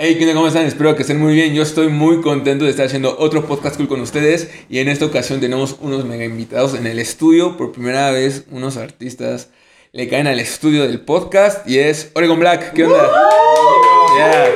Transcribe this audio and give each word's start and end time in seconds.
Hey, 0.00 0.14
¿qué 0.16 0.22
onda? 0.24 0.34
¿Cómo 0.34 0.46
están? 0.46 0.64
Espero 0.64 0.94
que 0.94 1.02
estén 1.02 1.18
muy 1.18 1.34
bien. 1.34 1.54
Yo 1.54 1.62
estoy 1.64 1.88
muy 1.88 2.20
contento 2.20 2.64
de 2.64 2.70
estar 2.70 2.86
haciendo 2.86 3.18
otro 3.18 3.46
podcast 3.46 3.76
cool 3.76 3.88
con 3.88 4.00
ustedes. 4.00 4.48
Y 4.68 4.78
en 4.78 4.88
esta 4.88 5.04
ocasión 5.06 5.40
tenemos 5.40 5.76
unos 5.80 6.04
mega 6.04 6.24
invitados 6.24 6.74
en 6.74 6.86
el 6.86 7.00
estudio. 7.00 7.56
Por 7.56 7.72
primera 7.72 8.12
vez, 8.12 8.44
unos 8.52 8.76
artistas 8.76 9.48
le 9.90 10.08
caen 10.08 10.28
al 10.28 10.38
estudio 10.38 10.84
del 10.86 11.00
podcast. 11.00 11.68
Y 11.68 11.80
es 11.80 12.12
Oregon 12.14 12.38
Black. 12.38 12.74
¿Qué 12.74 12.84
onda? 12.84 13.10
Yeah. 14.16 14.46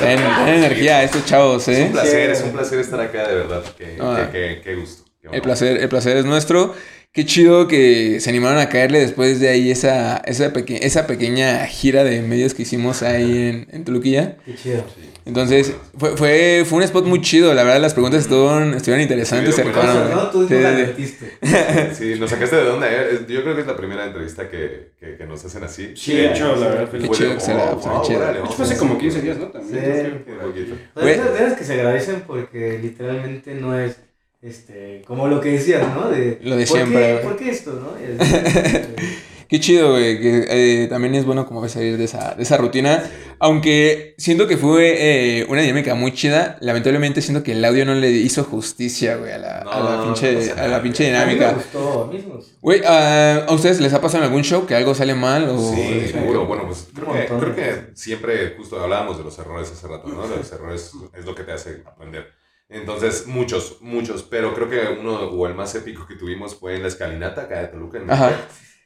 Ten, 0.00 0.18
ten 0.18 0.54
energía 0.54 1.04
estos 1.04 1.24
chavos, 1.26 1.68
Es 1.68 1.78
¿eh? 1.78 1.84
un 1.84 1.92
placer, 1.92 2.30
es 2.30 2.42
un 2.42 2.50
placer 2.50 2.80
estar 2.80 3.00
acá, 3.00 3.28
de 3.28 3.34
verdad. 3.36 3.62
Qué, 3.78 3.96
Ah. 4.00 4.28
qué- 4.32 4.38
qué- 4.56 4.60
qué 4.64 4.74
gusto. 4.74 5.04
Qué 5.22 5.28
El 5.36 5.42
placer, 5.42 5.76
el 5.80 5.88
placer 5.88 6.16
es 6.16 6.24
nuestro. 6.24 6.74
Qué 7.14 7.26
chido 7.26 7.68
que 7.68 8.20
se 8.20 8.30
animaron 8.30 8.56
a 8.58 8.70
caerle 8.70 8.98
después 8.98 9.38
de 9.38 9.50
ahí 9.50 9.70
esa, 9.70 10.16
esa, 10.24 10.50
peque- 10.54 10.80
esa 10.86 11.06
pequeña 11.06 11.66
gira 11.66 12.04
de 12.04 12.22
medios 12.22 12.54
que 12.54 12.62
hicimos 12.62 13.02
ahí 13.02 13.48
en, 13.48 13.66
en 13.70 13.84
Toluquilla. 13.84 14.38
Qué 14.46 14.54
chido. 14.54 14.82
Sí. 14.94 15.10
Entonces, 15.26 15.74
fue, 15.98 16.16
fue, 16.16 16.64
fue 16.66 16.78
un 16.78 16.84
spot 16.84 17.04
muy 17.04 17.20
chido. 17.20 17.52
La 17.52 17.64
verdad, 17.64 17.82
las 17.82 17.92
preguntas 17.92 18.22
estuvieron, 18.22 18.72
estuvieron 18.72 19.02
interesantes. 19.02 19.54
güey. 19.54 19.74
¿no? 20.10 20.30
Tú 20.30 20.48
no 20.48 20.58
la 20.58 20.70
Sí, 20.74 20.82
sí, 20.84 20.86
metiste. 20.86 21.32
Sí, 21.94 22.14
nos 22.18 22.30
sacaste 22.30 22.56
de 22.56 22.64
dónde. 22.64 22.86
eh. 22.90 23.18
Yo 23.28 23.42
creo 23.42 23.54
que 23.56 23.60
es 23.60 23.66
la 23.66 23.76
primera 23.76 24.06
entrevista 24.06 24.48
que, 24.48 24.92
que, 24.98 25.16
que 25.18 25.26
nos 25.26 25.44
hacen 25.44 25.62
así. 25.64 25.92
Sí, 25.94 26.14
de 26.16 26.30
hecho, 26.30 26.56
la 26.56 26.68
verdad, 26.68 26.88
Qué 26.90 27.08
chido 27.10 27.34
que 27.34 27.40
se 27.40 27.52
la- 27.52 27.72
oh, 27.72 28.46
fue 28.56 28.64
hace 28.64 28.78
como 28.78 28.96
15 28.96 29.20
días, 29.20 29.36
¿no? 29.36 29.48
También. 29.48 29.84
Sí. 30.26 30.30
Un 30.32 30.38
poquito. 30.48 30.74
Pues 30.94 31.04
Güey. 31.04 31.14
esas 31.16 31.32
veces 31.38 31.58
que 31.58 31.64
se 31.64 31.72
agradecen 31.74 32.22
porque 32.26 32.78
literalmente 32.82 33.54
no 33.54 33.78
es 33.78 33.96
este 34.42 35.02
como 35.06 35.28
lo 35.28 35.40
que 35.40 35.52
decías, 35.52 35.82
¿no? 35.94 36.10
De, 36.10 36.38
Lo 36.42 36.56
de 36.56 36.66
¿por 36.66 36.76
siempre, 36.76 37.18
Qué. 37.18 37.24
¿Por 37.24 37.36
qué 37.36 37.50
esto, 37.50 37.72
no? 37.72 37.92
Qué 39.52 39.60
chido, 39.60 39.90
güey. 39.90 40.18
Que 40.18 40.84
eh, 40.84 40.86
también 40.88 41.14
es 41.14 41.26
bueno 41.26 41.44
como 41.44 41.60
ves 41.60 41.72
salir 41.72 41.98
de 41.98 42.04
esa, 42.04 42.34
de 42.34 42.42
esa 42.42 42.56
rutina. 42.56 43.04
Aunque 43.38 44.14
siento 44.16 44.46
que 44.46 44.56
fue 44.56 45.40
eh, 45.40 45.46
una 45.46 45.60
dinámica 45.60 45.94
muy 45.94 46.14
chida. 46.14 46.56
Lamentablemente 46.62 47.20
siento 47.20 47.42
que 47.42 47.52
el 47.52 47.62
audio 47.62 47.84
no 47.84 47.94
le 47.94 48.10
hizo 48.12 48.44
justicia, 48.44 49.16
güey, 49.16 49.30
a 49.30 49.36
la, 49.36 49.58
a 49.58 49.80
la 49.80 49.96
No, 49.96 50.04
pinche, 50.04 50.32
no 50.32 50.38
pasa 50.38 50.64
a 50.64 50.68
la 50.68 50.82
pinche 50.82 51.04
dinámica. 51.04 51.50
a 51.50 51.52
mí 51.52 52.16
me 52.26 52.34
gustó. 52.34 52.56
Güey, 52.62 52.82
¿a, 52.82 53.44
¿a 53.44 53.52
ustedes 53.52 53.78
les 53.80 53.92
ha 53.92 54.00
pasado 54.00 54.24
en 54.24 54.28
algún 54.28 54.42
show 54.42 54.64
que 54.64 54.74
algo 54.74 54.94
sale 54.94 55.14
mal? 55.14 55.46
O... 55.50 55.58
Sí, 55.74 56.08
seguro. 56.10 56.46
Bueno, 56.46 56.64
pues 56.66 56.88
creo 56.94 57.12
que, 57.12 57.26
creo 57.26 57.54
que 57.54 57.94
siempre 57.94 58.54
justo 58.56 58.80
hablábamos 58.80 59.18
de 59.18 59.24
los 59.24 59.38
errores 59.38 59.70
hace 59.70 59.86
rato, 59.86 60.08
¿no? 60.08 60.26
Los 60.26 60.50
errores 60.50 60.92
es 61.14 61.26
lo 61.26 61.34
que 61.34 61.42
te 61.42 61.52
hace 61.52 61.82
aprender. 61.84 62.41
Entonces, 62.72 63.26
muchos, 63.26 63.76
muchos, 63.80 64.22
pero 64.22 64.54
creo 64.54 64.68
que 64.68 64.98
uno 65.00 65.14
o 65.20 65.46
el 65.46 65.54
más 65.54 65.74
épico 65.74 66.06
que 66.06 66.14
tuvimos 66.16 66.54
fue 66.54 66.76
en 66.76 66.82
la 66.82 66.88
escalinata 66.88 67.42
acá 67.42 67.60
de 67.60 67.68
Toluca. 67.68 67.98
En 67.98 68.10
Ajá. 68.10 68.26
México. 68.28 68.42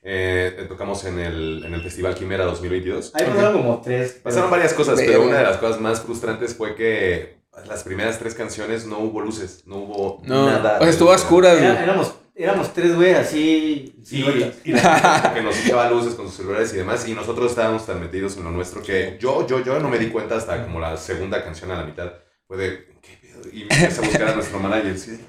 Eh, 0.08 0.66
tocamos 0.68 1.04
en 1.04 1.18
el, 1.18 1.64
en 1.66 1.74
el 1.74 1.82
Festival 1.82 2.14
Quimera 2.14 2.44
2022. 2.44 3.12
Ahí 3.14 3.24
pasaron 3.26 3.52
como 3.62 3.80
tres. 3.80 4.12
Pasaron 4.22 4.50
varias 4.50 4.72
cosas, 4.74 5.00
pero 5.04 5.22
una 5.24 5.38
de 5.38 5.42
las 5.44 5.56
cosas 5.56 5.80
más 5.80 6.00
frustrantes 6.00 6.54
fue 6.54 6.74
que 6.76 7.38
las 7.66 7.82
primeras 7.82 8.18
tres 8.18 8.34
canciones 8.34 8.86
no 8.86 8.98
hubo 8.98 9.20
luces, 9.20 9.62
no 9.66 9.76
hubo 9.78 10.22
No, 10.24 10.46
nada. 10.46 10.76
o 10.76 10.80
sea, 10.82 10.90
estuvo 10.90 11.10
a 11.10 11.14
oscuras, 11.16 11.58
Era- 11.58 11.72
güey. 11.72 11.82
éramos, 11.84 12.14
éramos 12.36 12.72
tres 12.74 12.94
güey 12.94 13.14
así. 13.14 13.94
Y, 13.98 14.04
siluetas. 14.04 14.54
y 14.64 14.72
que 14.74 15.42
nos 15.42 15.56
echaba 15.64 15.90
luces 15.90 16.14
con 16.14 16.26
sus 16.26 16.36
celulares 16.36 16.72
y 16.74 16.76
demás, 16.76 17.08
y 17.08 17.14
nosotros 17.14 17.50
estábamos 17.50 17.84
tan 17.86 17.98
metidos 18.00 18.36
en 18.36 18.44
lo 18.44 18.50
nuestro 18.52 18.82
que 18.82 19.16
yo, 19.20 19.44
yo, 19.46 19.64
yo 19.64 19.80
no 19.80 19.88
me 19.88 19.98
di 19.98 20.08
cuenta 20.08 20.36
hasta 20.36 20.62
como 20.64 20.78
la 20.80 20.96
segunda 20.98 21.42
canción 21.42 21.70
a 21.72 21.76
la 21.78 21.84
mitad. 21.84 22.12
Fue 22.46 22.56
de. 22.58 22.86
Y 23.52 23.62
empecé 23.62 24.00
a 24.00 24.04
buscar 24.04 24.28
a 24.28 24.34
nuestro 24.34 24.58
manager, 24.60 24.98
sí, 24.98 25.20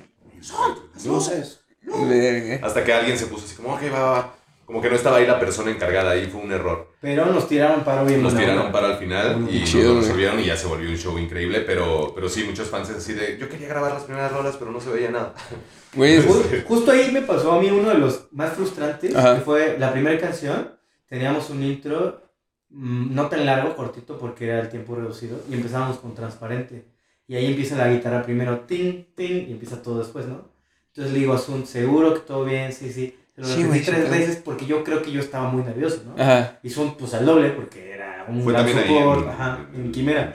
las 0.93 1.05
luces. 1.05 1.61
Verga. 1.83 2.65
Hasta 2.65 2.83
que 2.83 2.93
alguien 2.93 3.17
se 3.17 3.27
puso 3.27 3.45
así 3.45 3.55
como, 3.55 3.73
ok, 3.73 3.81
va, 3.93 3.99
va. 4.11 4.33
Como 4.65 4.81
que 4.81 4.89
no 4.89 4.97
estaba 4.97 5.17
ahí 5.17 5.25
la 5.25 5.39
persona 5.39 5.71
encargada, 5.71 6.11
ahí 6.11 6.25
fue 6.27 6.41
un 6.41 6.51
error. 6.51 6.91
Pero 6.99 7.25
nos 7.27 7.47
tiraron 7.47 7.85
paro 7.85 8.05
bien. 8.05 8.21
Nos 8.21 8.35
tiraron 8.35 8.69
para 8.73 8.91
el 8.91 8.97
final 8.97 9.37
Muy 9.39 9.55
y 9.59 9.63
chido, 9.63 9.93
nos 9.93 10.03
resolvieron 10.03 10.37
y 10.41 10.45
ya 10.47 10.57
se 10.57 10.67
volvió 10.67 10.89
un 10.89 10.97
show 10.97 11.17
increíble, 11.17 11.61
pero, 11.61 12.11
pero 12.13 12.27
sí, 12.27 12.43
muchos 12.43 12.67
fans 12.69 12.89
así 12.89 13.13
de, 13.13 13.37
yo 13.37 13.47
quería 13.47 13.69
grabar 13.69 13.93
las 13.93 14.03
primeras 14.03 14.29
rolas, 14.33 14.57
pero 14.57 14.71
no 14.71 14.81
se 14.81 14.89
veía 14.89 15.09
nada. 15.09 15.33
Güey, 15.93 16.19
Ju- 16.21 16.65
Justo 16.65 16.91
ahí 16.91 17.11
me 17.13 17.21
pasó 17.21 17.53
a 17.53 17.61
mí 17.61 17.71
uno 17.71 17.89
de 17.89 17.97
los 17.97 18.27
más 18.33 18.53
frustrantes, 18.53 19.15
Ajá. 19.15 19.35
que 19.35 19.41
fue 19.41 19.77
la 19.79 19.93
primera 19.93 20.19
canción. 20.19 20.75
Teníamos 21.07 21.49
un 21.49 21.63
intro 21.63 22.21
mm, 22.69 23.15
no 23.15 23.27
tan 23.29 23.45
largo, 23.45 23.73
cortito, 23.73 24.19
porque 24.19 24.47
era 24.49 24.59
el 24.59 24.67
tiempo 24.69 24.95
reducido, 24.95 25.39
y 25.49 25.53
empezábamos 25.53 25.97
con 25.99 26.13
transparente. 26.13 26.85
Y 27.27 27.35
ahí 27.35 27.47
empieza 27.47 27.75
la 27.75 27.91
guitarra 27.91 28.23
primero, 28.23 28.61
ting, 28.61 29.03
ting, 29.15 29.47
y 29.47 29.51
empieza 29.51 29.81
todo 29.81 29.99
después, 29.99 30.25
¿no? 30.27 30.45
Entonces 30.89 31.13
le 31.13 31.19
digo 31.19 31.33
a 31.33 31.37
Sun, 31.37 31.65
seguro 31.67 32.13
que 32.13 32.21
todo 32.21 32.45
bien, 32.45 32.71
sí, 32.73 32.91
sí. 32.91 33.15
Se 33.35 33.41
lo 33.41 33.47
Sí, 33.47 33.63
repetí 33.63 33.85
tres 33.85 34.09
veces 34.09 34.35
porque 34.37 34.65
yo 34.65 34.83
creo 34.83 35.01
que 35.03 35.11
yo 35.11 35.19
estaba 35.19 35.49
muy 35.49 35.61
nervioso, 35.63 36.01
¿no? 36.05 36.21
Ajá. 36.21 36.59
Y 36.63 36.69
Sun, 36.69 36.95
pues 36.97 37.13
al 37.13 37.25
doble, 37.25 37.49
porque 37.51 37.91
era 37.91 38.25
un 38.27 38.41
Fue 38.43 38.53
gran 38.53 38.65
también 38.65 38.77
ahí 38.83 38.97
support, 38.97 39.23
en, 39.23 39.29
ajá, 39.29 39.67
en 39.75 39.81
en 39.85 39.91
Quimera. 39.91 40.33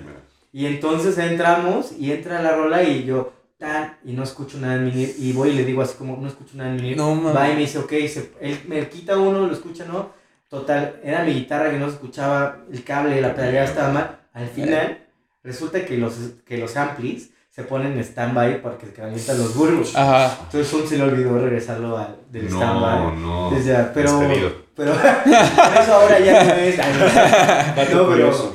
Y 0.52 0.66
entonces 0.66 1.16
entramos 1.18 1.92
y 1.98 2.12
entra 2.12 2.42
la 2.42 2.54
rola 2.54 2.82
y 2.84 3.04
yo, 3.04 3.32
tan, 3.58 3.96
y 4.04 4.12
no 4.12 4.22
escucho 4.22 4.58
nada 4.58 4.74
en 4.74 4.84
mi 4.84 5.02
Y 5.18 5.32
voy 5.32 5.50
y 5.50 5.54
le 5.54 5.64
digo 5.64 5.80
así 5.82 5.94
como, 5.96 6.16
no 6.18 6.28
escucho 6.28 6.56
nada 6.58 6.70
en 6.76 6.82
mi 6.82 6.94
No 6.94 7.14
mames. 7.14 7.34
Va 7.36 7.48
y 7.50 7.54
me 7.54 7.60
dice, 7.60 7.78
ok, 7.78 7.90
se- 8.06 8.32
él 8.40 8.60
me 8.68 8.86
quita 8.88 9.16
uno, 9.18 9.46
lo 9.46 9.52
escucha, 9.52 9.86
¿no? 9.86 10.10
Total, 10.50 11.00
era 11.02 11.24
mi 11.24 11.32
guitarra 11.32 11.70
que 11.70 11.78
no 11.78 11.86
se 11.88 11.94
escuchaba, 11.94 12.58
el 12.70 12.84
cable, 12.84 13.20
la 13.22 13.34
pedalera 13.34 13.64
estaba 13.64 13.88
mal. 13.90 14.18
Al 14.34 14.46
final, 14.48 14.98
resulta 15.42 15.84
que 15.84 15.96
los, 15.98 16.14
que 16.46 16.58
los 16.58 16.76
amplis 16.76 17.30
se 17.50 17.64
ponen 17.64 17.92
en 17.92 17.98
stand-by 17.98 18.62
para 18.62 18.78
que 18.78 18.86
se 18.86 18.92
calientan 18.94 19.38
los 19.38 19.54
burgos. 19.54 19.94
Ajá. 19.94 20.38
Entonces 20.44 20.72
un 20.72 20.86
se 20.88 20.96
le 20.96 21.04
olvidó 21.04 21.38
regresarlo 21.38 21.98
al, 21.98 22.16
del 22.30 22.48
No, 22.48 22.56
stand-by. 22.58 23.16
no. 23.20 23.50
Desde 23.50 23.72
ya, 23.72 23.92
pero, 23.92 24.18
Despedido. 24.20 24.52
pero 24.74 24.92
por 24.94 25.82
eso 25.82 25.92
ahora 25.94 26.18
ya 26.18 26.44
no 26.44 26.52
es. 26.54 26.76
No, 26.78 27.74
pero- 27.76 28.06
curioso. 28.08 28.54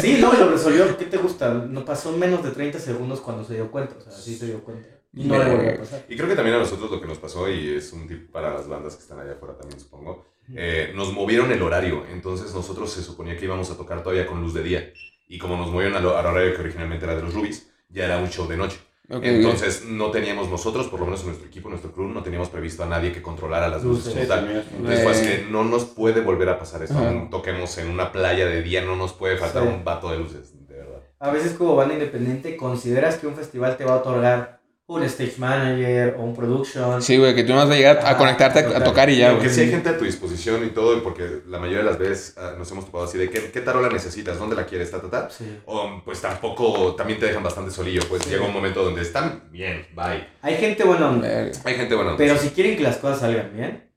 Sí, 0.00 0.18
no, 0.20 0.32
lo 0.34 0.50
resolvió. 0.50 0.96
¿Qué 0.98 1.06
te 1.06 1.16
gusta? 1.16 1.54
No 1.54 1.84
pasó 1.86 2.12
menos 2.12 2.42
de 2.44 2.50
30 2.50 2.78
segundos 2.78 3.20
cuando 3.22 3.44
se 3.44 3.54
dio 3.54 3.70
cuenta. 3.70 3.94
O 3.96 4.00
sea, 4.02 4.12
sí 4.12 4.36
se 4.36 4.46
dio 4.46 4.62
cuenta. 4.62 4.88
Y 5.14 5.24
no 5.24 5.38
le 5.38 5.50
volvió 5.54 5.70
a 5.70 5.76
pasar. 5.78 6.02
Y 6.08 6.16
creo 6.16 6.28
que 6.28 6.34
también 6.34 6.56
a 6.56 6.58
nosotros 6.58 6.90
lo 6.90 7.00
que 7.00 7.06
nos 7.06 7.18
pasó, 7.18 7.48
y 7.48 7.76
es 7.76 7.92
un 7.92 8.06
tip 8.08 8.30
para 8.30 8.52
las 8.52 8.68
bandas 8.68 8.96
que 8.96 9.02
están 9.02 9.20
allá 9.20 9.32
afuera 9.32 9.56
también, 9.56 9.80
supongo, 9.80 10.26
eh, 10.54 10.92
nos 10.94 11.12
movieron 11.12 11.50
el 11.52 11.62
horario. 11.62 12.04
Entonces 12.12 12.52
nosotros 12.52 12.92
se 12.92 13.00
suponía 13.02 13.36
que 13.38 13.44
íbamos 13.46 13.70
a 13.70 13.76
tocar 13.76 14.02
todavía 14.02 14.26
con 14.26 14.40
luz 14.42 14.52
de 14.54 14.62
día. 14.64 14.92
Y 15.26 15.38
como 15.38 15.56
nos 15.56 15.70
movieron 15.70 15.96
al, 15.96 16.06
horario 16.06 16.54
que 16.54 16.60
originalmente 16.62 17.04
era 17.04 17.14
de 17.16 17.22
los 17.22 17.34
Rubies, 17.34 17.70
ya 17.88 18.04
era 18.04 18.18
un 18.18 18.28
show 18.28 18.46
de 18.46 18.56
noche. 18.56 18.78
Entonces 19.08 19.84
no 19.84 20.10
teníamos 20.10 20.48
nosotros, 20.48 20.88
por 20.88 20.98
lo 21.00 21.06
menos 21.06 21.20
en 21.20 21.26
nuestro 21.26 21.46
equipo, 21.46 21.68
en 21.68 21.72
nuestro 21.72 21.92
crew, 21.92 22.08
no 22.08 22.22
teníamos 22.22 22.48
previsto 22.48 22.84
a 22.84 22.86
nadie 22.86 23.12
que 23.12 23.20
controlara 23.20 23.68
las 23.68 23.84
luces 23.84 24.08
como 24.08 24.22
Sí, 24.22 24.28
tal. 24.28 24.38
también 24.40 24.58
es- 24.60 24.66
Entonces 24.72 25.02
fue 25.02 25.12
así 25.12 25.26
Eh. 25.26 25.36
de, 25.44 25.50
no 25.50 25.64
nos 25.64 25.84
puede 25.84 26.20
volver 26.22 26.48
a 26.48 26.58
pasar. 26.58 26.82
Aún 26.90 27.28
toquemos 27.28 27.76
en 27.78 27.90
una 27.90 28.12
playa 28.12 28.46
de 28.46 28.62
día, 28.62 28.82
no 28.82 28.96
nos 28.96 29.12
puede 29.12 29.36
faltar 29.36 29.62
Sí. 29.62 29.68
un 29.68 29.84
vato 29.84 30.10
de 30.10 30.18
luces, 30.18 30.66
de 30.66 30.74
verdad. 30.74 31.02
A 31.20 31.30
veces 31.30 31.52
como 31.52 31.76
banda 31.76 31.94
independiente 31.94 32.56
consideras 32.56 33.16
que 33.18 33.26
un 33.26 33.34
festival 33.34 33.76
te 33.76 33.84
va 33.84 33.92
a 33.94 33.96
otorgar 33.98 34.60
un 34.86 35.02
stage 35.04 35.36
manager 35.38 36.16
o 36.18 36.22
un 36.24 36.34
production. 36.36 37.00
Sí, 37.00 37.16
güey, 37.16 37.34
que 37.34 37.42
tú 37.44 37.52
no 37.52 37.58
vas 37.60 37.70
a 37.70 37.74
llegar 37.74 37.98
a 37.98 38.10
Ajá, 38.10 38.18
conectarte 38.18 38.58
a, 38.60 38.68
a 38.68 38.76
a 38.78 38.84
tocar. 38.84 39.08
y 39.08 39.16
ya, 39.16 39.32
güey. 39.32 39.48
sí 39.48 39.62
hay 39.62 39.70
gente 39.70 39.88
a 39.88 39.96
tu 39.96 40.04
disposición 40.04 40.62
y 40.64 40.68
todo, 40.70 41.02
porque 41.02 41.40
la 41.48 41.58
mayoría 41.58 41.78
de 41.78 41.84
las 41.84 41.98
veces 41.98 42.34
ah, 42.36 42.54
nos 42.58 42.70
hemos 42.70 42.84
topado 42.84 43.04
así 43.04 43.16
de, 43.16 43.30
¿qué, 43.30 43.50
qué 43.50 43.60
tarola 43.62 43.88
necesitas? 43.88 44.38
¿Dónde 44.38 44.56
la 44.56 44.66
quieres? 44.66 44.90
Ta, 44.90 45.00
ta, 45.00 45.08
ta. 45.10 45.30
Sí. 45.30 45.58
O 45.64 46.02
pues 46.04 46.20
tampoco, 46.20 46.94
también 46.96 47.18
te 47.18 47.26
dejan 47.26 47.42
bastante 47.42 47.70
solillo, 47.70 48.02
pues 48.10 48.22
Sí. 48.24 48.30
llega 48.30 48.44
un 48.44 48.52
momento 48.52 48.84
donde 48.84 49.00
están 49.00 49.44
bien, 49.50 49.86
bye. 49.94 50.26
Hay 50.42 50.56
gente 50.56 50.84
buena 50.84 51.08
onda. 51.08 51.28
Hay 51.64 51.74
gente 51.74 51.94
buena. 51.94 52.16
Pero 52.18 52.36
si 52.36 52.50
quieren 52.50 52.76
que 52.76 52.82
las 52.82 52.98
cosas 52.98 53.20
salgan 53.20 53.52
bien, 53.56 53.90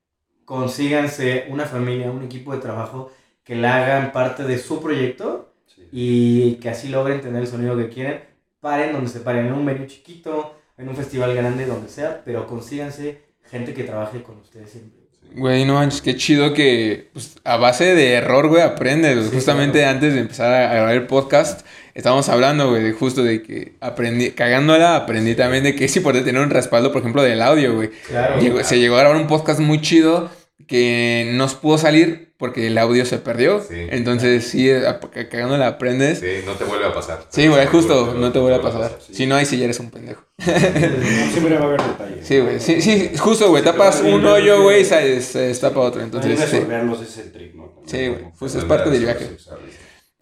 consíganse 0.46 1.48
una 1.50 1.66
familia, 1.66 2.10
un 2.10 2.24
equipo 2.24 2.54
de 2.54 2.60
trabajo 2.62 3.12
que 3.44 3.56
la 3.56 3.76
hagan 3.84 4.12
parte 4.14 4.44
de 4.44 4.58
su 4.58 4.82
proyecto 4.82 5.54
Sí. 5.66 5.88
y 5.92 6.56
que 6.56 6.70
así 6.70 6.88
logren 6.88 7.20
tener 7.22 7.42
el 7.42 7.48
sonido 7.48 7.76
que 7.78 7.90
quieren. 7.90 8.24
Paren 8.62 8.94
donde 8.94 9.10
se 9.10 9.20
paren, 9.20 9.48
en 9.48 9.54
un 9.54 9.64
menú 9.66 9.86
chiquito, 9.86 10.56
en 10.78 10.90
un 10.90 10.96
festival 10.96 11.34
grande, 11.36 11.66
donde 11.66 11.90
sea, 11.90 12.22
pero 12.26 12.46
consíganse 12.48 13.20
gente 13.50 13.74
que 13.74 13.84
trabaje 13.84 14.22
con 14.24 14.38
ustedes 14.38 14.70
siempre. 14.70 14.98
Güey, 15.36 15.66
no 15.66 15.74
manches, 15.74 16.02
qué 16.02 16.16
chido 16.16 16.54
que 16.54 17.10
pues, 17.14 17.36
a 17.44 17.58
base 17.58 17.94
de 17.96 18.14
error, 18.14 18.48
güey, 18.48 18.62
aprendes. 18.62 19.26
Sí, 19.26 19.32
Justamente 19.36 19.80
claro. 19.80 19.96
antes 19.96 20.14
de 20.14 20.22
empezar 20.22 20.54
a 20.54 20.74
grabar 20.74 20.94
el 20.96 21.06
podcast, 21.06 21.66
estábamos 21.94 22.30
hablando, 22.30 22.70
güey, 22.70 22.82
de 22.82 22.94
justo 22.94 23.24
de 23.24 23.44
que 23.44 23.74
aprendí, 23.82 24.32
cagándola, 24.32 24.96
aprendí 24.96 25.36
también 25.36 25.64
de 25.66 25.76
que 25.76 25.86
es 25.86 25.96
importante 25.98 26.26
tener 26.26 26.42
un 26.42 26.50
respaldo, 26.50 26.94
por 26.94 27.02
ejemplo, 27.02 27.22
del 27.24 27.42
audio, 27.42 27.76
güey. 27.76 27.90
Claro. 28.08 28.40
Llegó- 28.40 28.64
se 28.64 28.80
llegó 28.80 28.96
a 28.96 29.00
grabar 29.00 29.18
un 29.20 29.28
podcast 29.28 29.60
muy 29.60 29.82
chido 29.82 30.32
que 30.66 31.32
no 31.34 31.48
pudo 31.48 31.78
salir 31.78 32.27
porque 32.38 32.68
el 32.68 32.78
audio 32.78 33.06
se 33.06 33.18
perdió. 33.18 33.62
Sí. 33.62 33.76
Entonces, 33.90 34.48
sí, 34.48 34.72
a- 34.72 35.00
cagándola 35.00 35.68
aprendes. 35.68 36.20
Sí, 36.20 36.44
no 36.46 36.54
te 36.54 36.64
vuelve 36.64 36.86
a 36.86 36.94
pasar. 36.94 37.26
Sí, 37.30 37.48
güey, 37.48 37.66
justo, 37.68 38.14
no 38.14 38.32
te 38.32 38.40
vuelve 38.40 38.58
a 38.58 38.62
pasar. 38.62 38.98
sí. 39.06 39.14
Si 39.14 39.26
no, 39.26 39.36
ahí 39.36 39.46
sí 39.46 39.58
ya 39.58 39.66
eres 39.66 39.80
un 39.80 39.90
pendejo. 39.90 40.24
Siempre 40.38 41.56
va 41.58 41.62
a 41.62 41.68
haber 41.68 41.82
detalles. 41.82 42.28
Sí, 42.28 42.40
güey, 42.40 42.60
sí, 42.60 42.82
sí, 42.82 43.12
justo, 43.18 43.50
güey, 43.50 43.64
tapas 43.64 44.02
un 44.02 44.24
hoyo, 44.26 44.62
güey, 44.62 44.82
y 44.82 44.86
se, 44.86 45.22
se 45.22 45.40
destapa 45.40 45.80
otro. 45.80 46.02
Entonces, 46.02 46.40
sí. 46.40 46.46
resolverlos 46.58 47.02
es 47.02 47.18
el 47.18 47.32
trick, 47.32 47.56
¿no? 47.56 47.74
Sí, 47.86 48.08
güey, 48.08 48.26
pues 48.38 48.54
es 48.56 48.64
parte 48.66 48.90
del 48.90 49.04
viaje. 49.04 49.30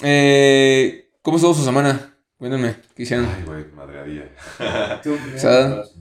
Eh, 0.03 1.09
¿Cómo 1.21 1.37
estuvo 1.37 1.53
su 1.53 1.63
semana? 1.63 2.11
Cuéntenme, 2.37 2.75
¿qué 2.95 3.03
hicieron? 3.03 3.27
Ay, 3.33 3.43
güey, 3.45 3.65
madreadilla. 3.73 4.29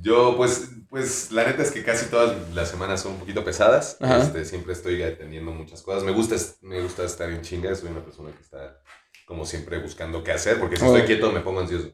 Yo, 0.02 0.34
pues, 0.37 0.69
pues, 0.94 1.32
la 1.32 1.44
neta 1.44 1.62
es 1.62 1.70
que 1.73 1.82
casi 1.82 2.06
todas 2.06 2.37
las 2.55 2.69
semanas 2.70 3.00
son 3.02 3.12
un 3.12 3.19
poquito 3.19 3.44
pesadas. 3.44 3.96
Este, 4.00 4.44
siempre 4.44 4.73
estoy 4.73 5.02
atendiendo 5.02 5.50
muchas 5.50 5.82
cosas. 5.82 6.05
Me 6.05 6.12
gusta, 6.12 6.37
es- 6.37 6.58
me 6.62 6.81
gusta 6.81 7.05
estar 7.05 7.29
en 7.31 7.43
chinga. 7.43 7.75
Soy 7.75 7.91
una 7.91 8.05
persona 8.05 8.31
que 8.32 8.41
está 8.41 8.81
como 9.26 9.44
siempre 9.44 9.79
buscando 9.79 10.23
qué 10.23 10.32
hacer, 10.32 10.61
porque 10.61 10.76
si 10.76 10.85
Oh. 10.85 10.94
estoy 10.94 11.06
quieto 11.06 11.32
me 11.32 11.41
pongo 11.41 11.61
ansioso. 11.61 11.91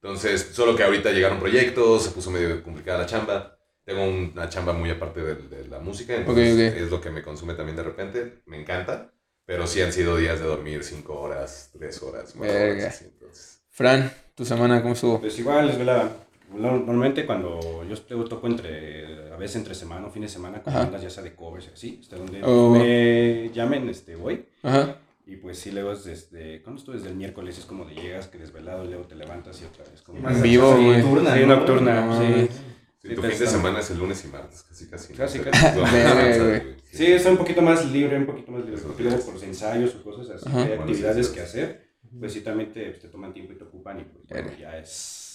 Entonces, 0.00 0.48
solo 0.52 0.74
que 0.76 0.82
ahorita 0.84 1.10
llegaron 1.10 1.38
proyectos, 1.40 2.04
se 2.04 2.10
puso 2.10 2.30
medio 2.30 2.62
complicada 2.62 2.98
la 3.00 3.06
chamba. 3.06 3.58
Tengo 3.84 4.04
una 4.04 4.48
chamba 4.48 4.72
muy 4.72 4.90
aparte 4.90 5.20
de, 5.22 5.34
de 5.34 5.68
la 5.68 5.78
música, 5.80 6.14
entonces 6.14 6.52
Ok, 6.54 6.74
ok. 6.76 6.82
es 6.84 6.90
lo 6.90 7.00
que 7.00 7.10
me 7.10 7.22
consume 7.22 7.54
también 7.54 7.76
de 7.76 7.82
repente. 7.82 8.42
Me 8.46 8.60
encanta, 8.60 9.12
pero 9.44 9.66
sí 9.66 9.80
han 9.82 9.92
sido 9.92 10.16
días 10.16 10.38
de 10.40 10.46
dormir 10.46 10.84
5 10.84 11.18
horas, 11.20 11.70
3 11.76 12.02
horas, 12.02 12.32
4 12.36 12.54
Verga. 12.54 12.82
horas. 12.84 12.94
así, 12.94 13.04
entonces. 13.06 13.60
Fran, 13.70 14.12
tu 14.34 14.44
semana, 14.44 14.80
¿cómo 14.82 14.94
estuvo? 14.94 15.20
Pues 15.20 15.38
igual, 15.38 15.66
les 15.66 15.78
velaba. 15.78 16.10
Normalmente 16.54 17.26
cuando 17.26 17.84
yo 17.88 17.96
to- 17.96 18.24
toco 18.24 18.46
entre, 18.46 19.32
a 19.32 19.36
veces 19.36 19.56
entre 19.56 19.74
semana 19.74 20.06
o 20.06 20.10
fin 20.10 20.22
de 20.22 20.28
semana 20.28 20.62
con 20.62 20.72
bandas 20.72 21.02
ya 21.02 21.10
sea 21.10 21.22
de 21.22 21.34
covers 21.34 21.66
y 21.68 21.70
así, 21.74 21.98
hasta 22.02 22.16
donde 22.16 22.40
Oh. 22.42 22.70
me 22.70 23.50
llamen, 23.52 23.88
este, 23.88 24.16
voy. 24.16 24.46
Ajá. 24.62 24.96
Y 25.26 25.36
pues 25.36 25.58
sí, 25.58 25.72
luego 25.72 25.92
es 25.92 26.04
desde, 26.04 26.62
¿cuándo 26.62 26.78
estuve? 26.80 26.96
Desde 26.96 27.10
el 27.10 27.16
miércoles 27.16 27.58
es 27.58 27.66
como 27.66 27.84
de 27.84 27.94
llegas, 27.94 28.28
que 28.28 28.38
desvelado, 28.38 28.84
y 28.84 28.88
luego 28.88 29.04
te 29.04 29.14
levantas 29.14 29.60
y 29.60 29.66
otra 29.66 29.84
vez. 29.84 30.00
Como 30.00 30.26
En 30.26 30.42
vivo, 30.42 30.70
güey. 30.74 31.02
nocturna, 31.02 31.34
Sí, 31.34 31.40
¿no? 31.40 31.46
nocturna, 31.56 32.06
No 32.06 32.18
sí. 32.18 32.24
mames. 32.26 32.50
Sí, 32.50 33.08
Sí, 33.10 33.14
tu 33.14 33.20
pues, 33.20 33.34
fin 33.34 33.40
de 33.44 33.46
semana 33.46 33.78
es 33.80 33.90
el 33.90 33.98
lunes 33.98 34.24
y 34.24 34.28
martes, 34.28 34.62
casi 34.64 34.86
casi. 34.88 35.12
Casi, 35.14 35.38
casi. 35.38 35.66
Sí, 36.90 37.06
es 37.06 37.24
un 37.26 37.36
poquito 37.36 37.60
más 37.62 37.84
libre, 37.92 38.16
un 38.16 38.24
poquito 38.26 38.50
más 38.50 38.64
libre. 38.64 38.80
Porque 38.80 39.02
luego 39.04 39.18
por 39.24 39.44
ensayos 39.44 39.94
o 39.94 40.02
cosas 40.02 40.30
así, 40.30 40.48
Bueno, 40.50 40.82
actividades 40.82 41.26
sí, 41.26 41.32
sí, 41.32 41.38
que 41.38 41.44
hacer, 41.44 41.88
pues 42.18 42.32
sí 42.32 42.40
también 42.40 42.72
te, 42.72 42.90
te 42.92 43.08
toman 43.08 43.32
tiempo 43.34 43.52
y 43.52 43.56
te 43.56 43.64
ocupan 43.64 44.00
y 44.00 44.04
pues 44.04 44.58
ya 44.58 44.76
es... 44.78 45.27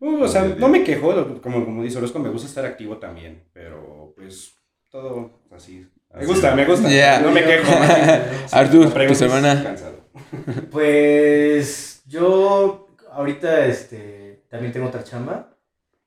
Uh, 0.00 0.22
o 0.22 0.28
sea, 0.28 0.42
no 0.44 0.68
me 0.68 0.84
quejo, 0.84 1.40
como, 1.40 1.64
como 1.64 1.82
dice 1.82 1.98
Orozco, 1.98 2.18
me 2.18 2.28
gusta 2.28 2.48
estar 2.48 2.64
activo 2.64 2.98
también, 2.98 3.44
pero 3.52 4.12
pues 4.16 4.54
todo 4.90 5.40
así. 5.50 5.86
Me 6.14 6.26
gusta, 6.26 6.54
me 6.54 6.64
gusta. 6.64 6.88
Yeah. 6.88 7.20
No 7.20 7.30
me 7.30 7.42
quejo. 7.42 7.72
Artur, 8.52 8.92
tu 8.92 9.14
semana. 9.14 9.62
cansado. 9.62 10.04
Pues 10.70 12.02
yo 12.06 12.88
ahorita 13.10 13.66
este, 13.66 14.44
también 14.48 14.72
tengo 14.72 14.86
otra 14.86 15.02
chamba 15.04 15.56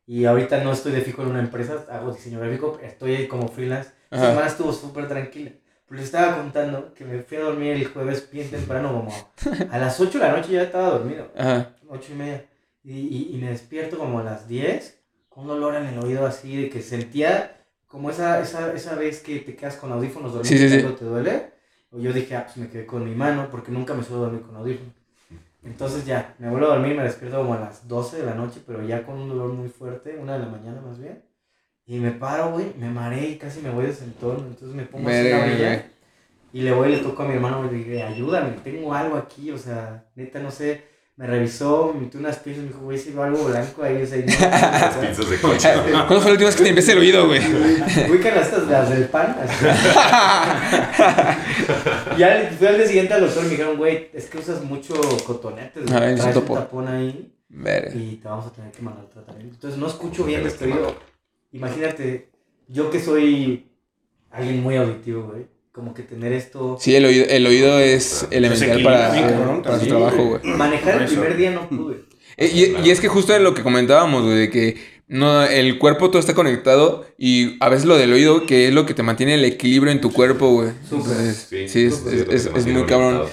y 0.06 0.26
ahorita 0.26 0.64
no 0.64 0.72
estoy 0.72 0.94
de 0.94 1.02
fijo 1.02 1.22
en 1.24 1.30
una 1.30 1.40
empresa, 1.40 1.86
hago 1.90 2.14
diseño 2.14 2.40
gráfico, 2.40 2.80
estoy 2.82 3.28
como 3.28 3.48
freelance. 3.50 3.92
Esta 4.10 4.30
semana 4.30 4.48
estuvo 4.48 4.72
súper 4.72 5.08
tranquila. 5.08 5.52
Pero 5.86 6.00
les 6.00 6.06
estaba 6.06 6.38
contando 6.38 6.94
que 6.94 7.06
me 7.06 7.22
fui 7.22 7.38
a 7.38 7.42
dormir 7.42 7.74
el 7.74 7.88
jueves 7.88 8.30
bien 8.32 8.50
temprano, 8.50 8.90
como 8.90 9.72
a 9.72 9.78
las 9.78 10.00
8 10.00 10.20
de 10.20 10.26
la 10.26 10.32
noche 10.34 10.52
ya 10.52 10.64
estaba 10.64 10.90
dormido, 10.92 11.32
Ajá. 11.38 11.76
8 11.88 12.10
y 12.12 12.16
media. 12.16 12.46
Y, 12.90 13.36
y, 13.36 13.38
me 13.42 13.50
despierto 13.50 13.98
como 13.98 14.20
a 14.20 14.24
las 14.24 14.48
10 14.48 14.98
con 15.28 15.44
un 15.44 15.52
olor 15.52 15.76
en 15.76 15.88
el 15.88 16.00
oído 16.00 16.26
así 16.26 16.56
de 16.56 16.70
que 16.70 16.82
sentía 16.82 17.66
como 17.86 18.10
esa, 18.10 18.40
esa, 18.42 18.72
esa 18.72 18.96
vez 18.96 19.20
que 19.20 19.40
te 19.40 19.58
quedas 19.58 19.76
con 19.76 19.92
audífonos 19.92 20.32
dormidos 20.32 20.58
Sí, 20.58 20.70
sí, 20.70 20.80
sí. 20.80 20.96
te 20.98 21.04
duele. 21.04 21.52
O 21.92 22.00
yo 22.00 22.14
dije, 22.14 22.38
ah, 22.38 22.46
pues 22.46 22.56
me 22.56 22.70
quedé 22.70 22.86
con 22.86 23.04
mi 23.04 23.14
mano 23.14 23.50
porque 23.52 23.74
nunca 23.74 23.94
me 23.94 24.04
suelo 24.04 24.24
dormir 24.24 24.42
con 24.42 24.56
audífonos. 24.56 24.94
Entonces 25.66 26.06
ya, 26.06 26.34
me 26.40 26.50
vuelvo 26.50 26.68
a 26.68 26.78
dormir, 26.78 26.96
me 26.96 27.04
despierto 27.04 27.40
como 27.40 27.56
a 27.56 27.60
las 27.60 27.90
12 27.90 28.20
de 28.20 28.26
la 28.26 28.36
noche, 28.36 28.62
pero 28.66 28.82
ya 28.82 29.06
con 29.06 29.18
un 29.18 29.28
dolor 29.28 29.52
muy 29.52 29.68
fuerte, 29.68 30.16
una 30.18 30.38
de 30.38 30.46
la 30.46 30.48
mañana 30.48 30.80
más 30.80 30.98
bien. 30.98 31.22
Y 31.86 32.00
me 32.00 32.12
paro, 32.12 32.52
güey, 32.52 32.74
me 32.78 32.90
mareé 32.90 33.32
y 33.32 33.38
casi 33.38 33.60
me 33.60 33.70
voy 33.70 33.88
de 33.88 33.94
sentón. 33.94 34.38
Entonces 34.48 34.74
me 34.74 34.84
pongo 34.84 35.10
así 35.10 35.18
en 35.18 35.32
la 35.32 35.44
orilla. 35.44 35.92
Y 36.54 36.62
le 36.62 36.72
voy 36.72 36.88
y 36.88 36.96
le 36.96 37.02
toco 37.02 37.24
a 37.24 37.28
mi 37.28 37.34
hermano 37.34 37.66
y 37.66 37.72
le 37.72 37.78
dije, 37.80 38.04
ayúdame, 38.04 38.52
tengo 38.64 38.94
algo 38.94 39.18
aquí, 39.18 39.52
o 39.52 39.58
sea, 39.58 40.06
neta, 40.16 40.40
no 40.40 40.52
sé. 40.52 40.96
Me 41.18 41.26
revisó, 41.26 41.94
me 41.96 42.02
metió 42.02 42.20
unas 42.20 42.38
pinzas, 42.38 42.62
me 42.62 42.68
dijo, 42.70 42.82
güey, 42.82 42.96
si 42.98 43.12
veo 43.12 43.24
algo 43.24 43.46
blanco 43.46 43.82
ahí, 43.82 44.04
o 44.04 44.06
sea, 44.06 44.20
y 44.20 44.26
no, 44.26 44.28
Las 44.40 44.96
pizzas 44.98 45.30
de 45.32 45.38
coche. 45.42 45.70
¿Cuándo 45.92 46.22
fue 46.22 46.26
la 46.26 46.32
última 46.34 46.46
vez 46.48 46.56
que 46.56 46.60
te 46.62 46.66
limpiaste 46.66 46.92
el 46.92 46.98
oído, 47.00 47.26
güey? 47.28 47.40
Ubican 48.12 48.36
las, 48.36 48.46
estas, 48.48 48.68
las 48.68 48.90
del 48.92 49.06
pan. 49.06 49.36
Así. 49.42 49.66
ya 52.18 52.52
fui 52.58 52.68
al 52.68 52.78
día 52.78 52.88
siguiente 52.88 53.14
al 53.16 53.22
doctor 53.22 53.42
y 53.44 53.46
me 53.46 53.52
dijeron, 53.52 53.78
güey, 53.78 54.10
es 54.14 54.26
que 54.28 54.38
usas 54.38 54.64
mucho 54.64 54.94
cotonete, 55.26 55.80
Ah, 55.92 56.06
es 56.06 56.12
un 56.12 56.18
traes 56.18 56.26
un 56.26 56.34
topo. 56.34 56.54
tapón 56.54 56.88
ahí 56.88 57.34
Verga. 57.50 57.92
y 57.96 58.18
te 58.18 58.28
vamos 58.28 58.46
a 58.46 58.52
tener 58.52 58.72
que 58.72 58.82
mandar 58.84 59.06
tratamiento. 59.08 59.56
Entonces 59.56 59.80
no 59.80 59.88
escucho 59.88 60.24
bien 60.24 60.46
este 60.46 60.66
oído. 60.66 60.96
Imagínate, 61.52 62.30
yo 62.68 62.92
que 62.92 63.00
soy 63.00 63.72
alguien 64.30 64.62
muy 64.62 64.76
auditivo, 64.78 65.24
güey, 65.32 65.48
como 65.78 65.94
que 65.94 66.02
tener 66.02 66.34
esto... 66.34 66.76
Sí, 66.80 66.96
el 66.96 67.06
oído, 67.06 67.28
el 67.30 67.46
oído 67.46 67.80
es 67.80 68.28
elemental 68.32 68.82
para, 68.82 69.62
para 69.62 69.80
su 69.80 69.86
trabajo, 69.86 70.26
güey. 70.26 70.42
Manejar 70.44 71.04
el 71.04 71.08
primer 71.08 71.38
día 71.38 71.52
no 71.52 71.70
pude. 71.70 71.98
Eh, 72.36 72.50
Y, 72.82 72.88
y 72.88 72.90
es 72.90 73.00
que 73.00 73.08
justo 73.08 73.32
de 73.32 73.40
lo 73.40 73.54
que 73.54 73.62
comentábamos, 73.62 74.24
güey, 74.24 74.38
de 74.38 74.50
que 74.50 74.76
no, 75.10 75.44
el 75.44 75.78
cuerpo 75.80 76.10
todo 76.10 76.20
está 76.20 76.34
conectado 76.34 77.06
y 77.18 77.56
a 77.64 77.70
veces 77.70 77.86
lo 77.86 77.98
del 77.98 78.12
oído, 78.12 78.46
que 78.46 78.68
es 78.68 78.74
lo 78.74 78.86
que 78.86 78.94
te 78.94 79.04
mantiene 79.04 79.36
el 79.36 79.46
equilibrio 79.46 79.92
en 79.92 80.02
tu 80.02 80.12
cuerpo, 80.12 80.52
güey. 80.52 80.70
Sí, 81.50 81.68
sí, 81.70 81.86
es, 81.86 82.04
es- 82.30 82.46
es 82.54 82.66
muy 82.68 82.84
cabrón. 82.86 83.24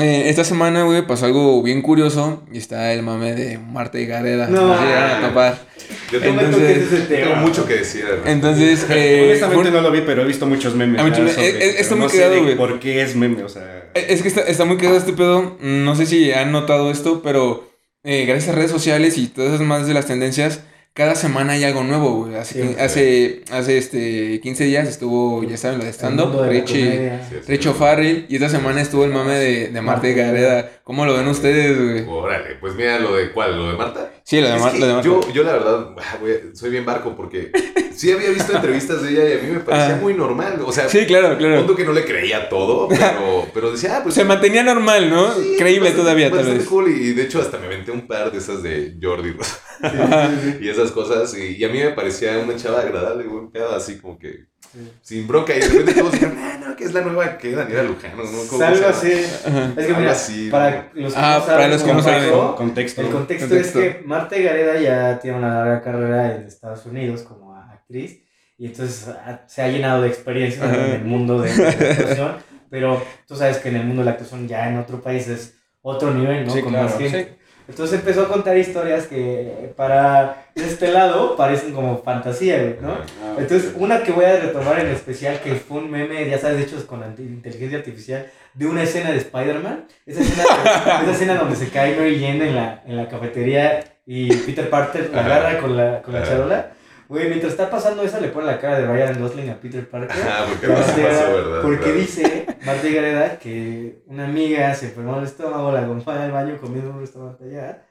Eh, 0.00 0.24
esta 0.26 0.44
semana, 0.44 0.84
güey, 0.84 1.06
pasó 1.06 1.26
algo 1.26 1.62
bien 1.62 1.82
curioso 1.82 2.42
y 2.52 2.58
está 2.58 2.92
el 2.94 3.02
mame 3.02 3.34
de 3.34 3.58
Marta 3.58 3.98
y 4.00 4.06
Gareda. 4.06 4.48
No. 4.48 4.68
Nos 4.68 4.80
llegaron 4.80 5.24
a 5.24 5.28
topar. 5.28 5.68
Yo 6.12 6.20
tengo, 6.20 6.40
Entonces- 6.40 7.08
tengo 7.08 7.36
mucho 7.36 7.66
que 7.66 7.74
decir. 7.74 8.02
respecto. 8.04 8.30
entonces, 8.30 8.86
eh, 8.88 9.24
Honestamente 9.26 9.70
no 9.70 9.80
lo 9.82 9.90
vi, 9.90 10.00
pero 10.06 10.22
he 10.22 10.24
visto 10.26 10.46
muchos 10.46 10.74
memes. 10.74 11.00
Ah, 11.02 11.14
sobre 11.14 11.30
Eh, 11.32 11.58
eh, 11.60 11.74
está 11.78 11.94
muy 11.94 12.04
no 12.04 12.08
sé 12.10 12.16
cagado, 12.18 12.34
de 12.36 12.40
güey. 12.40 12.56
¿Por 12.56 12.80
qué 12.80 13.02
es 13.02 13.14
meme? 13.16 13.42
O 13.42 13.48
sea... 13.50 13.90
Es 13.94 14.22
que 14.22 14.28
está, 14.28 14.40
está 14.42 14.64
muy 14.64 14.78
quedado 14.78 14.96
este 14.96 15.12
pedo. 15.12 15.58
No 15.60 15.94
sé 15.94 16.06
si 16.06 16.32
han 16.32 16.52
notado 16.52 16.90
esto, 16.90 17.20
pero 17.22 17.70
eh, 18.04 18.24
gracias 18.26 18.50
a 18.54 18.56
redes 18.56 18.70
sociales 18.70 19.18
y 19.18 19.26
todas 19.28 19.52
esas 19.54 19.66
más 19.66 19.86
de 19.86 19.92
las 19.94 20.06
tendencias, 20.06 20.60
cada 20.94 21.14
semana 21.14 21.52
hay 21.52 21.62
algo 21.64 21.84
nuevo, 21.84 22.24
güey. 22.24 22.34
Hace, 22.34 22.62
Sí. 22.62 22.76
hace, 22.78 23.44
hace 23.52 23.78
este 23.78 24.40
15 24.40 24.64
días 24.64 24.88
estuvo, 24.88 25.44
ya 25.44 25.56
saben, 25.56 25.78
lo 25.78 25.84
de 25.84 25.90
stand-up, 25.92 26.42
Richie. 26.48 27.12
Richie 27.46 27.70
O'Farrell, 27.70 28.26
y 28.28 28.34
esta 28.34 28.48
semana 28.48 28.80
estuvo 28.80 29.04
el 29.04 29.12
mame 29.12 29.34
de, 29.34 29.68
de 29.68 29.80
Marta 29.80 30.08
y 30.08 30.14
Gareda. 30.14 30.70
¿Cómo 30.82 31.04
lo 31.06 31.14
ven 31.14 31.28
ustedes, 31.28 31.78
güey? 31.78 32.04
Órale, 32.08 32.56
pues 32.56 32.74
mira 32.74 32.98
lo 32.98 33.14
de 33.14 33.30
cuál, 33.30 33.56
lo 33.56 33.70
de 33.70 33.76
Marta. 33.76 34.10
Sí, 34.24 34.40
lo 34.40 34.48
de, 34.48 34.58
Mar- 34.58 34.74
lo 34.76 34.86
de 34.86 34.92
Marta. 34.94 35.06
yo, 35.08 35.20
yo 35.32 35.42
la 35.44 35.52
verdad, 35.52 35.86
güey, 36.20 36.34
soy 36.54 36.70
bien 36.70 36.84
barco 36.84 37.14
porque 37.16 37.52
sí 37.98 38.12
había 38.12 38.30
visto 38.30 38.54
entrevistas 38.54 39.02
de 39.02 39.10
ella 39.10 39.24
y 39.28 39.38
a 39.38 39.42
mí 39.42 39.52
me 39.54 39.60
parecía 39.60 39.94
Ah. 39.96 39.98
muy 40.00 40.14
normal. 40.14 40.60
O 40.64 40.72
sea, 40.72 40.88
Sí, 40.88 41.04
claro, 41.06 41.36
claro. 41.36 41.58
punto 41.58 41.74
que 41.76 41.84
no 41.84 41.92
le 41.92 42.04
creía 42.04 42.48
todo, 42.48 42.88
pero, 42.88 43.46
pero 43.54 43.72
decía, 43.72 43.96
ah, 43.98 44.00
pues 44.02 44.14
Se 44.14 44.24
mantenía 44.24 44.62
normal, 44.62 45.10
¿no? 45.10 45.32
sí, 45.34 45.56
Creíble 45.58 45.90
bastante- 45.90 46.00
todavía, 46.02 46.30
tal 46.30 46.46
vez. 46.46 46.64
cool 46.66 46.88
y 46.90 47.12
de 47.12 47.22
hecho 47.24 47.40
hasta 47.40 47.58
me 47.58 47.66
aventé 47.66 47.90
un 47.90 48.06
par 48.06 48.30
de 48.32 48.38
esas 48.38 48.62
de 48.62 48.96
Jordi 49.02 49.34
Ajá. 49.82 50.30
y 50.60 50.68
esas 50.68 50.90
cosas 50.92 51.34
y, 51.36 51.56
y 51.56 51.64
a 51.64 51.68
mí 51.68 51.78
me 51.78 51.90
parecía 51.90 52.38
una 52.38 52.56
chava 52.56 52.80
agradable, 52.80 53.24
pedo 53.52 53.74
así 53.74 53.98
como 53.98 54.18
que 54.18 54.46
Sí. 54.70 54.80
sin 55.00 55.26
bronca 55.26 55.56
y 55.56 55.60
de 55.60 55.66
repente 55.68 55.94
todos 55.94 56.12
dijeron, 56.12 56.36
ah, 56.40 56.58
no, 56.60 56.76
que 56.76 56.84
es 56.84 56.92
la 56.92 57.00
nueva 57.00 57.38
que 57.38 57.52
Daniela 57.52 57.84
Lujano, 57.84 58.22
¿no? 58.22 58.38
¿Cómo 58.50 58.62
Algo 58.62 58.86
así. 58.88 59.12
Es 59.12 59.86
que 59.86 59.94
mira, 59.94 60.10
así, 60.12 60.48
para 60.50 60.90
los 60.94 61.14
que 61.14 61.18
Ah, 61.18 61.36
no 61.38 61.46
para 61.46 61.56
saben 61.58 61.70
los 61.70 61.82
que 61.82 61.92
no 61.94 62.02
saben. 62.02 62.30
Contexto. 62.54 63.00
El 63.00 63.08
contexto, 63.08 63.48
Contexto. 63.48 63.80
es 63.80 63.94
que 63.94 64.02
Marta 64.04 64.36
Gareda 64.36 64.78
ya 64.78 65.18
tiene 65.20 65.38
una 65.38 65.54
larga 65.64 65.80
carrera 65.80 66.34
en 66.36 66.42
Estados 66.48 66.84
Unidos 66.84 67.22
como 67.22 67.47
actriz 67.88 68.22
y 68.58 68.66
entonces 68.66 69.08
ha- 69.08 69.44
se 69.46 69.62
ha 69.62 69.68
llenado 69.68 70.02
de 70.02 70.08
experiencia 70.08 70.64
Ajá. 70.64 70.86
en 70.86 70.92
el 70.92 71.04
mundo 71.04 71.40
de, 71.40 71.56
la 71.56 71.68
actuación, 71.70 72.36
pero 72.70 73.02
tú 73.26 73.34
sabes 73.36 73.58
que 73.58 73.68
en 73.70 73.76
el 73.76 73.84
mundo 73.84 74.02
de 74.02 74.06
la 74.06 74.10
actuación 74.12 74.46
ya 74.46 74.68
en 74.68 74.78
otro 74.78 75.00
país 75.00 75.26
es 75.28 75.54
otro 75.80 76.12
nivel, 76.12 76.44
¿no? 76.46 76.52
Sí, 76.52 76.60
Con 76.60 76.72
claro, 76.72 76.88
más 76.88 76.98
gente. 76.98 77.38
Entonces 77.68 77.98
empezó 78.00 78.22
a 78.22 78.28
contar 78.28 78.56
historias 78.56 79.06
que 79.06 79.72
para 79.76 80.46
este 80.54 80.90
lado 80.90 81.36
parecen 81.36 81.72
como 81.74 82.02
fantasía, 82.02 82.76
¿no? 82.80 82.92
Ah, 82.92 83.36
Entonces, 83.38 83.74
una 83.76 84.02
que 84.02 84.10
voy 84.10 84.24
a 84.24 84.40
retomar 84.40 84.80
en 84.80 84.86
especial, 84.88 85.38
que 85.40 85.54
fue 85.54 85.78
un 85.78 85.90
meme, 85.90 86.28
ya 86.28 86.38
sabes, 86.38 86.66
hechos 86.66 86.84
con 86.84 87.04
inteligencia 87.18 87.78
artificial, 87.78 88.26
de 88.54 88.66
una 88.66 88.82
escena 88.84 89.10
de 89.10 89.18
Spider-Man. 89.18 89.84
Esa 90.06 90.22
escena, 90.22 90.44
esa 91.02 91.10
escena 91.12 91.34
donde 91.34 91.56
se 91.56 91.68
cae 91.68 91.94
Mary 91.94 92.18
Jane 92.18 92.48
en 92.48 92.54
la, 92.54 92.82
en 92.86 92.96
la 92.96 93.06
cafetería 93.06 93.84
y 94.06 94.34
Peter 94.34 94.70
Parker 94.70 95.10
la 95.12 95.24
agarra 95.26 95.58
con 95.60 95.76
la, 95.76 96.00
con 96.00 96.14
la 96.14 96.22
charola. 96.22 96.72
Güey, 97.08 97.28
mientras 97.28 97.52
está 97.52 97.70
pasando 97.70 98.02
esa, 98.02 98.20
le 98.20 98.28
pone 98.28 98.46
la 98.46 98.60
cara 98.60 98.80
de 98.80 98.86
Ryan 98.86 99.18
Gosling 99.18 99.48
a 99.48 99.58
Peter 99.58 99.88
Parker. 99.88 100.16
Ah, 100.28 100.44
porque 100.46 100.66
no 100.66 100.76
se 100.76 101.02
pasó, 101.02 101.32
¿verdad? 101.32 101.62
Porque 101.62 101.92
dice 101.92 102.46
Marta 102.66 102.88
Gareda 102.88 103.38
que 103.38 104.02
una 104.06 104.26
amiga 104.26 104.74
se 104.74 104.86
enfermó 104.86 105.18
el 105.18 105.24
estómago, 105.24 105.72
la 105.72 105.80
acompaña 105.80 106.24
al 106.24 106.32
baño 106.32 106.58
comiendo 106.60 106.90
un 106.90 107.00
restaurante 107.00 107.44
allá, 107.44 107.86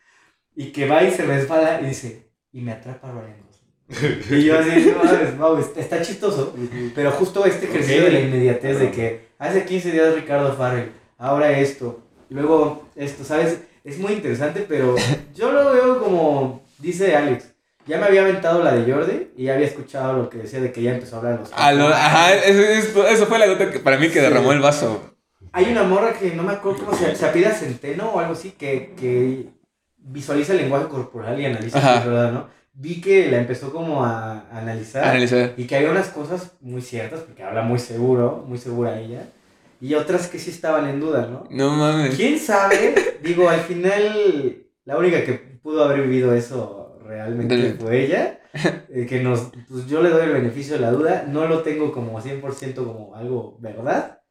y 0.56 0.72
que 0.72 0.88
va 0.88 1.04
y 1.04 1.12
se 1.12 1.24
resbala 1.24 1.82
y 1.82 1.88
dice, 1.88 2.30
y 2.52 2.62
me 2.62 2.74
atrapa 2.74 3.12
Ryan 3.12 3.42
Gosling. 3.42 3.58
Y 4.40 4.44
yo 4.44 4.60
así, 4.60 4.94
no 5.38 5.50
wow, 5.50 5.58
está, 5.76 6.02
chistoso, 6.02 6.54
pero 6.94 7.12
justo 7.12 7.44
este 7.46 7.66
ejercicio 7.66 8.04
de 8.04 8.12
la 8.12 8.20
inmediatez 8.20 8.80
de 8.80 8.92
que 8.92 9.28
hace 9.40 9.66
15 9.66 9.92
días 9.94 10.14
Ricardo 10.14 10.54
Farrell, 10.54 10.92
ahora 11.18 11.58
esto, 11.58 12.04
luego 12.30 12.88
esto, 12.96 13.24
¿sabes? 13.24 13.62
Es 13.84 13.98
muy 13.98 14.14
interesante, 14.14 14.66
pero 14.68 14.96
yo 15.34 15.52
lo 15.52 15.72
veo 15.72 16.04
como, 16.04 16.66
dice 16.78 17.16
Alex, 17.16 17.57
ya 17.88 17.98
me 17.98 18.06
había 18.06 18.22
aventado 18.22 18.64
la 18.64 18.74
de 18.74 18.92
Jordi 18.92 19.30
y 19.38 19.46
ya 19.46 19.54
había 19.56 19.68
escuchado 19.68 20.14
lo 20.18 20.30
que 20.30 20.40
decía 20.40 20.60
de 20.60 20.72
que 20.72 20.82
ya 20.82 20.94
empezó 20.94 21.16
a 21.16 21.20
hablar 21.20 21.40
los 21.40 21.50
Ah, 21.56 21.72
lo- 21.72 21.88
ajá, 21.88 22.34
eso, 22.36 23.04
eso- 23.08 23.26
fue 23.26 23.40
la 23.40 23.48
gota 23.48 23.72
que 23.72 23.80
para 23.80 23.98
mí 23.98 24.08
que 24.08 24.14
Sí. 24.16 24.20
derramó 24.20 24.52
el 24.52 24.60
vaso. 24.60 25.02
Hay 25.54 25.66
una 25.72 25.84
morra 25.84 26.14
que 26.14 26.32
no 26.34 26.44
me 26.44 26.54
acuerdo 26.54 26.86
cómo 26.86 26.98
se 26.98 27.16
se 27.16 27.26
apellida 27.26 27.52
Centeno 27.52 28.10
o 28.12 28.20
algo 28.20 28.34
así, 28.34 28.52
que, 28.52 28.94
que 29.00 29.46
visualiza 29.98 30.54
el 30.54 30.60
lenguaje 30.60 30.88
corporal 30.88 31.40
y 31.40 31.46
analiza, 31.46 31.78
Ajá. 31.80 32.00
es 32.00 32.06
¿verdad? 32.06 32.32
¿no? 32.32 32.48
Vi 32.74 33.02
que 33.02 33.32
la 33.32 33.38
empezó 33.38 33.72
como 33.72 34.04
a, 34.06 34.42
a 34.52 34.58
analizar 34.60 35.04
Analizar. 35.04 35.54
y 35.58 35.66
que 35.66 35.76
había 35.76 35.90
unas 35.90 36.10
cosas 36.10 36.52
muy 36.62 36.82
ciertas, 36.82 37.22
porque 37.22 37.42
habla 37.44 37.64
muy 37.64 37.80
seguro, 37.80 38.44
muy 38.48 38.58
segura 38.60 39.00
ella, 39.00 39.24
y 39.82 39.96
otras 39.96 40.28
que 40.28 40.38
sí 40.38 40.52
estaban 40.52 40.88
en 40.88 41.00
duda, 41.00 41.28
¿no? 41.28 41.46
No 41.50 41.72
mames. 41.76 42.16
¿Quién 42.16 42.38
sabe? 42.40 43.18
Digo, 43.24 43.50
al 43.50 43.62
final, 43.62 44.58
la 44.86 44.98
única 44.98 45.24
que 45.24 45.34
pudo 45.34 45.84
haber 45.84 46.02
vivido 46.02 46.34
eso 46.36 46.77
realmente 47.18 47.74
fue 47.74 48.06
ella. 48.06 48.40
eh, 48.90 49.06
que 49.08 49.22
nos, 49.22 49.52
pues 49.70 49.88
yo 49.88 50.02
le 50.02 50.10
doy 50.10 50.26
el 50.26 50.34
beneficio 50.34 50.76
de 50.76 50.80
la 50.82 50.92
duda. 50.92 51.26
No 51.28 51.48
lo 51.48 51.62
tengo 51.62 51.92
como 51.92 52.22
100% 52.22 52.76
como 52.76 53.16
algo 53.16 53.58
verdad. 53.60 54.22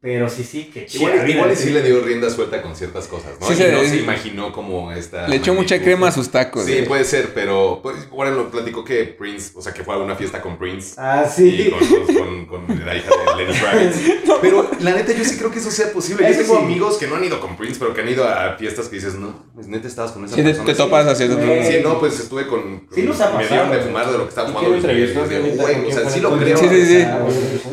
Pero 0.00 0.28
sí, 0.30 0.44
sí, 0.44 0.70
que 0.72 0.86
Igual, 0.92 1.28
igual 1.28 1.50
y 1.52 1.56
sí 1.56 1.70
le 1.70 1.82
dio 1.82 2.00
rienda 2.00 2.30
suelta 2.30 2.62
con 2.62 2.76
ciertas 2.76 3.08
cosas, 3.08 3.32
¿no? 3.40 3.46
Sí, 3.48 3.54
y 3.54 3.56
se- 3.56 3.72
no 3.72 3.80
se 3.80 3.96
imaginó 3.96 4.52
como 4.52 4.92
esta... 4.92 5.26
Le 5.26 5.34
echó 5.36 5.54
mucha 5.54 5.80
crema 5.82 6.06
a 6.06 6.12
sus 6.12 6.30
tacos. 6.30 6.64
Sí, 6.66 6.82
puede 6.86 7.02
ser, 7.02 7.34
pero 7.34 7.80
pues, 7.82 7.96
Warren 8.12 8.36
lo 8.36 8.48
platicó 8.48 8.84
que 8.84 9.06
Prince, 9.06 9.50
o 9.56 9.60
sea, 9.60 9.74
que 9.74 9.82
fue 9.82 9.96
a 9.96 9.98
una 9.98 10.14
fiesta 10.14 10.40
con 10.40 10.56
Prince. 10.56 10.94
Ah, 10.98 11.24
Y 11.26 11.30
sí. 11.40 11.72
con, 12.16 12.46
con- 12.46 12.46
con 12.66 12.86
la 12.86 12.94
hija 12.94 13.10
de 13.10 13.44
Lenny 13.44 13.58
Kravitz. 13.58 13.96
Pero 14.40 14.70
la 14.78 14.92
neta, 14.94 15.12
yo 15.12 15.24
sí 15.24 15.36
creo 15.36 15.50
que 15.50 15.58
eso 15.58 15.70
sea 15.72 15.92
posible. 15.92 16.28
Yo 16.32 16.38
tengo 16.42 16.56
sí. 16.58 16.62
amigos 16.62 16.96
que 16.98 17.08
no 17.08 17.16
han 17.16 17.24
ido 17.24 17.40
con 17.40 17.56
Prince, 17.56 17.76
pero 17.80 17.92
que 17.92 18.02
han 18.02 18.08
ido 18.08 18.24
a 18.24 18.54
fiestas 18.56 18.86
que 18.86 18.94
dices, 18.96 19.14
no, 19.16 19.46
pues 19.52 19.66
neta 19.66 19.88
estabas 19.88 20.12
con 20.12 20.24
esa 20.24 20.36
Sí, 20.36 20.42
te, 20.42 20.48
persona. 20.50 20.66
te 20.66 20.74
topas 20.76 21.06
hacia 21.08 21.26
otro 21.26 21.38
güey. 21.44 21.64
Sí, 21.66 21.78
no, 21.82 21.98
pues 21.98 22.20
estuve 22.20 22.46
con. 22.46 22.86
Sí 22.94 23.02
nos 23.02 23.20
ha 23.20 23.30
Me 23.32 23.42
pasado, 23.42 23.48
dieron 23.48 23.70
de 23.72 23.78
fumar 23.80 24.06
de 24.12 24.16
lo 24.18 24.22
que 24.24 24.28
estaba 24.28 24.48
¿Y 24.48 24.52
y 24.52 24.54
¿Quién 24.80 25.56
güey, 25.56 25.86
o 25.86 25.92
sea, 25.92 26.08
sí 26.08 26.20
lo 26.20 26.38
creo. 26.38 26.56
Sí, 26.56 26.68
sí, 26.68 26.86
sí. 26.86 27.02
Ah. 27.02 27.18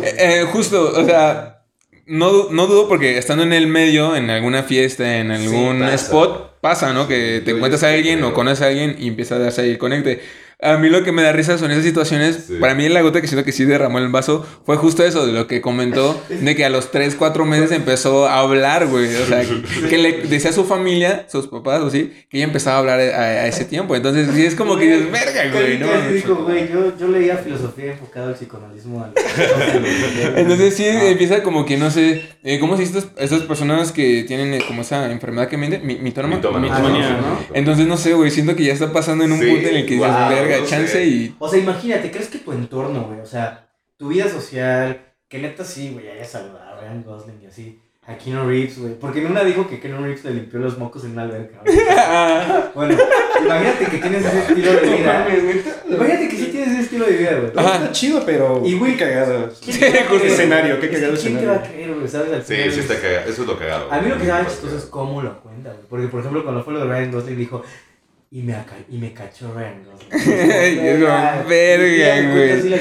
Eh, 0.02 0.16
eh, 0.18 0.44
justo, 0.52 0.92
o 1.00 1.06
sea, 1.06 1.55
no, 2.08 2.50
no 2.52 2.68
dudo 2.68 2.88
porque 2.88 3.18
estando 3.18 3.44
en 3.44 3.54
el 3.54 3.68
medio, 3.68 4.16
en 4.16 4.30
alguna 4.30 4.64
fiesta, 4.64 5.18
en 5.20 5.32
algún 5.32 5.80
pasa. 5.80 5.96
spot, 5.96 6.60
pasa, 6.62 6.94
¿no? 6.94 7.08
Que 7.08 7.42
te 7.44 7.52
Yo- 7.52 7.56
encuentras 7.58 7.84
a 7.84 7.90
alguien 7.90 8.24
o 8.24 8.34
conoces 8.34 8.62
a 8.64 8.68
alguien 8.68 8.96
y 9.00 9.08
empieza 9.08 9.36
a 9.36 9.40
darse 9.40 9.62
ahí 9.62 9.72
el 9.72 9.78
conecte. 9.78 10.22
A 10.62 10.78
mí 10.78 10.90
lo 10.90 11.04
que 11.04 11.12
me 11.12 11.22
da 11.22 11.32
risa 11.34 11.58
son 11.58 11.72
esas 11.72 11.84
situaciones. 11.84 12.46
Sí. 12.48 12.54
Para 12.60 12.74
mí, 12.76 12.88
la 12.90 13.02
gota 13.02 13.22
que 13.22 13.28
siento 13.28 13.44
que 13.46 13.52
sí 13.52 13.66
derramó 13.66 14.00
el 14.00 14.08
vaso 14.10 14.46
fue 14.66 14.78
justo 14.78 15.04
eso, 15.06 15.26
de 15.28 15.34
lo 15.34 15.48
que 15.48 15.62
comentó, 15.62 16.20
de 16.30 16.56
que 16.56 16.66
a 16.66 16.70
los 16.70 16.92
3, 16.92 17.16
4 17.16 17.46
meses 17.46 17.72
empezó 17.72 18.28
a 18.28 18.40
hablar, 18.40 18.88
güey. 18.88 19.14
O 19.16 19.26
sea, 19.26 19.44
que 19.90 19.98
le 19.98 20.22
decía 20.24 20.50
a 20.52 20.54
su 20.54 20.66
familia, 20.66 21.26
sus 21.30 21.48
papás 21.48 21.82
o 21.82 21.90
sí, 21.90 22.14
que 22.30 22.38
ella 22.38 22.46
empezaba 22.46 22.78
a 22.78 22.80
hablar 22.80 23.00
a, 23.00 23.22
a 23.22 23.48
ese 23.48 23.66
tiempo. 23.66 23.96
Entonces, 23.96 24.30
sí 24.34 24.46
es 24.46 24.56
como 24.56 24.78
que 24.78 24.86
dices, 24.86 25.12
verga, 25.12 25.52
güey, 25.52 25.78
¿no? 25.78 25.88
Güey, 26.46 26.72
yo, 26.72 26.98
yo 26.98 27.08
leía 27.10 27.38
filosofía 27.38 27.92
enfocada 27.92 28.30
al 28.30 28.36
psicoanalismo. 28.36 29.04
Al, 29.04 29.12
Entonces 30.36 30.76
sí 30.76 30.86
Ah. 30.86 31.10
empieza 31.10 31.44
como 31.44 31.66
que 31.66 31.78
no 31.78 31.90
sé, 31.92 32.22
eh, 32.44 32.60
¿cómo 32.60 32.76
se 32.78 32.84
dice 32.84 33.00
estas, 33.00 33.12
estas 33.18 33.42
personas 33.42 33.92
que 33.92 34.24
tienen 34.28 34.54
eh, 34.54 34.60
como 34.68 34.82
esa 34.82 35.12
enfermedad 35.12 35.48
que 35.48 35.58
mente? 35.58 35.80
Mi, 35.80 35.96
mitómano. 35.96 36.36
Mitómano. 36.38 36.68
Ah, 36.72 36.80
no, 36.80 36.90
¿no? 36.90 37.00
¿no? 37.00 37.40
Entonces 37.54 37.88
no 37.88 37.98
sé, 37.98 38.14
güey, 38.14 38.32
siento 38.32 38.56
que 38.56 38.64
ya 38.64 38.74
está 38.74 38.94
pasando 38.94 39.24
en 39.24 39.32
un 39.32 39.40
Sí, 39.40 39.46
punto 39.48 39.68
en 39.70 39.76
el 39.78 39.86
que 39.86 39.96
dices, 39.96 40.10
verga, 40.30 40.45
no 40.62 40.66
chance 40.66 40.92
sé. 40.94 41.06
y... 41.06 41.36
O 41.40 41.48
sea, 41.50 41.60
imagínate, 41.60 42.12
¿crees 42.12 42.28
que 42.30 42.40
tu 42.40 42.52
entorno, 42.52 43.04
güey? 43.04 43.20
O 43.20 43.26
sea, 43.26 43.68
tu 43.98 44.10
vida 44.10 44.28
social, 44.30 45.02
que 45.28 45.40
neta 45.40 45.64
sí, 45.64 45.92
güey, 45.94 46.10
haya 46.10 46.26
saludado 46.26 46.76
a 46.76 46.80
Ryan 46.82 47.04
Gosling 47.04 47.42
y 47.44 47.46
así. 47.48 47.80
A 48.08 48.16
Keanu 48.20 48.48
Reeves, 48.48 48.78
güey. 48.78 48.94
Porque 49.00 49.20
en 49.20 49.32
una 49.32 49.44
dijo 49.44 49.68
que 49.68 49.80
Keanu 49.80 50.04
Reeves 50.04 50.24
le 50.26 50.36
limpió 50.36 50.60
los 50.60 50.78
mocos 50.78 51.04
en 51.06 51.12
una 51.14 51.24
alberca. 51.24 51.62
Bueno, 52.76 52.96
imagínate 53.44 53.86
que 53.86 53.98
tienes 53.98 54.26
ese 54.26 54.40
estilo 54.40 54.74
de 54.74 54.82
vida. 54.98 55.28
Imagínate 55.90 56.30
que 56.30 56.36
sí 56.38 56.46
tienes 56.52 56.70
ese 56.74 56.82
estilo 56.82 57.06
de 57.06 57.14
vida, 57.14 57.32
güey. 57.32 57.46
Está 57.48 57.92
chido, 57.92 58.22
pero. 58.26 58.62
Y, 58.66 58.78
güey, 58.78 58.94
qué 58.98 59.06
cagado. 59.06 59.50
¿Quién 59.64 59.80
te 59.80 59.90
va 59.90 59.96
a 59.96 60.00
justo. 60.04 60.18
creer? 60.20 60.32
Escenario, 60.34 60.80
qué 60.80 60.90
cagado 60.90 61.14
¿Quién 61.14 61.24
te 61.24 61.30
escenario. 61.40 61.50
va 61.50 61.56
a 61.56 61.64
creer, 61.64 61.94
güey? 61.96 62.08
¿Sabes? 62.08 62.34
Al 62.34 62.44
Sí, 62.46 62.54
final 62.56 62.72
sí 62.72 62.80
es- 62.80 62.90
está 62.90 63.02
cagado. 63.02 63.30
Eso 63.30 63.42
es 63.42 63.48
lo 63.48 63.58
cagado. 63.58 63.92
A 63.92 64.02
mí 64.02 64.10
lo 64.10 64.18
que 64.20 64.26
se 64.26 64.34
me 64.34 64.46
chistoso 64.46 64.78
es 64.78 64.86
cómo 64.86 65.22
lo 65.22 65.42
cuenta, 65.42 65.70
güey. 65.72 65.86
Porque, 65.90 66.08
por 66.08 66.20
ejemplo, 66.20 66.44
cuando 66.44 66.64
fue 66.64 66.74
lo 66.74 66.80
de 66.82 66.86
Ryan 66.86 67.12
Gosling, 67.12 67.38
dijo, 67.38 67.64
y 68.32 68.42
me, 68.42 68.56
y 68.90 68.98
me 68.98 69.14
cachó 69.14 69.54
Ryan 69.54 69.84
Gosling. 69.86 70.12
Y 70.84 70.88
es 70.88 71.00
como, 71.02 71.08
Ah, 71.14 71.44
verga, 71.48 72.32
güey. 72.34 72.80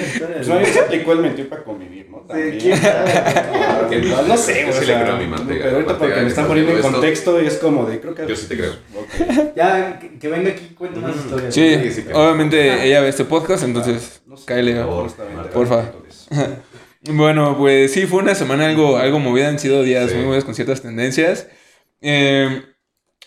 no, 0.60 0.66
se 0.66 0.80
aplicó 0.80 1.12
el 1.12 1.18
mentir 1.20 1.48
para 1.48 1.62
convivir, 1.62 2.08
¿no? 2.10 2.18
También. 2.20 2.58
No, 4.10 4.22
no 4.22 4.36
sé, 4.36 4.62
güey. 4.64 4.72
sí 4.72 4.80
le 4.80 4.86
sea, 4.86 5.02
creo 5.02 5.14
a 5.14 5.18
mi 5.18 5.26
mantega. 5.26 5.64
Pero 5.64 5.76
ahorita 5.76 5.98
porque 5.98 6.14
que 6.14 6.20
me 6.22 6.26
están 6.28 6.44
está 6.44 6.46
poniendo 6.48 6.72
en 6.76 6.82
contexto 6.82 7.42
y 7.42 7.46
es 7.46 7.54
como 7.58 7.84
de, 7.86 8.00
creo 8.00 8.14
que. 8.14 8.26
Yo 8.26 8.34
sí 8.36 8.46
te 8.48 8.56
creo. 8.56 8.72
Ya, 9.56 9.98
que, 10.00 10.18
que 10.18 10.28
venga 10.28 10.50
aquí, 10.50 10.74
cuenta 10.76 11.00
más 11.00 11.14
Mm. 11.14 11.18
historias. 11.20 11.54
Sí, 11.54 11.78
Sí, 11.82 11.90
sí, 11.92 12.02
que- 12.04 12.14
obviamente 12.14 12.86
ella 12.86 13.00
ve 13.02 13.08
este 13.08 13.24
podcast, 13.24 13.62
entonces 13.64 14.22
No 14.26 14.36
sé, 14.36 14.44
cáele. 14.46 14.72
por 14.74 14.82
favor. 14.84 15.00
honestamente, 15.02 15.48
Porfa. 15.50 15.80
entonces. 15.80 16.28
Bueno, 17.02 17.56
pues 17.58 17.92
sí, 17.92 18.06
fue 18.06 18.22
una 18.22 18.34
semana 18.34 18.66
algo, 18.68 18.96
algo 18.96 19.18
movida, 19.20 19.48
han 19.48 19.58
sido 19.58 19.82
días 19.82 20.08
Sí. 20.10 20.16
muy 20.16 20.24
movidos 20.24 20.44
con 20.44 20.54
ciertas 20.54 20.80
tendencias. 20.82 21.48
Eh, 22.00 22.62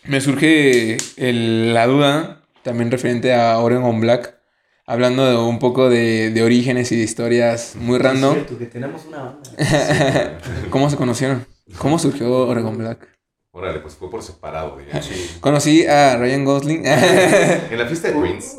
me 0.06 0.22
surge 0.22 0.98
el- 1.18 1.74
la 1.74 1.88
duda, 1.88 2.44
también 2.64 2.92
referente 2.92 3.34
a 3.34 3.58
Oregon 3.60 4.00
Black, 4.00 4.38
hablando 4.86 5.26
de 5.30 5.38
un 5.38 5.60
poco 5.60 5.90
de, 5.90 6.30
de 6.32 6.44
orígenes 6.44 6.92
y 6.92 6.98
de 6.98 7.04
historias 7.04 7.76
muy 7.76 7.98
Es 7.98 8.02
random. 8.04 8.34
cierto, 8.34 8.58
que 8.58 8.66
tenemos 8.68 9.06
una 9.06 9.18
banda. 9.24 9.50
¿Cómo 10.70 10.90
se 10.90 10.96
conocieron? 10.98 11.46
¿Cómo 11.78 12.00
surgió 12.00 12.32
Oregon 12.48 12.78
Black? 12.78 13.08
Órale, 13.52 13.80
pues 13.80 13.96
fue 13.96 14.10
por 14.10 14.22
separado. 14.22 14.78
Conocí 15.42 15.86
a 15.86 16.16
Ryan 16.18 16.46
Gosling. 16.46 16.84
En 16.86 17.78
la 17.78 17.86
fiesta 17.88 18.10
de 18.10 18.20
Prince. 18.20 18.56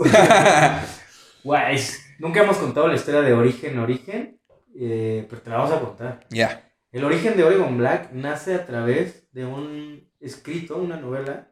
Guay, 1.45 1.79
nunca 2.19 2.43
hemos 2.43 2.57
contado 2.57 2.89
la 2.89 2.95
historia 2.95 3.21
de 3.23 3.33
Origen, 3.33 3.79
Origen, 3.79 4.41
eh, 4.79 5.25
pero 5.31 5.41
te 5.43 5.51
la 5.51 5.57
vamos 5.59 5.73
a 5.73 5.81
contar. 5.81 6.27
Ya. 6.31 6.65
El 6.91 7.05
origen 7.05 7.37
de 7.37 7.45
Oregon 7.45 7.77
Black 7.79 8.13
nace 8.13 8.55
a 8.55 8.65
través 8.67 9.29
de 9.33 9.45
un 9.45 10.08
escrito, 10.21 10.77
una 10.77 10.97
novela 10.97 11.49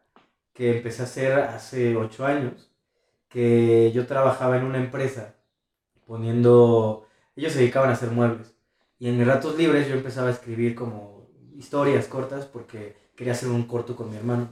que 0.52 0.76
empecé 0.76 1.02
a 1.02 1.04
hacer 1.06 1.32
hace 1.34 1.96
ocho 1.96 2.24
años, 2.26 2.70
que 3.28 3.92
yo 3.92 4.06
trabajaba 4.06 4.56
en 4.56 4.64
una 4.64 4.78
empresa 4.78 5.34
poniendo, 6.06 7.06
ellos 7.34 7.52
se 7.52 7.58
dedicaban 7.60 7.90
a 7.90 7.94
hacer 7.94 8.10
muebles, 8.10 8.54
y 8.98 9.08
en 9.08 9.18
mis 9.18 9.26
ratos 9.26 9.56
libres 9.58 9.88
yo 9.88 9.94
empezaba 9.94 10.28
a 10.28 10.32
escribir 10.32 10.74
como 10.74 11.28
historias 11.56 12.06
cortas 12.06 12.46
porque 12.46 12.96
quería 13.14 13.32
hacer 13.32 13.48
un 13.48 13.64
corto 13.64 13.96
con 13.96 14.10
mi 14.10 14.16
hermano, 14.16 14.48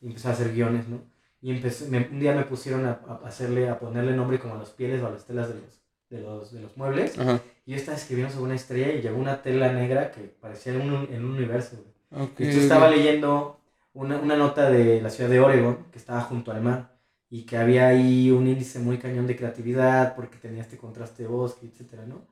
y 0.00 0.06
empecé 0.08 0.28
a 0.28 0.32
hacer 0.32 0.52
guiones, 0.52 0.88
¿no? 0.88 1.00
Y 1.40 1.50
empecé, 1.50 1.88
me- 1.88 2.08
un 2.08 2.20
día 2.20 2.34
me 2.34 2.44
pusieron 2.44 2.86
a, 2.86 3.00
a 3.08 3.26
hacerle, 3.26 3.68
a 3.68 3.78
ponerle 3.78 4.14
nombre 4.14 4.38
como 4.38 4.54
a 4.54 4.58
las 4.58 4.70
pieles 4.70 5.02
o 5.02 5.06
a 5.08 5.10
las 5.10 5.26
telas 5.26 5.48
de 5.48 5.54
los, 5.54 5.80
de 6.10 6.20
los, 6.20 6.52
de 6.52 6.60
los 6.60 6.76
muebles. 6.76 7.18
Ajá. 7.18 7.40
Y 7.66 7.72
yo 7.72 7.76
estaba 7.76 7.96
escribiendo 7.96 8.32
sobre 8.32 8.46
una 8.46 8.54
estrella 8.54 8.92
y 8.92 9.00
llegó 9.02 9.16
una 9.18 9.42
tela 9.42 9.72
negra 9.72 10.12
que 10.12 10.20
parecía 10.22 10.74
en 10.74 10.82
un, 10.82 11.12
en 11.12 11.24
un 11.24 11.32
universo. 11.32 11.76
güey. 11.76 11.92
Ok, 12.14 12.40
Y 12.40 12.48
yo 12.50 12.58
estaba 12.60 12.90
leyendo 12.90 13.60
una, 13.94 14.18
una 14.18 14.36
nota 14.36 14.70
de 14.70 15.00
la 15.00 15.10
ciudad 15.10 15.30
de 15.30 15.40
Oregon 15.40 15.86
que 15.90 15.98
estaba 15.98 16.20
junto 16.22 16.52
al 16.52 16.62
mar 16.62 16.98
y 17.30 17.44
que 17.46 17.56
había 17.56 17.88
ahí 17.88 18.30
un 18.30 18.46
índice 18.46 18.78
muy 18.78 18.98
cañón 18.98 19.26
de 19.26 19.36
creatividad 19.36 20.14
porque 20.14 20.38
tenía 20.38 20.62
este 20.62 20.76
contraste 20.78 21.22
de 21.22 21.28
bosque, 21.28 21.66
etcétera, 21.66 22.04
¿no? 22.06 22.26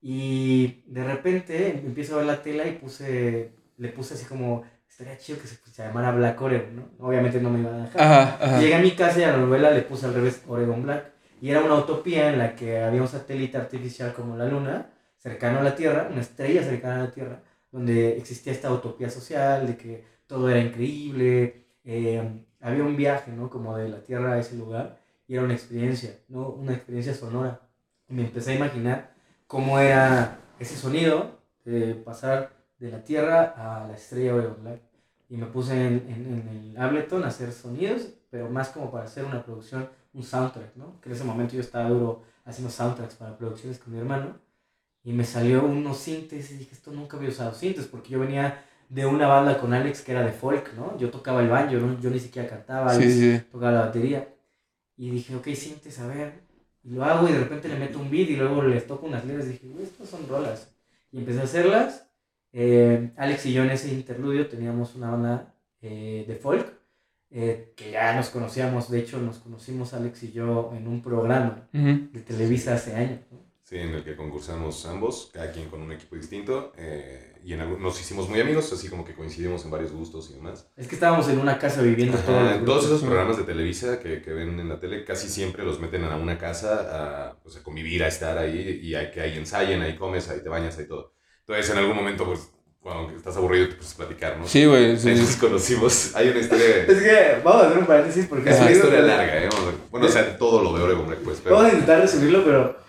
Y 0.00 0.84
de 0.86 1.04
repente 1.04 1.70
empiezo 1.84 2.14
a 2.14 2.18
ver 2.18 2.26
la 2.26 2.42
tela 2.42 2.66
y 2.66 2.72
puse, 2.78 3.52
le 3.78 3.88
puse 3.90 4.14
así 4.14 4.26
como, 4.26 4.64
estaría 4.88 5.18
chido 5.18 5.40
que 5.40 5.48
se, 5.48 5.56
se 5.56 5.82
llamara 5.82 6.12
Black 6.12 6.40
Oregon, 6.40 6.76
¿no? 6.76 6.90
Obviamente 7.06 7.40
no 7.40 7.50
me 7.50 7.60
iba 7.60 7.74
a 7.74 7.78
dejar. 7.84 8.02
Ajá, 8.02 8.38
ajá. 8.40 8.60
Llegué 8.60 8.74
a 8.74 8.80
mi 8.80 8.92
casa 8.92 9.20
y 9.20 9.24
a 9.24 9.32
la 9.32 9.38
novela 9.38 9.70
le 9.70 9.82
puse 9.82 10.06
al 10.06 10.14
revés 10.14 10.42
Oregon 10.46 10.82
Black. 10.82 11.12
Y 11.40 11.50
era 11.50 11.62
una 11.62 11.74
utopía 11.76 12.30
en 12.30 12.38
la 12.38 12.54
que 12.56 12.80
había 12.80 13.02
un 13.02 13.08
satélite 13.08 13.56
artificial 13.58 14.12
como 14.12 14.36
la 14.36 14.46
Luna, 14.46 14.90
cercano 15.16 15.60
a 15.60 15.62
la 15.62 15.74
Tierra, 15.76 16.08
una 16.10 16.20
estrella 16.20 16.62
cercana 16.62 16.96
a 16.96 17.04
la 17.04 17.10
Tierra, 17.12 17.42
donde 17.70 18.16
existía 18.18 18.52
esta 18.52 18.72
utopía 18.72 19.10
social 19.10 19.66
de 19.66 19.76
que 19.76 20.04
todo 20.26 20.48
era 20.50 20.60
increíble. 20.60 21.64
eh, 21.84 22.44
había 22.60 22.82
un 22.84 22.96
viaje, 22.96 23.30
¿no? 23.32 23.48
Como 23.50 23.76
de 23.76 23.88
la 23.88 24.02
Tierra 24.02 24.32
a 24.34 24.38
ese 24.38 24.56
lugar. 24.56 24.98
Y 25.26 25.34
era 25.34 25.44
una 25.44 25.54
experiencia, 25.54 26.18
¿no? 26.28 26.48
Una 26.50 26.72
experiencia 26.74 27.14
sonora. 27.14 27.60
Y 28.08 28.14
me 28.14 28.22
empecé 28.22 28.52
a 28.52 28.54
imaginar 28.56 29.14
cómo 29.46 29.78
era 29.78 30.38
ese 30.58 30.76
sonido 30.76 31.38
de 31.64 31.94
pasar 31.94 32.50
de 32.78 32.90
la 32.90 33.04
Tierra 33.04 33.54
a 33.56 33.86
la 33.86 33.94
estrella 33.94 34.32
Black 34.34 34.80
y 35.28 35.36
me 35.36 35.46
puse 35.46 35.74
en, 35.74 35.94
en- 36.08 36.48
en 36.48 36.48
el 36.72 36.76
Ableton 36.78 37.22
a 37.24 37.28
hacer 37.28 37.52
sonidos, 37.52 38.08
pero 38.30 38.48
más 38.50 38.70
como 38.70 38.90
para 38.90 39.04
hacer 39.04 39.24
una 39.24 39.44
producción, 39.44 39.88
un 40.14 40.22
soundtrack, 40.22 40.74
¿no? 40.76 41.00
Que 41.00 41.10
en 41.10 41.14
ese 41.14 41.24
momento 41.24 41.54
yo 41.54 41.60
estaba 41.60 41.88
duro 41.90 42.22
haciendo 42.44 42.70
soundtracks 42.72 43.14
para 43.16 43.36
producciones 43.36 43.78
con 43.78 43.92
mi 43.92 43.98
hermano 43.98 44.36
y 45.08 45.12
me 45.14 45.24
salió 45.24 45.64
unos 45.64 45.96
sintes 45.96 46.50
y 46.50 46.58
dije, 46.58 46.70
esto 46.72 46.92
nunca 46.92 47.16
había 47.16 47.30
usado 47.30 47.54
sintes 47.54 47.86
porque 47.86 48.10
yo 48.10 48.20
venía 48.20 48.62
de 48.90 49.06
una 49.06 49.26
banda 49.26 49.58
con 49.58 49.72
Alex 49.72 50.02
que 50.02 50.12
era 50.12 50.22
de 50.22 50.32
folk, 50.32 50.74
¿no? 50.74 50.98
Yo 50.98 51.10
tocaba 51.10 51.40
el 51.40 51.48
banjo, 51.48 51.76
¿no? 51.76 51.98
yo 51.98 52.10
ni 52.10 52.20
siquiera 52.20 52.46
cantaba, 52.46 52.90
Sí, 52.92 52.96
Alex 53.04 53.14
sí. 53.14 53.40
tocaba 53.50 53.72
la 53.72 53.80
batería 53.86 54.28
y 54.98 55.10
dije, 55.10 55.34
ok, 55.34 55.48
sintes, 55.54 55.98
a 55.98 56.06
ver, 56.08 56.42
y 56.82 56.90
lo 56.90 57.04
hago 57.04 57.26
y 57.26 57.32
de 57.32 57.38
repente 57.38 57.68
le 57.68 57.78
meto 57.78 57.98
un 57.98 58.10
beat 58.10 58.28
y 58.28 58.36
luego 58.36 58.62
les 58.62 58.86
toco 58.86 59.06
unas 59.06 59.24
letras 59.24 59.46
y 59.46 59.52
dije, 59.52 59.68
"Güey, 59.68 59.84
estas 59.84 60.10
son 60.10 60.28
rolas. 60.28 60.74
Y 61.10 61.18
empecé 61.20 61.40
a 61.40 61.44
hacerlas. 61.44 62.06
Eh, 62.52 63.12
Alex 63.16 63.46
y 63.46 63.52
yo 63.54 63.62
en 63.64 63.70
ese 63.70 63.88
interludio 63.92 64.46
teníamos 64.48 64.94
una 64.94 65.10
banda 65.10 65.54
eh, 65.80 66.24
de 66.28 66.36
folk 66.36 66.66
eh, 67.30 67.72
que 67.76 67.92
ya 67.92 68.14
nos 68.14 68.28
conocíamos, 68.30 68.90
de 68.90 68.98
hecho 69.00 69.18
nos 69.20 69.38
conocimos 69.38 69.94
Alex 69.94 70.22
y 70.24 70.32
yo 70.32 70.72
en 70.76 70.86
un 70.86 71.00
programa 71.02 71.66
de 71.72 72.20
Televisa 72.20 72.74
hace 72.74 72.94
años. 72.94 73.20
¿no? 73.30 73.38
Sí, 73.68 73.76
en 73.76 73.92
el 73.94 74.02
que 74.02 74.16
concursamos 74.16 74.86
ambos, 74.86 75.28
cada 75.30 75.52
quien 75.52 75.68
con 75.68 75.82
un 75.82 75.92
equipo 75.92 76.16
distinto. 76.16 76.72
eh, 76.78 77.24
y 77.44 77.52
en 77.52 77.60
algún- 77.60 77.82
nos 77.82 78.00
hicimos 78.00 78.28
muy 78.28 78.40
amigos, 78.40 78.72
así 78.72 78.88
como 78.88 79.04
que 79.04 79.14
coincidimos 79.14 79.62
en 79.64 79.70
varios 79.70 79.92
gustos 79.92 80.30
y 80.30 80.34
demás. 80.34 80.66
Es 80.76 80.88
que 80.88 80.94
estábamos 80.94 81.28
en 81.28 81.38
una 81.38 81.58
casa 81.58 81.82
viviendo 81.82 82.16
Ajá, 82.16 82.26
todos 82.26 82.42
los 82.56 82.64
todos 82.64 82.84
esos 82.86 83.02
programas 83.02 83.36
de 83.36 83.44
Televisa 83.44 84.00
que, 84.00 84.22
que 84.22 84.32
ven 84.32 84.58
en 84.58 84.68
la 84.70 84.80
tele 84.80 85.04
casi 85.04 85.28
siempre 85.28 85.64
los 85.64 85.80
meten 85.80 86.02
a 86.04 86.16
una 86.16 86.38
casa 86.38 87.28
a, 87.30 87.36
pues, 87.42 87.56
a 87.56 87.62
convivir, 87.62 88.02
a 88.02 88.08
estar 88.08 88.38
ahí 88.38 88.80
y 88.82 88.94
hay, 88.94 89.10
que 89.10 89.20
ahí 89.20 89.36
ensayen, 89.36 89.82
ahí 89.82 89.96
comes, 89.96 90.28
ahí 90.30 90.42
te 90.42 90.48
bañas, 90.48 90.78
ahí 90.78 90.86
todo. 90.88 91.12
Entonces 91.40 91.70
en 91.70 91.78
algún 91.78 91.94
momento 91.96 92.24
pues 92.24 92.50
cuando 92.80 93.14
estás 93.14 93.36
aburrido 93.36 93.68
te 93.68 93.74
puedes 93.74 93.92
platicar, 93.94 94.38
¿no? 94.38 94.46
Sí, 94.46 94.64
güey. 94.64 94.96
sí, 94.98 95.14
nos 95.14 95.36
conocimos. 95.36 96.14
Hay 96.16 96.30
una 96.30 96.38
historia. 96.40 96.84
Es 96.84 97.02
que 97.02 97.40
vamos 97.44 97.62
a 97.62 97.66
hacer 97.66 97.78
un 97.78 97.86
paréntesis 97.86 98.26
porque 98.26 98.48
Es 98.50 98.60
una 98.60 98.70
historia 98.72 99.00
larga, 99.00 99.44
¿eh? 99.44 99.48
Bueno, 99.90 100.06
o 100.06 100.10
sea, 100.10 100.38
todo 100.38 100.62
lo 100.62 100.76
de 100.76 100.82
Oregon 100.84 101.06
Black, 101.06 101.20
pues. 101.20 101.40
Pero, 101.42 101.56
Vamos 101.56 101.70
a 101.70 101.74
intentar 101.74 102.00
resumirlo, 102.00 102.44
pero 102.44 102.87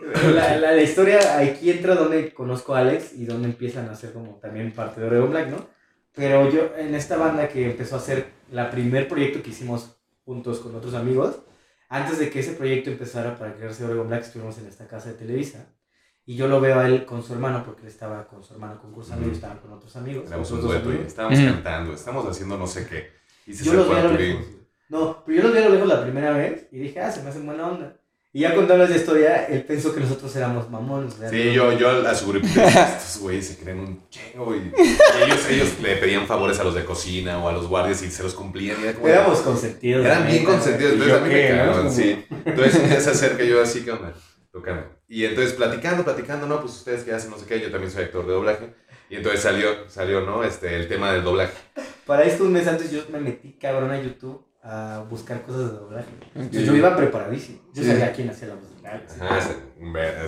la, 0.34 0.56
la, 0.56 0.72
la 0.72 0.82
historia 0.82 1.38
aquí 1.38 1.70
entra 1.70 1.94
donde 1.94 2.32
conozco 2.32 2.74
a 2.74 2.80
Alex 2.80 3.12
y 3.14 3.24
donde 3.26 3.48
empiezan 3.48 3.88
a 3.88 3.92
hacer 3.92 4.12
como 4.12 4.36
también 4.36 4.72
parte 4.72 5.00
de 5.00 5.06
Oregon 5.06 5.30
Black, 5.30 5.48
¿no? 5.48 5.66
Pero 6.14 6.50
yo 6.50 6.72
en 6.76 6.94
esta 6.94 7.16
banda 7.16 7.48
que 7.48 7.70
empezó 7.70 7.94
a 7.96 7.98
hacer 7.98 8.26
la 8.50 8.70
primer 8.70 9.08
proyecto 9.08 9.42
que 9.42 9.50
hicimos 9.50 9.96
juntos 10.24 10.58
con 10.60 10.74
otros 10.74 10.94
amigos, 10.94 11.40
antes 11.88 12.18
de 12.18 12.30
que 12.30 12.40
ese 12.40 12.52
proyecto 12.52 12.90
empezara 12.90 13.36
para 13.38 13.54
crearse 13.54 13.84
Oregon 13.84 14.08
Black, 14.08 14.22
estuvimos 14.22 14.58
en 14.58 14.66
esta 14.66 14.86
casa 14.86 15.08
de 15.10 15.14
Televisa. 15.14 15.66
Y 16.26 16.36
yo 16.36 16.46
lo 16.46 16.60
veo 16.60 16.78
a 16.78 16.86
él 16.86 17.04
con 17.06 17.22
su 17.22 17.32
hermano, 17.32 17.64
porque 17.64 17.82
él 17.82 17.88
estaba 17.88 18.28
con 18.28 18.44
su 18.44 18.52
hermano 18.54 18.80
concursando 18.80 19.22
y 19.22 19.26
yo 19.26 19.30
Ujú. 19.30 19.36
estaba 19.36 19.60
con 19.60 19.72
otros 19.72 19.96
amigos. 19.96 20.26
éramos 20.28 20.48
con 20.48 20.58
un 20.58 20.64
otros 20.64 20.74
dueto 20.74 20.88
y 20.90 20.92
amigos. 20.92 21.08
estábamos 21.08 21.38
Ujú. 21.38 21.48
cantando, 21.48 21.92
estábamos 21.94 22.26
haciendo 22.28 22.56
no 22.58 22.66
sé 22.66 22.86
qué. 22.86 23.10
Y 23.46 23.54
se 23.54 23.64
Yo 23.64 23.72
los 23.74 23.88
vi 23.88 23.94
a 23.94 24.02
lo 24.04 24.12
lejos. 24.12 24.44
No, 24.88 25.24
pero 25.24 25.36
yo 25.38 25.42
los 25.44 25.52
vi 25.52 25.58
a 25.58 25.64
lo 25.68 25.74
lejos 25.74 25.88
la 25.88 26.02
primera 26.02 26.30
vez 26.32 26.68
y 26.70 26.78
dije, 26.78 27.00
ah, 27.00 27.10
se 27.10 27.22
me 27.22 27.30
hace 27.30 27.40
buena 27.40 27.66
onda. 27.66 27.96
Y 28.32 28.40
ya 28.42 28.54
contándoles 28.54 28.90
la 28.90 28.96
historia, 28.96 29.44
él 29.46 29.64
pensó 29.64 29.92
que 29.92 29.98
nosotros 30.00 30.34
éramos 30.36 30.70
mamones. 30.70 31.14
Sí, 31.14 31.46
no- 31.46 31.52
yo, 31.52 31.72
yo 31.72 32.06
a 32.08 32.14
su 32.14 32.28
grupo 32.28 32.46
estos 32.46 33.18
güeyes 33.22 33.48
se 33.48 33.56
creen 33.58 33.80
un 33.80 34.08
chingo 34.08 34.54
y, 34.54 34.70
ellos, 35.24 35.48
ellos 35.50 35.68
le 35.82 35.96
pedían 35.96 36.28
favores 36.28 36.58
a 36.60 36.64
los 36.64 36.74
de 36.76 36.84
cocina 36.84 37.42
o 37.42 37.48
a 37.48 37.52
los 37.52 37.66
guardias 37.66 38.02
y 38.02 38.10
se 38.10 38.22
los 38.22 38.34
cumplían 38.34 38.76
y 38.80 38.84
era 38.84 38.92
como... 38.94 39.08
Éramos 39.08 39.40
consentidos. 39.40 40.06
Eran 40.06 40.28
bien 40.28 40.44
consentidos, 40.44 40.92
¿Y 40.92 40.94
entonces 40.94 41.16
a 41.18 41.20
mí 41.22 41.28
me 41.28 41.34
qué, 41.34 41.48
no? 41.50 41.56
cagaban, 41.58 41.76
Como- 41.82 41.90
sí. 41.96 42.24
Entonces 42.44 42.88
día 42.88 43.00
se 43.00 43.10
acerca 43.10 43.42
yo 43.42 43.60
así, 43.60 43.80
¿qué 43.84 43.90
onda? 43.90 44.14
Tocando. 44.52 44.84
Y 45.08 45.24
entonces 45.24 45.52
platicando, 45.54 46.04
platicando, 46.04 46.46
no, 46.46 46.60
pues 46.60 46.72
ustedes 46.74 47.02
qué 47.02 47.12
hacen, 47.12 47.30
no 47.32 47.38
sé 47.38 47.46
qué, 47.46 47.60
yo 47.60 47.70
también 47.72 47.90
soy 47.90 48.04
actor 48.04 48.24
de 48.26 48.32
doblaje. 48.32 48.74
Y 49.08 49.16
entonces 49.16 49.40
salió, 49.40 49.88
salió, 49.88 50.20
¿no? 50.20 50.44
Este, 50.44 50.76
el 50.76 50.86
tema 50.86 51.12
del 51.12 51.24
doblaje. 51.24 51.52
Para 52.06 52.22
esto, 52.22 52.44
un 52.44 52.52
mes 52.52 52.68
antes, 52.68 52.92
yo 52.92 53.02
me 53.10 53.18
metí 53.18 53.54
cabrón 53.60 53.90
a 53.90 54.00
YouTube 54.00 54.44
a 54.62 55.04
buscar 55.08 55.40
cosas 55.42 55.70
de 55.72 55.78
doblaje. 55.78 56.08
Entonces, 56.34 56.66
yo 56.66 56.74
iba 56.76 56.94
preparadísimo. 56.96 57.60
Yo 57.72 57.82
Sí. 57.82 57.88
sabía 57.88 58.12
quién 58.12 58.28
hacía 58.30 58.48
la 58.48 58.54
voz 58.56 58.64
de. 58.64 58.70
Ajá, 59.24 59.40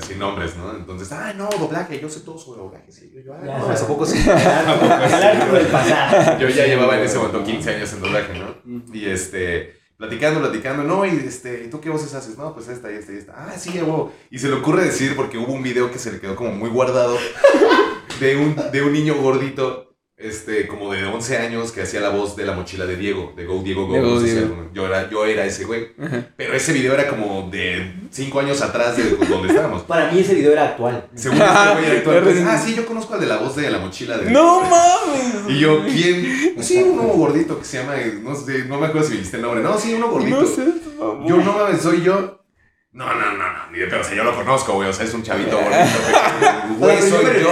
sin- 0.00 0.18
nombres, 0.18 0.56
¿no? 0.56 0.74
Entonces, 0.76 1.10
ah, 1.12 1.32
no, 1.36 1.48
doblaje, 1.50 2.00
yo 2.00 2.08
sé 2.08 2.20
todo 2.20 2.38
sobre 2.38 2.60
doblaje, 2.62 2.90
sí. 2.92 3.10
Yo, 3.14 3.20
yo, 3.20 3.34
ah, 3.34 3.40
no. 3.44 3.52
¿a 3.70 3.74
poco 3.86 4.06
sí? 4.06 4.18
Yo 6.40 6.48
ya 6.48 6.66
llevaba 6.66 6.96
en 6.98 7.04
ese 7.04 7.18
momento 7.18 7.44
15 7.44 7.74
años 7.74 7.92
en 7.92 8.00
doblaje, 8.00 8.38
¿no? 8.38 8.54
Y 8.94 9.06
este, 9.06 9.74
platicando, 9.96 10.40
platicando, 10.40 10.82
no, 10.84 11.04
y 11.04 11.10
este, 11.10 11.68
¿tú 11.68 11.80
qué 11.80 11.90
voces 11.90 12.14
haces? 12.14 12.38
No, 12.38 12.54
pues 12.54 12.68
esta 12.68 12.90
y 12.90 12.94
esta 12.96 13.12
y 13.12 13.16
esta. 13.16 13.32
Ah, 13.36 13.52
sí, 13.58 13.70
huevo. 13.80 14.12
Y 14.30 14.38
se 14.38 14.48
le 14.48 14.54
ocurre 14.54 14.84
decir, 14.84 15.14
porque 15.16 15.38
hubo 15.38 15.52
un 15.52 15.62
video 15.62 15.90
que 15.90 15.98
se 15.98 16.12
le 16.12 16.20
quedó 16.20 16.36
como 16.36 16.52
muy 16.52 16.70
guardado, 16.70 17.16
de 18.20 18.36
un, 18.36 18.56
de 18.72 18.82
un 18.82 18.92
niño 18.92 19.14
gordito, 19.20 19.91
este, 20.22 20.66
como 20.66 20.92
de 20.92 21.04
11 21.04 21.38
años, 21.38 21.72
que 21.72 21.82
hacía 21.82 22.00
la 22.00 22.10
voz 22.10 22.36
de 22.36 22.44
la 22.46 22.52
mochila 22.52 22.86
de 22.86 22.96
Diego, 22.96 23.32
de 23.36 23.44
Go 23.44 23.62
Diego 23.62 23.86
Go. 23.86 23.96
No 23.96 24.20
sé 24.20 24.28
si 24.28 24.34
Diego. 24.34 24.70
yo, 24.72 24.86
era, 24.86 25.10
yo 25.10 25.26
era 25.26 25.44
ese 25.44 25.64
güey. 25.64 25.88
Ajá. 26.00 26.26
Pero 26.36 26.54
ese 26.54 26.72
video 26.72 26.94
era 26.94 27.08
como 27.08 27.48
de 27.50 27.92
5 28.10 28.40
años 28.40 28.62
atrás 28.62 28.96
de 28.96 29.10
donde 29.26 29.48
estábamos. 29.48 29.82
Para 29.82 30.10
mí 30.10 30.20
ese 30.20 30.34
video 30.34 30.52
era 30.52 30.68
actual. 30.68 31.08
Según 31.14 31.40
este 31.40 31.72
güey 31.72 31.84
era 31.84 31.98
actual, 31.98 32.20
pues, 32.24 32.42
ah, 32.46 32.58
sí, 32.58 32.74
yo 32.74 32.86
conozco 32.86 33.14
al 33.14 33.20
de 33.20 33.26
la 33.26 33.38
voz 33.38 33.56
de 33.56 33.70
la 33.70 33.78
mochila 33.78 34.18
de 34.18 34.30
No 34.30 34.62
mames. 34.62 35.48
y 35.48 35.58
yo, 35.58 35.84
¿quién? 35.86 36.52
Pues 36.54 36.66
sí, 36.66 36.82
uno 36.82 37.02
gordito 37.02 37.58
que 37.58 37.64
se 37.64 37.78
llama, 37.78 37.94
no 38.22 38.34
sé, 38.34 38.64
no 38.64 38.78
me 38.78 38.86
acuerdo 38.86 39.06
si 39.06 39.14
me 39.14 39.16
dijiste 39.18 39.36
el 39.36 39.42
nombre. 39.42 39.62
No, 39.62 39.78
sí, 39.78 39.94
uno 39.94 40.08
gordito. 40.08 40.40
No 40.40 40.46
sé. 40.46 40.64
Yo 41.26 41.36
no 41.38 41.52
mames, 41.52 41.82
soy 41.82 42.02
yo. 42.02 42.38
No, 42.92 43.06
no, 43.06 43.14
no, 43.14 43.38
no, 43.38 43.70
ni 43.72 43.78
de 43.78 43.86
pedo, 43.86 44.02
o 44.02 44.04
sea, 44.04 44.14
yo 44.14 44.22
lo 44.22 44.34
conozco, 44.36 44.74
güey, 44.74 44.86
o 44.86 44.92
sea, 44.92 45.06
es 45.06 45.14
un 45.14 45.22
chavito 45.22 45.56
gordito. 45.56 45.78
Güey, 46.78 46.98
soy 47.00 47.24
yo. 47.40 47.50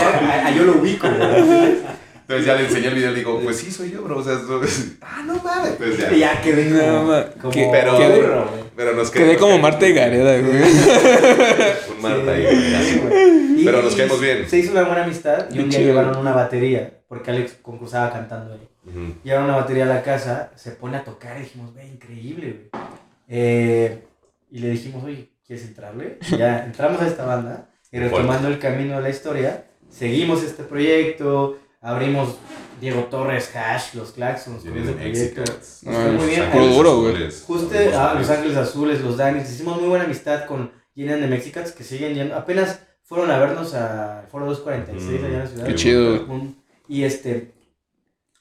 yo 0.55 0.65
lo 0.65 0.73
ubico, 0.73 1.09
güey. 1.09 1.79
Entonces 2.31 2.47
ya 2.47 2.55
le 2.55 2.65
enseñé 2.69 2.87
el 2.87 2.95
video 2.95 3.11
y 3.11 3.13
le 3.15 3.19
digo, 3.19 3.41
pues 3.43 3.57
sí, 3.57 3.73
soy 3.73 3.91
yo, 3.91 4.03
bro, 4.03 4.19
o 4.19 4.23
sea, 4.23 4.39
so- 4.39 4.61
ah, 5.01 5.21
no 5.27 5.35
mames. 5.43 5.73
Entonces 5.73 6.17
ya. 6.17 6.41
Quedé 6.41 6.71
como, 6.71 7.13
como 7.41 7.53
que- 7.53 7.69
pero- 7.73 7.93
burro, 7.99 8.49
güey. 8.51 8.63
Pero 8.77 8.93
nos 8.95 9.11
Quedé 9.11 9.37
como 9.37 9.51
bien. 9.55 9.63
Marta 9.63 9.89
y 9.89 9.93
Gareda, 9.93 10.39
güey. 10.39 10.63
Un 11.97 12.01
Marta 12.01 12.39
y 12.39 12.47
Sí, 12.85 13.01
güey. 13.03 13.61
Y- 13.61 13.65
Pero 13.65 13.83
nos 13.83 13.97
caemos 13.97 14.21
bien. 14.21 14.49
Se 14.49 14.59
hizo 14.59 14.71
una 14.71 14.85
buena 14.85 15.03
amistad 15.03 15.47
y 15.53 15.59
un 15.59 15.71
día 15.71 15.81
llevaron 15.81 16.17
una 16.19 16.33
batería, 16.33 17.01
porque 17.09 17.33
Alex 17.33 17.57
concursaba 17.63 18.13
cantando 18.13 18.53
ahí. 18.55 18.69
Llevaron 19.25 19.47
una 19.49 19.57
batería 19.57 19.83
a 19.83 19.89
la 19.89 20.03
casa, 20.05 20.53
se 20.55 20.71
pone 20.71 20.99
a 20.99 21.03
tocar 21.05 21.37
y 21.37 21.41
dijimos, 21.41 21.75
ve, 21.75 21.85
increíble, 21.89 22.69
güey. 22.71 22.85
Eh, 23.29 24.05
y 24.53 24.61
le 24.61 24.71
dijimos, 24.71 25.03
oye, 25.03 25.31
¿quieres 25.45 25.67
entrarle? 25.67 26.19
Y 26.31 26.37
ya 26.37 26.65
entramos 26.65 27.03
a 27.03 27.09
esta 27.09 27.25
banda 27.25 27.71
y 27.91 27.99
retomando 27.99 28.47
el 28.47 28.61
camino 28.61 28.95
de 28.95 29.03
la 29.03 29.11
historia, 29.11 29.65
seguimos 29.89 30.45
este 30.45 30.63
proyecto, 30.63 31.59
abrimos 31.81 32.37
Diego 32.81 33.05
Torres, 33.05 33.55
Hash, 33.55 33.95
Los 33.95 34.13
Claxons, 34.13 34.65
con 34.65 34.77
ese 34.79 34.93
proyecto. 34.93 35.43
Exicats. 35.43 35.83
Nos 35.85 35.95
fue 35.97 36.13
muy 36.13 36.27
bien. 36.27 36.51
Puro 36.51 36.67
duro, 36.67 37.01
güey. 37.03 37.31
Justo 37.31 37.75
Los 37.75 37.95
ah. 37.95 38.15
Los 38.19 38.31
Ángeles 38.31 38.57
Azules, 38.57 39.01
los 39.03 39.17
Danis, 39.17 39.51
hicimos 39.51 39.79
muy 39.81 39.89
buena 39.89 40.05
amistad 40.05 40.47
con 40.47 40.71
Gillian 40.95 41.21
de 41.21 41.27
Mexicats 41.27 41.73
que 41.73 41.85
siguen 41.85 42.15
yendo, 42.15 42.35
apenas 42.37 42.81
fueron 43.05 43.31
a 43.31 43.39
vernos 43.39 43.75
a 43.75 44.27
Foro 44.31 44.47
246 44.47 45.21
Mm, 45.21 45.25
allá 45.25 45.35
en 45.35 45.41
la 45.41 45.47
ciudad. 45.47 45.67
Qué 45.67 45.75
chido. 45.75 46.27
Y 46.89 47.05
este, 47.05 47.55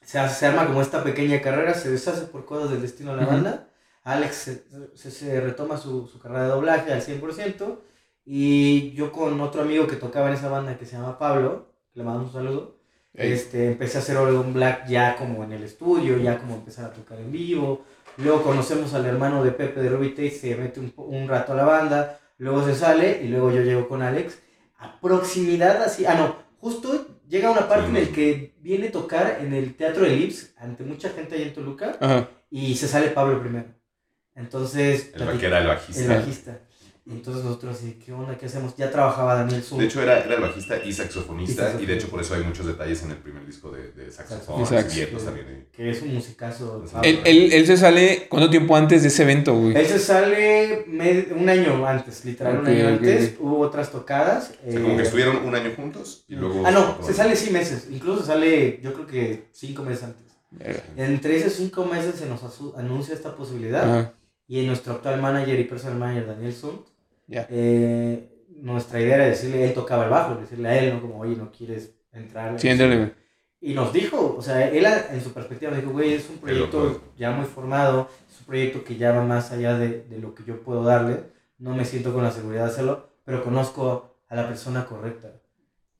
se, 0.02 0.18
hace- 0.18 0.34
se 0.40 0.46
arma 0.46 0.66
como 0.66 0.80
esta 0.82 1.02
pequeña 1.04 1.40
carrera, 1.40 1.74
se 1.74 1.90
deshace 1.90 2.22
por 2.22 2.44
cosas 2.44 2.70
del 2.70 2.82
destino 2.82 3.14
de 3.14 3.22
la 3.22 3.26
banda. 3.26 3.68
Alex 4.02 4.34
se, 4.34 4.64
se- 4.94 5.10
se 5.10 5.40
retoma 5.40 5.76
su, 5.76 6.06
su 6.08 6.18
carrera 6.18 6.44
de 6.44 6.48
doblaje 6.50 6.92
al 6.92 7.02
100%. 7.02 7.78
Y 8.24 8.92
yo 8.92 9.12
con 9.12 9.40
otro 9.40 9.62
amigo 9.62 9.86
que 9.86 9.96
tocaba 9.96 10.28
en 10.28 10.34
esa 10.34 10.48
banda 10.48 10.76
que 10.78 10.86
se 10.86 10.96
llama 10.96 11.18
Pablo, 11.18 11.72
que 11.92 11.98
le 12.00 12.04
mandamos 12.04 12.28
un 12.28 12.34
saludo, 12.34 12.79
Ey. 13.14 13.32
este, 13.32 13.66
empecé 13.66 13.98
a 13.98 14.00
hacer 14.00 14.16
Oregon 14.16 14.52
Black 14.52 14.86
ya 14.88 15.16
como 15.16 15.42
en 15.44 15.52
el 15.52 15.64
estudio, 15.64 16.18
ya 16.18 16.38
como 16.38 16.54
empezar 16.54 16.86
a 16.86 16.92
tocar 16.92 17.18
en 17.18 17.32
vivo. 17.32 17.84
Luego 18.16 18.42
conocemos 18.42 18.92
al 18.94 19.06
hermano 19.06 19.42
de 19.44 19.52
Pepe 19.52 19.80
de 19.80 19.88
Ruby 19.88 20.30
se 20.30 20.54
mete 20.56 20.80
un, 20.80 20.92
un 20.96 21.28
rato 21.28 21.52
a 21.52 21.56
la 21.56 21.64
banda, 21.64 22.20
luego 22.38 22.64
se 22.64 22.74
sale 22.74 23.20
y 23.22 23.28
luego 23.28 23.50
yo 23.50 23.62
llego 23.62 23.88
con 23.88 24.02
Alex. 24.02 24.38
A 24.78 25.00
proximidad 25.00 25.82
así, 25.82 26.06
ah 26.06 26.14
no, 26.14 26.36
justo 26.58 27.20
llega 27.28 27.50
una 27.50 27.68
parte 27.68 27.84
Sí. 27.86 27.90
en 27.90 27.96
el 27.96 28.08
que 28.10 28.54
viene 28.60 28.88
a 28.88 28.92
tocar 28.92 29.38
en 29.40 29.52
el 29.54 29.74
Teatro 29.74 30.04
de 30.04 30.10
Lips 30.16 30.54
ante 30.58 30.84
mucha 30.84 31.10
gente 31.10 31.34
ahí 31.36 31.42
en 31.42 31.54
Toluca 31.54 31.96
Ajá. 32.00 32.28
y 32.50 32.74
se 32.76 32.88
sale 32.88 33.08
Pablo 33.08 33.40
primero. 33.40 33.66
Entonces, 34.34 35.10
El 35.14 35.22
el 35.22 35.52
el 35.52 35.66
bajista. 35.66 36.60
Entonces 37.08 37.44
nosotros 37.44 37.76
así, 37.76 37.98
¿qué 38.04 38.12
onda? 38.12 38.36
¿Qué 38.38 38.46
hacemos? 38.46 38.76
Ya 38.76 38.90
trabajaba 38.90 39.34
Daniel 39.34 39.62
Zoom. 39.62 39.80
De 39.80 39.86
hecho, 39.86 40.02
era, 40.02 40.20
era 40.24 40.34
el 40.34 40.40
bajista 40.40 40.82
y 40.84 40.92
saxofonista, 40.92 41.74
Y 41.78 41.82
y 41.82 41.86
de 41.86 41.94
hecho 41.94 42.08
por 42.08 42.20
eso 42.20 42.34
hay 42.34 42.42
muchos 42.42 42.66
detalles 42.66 43.02
en 43.02 43.10
el 43.10 43.16
primer 43.16 43.44
disco 43.46 43.70
de, 43.70 43.92
de 43.92 44.10
saxofón, 44.10 44.64
también. 44.64 45.46
¿eh? 45.48 45.66
que 45.72 45.90
es 45.90 46.02
un 46.02 46.14
musicazo. 46.14 46.84
Él, 47.02 47.20
él, 47.24 47.52
él 47.52 47.66
se 47.66 47.76
sale, 47.76 48.26
¿cuánto 48.28 48.50
tiempo 48.50 48.76
antes 48.76 49.02
de 49.02 49.08
ese 49.08 49.22
evento, 49.22 49.54
güey? 49.58 49.76
Él 49.76 49.86
se 49.86 49.98
sale 49.98 50.84
med- 50.86 51.32
un 51.34 51.48
año 51.48 51.86
antes, 51.86 52.24
literal, 52.24 52.56
Ok, 52.58 52.62
un 52.62 52.68
año 52.68 52.84
ok, 52.86 52.90
antes. 52.92 53.34
Hubo 53.40 53.58
otras 53.60 53.90
tocadas. 53.90 54.52
O 54.66 54.70
sea, 54.70 54.80
como 54.80 54.94
eh, 54.94 54.96
que 54.98 55.02
estuvieron 55.02 55.36
un 55.44 55.54
año 55.54 55.72
juntos 55.74 56.24
y 56.28 56.34
luego... 56.34 56.62
Ah, 56.66 56.70
no, 56.70 56.98
se 57.02 57.14
sale 57.14 57.34
sí 57.36 57.50
meses. 57.50 57.88
Incluso 57.90 58.24
sale, 58.24 58.80
yo 58.82 58.92
creo 58.92 59.06
que 59.06 59.48
cinco 59.52 59.82
meses 59.82 60.04
antes. 60.04 60.22
Verga. 60.50 60.82
Entre 60.96 61.36
esos 61.36 61.52
cinco 61.54 61.84
meses 61.84 62.16
se 62.16 62.26
nos 62.26 62.40
anuncia 62.76 63.14
esta 63.14 63.34
posibilidad. 63.36 63.84
Ajá. 64.00 64.12
Y 64.48 64.66
nuestro 64.66 64.94
actual 64.94 65.20
manager 65.22 65.60
y 65.60 65.64
personal 65.64 65.96
manager, 65.96 66.26
Daniel 66.26 66.52
Sunt, 66.52 66.80
Ya. 67.30 67.46
eh, 67.48 68.26
nuestra 68.60 69.00
idea 69.00 69.14
era 69.14 69.26
decirle, 69.26 69.64
él 69.64 69.72
tocaba 69.72 70.04
el 70.04 70.10
bajo, 70.10 70.34
decirle 70.34 70.68
a 70.68 70.78
él, 70.78 70.92
¿no? 70.94 71.00
Como, 71.00 71.20
oye, 71.20 71.36
no 71.36 71.50
quieres 71.50 71.94
entrar. 72.12 72.58
Sí. 72.58 73.12
Y 73.62 73.74
nos 73.74 73.92
dijo, 73.92 74.34
o 74.36 74.42
sea, 74.42 74.68
él 74.68 74.84
a- 74.84 75.12
en 75.14 75.20
su 75.22 75.32
perspectiva 75.32 75.74
dijo, 75.76 75.90
güey, 75.90 76.14
es 76.14 76.28
un 76.28 76.38
proyecto 76.38 77.00
ya 77.16 77.30
muy 77.30 77.46
formado, 77.46 78.08
es 78.30 78.40
un 78.40 78.46
proyecto 78.46 78.82
que 78.84 78.96
ya 78.96 79.12
va 79.12 79.22
más 79.24 79.52
allá 79.52 79.78
de, 79.78 80.02
de 80.04 80.18
lo 80.18 80.34
que 80.34 80.44
yo 80.44 80.60
puedo 80.62 80.82
darle, 80.82 81.24
no 81.58 81.74
me 81.74 81.84
siento 81.84 82.12
con 82.12 82.22
la 82.24 82.30
seguridad 82.32 82.64
de 82.64 82.70
hacerlo, 82.70 83.08
pero 83.24 83.44
conozco 83.44 84.16
a 84.28 84.34
la 84.34 84.48
persona 84.48 84.84
correcta. 84.86 85.28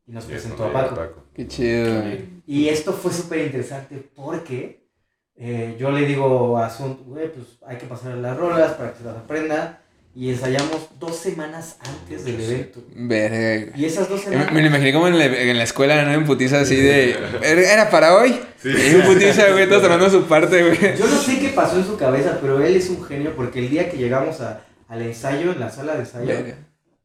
Y 0.07 0.13
nos 0.13 0.25
presentó 0.25 0.65
a 0.65 0.69
¿no? 0.69 0.73
Paco. 0.73 1.23
Qué 1.35 1.47
chido. 1.47 2.03
Y 2.47 2.69
esto 2.69 2.93
fue 2.93 3.13
súper 3.13 3.47
interesante 3.47 4.03
porque 4.17 4.89
eh, 5.37 5.77
yo 5.79 5.91
le 5.93 6.05
digo 6.07 6.59
a 6.59 6.69
Sunt, 6.69 7.01
güey, 7.07 7.33
pues 7.33 7.47
hay 7.67 7.77
que 7.79 7.87
pasar 7.87 8.17
las 8.17 8.37
rolas 8.37 8.73
para 8.73 8.93
que 8.93 8.99
se 8.99 9.05
las 9.05 9.17
aprenda. 9.17 9.83
Y 10.13 10.31
ensayamos 10.31 10.89
dos 10.99 11.17
semanas 11.17 11.77
antes 11.81 12.25
del 12.25 12.41
evento. 12.41 12.83
Verga. 12.95 13.73
Y 13.77 13.85
esas 13.85 14.09
dos 14.09 14.25
Me, 14.27 14.33
semanas... 14.33 14.53
me 14.53 14.61
lo 14.61 14.67
imaginé 14.67 14.93
como 14.93 15.07
en 15.07 15.19
la, 15.19 15.25
en 15.27 15.57
la 15.57 15.63
escuela, 15.65 16.05
¿no? 16.05 16.13
En 16.13 16.25
putiza 16.27 16.61
así 16.61 16.75
de. 16.77 17.17
¿Era 17.43 17.89
para 17.91 18.17
hoy? 18.17 18.39
Sí. 18.61 18.71
Y 18.71 18.95
un 18.97 19.03
putiza, 19.03 19.51
güey, 19.53 19.69
todos 19.69 19.83
tomando 19.83 20.11
su 20.11 20.25
parte, 20.25 20.63
güey. 20.63 20.97
Yo 20.99 21.07
no 21.07 21.17
sé 21.17 21.39
qué 21.39 21.51
pasó 21.51 21.77
en 21.77 21.85
su 21.87 21.97
cabeza, 21.97 22.39
pero 22.41 22.61
él 22.63 22.75
es 22.75 22.91
un 22.91 23.05
genio 23.05 23.35
porque 23.37 23.61
el 23.61 23.71
día 23.71 23.89
que 23.89 23.97
llegamos 23.99 24.41
a, 24.41 24.65
al 24.89 25.01
ensayo, 25.03 25.53
en 25.53 25.61
la 25.61 25.71
sala 25.71 25.95
de 25.95 26.01
ensayo, 26.01 26.27
Verga. 26.27 26.57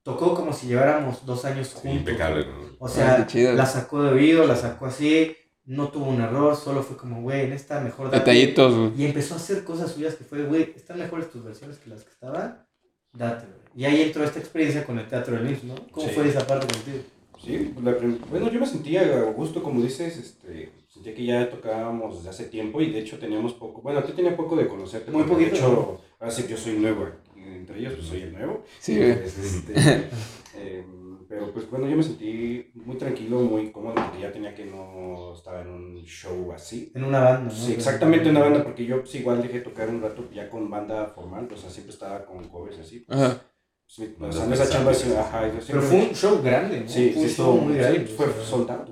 tocó 0.01 0.33
como 0.33 0.51
si 0.51 0.65
lleváramos 0.67 1.25
dos 1.27 1.45
años 1.45 1.73
juntos. 1.73 1.99
Impecable, 1.99 2.47
¿no? 2.47 2.75
O 2.79 2.87
Ah, 2.87 2.89
sea, 2.89 3.17
qué 3.17 3.25
chido. 3.27 3.53
la 3.53 3.67
sacó 3.67 4.01
de 4.01 4.09
oído, 4.13 4.47
la 4.47 4.55
sacó 4.55 4.87
así, 4.87 5.35
no 5.65 5.89
tuvo 5.89 6.07
un 6.09 6.21
error, 6.21 6.55
solo 6.55 6.81
fue 6.81 6.97
como, 6.97 7.21
güey, 7.21 7.41
en 7.45 7.53
esta 7.53 7.79
mejor. 7.81 8.09
Detallitos, 8.09 8.75
güey. 8.75 8.91
Y 8.97 9.05
empezó 9.05 9.35
a 9.35 9.37
hacer 9.37 9.63
cosas 9.63 9.91
suyas 9.91 10.15
que 10.15 10.23
fue, 10.23 10.43
güey, 10.43 10.73
están 10.75 10.97
mejores 10.97 11.29
tus 11.29 11.43
versiones 11.43 11.77
que 11.77 11.89
las 11.91 12.03
que 12.03 12.09
estaban, 12.11 12.64
date, 13.15 13.45
güey. 13.47 13.55
Y 13.77 13.85
ahí 13.85 14.01
entró 14.03 14.23
esta 14.23 14.39
experiencia 14.39 14.85
con 14.85 14.97
el 14.99 15.07
teatro 15.07 15.35
del 15.35 15.49
IMSS, 15.49 15.63
¿no? 15.65 15.75
¿Cómo 15.91 16.07
Sí. 16.07 16.13
fue 16.13 16.27
esa 16.29 16.45
parte 16.47 16.67
contigo? 16.67 17.03
Sí, 17.43 17.73
la 17.83 17.91
bueno, 18.31 18.49
yo 18.49 18.59
me 18.59 18.65
sentía 18.65 19.01
a 19.01 19.23
gusto, 19.31 19.61
como 19.61 19.81
dices, 19.81 20.17
este, 20.17 20.71
sentía 20.87 21.13
que 21.13 21.25
ya 21.25 21.49
tocábamos 21.49 22.15
desde 22.17 22.29
hace 22.29 22.45
tiempo 22.45 22.81
y 22.81 22.91
de 22.91 22.99
hecho 22.99 23.19
teníamos 23.19 23.53
poco, 23.53 23.81
bueno, 23.81 24.01
tú 24.03 24.13
tenía 24.13 24.35
poco 24.35 24.55
de 24.55 24.67
conocerte. 24.67 25.11
Muy 25.11 25.23
poquito, 25.23 25.51
De 25.51 25.57
hecho, 25.57 26.01
ahora 26.19 26.31
sí 26.31 26.43
que 26.43 26.49
yo 26.51 26.57
soy 26.57 26.79
nuevo, 26.79 27.07
entre 27.35 27.79
ellos 27.79 27.93
pues 27.95 28.07
soy 28.07 28.21
el 28.21 28.33
nuevo. 28.33 28.63
Sí, 28.79 28.99
este, 28.99 29.73
em, 30.57 31.04
pero 31.27 31.51
pues 31.51 31.69
bueno, 31.69 31.87
yo 31.87 31.95
me 31.97 32.03
sentí 32.03 32.71
muy 32.75 32.97
tranquilo, 32.97 33.39
muy 33.39 33.71
cómodo, 33.71 33.95
porque 33.95 34.19
ya 34.21 34.31
tenía 34.31 34.53
que 34.53 34.65
no 34.65 35.33
estaba 35.33 35.61
en 35.61 35.69
un 35.69 36.03
show 36.03 36.51
así. 36.53 36.91
En 36.93 37.03
una 37.03 37.19
banda, 37.19 37.53
¿no? 37.53 37.59
Sí, 37.59 37.73
exactamente 37.73 38.29
una 38.29 38.41
banda, 38.41 38.63
porque 38.63 38.85
yo 38.85 38.99
pues, 39.01 39.15
igual 39.15 39.41
dejé 39.41 39.55
de 39.59 39.61
tocar 39.65 39.89
un 39.89 40.01
rato 40.01 40.27
ya 40.33 40.49
con 40.49 40.69
banda 40.69 41.07
formal, 41.07 41.47
o 41.51 41.57
sea, 41.57 41.69
siempre 41.69 41.93
estaba 41.93 42.25
con 42.25 42.47
covers 42.49 42.79
así. 42.79 42.99
pues, 43.01 43.19
Ajá. 43.19 43.41
sí, 43.87 44.15
o 44.19 44.31
sea, 44.31 44.45
en 44.45 44.53
esa 44.53 44.69
chamba 44.69 44.93
sí, 44.93 45.11
ajá, 45.13 45.47
yo 45.47 45.59
Pero 45.67 45.81
fue 45.81 45.97
un 45.97 46.15
show 46.15 46.41
grande, 46.43 46.81
¿no? 46.81 46.87
Sí, 46.89 47.11
fue 47.13 47.21
un 47.23 47.29
sí, 47.29 47.35
show 47.35 47.45
estuvo 47.45 47.53
muy 47.57 47.75
grande. 47.75 48.07
sí, 48.07 48.13
fue 48.13 48.27
soldado. 48.43 48.85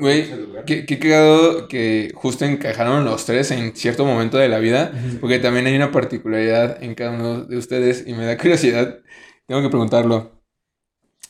güey. 0.00 0.26
Qué, 0.66 0.86
qué 0.86 0.98
cagado 0.98 1.68
que 1.68 2.12
justo 2.14 2.44
encajaron 2.44 3.04
los 3.04 3.24
tres 3.26 3.50
en 3.50 3.76
cierto 3.76 4.04
momento 4.06 4.38
de 4.38 4.48
la 4.48 4.58
vida, 4.58 4.92
porque 5.20 5.38
también 5.38 5.66
hay 5.66 5.76
una 5.76 5.90
particularidad 5.92 6.82
en 6.82 6.94
cada 6.94 7.10
uno 7.12 7.44
de 7.44 7.56
ustedes 7.58 8.06
y 8.06 8.14
me 8.14 8.24
da 8.24 8.38
curiosidad, 8.38 9.00
tengo 9.46 9.60
que 9.62 9.68
preguntarlo. 9.68 10.33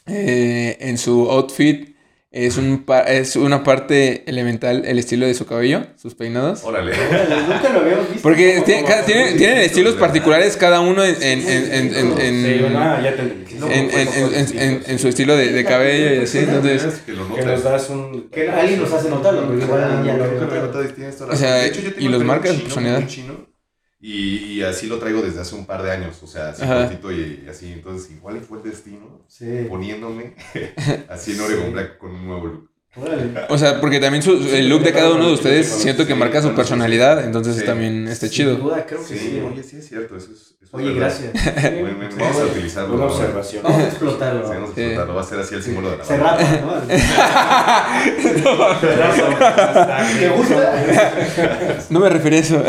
Eh, 0.06 0.76
en 0.80 0.98
su 0.98 1.30
outfit 1.30 1.94
es, 2.30 2.56
un 2.58 2.84
pa- 2.84 3.02
es 3.04 3.36
una 3.36 3.62
parte 3.62 4.24
elemental 4.28 4.84
el 4.84 4.98
estilo 4.98 5.24
de 5.26 5.34
su 5.34 5.46
cabello, 5.46 5.86
sus 5.96 6.14
peinados. 6.14 6.62
Órale. 6.64 6.92
Nunca 7.48 7.72
lo 7.72 7.80
habíamos 7.80 8.08
visto. 8.10 8.22
Porque 8.22 8.60
tienen, 8.66 9.36
tienen 9.36 9.58
estilos 9.58 9.94
particulares 9.94 10.56
cada 10.56 10.80
uno 10.80 11.04
en, 11.04 11.14
en, 11.22 12.76
ah, 12.76 13.00
su 14.98 15.08
estilo 15.08 15.36
de, 15.36 15.52
de 15.52 15.64
cabello 15.64 16.14
y 16.20 16.24
así, 16.24 16.38
entonces... 16.38 17.00
que 17.06 17.12
lo 17.12 17.28
Que 17.34 17.42
nos 17.44 17.46
notas. 17.46 17.62
das 17.64 17.90
un... 17.90 18.28
Que 18.30 18.50
alguien 18.50 18.80
nos 18.80 18.92
hace 18.92 19.08
notarlo, 19.08 19.42
la 21.26 21.32
O 21.32 21.36
sea, 21.36 21.50
razón. 21.50 21.60
De 21.60 21.66
hecho, 21.66 21.80
yo 21.80 21.90
y 21.98 22.08
los 22.08 22.24
marcas 22.24 22.50
de 22.52 22.58
chino, 22.58 22.64
personalidad. 22.74 23.08
Y, 24.06 24.36
y 24.58 24.62
así 24.62 24.86
lo 24.86 24.98
traigo 24.98 25.22
desde 25.22 25.40
hace 25.40 25.54
un 25.54 25.64
par 25.64 25.82
de 25.82 25.90
años, 25.90 26.22
o 26.22 26.26
sea, 26.26 26.50
así 26.50 26.62
Ajá. 26.62 26.80
cortito 26.88 27.10
y, 27.10 27.44
y 27.46 27.48
así. 27.48 27.72
Entonces, 27.72 28.10
igual 28.10 28.38
fue 28.42 28.58
el 28.58 28.64
destino 28.64 29.24
Sí. 29.28 29.66
poniéndome 29.68 30.34
así 31.08 31.32
en 31.32 31.40
Oregon 31.40 31.72
Black 31.72 31.96
con 31.96 32.10
un 32.10 32.26
nuevo 32.26 32.46
look. 32.46 32.70
O 33.48 33.58
sea, 33.58 33.80
porque 33.80 33.98
también 33.98 34.22
su- 34.22 34.46
el 34.54 34.68
look 34.68 34.82
de 34.84 34.92
cada 34.92 35.10
uno 35.14 35.26
de 35.28 35.32
ustedes 35.32 35.66
siento 35.66 36.06
que 36.06 36.14
marca 36.14 36.40
su 36.42 36.54
personalidad, 36.54 37.24
entonces 37.24 37.56
Sí. 37.56 37.64
también 37.64 38.06
está 38.06 38.26
Sin 38.28 38.34
chido. 38.36 38.56
duda, 38.56 38.84
creo 38.86 39.00
que 39.00 39.06
Sí, 39.06 39.18
sí. 39.18 39.40
oye, 39.40 39.62
sí 39.64 39.78
es 39.78 39.88
cierto, 39.88 40.16
eso 40.16 40.28
es. 40.32 40.54
eso 40.62 40.76
Oye, 40.76 40.92
verdad. 40.92 41.12
gracias. 41.32 41.32
Vamos 42.20 42.36
a 42.40 42.44
utilizarlo. 42.44 42.94
Una 42.94 43.04
observación. 43.06 43.62
Vamos 43.64 43.80
a 43.82 43.86
explotarlo. 43.88 44.42
Sí, 44.46 44.52
vamos 44.54 44.70
a 44.70 44.74
Sí. 44.74 44.80
explotarlo. 44.82 45.14
Va 45.14 45.20
a 45.22 45.24
ser 45.24 45.40
así 45.40 45.54
el 45.56 45.62
símbolo 45.64 45.90
de 45.90 45.96
la 45.96 46.04
Se 46.04 46.18
banda. 46.18 46.36
rapa, 46.38 46.60
¿no? 46.60 46.82
¿Te 50.18 50.28
gusta? 50.28 50.72
No 51.90 52.00
me 52.00 52.08
refiero 52.10 52.36
a 52.36 52.40
eso. 52.40 52.62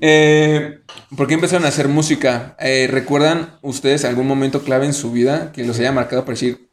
Eh, 0.00 0.80
¿Por 1.16 1.26
qué 1.26 1.34
empezaron 1.34 1.64
a 1.64 1.68
hacer 1.68 1.88
música? 1.88 2.56
Eh, 2.58 2.88
¿Recuerdan 2.90 3.58
ustedes 3.62 4.04
algún 4.04 4.26
momento 4.26 4.62
clave 4.62 4.86
en 4.86 4.92
su 4.94 5.12
vida 5.12 5.52
que 5.52 5.64
los 5.64 5.78
haya 5.78 5.92
marcado 5.92 6.22
para 6.22 6.32
decir, 6.34 6.68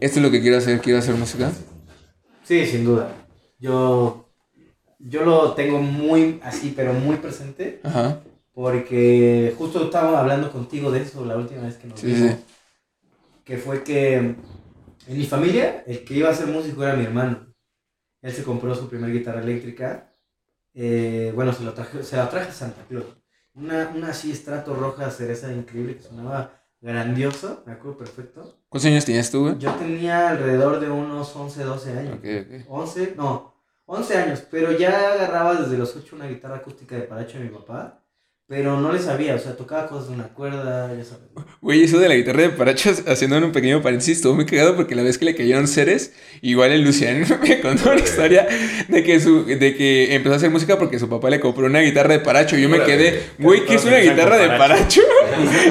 esto 0.00 0.18
es 0.18 0.22
lo 0.24 0.30
que 0.30 0.40
quiero 0.40 0.58
hacer, 0.58 0.80
quiero 0.80 0.98
hacer 0.98 1.14
música? 1.14 1.50
Sí, 2.44 2.66
sin 2.66 2.84
duda. 2.84 3.10
Yo, 3.58 4.28
yo 4.98 5.24
lo 5.24 5.54
tengo 5.54 5.80
muy 5.80 6.40
así, 6.42 6.72
pero 6.76 6.92
muy 6.92 7.16
presente. 7.16 7.80
Ajá. 7.82 8.20
Porque 8.52 9.54
justo 9.58 9.84
estábamos 9.84 10.18
hablando 10.18 10.50
contigo 10.50 10.90
de 10.90 11.02
eso 11.02 11.24
la 11.24 11.36
última 11.36 11.62
vez 11.62 11.76
que 11.76 11.88
nos 11.88 12.00
Sí, 12.00 12.06
vimos. 12.08 12.30
sí. 12.32 12.36
Que 13.44 13.58
fue 13.58 13.82
que 13.84 14.16
en 14.16 14.36
mi 15.08 15.24
familia, 15.24 15.84
el 15.86 16.04
que 16.04 16.14
iba 16.14 16.30
a 16.30 16.34
ser 16.34 16.48
músico 16.48 16.82
era 16.82 16.96
mi 16.96 17.04
hermano. 17.04 17.46
Él 18.22 18.32
se 18.32 18.42
compró 18.42 18.74
su 18.74 18.88
primera 18.88 19.12
guitarra 19.12 19.40
eléctrica. 19.42 20.12
Eh, 20.78 21.32
bueno, 21.34 21.54
se, 21.54 21.64
lo 21.64 21.72
traje, 21.72 22.02
se 22.02 22.16
la 22.16 22.28
traje 22.28 22.50
a 22.50 22.52
Santa 22.52 22.82
Claus. 22.86 23.06
Una, 23.54 23.90
una 23.94 24.08
así 24.08 24.30
estrato 24.30 24.74
roja 24.74 25.10
cereza 25.10 25.50
increíble 25.50 25.96
que 25.96 26.02
sonaba 26.02 26.52
grandioso, 26.82 27.62
me 27.64 27.72
acuerdo 27.72 27.96
perfecto. 27.96 28.58
¿Cuántos 28.68 28.86
años 28.86 29.06
tenías 29.06 29.30
tú, 29.30 29.44
güey? 29.44 29.58
Yo 29.58 29.72
tenía 29.74 30.28
alrededor 30.28 30.78
de 30.78 30.90
unos 30.90 31.34
11, 31.34 31.64
12 31.64 31.98
años. 31.98 32.18
Ok, 32.18 32.24
ok. 32.24 32.64
11, 32.68 33.14
no, 33.16 33.54
11 33.86 34.18
años, 34.18 34.42
pero 34.50 34.72
ya 34.72 35.14
agarraba 35.14 35.54
desde 35.54 35.78
los 35.78 35.96
8 35.96 36.14
una 36.14 36.26
guitarra 36.26 36.56
acústica 36.56 36.94
de 36.94 37.02
paracho 37.02 37.38
de 37.38 37.44
mi 37.44 37.50
papá, 37.50 38.02
pero 38.48 38.80
no 38.80 38.92
le 38.92 39.00
sabía, 39.00 39.34
o 39.34 39.38
sea, 39.40 39.56
tocaba 39.56 39.88
cosas 39.88 40.08
de 40.08 40.14
una 40.14 40.28
cuerda, 40.28 40.94
ya 40.96 41.02
sabes. 41.02 41.24
Güey, 41.60 41.82
eso 41.82 41.98
de 41.98 42.08
la 42.08 42.14
guitarra 42.14 42.42
de 42.42 42.50
parachas, 42.50 43.02
haciendo 43.08 43.38
un 43.38 43.50
pequeño 43.50 43.82
paréntesis, 43.82 44.18
estuvo 44.18 44.36
muy 44.36 44.46
cagado 44.46 44.76
porque 44.76 44.94
la 44.94 45.02
vez 45.02 45.18
que 45.18 45.24
le 45.24 45.34
cayeron 45.34 45.66
seres, 45.66 46.12
igual 46.42 46.70
el 46.70 46.82
Luciano 46.82 47.26
me 47.42 47.60
contó 47.60 47.90
una 47.90 48.00
historia 48.00 48.46
de 48.86 49.02
que, 49.02 49.18
su, 49.18 49.44
de 49.46 49.74
que 49.74 50.14
empezó 50.14 50.34
a 50.34 50.36
hacer 50.36 50.50
música 50.50 50.78
porque 50.78 51.00
su 51.00 51.08
papá 51.08 51.28
le 51.28 51.40
compró 51.40 51.66
una 51.66 51.80
guitarra 51.80 52.12
de 52.12 52.20
paracho. 52.20 52.56
Y 52.56 52.62
yo 52.62 52.68
me 52.68 52.84
quedé, 52.84 53.30
güey, 53.40 53.64
¿qué 53.64 53.74
es 53.74 53.84
una 53.84 53.98
guitarra 53.98 54.38
de 54.38 54.48
paracho? 54.48 55.00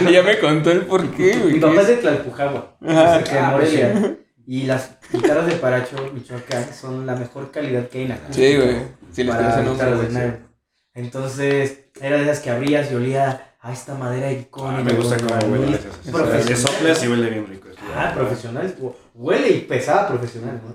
Y 0.08 0.12
ya 0.12 0.22
me 0.22 0.38
contó 0.38 0.72
el 0.72 0.82
por 0.82 1.10
qué, 1.12 1.32
güey. 1.38 1.54
Mi 1.54 1.60
papá 1.60 1.82
es 1.82 1.88
de 1.88 1.96
Tlalpujagua, 1.96 2.78
cerca 2.82 3.36
de 3.36 3.42
Morelia, 3.42 4.18
y 4.46 4.64
las 4.64 4.98
guitarras 5.12 5.48
de 5.48 5.54
paracho 5.54 6.12
Michoacán 6.14 6.66
son 6.74 7.06
la 7.06 7.16
mejor 7.16 7.52
calidad 7.52 7.88
que 7.88 8.00
hay 8.00 8.04
en 8.04 8.10
la 8.10 8.20
Sí, 8.30 8.56
güey. 8.58 8.76
Sí, 9.12 9.24
les 9.24 9.34
para 9.34 9.50
parece 9.50 9.66
no, 9.66 9.74
guitarras 9.74 10.14
de. 10.14 10.45
Entonces, 10.96 11.86
era 12.02 12.18
de 12.18 12.24
esas 12.24 12.40
que 12.40 12.50
abrías 12.50 12.92
y 12.92 12.96
olía 12.96 13.54
a 13.62 13.74
esta 13.74 13.96
madera 13.96 14.28
Ah, 14.28 14.32
icónica. 14.32 14.84
me 14.84 14.94
gusta 14.94 15.18
con 15.18 15.28
cómo 15.40 15.52
huele. 15.54 15.78
Profesional. 15.78 16.46
Le 16.48 16.56
soplas 16.56 17.04
y 17.04 17.08
huele 17.08 17.30
bien 17.30 17.48
rico. 17.48 17.68
Ah, 17.96 18.12
profesional. 18.16 18.76
Huele 19.14 19.50
y 19.50 19.62
pesada 19.62 20.08
profesional, 20.08 20.62
¿no? 20.66 20.74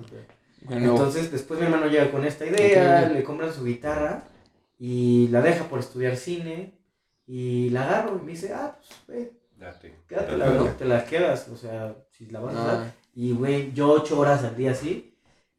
Bueno, 0.63 0.91
Entonces, 0.91 1.31
después 1.31 1.59
mi 1.59 1.65
hermano 1.65 1.87
llega 1.87 2.11
con 2.11 2.23
esta 2.23 2.45
idea, 2.45 3.07
Ok. 3.07 3.13
le 3.15 3.23
compran 3.23 3.51
su 3.53 3.63
guitarra 3.65 4.23
y 4.77 5.27
la 5.29 5.41
deja 5.41 5.63
por 5.65 5.79
estudiar 5.79 6.15
cine 6.15 6.77
y 7.25 7.69
la 7.71 7.83
agarro 7.83 8.19
y 8.21 8.25
me 8.25 8.31
dice, 8.33 8.53
ah, 8.53 8.77
pues, 8.77 8.99
güey, 9.07 9.31
Date. 9.57 9.95
quédatela, 10.07 10.49
¿no? 10.51 10.65
Te 10.65 10.85
la 10.85 11.03
quedas, 11.05 11.47
o 11.51 11.57
sea, 11.57 11.95
si 12.11 12.27
la 12.27 12.39
vas 12.41 12.55
a 12.55 12.61
usar. 12.61 12.77
no. 12.79 12.85
Y, 13.15 13.31
güey, 13.33 13.73
yo 13.73 13.91
ocho 13.91 14.19
horas 14.19 14.43
al 14.43 14.55
día 14.55 14.71
así. 14.71 15.10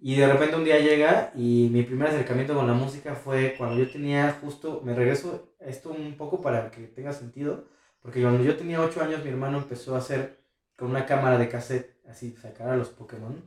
Y 0.04 0.16
de 0.16 0.26
repente 0.26 0.56
un 0.56 0.64
día 0.64 0.80
llega 0.80 1.30
y 1.36 1.68
mi 1.70 1.84
primer 1.84 2.08
acercamiento 2.08 2.54
con 2.54 2.66
la 2.66 2.72
música 2.72 3.14
fue 3.14 3.54
cuando 3.56 3.78
yo 3.78 3.88
tenía 3.88 4.36
justo, 4.40 4.80
me 4.84 4.96
regreso 4.96 5.54
a 5.60 5.66
esto 5.66 5.90
un 5.90 6.16
poco 6.16 6.42
para 6.42 6.72
que 6.72 6.88
tenga 6.88 7.12
sentido, 7.12 7.66
porque 8.00 8.20
cuando 8.20 8.42
yo 8.42 8.56
tenía 8.56 8.80
ocho 8.80 9.00
años 9.00 9.22
mi 9.22 9.30
hermano 9.30 9.58
empezó 9.58 9.94
a 9.94 9.98
hacer 9.98 10.40
con 10.74 10.90
una 10.90 11.06
cámara 11.06 11.38
de 11.38 11.48
cassette, 11.48 11.94
así, 12.10 12.34
sacar 12.34 12.70
a 12.70 12.76
los 12.76 12.88
Pokémon, 12.88 13.40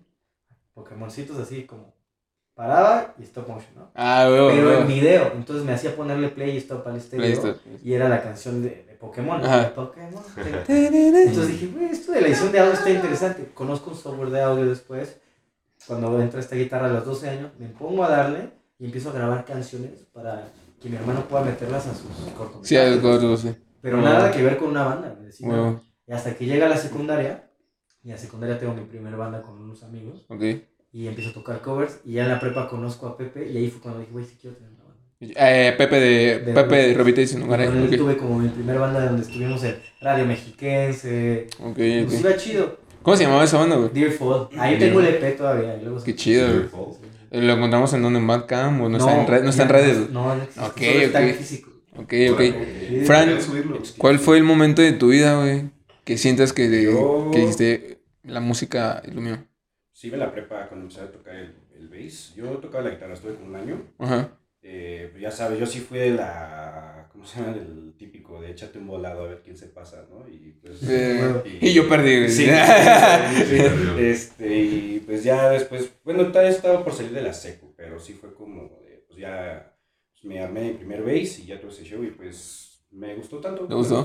Pokémoncitos 0.74 1.38
así 1.40 1.66
como 1.66 1.94
paraba 2.54 3.16
y 3.20 3.24
stop 3.24 3.50
motion, 3.50 3.76
¿no? 3.76 3.92
Ah, 3.94 4.26
güey, 4.30 4.56
Pero 4.56 4.80
en 4.80 4.88
video, 4.88 5.34
entonces 5.36 5.66
me 5.66 5.74
hacía 5.74 5.94
ponerle 5.94 6.30
play 6.30 6.52
y 6.52 6.58
stop 6.58 6.88
al 6.88 6.96
estéreo. 6.96 7.28
Listo. 7.28 7.60
Y 7.84 7.94
era 7.94 8.08
la 8.08 8.24
canción 8.24 8.64
de, 8.64 8.86
de 8.88 8.94
Pokémon. 8.98 9.44
Ajá. 9.44 9.64
de 9.64 9.70
Pokémon. 9.72 10.24
Entonces 10.70 11.48
dije, 11.50 11.70
esto 11.92 12.14
de 12.14 12.22
la 12.22 12.28
edición 12.28 12.54
de 12.54 12.60
audio 12.60 12.72
está 12.72 12.90
interesante. 12.90 13.52
Conozco 13.54 13.90
un 13.90 13.98
software 13.98 14.30
de 14.30 14.42
audio 14.42 14.70
después. 14.70 15.20
Cuando 15.88 16.22
entra 16.22 16.40
esta 16.40 16.56
guitarra 16.56 16.88
a 16.88 16.94
los 16.94 17.06
12 17.06 17.30
años, 17.30 17.52
me 17.60 17.68
pongo 17.68 18.04
a 18.04 18.10
darle 18.10 18.50
y 18.80 18.86
empiezo 18.86 19.10
a 19.10 19.14
grabar 19.14 19.46
canciones 19.46 19.92
para 20.14 20.48
que 20.82 20.90
mi 20.90 20.96
hermano 20.98 21.28
pueda 21.28 21.44
meterlas 21.46 21.86
a 21.88 21.94
sus 21.94 22.08
cortometrajes. 22.36 22.68
Sí, 22.68 22.76
algo, 22.78 23.12
algo, 23.14 23.38
sí. 23.38 23.54
Pero 23.82 23.98
Wow. 23.98 24.06
nada 24.06 24.32
que 24.32 24.42
ver 24.44 24.58
con 24.58 24.70
una 24.70 24.84
banda. 24.86 25.16
me 25.20 25.28
decía. 25.28 25.48
Huevo. 25.48 25.82
Y 26.08 26.12
hasta 26.12 26.36
que 26.36 26.46
llega 26.46 26.68
la 26.68 26.78
secundaria, 26.78 27.50
y 28.04 28.10
la 28.10 28.18
secundaria 28.18 28.58
tengo 28.60 28.74
mi 28.74 28.84
primera 28.86 29.16
banda 29.18 29.42
con 29.42 29.60
unos 29.60 29.84
amigos, 29.84 30.26
Ok. 30.30 30.44
y 30.92 31.08
empiezo 31.08 31.32
a 31.32 31.34
tocar 31.34 31.62
covers, 31.62 32.00
y 32.04 32.14
ya 32.14 32.24
en 32.24 32.30
la 32.30 32.40
prepa 32.40 32.68
conozco 32.68 33.08
a 33.08 33.18
Pepe, 33.18 33.50
y 33.52 33.58
ahí 33.58 33.70
fue 33.70 33.82
cuando 33.82 34.00
dije, 34.02 34.12
güey, 34.12 34.26
sí 34.26 34.38
quiero 34.40 34.56
tener 34.58 34.72
una 34.72 34.84
banda. 34.84 35.04
Eh, 35.20 35.74
Pepe 35.78 36.00
de, 36.00 36.40
De 36.40 36.54
Pepe 36.54 36.76
de 36.76 37.38
lugar 37.40 37.66
con 37.66 37.78
él 37.78 37.88
ok. 37.90 37.98
tuve 37.98 38.18
como 38.18 38.40
mi 38.40 38.50
primera 38.50 38.80
banda 38.80 39.06
donde 39.06 39.22
estuvimos 39.24 39.64
en 39.64 39.78
Radio 40.02 40.26
Mexiquense, 40.26 41.48
Ok, 41.60 41.76
pues 41.76 42.14
ok. 42.14 42.20
iba 42.20 42.36
chido. 42.38 42.85
¿Cómo 43.06 43.16
se 43.16 43.24
llamaba 43.24 43.44
esa 43.44 43.58
banda, 43.60 43.76
güey? 43.78 43.90
Dear 43.94 44.12
Fall. 44.12 44.50
Ahí 44.58 44.78
tengo 44.80 45.00
el 45.00 45.06
EP 45.08 45.38
todavía. 45.38 45.78
luego 45.82 46.04
Qué 46.04 46.16
chido, 46.16 46.48
güey. 46.52 46.68
Falls. 46.68 46.98
¿Lo 47.32 47.54
encontramos 47.54 47.94
en 47.94 48.02
donde? 48.02 48.20
¿En 48.20 48.28
Bandcamp? 48.28 48.82
¿O 48.82 48.90
no, 48.90 48.98
está 48.98 49.22
en, 49.22 49.28
red- 49.28 49.44
no 49.44 49.50
está 49.52 49.64
en 49.64 49.70
redes? 49.70 50.10
No, 50.10 50.36
no 50.36 50.42
existe. 50.44 50.62
Ok, 50.62 50.78
solo 50.78 51.00
está 51.02 51.22
en 51.28 51.36
físico. 51.36 51.72
Ok, 51.98 52.14
ok. 52.32 52.42
Fran. 53.06 53.38
¿Cuál 53.98 54.20
fue 54.20 54.38
el 54.38 54.44
momento 54.44 54.82
de 54.82 54.92
tu 54.94 55.10
vida, 55.10 55.40
güey? 55.40 55.70
Que 56.04 56.18
sientas 56.18 56.52
que, 56.54 56.68
de- 56.68 56.84
Yo- 56.86 57.30
que 57.32 57.40
dijiste, 57.40 58.00
la 58.24 58.40
música 58.40 59.02
es 59.06 59.14
lo 59.14 59.22
mío. 59.22 59.38
Sí, 59.92 60.10
en 60.12 60.20
la 60.20 60.32
prepa 60.32 60.68
cuando 60.68 60.86
empecé 60.88 61.02
a 61.02 61.12
tocar 61.12 61.36
el, 61.36 61.56
el 61.78 61.88
bass. 61.90 62.34
Yo 62.36 62.46
tocaba 62.58 62.84
la 62.86 62.90
guitarra, 62.92 63.14
estuve 63.14 63.36
como 63.36 63.48
un 63.48 63.56
año. 63.56 63.82
Ajá. 64.00 64.30
Eh, 64.68 65.10
pues 65.12 65.22
ya 65.22 65.30
sabes, 65.30 65.60
yo 65.60 65.66
sí 65.68 65.80
fui 65.80 66.00
de 66.00 66.10
la. 66.12 67.08
¿Cómo 67.12 67.24
se 67.24 67.40
llama? 67.40 67.54
Del 67.54 67.94
típico 67.98 68.42
de 68.42 68.50
échate 68.52 68.80
un 68.80 68.88
volado 68.88 69.24
a 69.24 69.28
ver 69.28 69.42
quién 69.44 69.56
se 69.56 69.68
pasa, 69.68 70.08
¿no? 70.10 70.28
Y 70.28 70.54
pues. 70.60 70.80
Eh, 70.90 71.58
y 71.62 71.72
yo 71.74 71.88
perdí. 71.88 72.28
Sí, 72.30 72.48
este, 74.00 74.58
y 74.58 75.04
pues 75.06 75.24
ya 75.24 75.50
después, 75.52 75.90
bueno, 76.04 76.28
todavía 76.28 76.50
estaba 76.52 76.84
por 76.84 76.94
salir 76.94 77.12
de 77.12 77.22
la 77.22 77.34
secu, 77.34 77.74
pero 77.78 78.00
sí 78.00 78.14
fue 78.14 78.34
como, 78.34 78.64
de, 78.84 79.04
pues 79.08 79.20
ya 79.20 79.72
pues, 80.14 80.26
me 80.26 80.40
armé 80.40 80.62
mi 80.62 80.74
primer 80.74 81.04
bass 81.04 81.40
y 81.40 81.46
ya 81.46 81.60
tuve 81.60 81.72
ese 81.72 81.84
show 81.84 82.04
y 82.04 82.10
pues 82.12 82.86
me 82.92 83.14
gustó 83.16 83.38
tanto. 83.40 83.68
¿Te 83.68 83.74
gustó? 83.76 84.04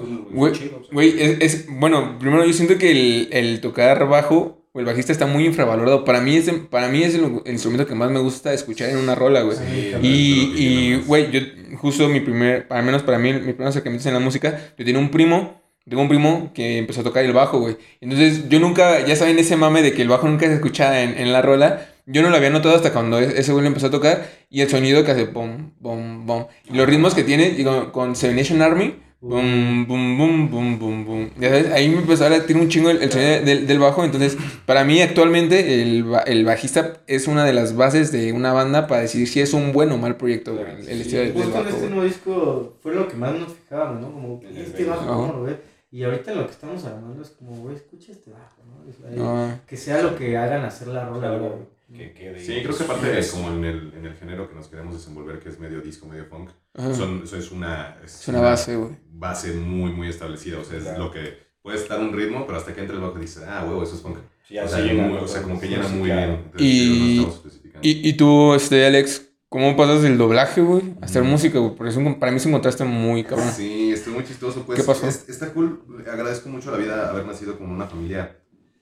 Güey, 0.91 1.13
o 1.15 1.19
sea, 1.19 1.33
es, 1.39 1.41
es- 1.41 1.67
bueno, 1.71 2.19
primero 2.19 2.45
yo 2.45 2.53
siento 2.53 2.77
que 2.79 2.91
el, 2.91 3.29
el 3.33 3.61
tocar 3.61 4.07
bajo 4.09 4.60
el 4.75 4.85
bajista 4.85 5.13
está 5.13 5.27
muy 5.27 5.45
infravalorado. 5.47 6.05
Para 6.05 6.21
mí 6.21 6.37
es, 6.37 6.49
el- 6.49 6.67
para 6.67 6.89
mí 6.89 7.03
es 7.03 7.15
el, 7.15 7.41
el 7.45 7.53
instrumento 7.53 7.87
que 7.87 7.95
más 7.95 8.11
me 8.11 8.21
gusta 8.21 8.53
escuchar 8.55 8.91
en 8.91 8.99
una 8.99 9.15
rola, 9.15 9.43
güey. 9.43 9.57
Sí. 9.57 9.93
Y, 10.03 10.53
y, 10.57 11.03
güey, 11.07 11.31
yo, 11.31 11.41
justo 11.79 12.09
mi 12.09 12.21
primer, 12.21 12.67
al 12.71 12.85
menos 12.85 13.03
para 13.03 13.19
mí, 13.19 13.33
mi 13.33 13.53
primer 13.53 13.69
acercamiento 13.69 14.07
en 14.09 14.15
la 14.15 14.21
música, 14.21 14.59
yo 14.79 14.85
tenía 14.85 15.01
un 15.01 15.11
primo, 15.11 15.61
tengo 15.89 16.03
un 16.03 16.09
primo 16.09 16.53
que 16.55 16.79
empezó 16.79 17.01
a 17.01 17.05
tocar 17.05 17.25
el 17.25 17.33
bajo, 17.33 17.59
güey. 17.59 17.77
Entonces, 18.01 18.49
yo 18.49 18.61
nunca, 18.61 19.05
ya 19.07 19.17
saben 19.17 19.39
ese 19.39 19.57
mame 19.57 19.83
de 19.83 19.93
que 19.93 20.03
el 20.03 20.09
bajo 20.09 20.29
nunca 20.29 20.47
se 20.47 20.55
escuchaba 20.55 21.01
en, 21.01 21.19
en 21.19 21.33
la 21.33 21.43
rola. 21.43 21.89
Yo 22.07 22.23
no 22.23 22.31
lo 22.31 22.37
había 22.37 22.51
notado 22.51 22.75
hasta 22.75 22.93
cuando 22.93 23.19
e- 23.21 23.39
ese 23.41 23.53
güey 23.53 23.63
lo 23.63 23.69
empezó 23.69 23.87
a 23.87 23.91
tocar 23.91 24.29
y 24.51 24.61
el 24.63 24.69
sonido 24.69 25.05
que 25.05 25.11
hace 25.13 25.25
bom, 25.27 25.73
bom, 25.81 26.27
bom. 26.27 26.47
Y 26.69 26.77
los 26.77 26.87
ritmos 26.89 27.15
que 27.15 27.23
tiene, 27.25 27.51
digo, 27.51 27.93
con 27.93 28.15
Seven 28.17 28.37
Nation 28.37 28.63
Army, 28.63 28.95
bum, 29.21 29.87
bum, 29.87 30.17
bum, 30.19 30.51
bum, 30.51 30.79
bum, 30.79 31.05
bum. 31.05 31.31
Ya 31.39 31.49
sabes, 31.51 31.71
ahí 31.73 31.89
me 31.89 31.99
empezó 31.99 32.25
a 32.27 32.31
latir 32.31 32.57
un 32.57 32.69
chingo 32.69 32.91
el, 32.91 33.03
el 33.03 33.13
sonido 33.13 33.43
del, 33.45 33.67
del 33.67 33.79
bajo. 33.79 34.05
Entonces, 34.05 34.37
para 34.67 34.85
mí 34.85 35.01
actualmente 35.03 35.83
el, 35.83 36.05
ba- 36.05 36.21
el 36.23 36.45
bajista 36.45 37.01
es 37.07 37.27
una 37.29 37.45
de 37.45 37.53
las 37.53 37.77
bases 37.77 38.13
de 38.13 38.33
una 38.33 38.53
banda 38.53 38.87
para 38.87 39.03
decidir 39.03 39.29
si 39.29 39.41
es 39.41 39.53
un 39.53 39.73
buen 39.73 39.93
o 39.93 39.99
mal 39.99 40.17
proyecto, 40.17 40.55
güey, 40.55 40.65
el, 40.71 40.89
el 40.89 41.05
Sí, 41.05 41.17
estilo 41.17 41.21
del, 41.23 41.35
del 41.35 41.43
justo 41.43 41.59
en 41.59 41.65
bajo. 41.65 41.77
este 41.77 41.89
nuevo 41.91 42.05
disco 42.05 42.77
fue 42.83 42.95
lo 42.95 43.09
que 43.09 43.17
más 43.17 43.35
nos 43.35 43.53
fijábamos, 43.53 44.01
¿no? 44.01 44.13
Como, 44.13 44.41
este 44.57 44.85
bajo. 44.85 45.07
¿cómo 45.07 45.33
lo 45.35 45.43
ves? 45.45 45.57
Y 45.93 46.05
ahorita 46.05 46.33
lo 46.35 46.47
que 46.47 46.53
estamos 46.53 46.85
hablando 46.85 47.21
es 47.21 47.31
como, 47.31 47.57
güey, 47.57 47.75
escucha 47.77 48.13
este 48.13 48.31
bajo, 48.31 48.63
¿no? 48.65 48.89
O 48.89 48.93
sea, 48.93 49.11
No, 49.17 49.59
Que 49.67 49.77
sea 49.77 50.01
lo 50.03 50.17
que 50.17 50.37
hagan 50.37 50.65
hacer 50.65 50.89
la 50.89 51.05
rola, 51.05 51.29
Claro, 51.29 51.39
güey. 51.41 51.80
Que 51.93 52.13
quede. 52.15 52.39
Sí, 52.41 52.63
creo 52.63 52.77
que 52.77 52.85
aparte 52.85 53.07
de 53.13 53.27
como 53.29 53.49
en 53.51 53.65
el, 53.65 53.93
en 53.95 54.07
el 54.07 54.15
género 54.15 54.49
que 54.49 54.55
nos 54.55 54.69
queremos 54.69 54.95
desenvolver, 54.95 55.39
que 55.41 55.49
es 55.49 55.59
medio 55.59 55.81
disco, 55.81 56.07
medio 56.07 56.27
funk, 56.27 56.51
son, 56.95 57.23
eso 57.25 57.37
es 57.37 57.51
una, 57.51 57.99
es 58.05 58.27
una 58.29 58.41
base, 58.41 58.77
güey. 58.77 58.97
base 59.13 59.53
muy, 59.55 59.93
muy 59.93 60.09
establecida. 60.09 60.59
O 60.59 60.65
sea, 60.65 60.79
es 60.79 60.85
Claro. 60.85 61.05
lo 61.05 61.11
que 61.11 61.39
puede 61.63 61.77
estar 61.79 62.01
un 62.01 62.13
ritmo, 62.13 62.47
pero 62.47 62.59
hasta 62.59 62.73
que 62.75 62.81
entra 62.81 62.97
el 62.97 63.03
bajo 63.03 63.19
dices, 63.19 63.43
ah, 63.47 63.65
huevo, 63.67 63.83
eso 63.83 63.95
es 63.97 64.01
funk. 64.03 64.19
Sí, 64.47 64.59
o, 64.59 64.63
se 64.69 64.77
sea, 64.77 64.85
llena 64.85 65.03
muy- 65.05 65.13
todo 65.17 65.25
o 65.25 65.29
sea, 65.29 65.43
como 65.43 65.61
que 65.61 65.69
llena 65.69 65.87
sí, 65.87 65.95
muy 65.95 66.09
claro. 66.09 66.27
bien. 66.33 66.41
Entonces, 66.45 67.61
Y- 67.65 67.71
no. 67.75 67.81
Y, 67.83 68.09
y 68.09 68.13
tú, 68.15 68.55
este, 68.55 68.85
Alex, 68.87 69.29
¿cómo 69.49 69.77
pasas 69.77 70.03
del 70.03 70.19
doblaje, 70.19 70.61
güey? 70.61 70.83
A 71.01 71.05
hacer 71.07 71.23
Mm. 71.23 71.27
música, 71.27 71.59
güey. 71.59 71.75
Porque 71.77 71.91
es 71.91 71.97
un- 71.97 72.19
para 72.19 72.31
mí 72.33 72.37
es 72.39 72.47
un 72.47 72.53
contraste 72.53 72.85
muy 72.85 73.25
cabrón. 73.25 73.51
Sí, 73.53 73.93
estoy 73.93 74.13
muy 74.13 74.25
chistoso. 74.25 74.65
Pues, 74.67 74.79
¿Qué 74.81 74.85
pasó? 74.85 75.07
es- 75.09 75.29
está 75.29 75.53
cool. 75.53 75.83
Agradezco 76.11 76.49
mucho 76.49 76.69
a 76.71 76.73
la 76.73 76.79
vida 76.79 77.11
haber 77.11 77.27
nacido 77.27 77.57
como 77.59 77.73
una 77.75 77.87
familia 77.87 78.37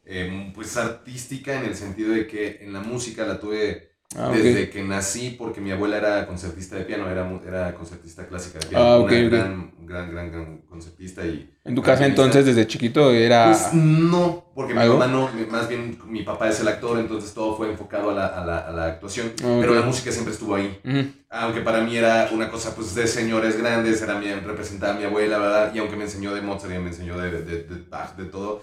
eh, 0.08 0.52
pues 0.54 0.76
artística 0.76 1.54
en 1.58 1.66
el 1.66 1.74
sentido 1.76 2.12
de 2.12 2.26
que 2.26 2.58
en 2.62 2.72
la 2.72 2.80
música 2.80 3.26
la 3.26 3.38
tuve 3.38 3.88
Ah, 4.16 4.30
desde 4.32 4.70
que 4.70 4.82
nací 4.82 5.36
porque 5.38 5.60
mi 5.60 5.70
abuela 5.70 5.98
era 5.98 6.26
concertista 6.26 6.76
de 6.76 6.84
piano, 6.84 7.10
era, 7.10 7.30
era 7.46 7.74
concertista 7.74 8.26
clásica 8.26 8.58
de 8.58 8.66
piano. 8.66 8.84
Ah, 8.84 8.96
una 8.96 9.04
ok, 9.04 9.12
ok. 9.26 9.30
gran, 9.30 9.72
gran, 9.86 10.10
gran, 10.10 10.32
gran 10.32 10.58
concertista 10.62 11.26
y... 11.26 11.50
En 11.64 11.74
tu 11.74 11.82
casa 11.82 12.06
entonces, 12.06 12.46
desde 12.46 12.66
chiquito, 12.66 13.10
era... 13.12 13.50
Pues 13.50 13.74
no, 13.74 14.46
porque 14.54 14.72
mi 14.72 14.80
¿Algo? 14.80 14.98
mamá 14.98 15.12
no, 15.12 15.30
mi- 15.32 15.44
más 15.44 15.68
bien 15.68 15.98
mi 16.06 16.22
papá 16.22 16.48
es 16.48 16.58
el 16.60 16.68
actor, 16.68 16.98
entonces 16.98 17.34
todo 17.34 17.54
fue 17.56 17.70
enfocado 17.70 18.10
a 18.10 18.14
la, 18.14 18.26
a 18.28 18.44
la, 18.46 18.58
a 18.60 18.72
la 18.72 18.84
actuación, 18.86 19.30
Ah, 19.44 19.58
pero 19.60 19.74
la 19.74 19.82
música 19.82 20.10
siempre 20.10 20.32
estuvo 20.32 20.54
ahí. 20.54 20.80
Ujú. 20.84 21.04
Aunque 21.30 21.60
para 21.60 21.82
mí 21.82 21.94
era 21.94 22.30
una 22.32 22.50
cosa 22.50 22.74
pues 22.74 22.94
de 22.94 23.06
señores 23.06 23.58
grandes, 23.58 24.00
era 24.00 24.18
mi, 24.18 24.32
representaba 24.32 24.94
a 24.94 24.96
mi 24.96 25.04
abuela, 25.04 25.36
¿verdad? 25.38 25.74
Y 25.74 25.78
aunque 25.78 25.96
me 25.96 26.04
enseñó 26.04 26.34
de 26.34 26.40
Mozart 26.40 26.72
y 26.74 26.78
me 26.78 26.88
enseñó 26.88 27.18
de, 27.18 27.30
de, 27.42 27.64
de 27.64 27.84
Bach, 27.90 28.16
de 28.16 28.24
todo, 28.24 28.62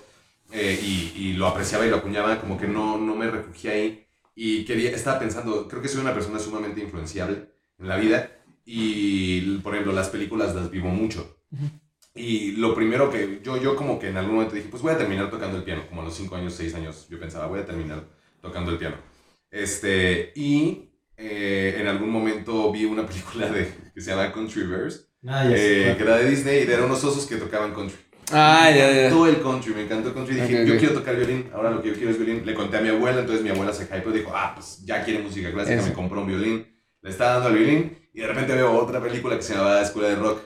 eh, 0.51 0.79
y, 0.81 1.13
y 1.15 1.33
lo 1.33 1.47
apreciaba 1.47 1.85
y 1.85 1.89
lo 1.89 1.97
acuñaba, 1.97 2.39
como 2.39 2.57
que 2.57 2.67
no, 2.67 2.97
no 2.97 3.15
me 3.15 3.29
refugié 3.29 3.71
ahí. 3.71 4.07
Y 4.35 4.65
quería, 4.65 4.91
estaba 4.91 5.19
pensando, 5.19 5.67
creo 5.67 5.81
que 5.81 5.87
soy 5.87 6.01
una 6.01 6.13
persona 6.13 6.39
sumamente 6.39 6.81
influenciable 6.81 7.49
en 7.79 7.87
la 7.87 7.97
vida 7.97 8.31
y, 8.65 9.57
por 9.59 9.73
ejemplo, 9.73 9.93
las 9.93 10.09
películas 10.09 10.53
las 10.55 10.69
vivo 10.69 10.89
mucho. 10.89 11.37
Y 12.13 12.53
lo 12.53 12.73
primero 12.75 13.09
que 13.11 13.41
yo, 13.43 13.57
yo 13.57 13.75
como 13.75 13.99
que 13.99 14.09
en 14.09 14.17
algún 14.17 14.35
momento 14.35 14.55
dije, 14.55 14.69
pues 14.69 14.81
voy 14.81 14.93
a 14.93 14.97
terminar 14.97 15.29
tocando 15.29 15.57
el 15.57 15.63
piano, 15.63 15.87
como 15.87 16.01
a 16.01 16.05
los 16.05 16.15
5 16.15 16.35
años, 16.35 16.53
6 16.53 16.75
años, 16.75 17.07
yo 17.09 17.19
pensaba, 17.19 17.47
voy 17.47 17.59
a 17.59 17.65
terminar 17.65 18.07
tocando 18.41 18.71
el 18.71 18.77
piano. 18.77 18.97
Este, 19.51 20.31
y 20.35 20.89
eh, 21.17 21.77
en 21.79 21.87
algún 21.87 22.09
momento 22.09 22.71
vi 22.71 22.85
una 22.85 23.05
película 23.07 23.49
de, 23.49 23.73
que 23.93 24.01
se 24.01 24.11
llama 24.11 24.31
Country 24.31 24.65
Bears, 24.67 25.09
Ah, 25.27 25.43
eh, 25.49 25.95
que 25.97 26.03
era 26.03 26.17
de 26.17 26.29
Disney 26.29 26.59
y 26.59 26.71
eran 26.71 26.85
unos 26.85 27.03
osos 27.03 27.25
que 27.25 27.37
tocaban 27.37 27.73
country. 27.73 27.97
Ah, 28.31 28.69
me 28.71 28.77
ya, 28.77 28.91
ya. 28.91 28.99
encantó 29.07 29.27
el 29.27 29.41
country, 29.41 29.73
me 29.73 29.81
encantó 29.83 30.07
el 30.09 30.13
country. 30.15 30.35
Dije, 30.35 30.65
yo 30.65 30.77
quiero 30.77 30.93
tocar 30.95 31.15
violín, 31.15 31.49
ahora 31.53 31.71
lo 31.71 31.81
que 31.81 31.89
yo 31.89 31.93
quiero 31.95 32.09
es 32.11 32.17
violín. 32.17 32.45
Le 32.45 32.53
conté 32.55 32.77
a 32.77 32.81
mi 32.81 32.89
abuela, 32.89 33.19
entonces 33.19 33.43
mi 33.43 33.49
abuela 33.51 33.71
se 33.73 33.83
hypeó 33.83 34.09
y 34.13 34.19
dijo, 34.19 34.31
ah, 34.35 34.53
pues 34.55 34.83
ya 34.85 35.03
quiere 35.03 35.21
música 35.21 35.51
clásica, 35.51 35.75
Eso. 35.77 35.87
me 35.89 35.93
compró 35.93 36.21
un 36.21 36.27
violín. 36.27 36.67
Le 37.01 37.09
estaba 37.11 37.33
dando 37.33 37.49
al 37.49 37.55
violín 37.55 37.97
y 38.13 38.21
de 38.21 38.27
repente 38.27 38.53
veo 38.55 38.71
otra 38.73 38.99
película 39.01 39.35
que 39.35 39.43
se 39.43 39.53
llamaba 39.53 39.81
Escuela 39.81 40.09
de 40.09 40.15
Rock. 40.15 40.39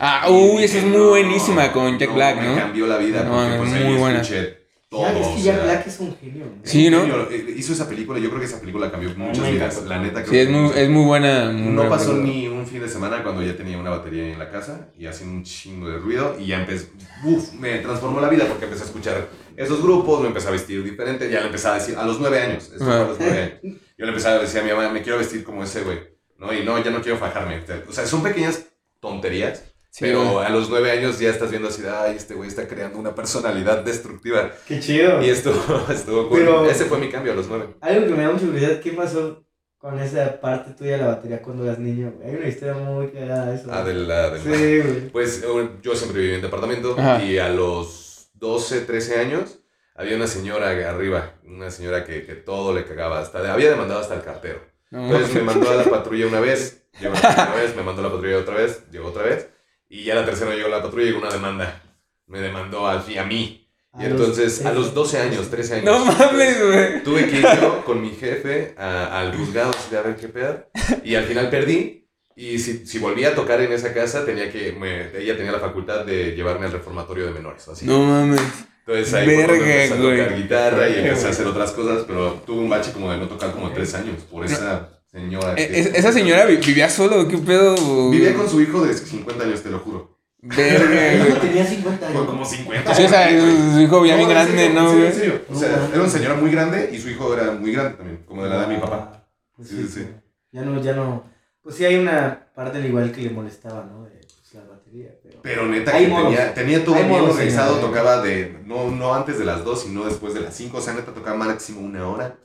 Ah, 0.00 0.26
Y 0.28 0.32
uy, 0.32 0.64
esa 0.64 0.78
es 0.78 0.84
muy 0.84 0.96
"No, 0.96 1.08
buenísima 1.10 1.70
con 1.72 1.98
Jack 1.98 2.08
no, 2.08 2.14
Black, 2.16 2.36
Me 2.40 2.46
¿no? 2.48 2.56
cambió 2.56 2.86
la 2.86 2.96
vida 2.98 3.22
No, 3.22 3.32
porque 3.34 3.50
es 3.52 3.56
pues 3.58 3.70
muy 3.70 3.78
ahí 3.92 3.98
buena. 3.98 4.20
escuché 4.22 4.65
todo. 4.96 5.12
Ya, 5.12 5.18
es 5.20 5.26
o 5.26 5.34
que 5.36 5.42
ya 5.42 5.54
sea, 5.54 5.64
Black 5.64 5.86
es 5.86 6.00
un 6.00 6.16
genio. 6.16 6.44
¿no? 6.46 6.52
Sí, 6.64 6.90
¿no? 6.90 7.00
genio. 7.02 7.28
Hizo 7.56 7.72
esa 7.72 7.88
película, 7.88 8.18
yo 8.18 8.28
creo 8.28 8.40
que 8.40 8.46
esa 8.46 8.60
película 8.60 8.90
cambió 8.90 9.10
muchas 9.16 9.50
vidas. 9.50 9.82
La 9.84 9.98
neta 10.00 10.22
creo 10.22 10.32
Sí, 10.32 10.38
es 10.38 10.46
que 10.46 10.52
muy, 10.52 10.70
es 10.74 10.88
muy 10.88 11.04
buena. 11.04 11.50
muy 11.50 11.62
no 11.62 11.74
buena 11.82 11.90
pasó 11.90 12.10
película. 12.12 12.32
ni 12.32 12.48
un 12.48 12.66
fin 12.66 12.80
de 12.80 12.88
semana 12.88 13.22
cuando 13.22 13.42
ya 13.42 13.56
tenía 13.56 13.78
una 13.78 13.90
batería 13.90 14.32
en 14.32 14.38
la 14.38 14.50
casa 14.50 14.88
y 14.98 15.06
hacía 15.06 15.26
un 15.26 15.42
chingo 15.44 15.88
de 15.88 15.98
ruido 15.98 16.36
y 16.38 16.46
ya 16.46 16.60
empecé, 16.60 16.88
uf, 17.24 17.52
me 17.54 17.78
transformó 17.78 18.20
la 18.20 18.28
vida 18.28 18.44
porque 18.46 18.64
empecé 18.64 18.82
a 18.82 18.86
escuchar 18.86 19.28
esos 19.56 19.82
grupos, 19.82 20.20
me 20.20 20.28
empecé 20.28 20.48
a 20.48 20.50
vestir 20.52 20.82
diferente, 20.82 21.30
ya 21.30 21.40
le 21.40 21.46
empecé 21.46 21.68
a 21.68 21.74
decir, 21.74 21.96
a 21.96 22.04
los 22.04 22.18
nueve 22.20 22.40
años, 22.40 22.64
esto 22.72 22.84
fue 22.84 22.94
a 22.94 23.04
los 23.04 23.18
nueve 23.18 23.42
años, 23.62 23.76
yo 23.96 24.04
le 24.04 24.08
empecé 24.08 24.28
a 24.28 24.38
decir 24.38 24.60
a 24.60 24.64
mi 24.64 24.70
mamá, 24.70 24.90
me 24.90 25.00
quiero 25.02 25.16
vestir 25.18 25.42
como 25.44 25.62
ese 25.64 25.82
güey, 25.82 25.98
¿no? 26.38 26.52
Y 26.52 26.62
no, 26.62 26.82
ya 26.84 26.90
no 26.90 27.00
quiero 27.00 27.16
fajarme, 27.16 27.62
o 27.88 27.92
sea, 27.92 28.06
son 28.06 28.22
pequeñas 28.22 28.66
tonterías, 29.00 29.64
Sí, 29.98 30.04
pero 30.04 30.24
güey. 30.32 30.44
a 30.44 30.50
los 30.50 30.68
nueve 30.68 30.90
años 30.90 31.18
ya 31.18 31.30
estás 31.30 31.48
viendo 31.50 31.68
así, 31.68 31.82
ay, 31.90 32.16
este 32.16 32.34
güey 32.34 32.48
está 32.50 32.68
creando 32.68 32.98
una 32.98 33.14
personalidad 33.14 33.82
destructiva 33.82 34.50
Qué 34.68 34.78
chido. 34.78 35.22
y 35.22 35.30
esto 35.30 35.50
estuvo 35.90 36.28
cool. 36.28 36.38
Pero- 36.40 36.66
Ese 36.70 36.84
fue 36.84 36.98
mi 36.98 37.08
cambio 37.08 37.32
a 37.32 37.34
los 37.36 37.48
nueve. 37.48 37.68
Algo 37.80 38.06
que 38.06 38.12
me 38.12 38.22
da 38.24 38.30
mucha 38.30 38.44
curiosidad, 38.44 38.80
¿qué 38.80 38.92
pasó 38.92 39.46
con 39.78 39.98
esa 39.98 40.38
parte 40.40 40.72
tuya 40.72 40.92
de 40.92 40.98
la 40.98 41.06
batería 41.06 41.40
cuando 41.40 41.64
eras 41.64 41.78
niño? 41.78 42.12
Hay 42.22 42.34
una 42.34 42.46
historia 42.46 42.74
muy 42.74 43.08
cagada 43.08 43.46
de 43.46 43.56
eso. 43.56 43.68
Ah, 43.72 43.82
de 43.84 43.94
la... 43.94 44.30
de 44.30 44.38
la- 44.50 44.56
Sí, 44.56 44.78
güey. 44.80 45.08
Pues 45.10 45.42
eh, 45.42 45.68
yo 45.80 45.96
siempre 45.96 46.20
viví 46.20 46.34
en 46.34 46.42
departamento 46.42 46.94
Ajá. 46.98 47.22
y 47.24 47.38
a 47.38 47.48
los 47.48 48.28
12, 48.34 48.82
13 48.82 49.18
años 49.20 49.60
había 49.94 50.16
una 50.16 50.26
señora 50.26 50.68
arriba, 50.90 51.36
una 51.46 51.70
señora 51.70 52.04
que, 52.04 52.26
que 52.26 52.34
todo 52.34 52.74
le 52.74 52.84
cagaba, 52.84 53.18
hasta 53.20 53.50
había 53.50 53.70
demandado 53.70 54.00
hasta 54.00 54.14
el 54.14 54.20
cartero. 54.22 54.60
Entonces 54.90 55.34
me 55.34 55.40
mandó 55.40 55.70
a 55.70 55.74
la 55.74 55.84
patrulla 55.84 56.26
una 56.26 56.40
vez, 56.40 56.86
llegó 57.00 57.14
la 57.14 57.20
patrulla 57.22 57.46
una 57.54 57.62
vez, 57.62 57.76
me 57.76 57.82
mandó 57.82 58.00
a 58.02 58.04
la 58.04 58.12
patrulla 58.12 58.36
otra 58.38 58.54
vez, 58.56 58.82
llegó 58.92 59.08
otra 59.08 59.22
vez, 59.22 59.48
y 59.88 60.04
ya 60.04 60.14
la 60.14 60.24
tercera 60.24 60.54
llegó 60.54 60.68
la 60.68 60.82
patrulla 60.82 61.04
y 61.04 61.06
llegó 61.08 61.20
una 61.20 61.30
demanda. 61.32 61.82
Me 62.26 62.40
demandó 62.40 62.86
a, 62.86 62.94
a 63.00 63.24
mí. 63.24 63.62
Y 63.98 64.04
A 64.04 64.08
los 64.10 64.20
entonces, 64.20 64.64
a 64.66 64.72
los 64.72 64.92
12 64.92 65.16
trece. 65.16 65.28
años, 65.34 65.48
13 65.50 65.74
años. 65.76 65.84
no 65.84 66.04
mames, 66.04 66.62
güey. 66.66 67.02
Tuve 67.02 67.26
que 67.30 67.36
ir 67.38 67.46
yo 67.60 67.82
con 67.84 68.02
mi 68.02 68.10
jefe 68.10 68.74
al 68.76 69.34
juzgado 69.36 69.70
de 69.90 69.96
a 69.98 70.02
ver 70.02 70.16
qué 70.16 70.28
pedo. 70.28 70.66
Y 71.04 71.14
al 71.14 71.24
final 71.24 71.48
perdí. 71.50 72.06
Y 72.38 72.58
si, 72.58 72.86
si 72.86 72.98
volvía 72.98 73.28
a 73.28 73.34
tocar 73.34 73.62
en 73.62 73.72
esa 73.72 73.94
casa, 73.94 74.26
tenía 74.26 74.52
que, 74.52 74.72
me- 74.72 75.16
ella 75.18 75.34
tenía 75.38 75.52
la 75.52 75.60
facultad 75.60 76.04
de 76.04 76.32
llevarme 76.36 76.66
al 76.66 76.72
reformatorio 76.72 77.24
de 77.24 77.32
menores. 77.32 77.66
Así. 77.68 77.86
No 77.86 78.00
mames. 78.00 78.40
Entonces 78.86 79.14
ahí 79.14 79.26
Verga, 79.26 79.54
empecé 79.54 79.94
a 79.94 79.96
tocar 79.96 80.28
güey. 80.30 80.42
guitarra 80.42 80.88
y 80.90 80.94
empecé 80.98 81.26
a 81.26 81.30
hacer 81.30 81.46
otras 81.46 81.72
cosas, 81.72 82.04
pero 82.06 82.32
tuve 82.46 82.58
un 82.60 82.68
bache 82.68 82.92
como 82.92 83.10
de 83.10 83.16
no 83.16 83.26
tocar 83.28 83.52
como 83.52 83.72
tres 83.72 83.94
años 83.94 84.16
por 84.30 84.44
esa 84.44 84.95
señora. 85.20 85.54
Eh, 85.56 85.70
es- 85.80 85.94
¿Esa 85.94 86.12
señora 86.12 86.44
vi- 86.46 86.56
vivía 86.56 86.88
solo? 86.90 87.26
¿Qué 87.28 87.38
pedo? 87.38 88.10
Vivía 88.10 88.34
con 88.34 88.48
su 88.48 88.60
hijo 88.60 88.84
de 88.84 88.94
50 88.94 89.44
años, 89.44 89.62
te 89.62 89.70
lo 89.70 89.78
juro. 89.80 90.16
Verga, 90.42 91.24
güey. 91.24 91.40
tenía 91.40 91.66
50 91.66 92.06
Fue 92.06 92.16
años. 92.16 92.26
como 92.26 92.44
50. 92.44 92.94
Sí, 92.94 93.02
o 93.04 93.08
sea, 93.08 93.28
su 93.30 93.80
hijo 93.80 94.06
ya 94.06 94.20
en 94.20 94.28
grande, 94.28 94.56
serio, 94.58 94.80
¿no, 94.80 94.90
en 94.92 94.98
güey? 94.98 95.12
serio. 95.12 95.40
O 95.50 95.54
sea, 95.58 95.68
No, 95.76 95.86
era 95.88 96.00
una 96.02 96.08
señora 96.10 96.34
muy 96.34 96.50
grande 96.50 96.90
y 96.92 96.98
su 96.98 97.08
hijo 97.10 97.34
era 97.34 97.52
muy 97.52 97.72
grande 97.72 97.94
también, 97.96 98.22
como 98.26 98.44
de 98.44 98.50
la 98.50 98.56
edad 98.56 98.68
de 98.68 98.74
mi 98.74 98.80
papá. 98.80 99.26
Sí, 99.62 99.76
sí, 99.76 99.88
sí. 99.88 100.06
Ya 100.52 100.62
no, 100.62 100.80
ya 100.80 100.92
no. 100.94 101.24
Pues 101.62 101.74
sí, 101.76 101.84
hay 101.84 101.96
una 101.96 102.46
parte 102.54 102.78
al 102.78 102.86
igual 102.86 103.10
que 103.10 103.22
le 103.22 103.30
molestaba, 103.30 103.84
¿no? 103.90 104.04
De 104.04 104.10
pues, 104.20 104.54
la 104.54 104.70
batería. 104.70 105.08
Pero... 105.22 105.38
Pero 105.42 105.66
neta, 105.66 105.98
que 105.98 106.06
modos. 106.06 106.26
tenía, 106.28 106.54
tenía 106.54 106.84
todo 106.84 106.94
bien 106.94 107.10
organizado, 107.10 107.78
tocaba 107.78 108.22
de, 108.22 108.56
no, 108.66 108.90
no 108.90 109.14
antes 109.14 109.38
de 109.38 109.44
las 109.46 109.64
2, 109.64 109.82
sino 109.82 110.04
después 110.04 110.32
de 110.34 110.40
las 110.42 110.54
5, 110.54 110.76
o 110.76 110.80
sea, 110.80 110.92
neta 110.94 111.12
tocaba 111.12 111.36
máximo 111.36 111.80
una 111.80 112.06
hora. 112.08 112.36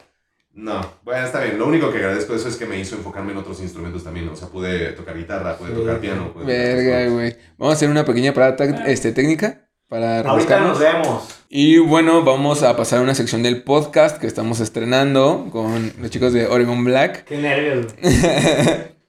No, 0.54 0.82
bueno, 1.04 1.26
está 1.26 1.42
bien, 1.42 1.58
lo 1.58 1.66
único 1.66 1.92
que 1.92 1.98
agradezco 2.00 2.34
de 2.34 2.40
eso 2.40 2.50
es 2.50 2.58
que 2.58 2.66
me 2.66 2.78
hizo 2.78 2.96
enfocarme 2.96 3.32
en 3.32 3.38
otros 3.38 3.62
instrumentos 3.62 4.04
también, 4.04 4.28
o 4.28 4.36
sea, 4.36 4.50
pude 4.50 4.92
tocar 4.92 5.18
guitarra, 5.18 5.58
pude 5.58 5.70
Sí. 5.70 5.76
tocar 5.76 6.00
piano. 6.00 6.34
pude 6.34 6.44
tocar 6.44 6.46
Verga, 6.48 7.10
güey. 7.10 7.36
Vamos 7.58 7.74
a 7.74 7.76
hacer 7.78 7.90
una 7.90 8.04
pequeña 8.04 8.34
parada 8.34 8.86
este, 8.88 9.14
técnica 9.14 9.70
para 9.88 10.20
Ahorita 10.22 10.60
nos 10.60 10.80
vemos. 10.80 11.24
Y 11.50 11.78
bueno, 11.78 12.24
vamos 12.24 12.64
a 12.64 12.76
pasar 12.76 13.00
a 13.00 13.02
una 13.02 13.16
sección 13.16 13.44
del 13.44 13.64
podcast 13.64 14.18
que 14.20 14.28
estamos 14.28 14.60
estrenando 14.60 15.48
con 15.52 15.94
los 16.00 16.10
chicos 16.12 16.34
de 16.34 16.48
Oregon 16.48 16.84
Black. 16.84 17.24
Qué 17.26 17.38
nervios. 17.38 17.88
güey. 18.02 18.14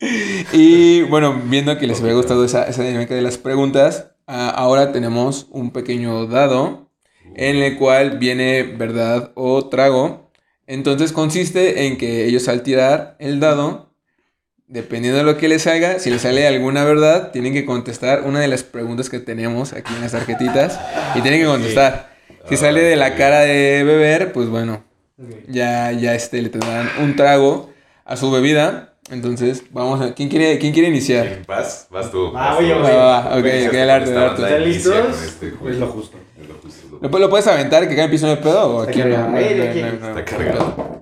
y 0.53 1.03
bueno, 1.03 1.41
viendo 1.47 1.77
que 1.79 1.87
les 1.87 2.01
había 2.01 2.15
gustado 2.15 2.45
esa, 2.45 2.65
esa 2.65 2.83
dinámica 2.83 3.15
de 3.15 3.23
las 3.23 3.39
preguntas, 3.39 4.13
ah, 4.27 4.51
ahora 4.51 4.93
tenemos 4.93 5.47
un 5.51 5.71
pequeño 5.73 6.27
dado 6.27 6.91
en 7.35 7.57
el 7.57 7.79
cual 7.79 8.19
viene 8.19 8.63
verdad 8.63 9.33
o 9.35 9.69
trago. 9.69 10.22
Entonces 10.67 11.13
consiste 11.13 11.87
en 11.87 11.99
que 11.99 12.25
ellos 12.27 12.49
al 12.49 12.63
tirar 12.63 13.17
el 13.19 13.41
dado, 13.41 13.91
dependiendo 14.67 15.19
de 15.19 15.25
lo 15.25 15.37
que 15.37 15.49
les 15.49 15.63
salga, 15.63 15.99
si 15.99 16.11
les 16.11 16.23
sale 16.23 16.47
alguna 16.47 16.85
verdad, 16.85 17.31
tienen 17.33 17.53
que 17.53 17.65
contestar 17.65 18.23
una 18.23 18.41
de 18.41 18.49
las 18.49 18.63
preguntas 18.63 19.11
que 19.11 19.19
tenemos 19.19 19.73
aquí 19.73 19.93
en 19.95 20.01
las 20.01 20.13
tarjetitas 20.13 20.81
y 21.15 21.21
tienen 21.21 21.41
que 21.41 21.47
contestar. 21.47 22.13
Si 22.49 22.55
Ah, 22.55 22.59
sale 22.59 22.83
de 22.83 22.97
la 22.97 23.15
cara 23.15 23.41
de 23.41 23.85
beber, 23.85 24.33
pues 24.33 24.49
bueno, 24.49 24.83
ya, 25.47 25.93
ya 25.93 26.15
este, 26.15 26.43
le 26.43 26.49
tendrán 26.49 26.89
un 27.01 27.15
trago 27.17 27.71
a 28.05 28.17
su 28.17 28.31
bebida. 28.31 28.95
Entonces, 29.11 29.65
vamos 29.71 30.01
a... 30.01 30.15
¿Quién 30.15 30.29
quiere, 30.29 30.59
quién 30.59 30.73
quiere 30.73 30.89
iniciar? 30.89 31.43
Vas, 31.47 31.89
vas 31.91 32.11
tú. 32.11 32.33
Ah, 32.35 32.55
vas 32.55 32.59
tú. 32.59 32.65
oye. 32.65 32.75
Va, 32.75 32.97
va, 32.97 33.19
ok, 33.37 33.45
ok, 33.69 33.75
el 33.75 33.91
arte, 33.91 34.11
el 34.11 34.17
arte. 34.19 34.43
¿Están 34.43 34.65
listos? 34.65 35.23
este 35.23 35.53
lo 35.61 35.87
justo. 35.89 36.19
Lo 37.03 37.09
lo 37.09 37.19
¿Lo, 37.19 37.19
lo 37.19 37.31
puedes 37.31 37.47
aventar 37.47 37.89
que 37.89 37.97
cada 37.97 38.09
piso 38.11 38.27
no 38.27 38.33
hay 38.33 38.39
pedo 38.39 38.77
o 38.77 38.83
aquí? 38.83 39.01
no? 39.01 39.29
No. 39.29 39.39
Está 39.39 40.25
cargado. 40.25 40.93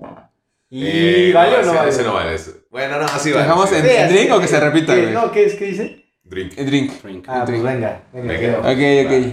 ¿Y 0.69 0.85
Eh, 0.87 1.31
vale 1.33 1.57
o 1.57 1.61
no 1.61 1.67
ese- 1.67 1.75
vale? 1.77 1.89
Ese 1.89 2.03
no 2.03 2.13
vale. 2.13 2.37
Bueno, 2.69 2.97
no, 2.99 3.05
así 3.05 3.31
vale. 3.31 3.43
Dejamos 3.43 3.71
en- 3.73 3.83
Sí, 3.85 4.13
drink 4.13 4.31
o 4.33 4.39
que 4.39 4.47
se 4.47 4.59
repita. 4.59 4.95
No, 4.95 5.31
¿qué 5.31 5.45
es? 5.45 5.55
¿Qué 5.55 5.65
dice? 5.65 6.05
Drink. 6.23 6.53
El 6.57 6.65
drink. 6.67 6.91
Drink. 7.03 7.25
Ah, 7.27 7.43
pues 7.45 7.61
drink. 7.61 7.63
venga, 7.65 8.01
venga. 8.13 8.27
Venga. 8.33 8.39
quedo. 8.39 8.59
Ok, 8.59 8.65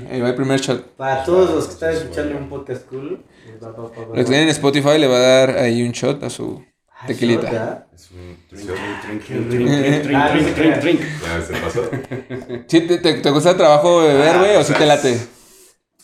ok. 0.03 0.13
Ahí 0.13 0.21
va 0.21 0.29
el 0.31 0.35
primer 0.35 0.61
shot. 0.61 0.97
Para 0.97 1.23
todos 1.25 1.51
los 1.55 1.67
que 1.67 1.73
están 1.75 1.93
escuchando 1.95 2.37
un 2.37 2.49
podcast 2.49 2.87
cool. 2.87 3.23
pues, 3.61 3.63
Los 4.09 4.17
que 4.17 4.25
tienen 4.25 4.43
en 4.43 4.49
Spotify 4.49 4.99
le 4.99 5.07
va 5.07 5.17
a 5.17 5.21
dar 5.21 5.51
ahí 5.59 5.83
un 5.85 5.93
shot 5.93 6.23
a 6.25 6.31
su 6.31 6.61
Ah, 7.01 7.07
tequilita. 7.07 7.49
¿ah? 7.53 7.87
Es 7.95 8.11
un... 8.11 8.37
Drink, 8.51 8.63
sí, 8.63 8.67
drink, 8.67 9.23
drink, 9.29 9.49
drink, 9.49 9.69
drink, 9.69 10.03
drink, 10.03 10.19
no 10.19 10.27
se 10.29 10.33
drink, 10.41 10.55
crea. 10.57 10.79
drink. 10.79 11.01
Ya 11.23 11.41
se 11.41 11.53
pasó. 11.63 11.89
¿Sí 12.67 12.81
te, 12.81 12.99
te, 12.99 13.15
te 13.15 13.31
gusta 13.31 13.51
el 13.53 13.57
trabajo 13.57 14.03
de 14.03 14.15
beber, 14.15 14.35
Ah, 14.35 14.39
güey? 14.39 14.57
¿O 14.57 14.65
sea, 14.65 14.77
te 14.77 14.85
late? 14.87 15.17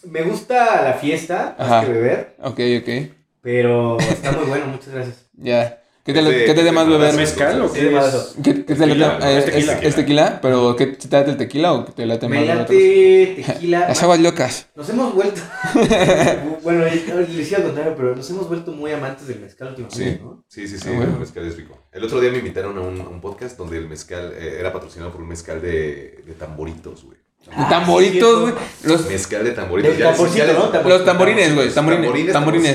Me 0.06 0.22
gusta 0.22 0.82
la 0.82 0.94
fiesta, 0.94 1.54
Ajá. 1.58 1.76
más 1.76 1.86
que 1.86 1.92
beber, 1.92 2.36
Ok, 2.40 2.60
ok. 2.80 3.12
pero 3.40 3.98
está 4.00 4.32
muy 4.32 4.46
bueno, 4.46 4.66
muchas 4.66 4.88
gracias. 4.94 5.16
Ya. 5.36 5.80
¿Qué 6.04 6.12
te, 6.12 6.18
Es 6.20 6.26
de- 6.26 6.44
¿qué 6.44 6.52
te 6.52 6.60
es 6.60 6.64
de 6.66 6.72
más 6.72 6.86
beber? 6.86 7.14
¿Mezcal 7.14 7.62
o 7.62 7.72
qué 7.72 7.96
es? 7.96 8.36
¿Qué, 8.44 8.52
qué 8.56 8.62
te 8.62 8.74
Tequila, 8.74 9.06
late? 9.18 9.24
¿no? 9.24 9.30
Eh, 9.30 9.38
Es 9.38 9.44
¿Es, 9.46 9.52
tequila. 9.54 9.78
es 9.80 9.94
tequila? 9.94 10.38
¿Pero 10.42 10.76
qué 10.76 10.86
te 10.88 11.08
late 11.08 11.30
el 11.30 11.36
tequila 11.38 11.72
o 11.72 11.84
te 11.84 12.04
late 12.04 12.28
más 12.28 12.38
Me 12.40 12.44
late 12.46 13.42
tequila. 13.46 13.80
Las 13.88 14.02
aguas 14.02 14.20
locas. 14.20 14.66
Nos 14.76 14.86
hemos 14.90 15.14
vuelto. 15.14 15.40
bueno, 16.62 16.84
les 16.84 17.36
decía 17.36 17.56
al 17.58 17.64
contrario, 17.64 17.94
pero 17.96 18.14
nos 18.14 18.28
hemos 18.30 18.48
vuelto 18.48 18.72
muy 18.72 18.92
amantes 18.92 19.26
del 19.28 19.40
mezcal 19.40 19.68
últimamente, 19.68 20.12
Sí, 20.12 20.18
¿no? 20.22 20.44
sí, 20.46 20.68
sí, 20.68 20.78
sí, 20.78 20.88
Ah, 20.90 20.96
bueno. 20.96 21.12
el 21.14 21.20
mezcal 21.20 21.46
es 21.46 21.56
rico. 21.56 21.78
El 21.90 22.04
otro 22.04 22.20
día 22.20 22.30
me 22.30 22.38
invitaron 22.38 22.76
a 22.76 22.80
un, 22.82 23.00
a 23.00 23.08
un 23.08 23.20
podcast 23.22 23.56
donde 23.56 23.78
el 23.78 23.88
mezcal 23.88 24.34
eh, 24.36 24.56
era 24.60 24.72
patrocinado 24.74 25.10
por 25.10 25.22
un 25.22 25.28
mezcal 25.28 25.62
de, 25.62 26.22
de 26.26 26.34
tamboritos, 26.38 27.02
güey. 27.04 27.16
De 27.46 27.64
tamboritos, 27.68 28.40
güey. 28.40 28.54
Los, 28.84 29.06
Mezcal 29.08 29.44
de 29.44 29.50
tamboritos. 29.52 29.96
Ya 29.96 30.10
tamborcito, 30.10 30.46
¿no? 30.72 30.88
Los 30.88 31.04
tamborines, 31.04 31.54
güey. 31.54 31.70
Tamborines. 31.70 32.32
Tamborines, 32.32 32.32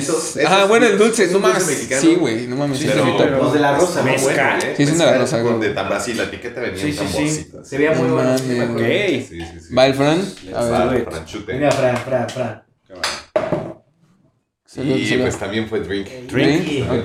Tamborines. 0.07 0.37
Ajá, 0.45 0.65
bueno, 0.65 0.85
el 0.85 0.97
dulce. 0.97 1.23
es 1.25 1.31
No 1.31 1.39
mames. 1.39 1.63
Sí, 1.99 2.15
güey. 2.15 2.47
No 2.47 2.55
mames. 2.55 2.77
Sí, 2.79 2.87
Pero-. 2.87 3.37
Los 3.37 3.53
de 3.53 3.59
la 3.59 3.75
rosa, 3.77 3.99
¿no? 3.99 4.05
Mezcal. 4.05 4.59
¿eh? 4.63 4.73
Sí, 4.77 4.85
son 4.85 4.97
de 4.99 5.05
la 5.05 5.17
rosa, 5.17 5.41
con 5.41 5.57
güey. 5.57 5.69
de 5.69 5.75
tambor, 5.75 5.99
sí, 5.99 6.13
la 6.13 6.23
etiqueta 6.23 6.61
venía 6.61 6.77
Sí, 6.77 6.87
en 6.87 6.93
sí, 6.93 6.99
sí. 6.99 7.03
tamborcitos. 7.13 7.67
Se 7.67 7.77
veía 7.77 7.91
muy 7.91 8.07
No 8.07 8.13
bueno. 8.15 8.33
Ok. 8.35 8.79
Sí, 8.79 9.27
sí, 9.29 9.41
sí. 9.67 9.73
Va 9.75 9.85
el 9.87 9.93
Fran. 9.95 10.21
A 10.55 10.63
ver. 10.85 11.07
Mira, 11.47 11.71
Fran, 11.71 11.97
Fran, 11.97 12.29
Fran. 12.29 12.63
Y 14.75 15.05
salud. 15.07 15.21
pues 15.23 15.37
también 15.39 15.67
fue 15.67 15.79
drink. 15.79 16.07
Drink. 16.31 16.89
Ok. 16.91 17.03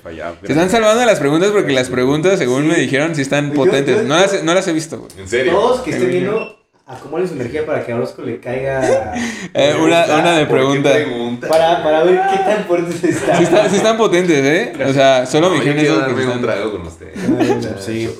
Pues. 0.00 0.20
Se 0.44 0.52
están 0.52 0.70
salvando 0.70 1.04
las 1.04 1.18
preguntas 1.18 1.50
porque 1.50 1.72
las 1.72 1.88
preguntas, 1.90 2.38
según 2.38 2.68
me 2.68 2.76
dijeron, 2.76 3.16
sí 3.16 3.22
están 3.22 3.48
Yo- 3.50 3.56
potentes. 3.56 4.04
No 4.04 4.14
las, 4.14 4.44
no 4.44 4.54
las 4.54 4.66
he 4.68 4.72
visto, 4.72 4.98
güey. 5.00 5.10
En 5.18 5.28
serio. 5.28 5.52
Todos 5.52 5.80
que 5.80 5.90
estén 5.90 6.08
viendo, 6.08 6.63
acomoden 6.86 7.26
su 7.28 7.34
energía 7.34 7.64
para 7.66 7.84
que 7.84 7.92
a 7.92 7.96
Orozco 7.96 8.22
le 8.22 8.40
caiga. 8.40 9.12
Eh, 9.56 9.74
una, 9.80 10.04
una 10.06 10.32
de 10.38 10.46
¿Por 10.46 10.58
qué 10.58 10.64
pregunta. 10.64 10.92
pregunta? 10.92 11.48
Para, 11.48 11.82
para 11.84 12.02
ver 12.02 12.20
qué 12.32 12.38
tan 12.38 12.64
fuerte 12.64 13.08
está. 13.08 13.36
Sí, 13.36 13.44
está- 13.44 13.68
sí 13.68 13.76
están 13.76 13.96
potentes, 13.96 14.36
¿eh? 14.44 14.72
O 14.88 14.92
sea, 14.92 15.24
solo 15.26 15.48
me 15.50 15.58
No, 15.58 15.62
yo 15.62 15.72
dijeron 15.74 15.92
eso. 15.94 16.00
darme 16.00 16.14
un 16.14 16.20
están- 16.28 16.42
trago 16.42 16.72
con 16.72 16.82
usted. 16.86 17.14
Sí. 17.80 18.10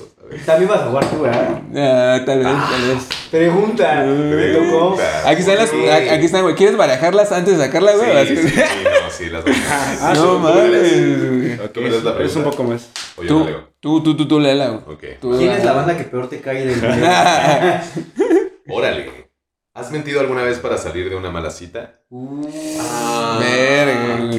También 0.45 0.67
vas 0.69 0.81
a 0.81 0.85
jugar 0.87 1.05
tú, 1.05 1.21
¿verdad? 1.21 1.49
Ah, 1.75 2.19
tal 2.25 2.39
vez, 2.39 2.47
tal 2.47 2.87
vez. 2.95 3.07
Pregunta. 3.29 4.03
¿Me 4.05 4.47
tocó? 4.53 4.97
Aquí 5.25 5.41
están 5.41 5.55
las. 5.57 5.69
Aquí 6.11 6.25
están, 6.25 6.41
güey. 6.41 6.55
¿Quieres 6.55 6.75
barajarlas 6.75 7.31
antes 7.31 7.57
de 7.57 7.63
sacarla, 7.65 7.91
güey? 7.95 8.27
Sí, 8.27 8.35
sí, 8.37 8.47
sí, 8.49 8.55
no, 8.57 9.09
sí, 9.11 9.25
las 9.29 9.45
dos. 9.45 9.55
Ah, 10.01 10.13
no 10.15 10.39
mames, 10.39 10.69
güey. 10.71 11.53
Ok, 11.59 11.71
Tú 11.73 11.81
me 11.81 11.89
das 11.91 12.03
la 12.03 12.23
es 12.23 12.35
un 12.35 12.43
poco 12.43 12.63
más. 12.63 12.89
O 13.17 13.23
yo 13.23 13.27
Tú, 13.27 13.47
tú, 13.79 14.03
tú, 14.03 14.17
tú, 14.17 14.27
tú, 14.27 14.39
léela, 14.39 14.67
güey. 14.69 14.95
Ok. 14.95 15.03
Tú, 15.21 15.37
¿Quién 15.37 15.51
es 15.51 15.63
la 15.63 15.73
banda 15.73 15.95
que 15.95 16.05
peor 16.05 16.27
te 16.27 16.41
cae 16.41 16.65
del 16.65 16.81
Órale. 18.67 19.31
¿Has 19.73 19.91
mentido 19.91 20.21
alguna 20.21 20.43
vez 20.43 20.59
para 20.59 20.77
salir 20.77 21.09
de 21.09 21.15
una 21.15 21.31
mala 21.31 21.51
cita? 21.51 22.01
Uh, 22.09 22.47
Ah, 22.79 23.39
Verga, 23.41 24.31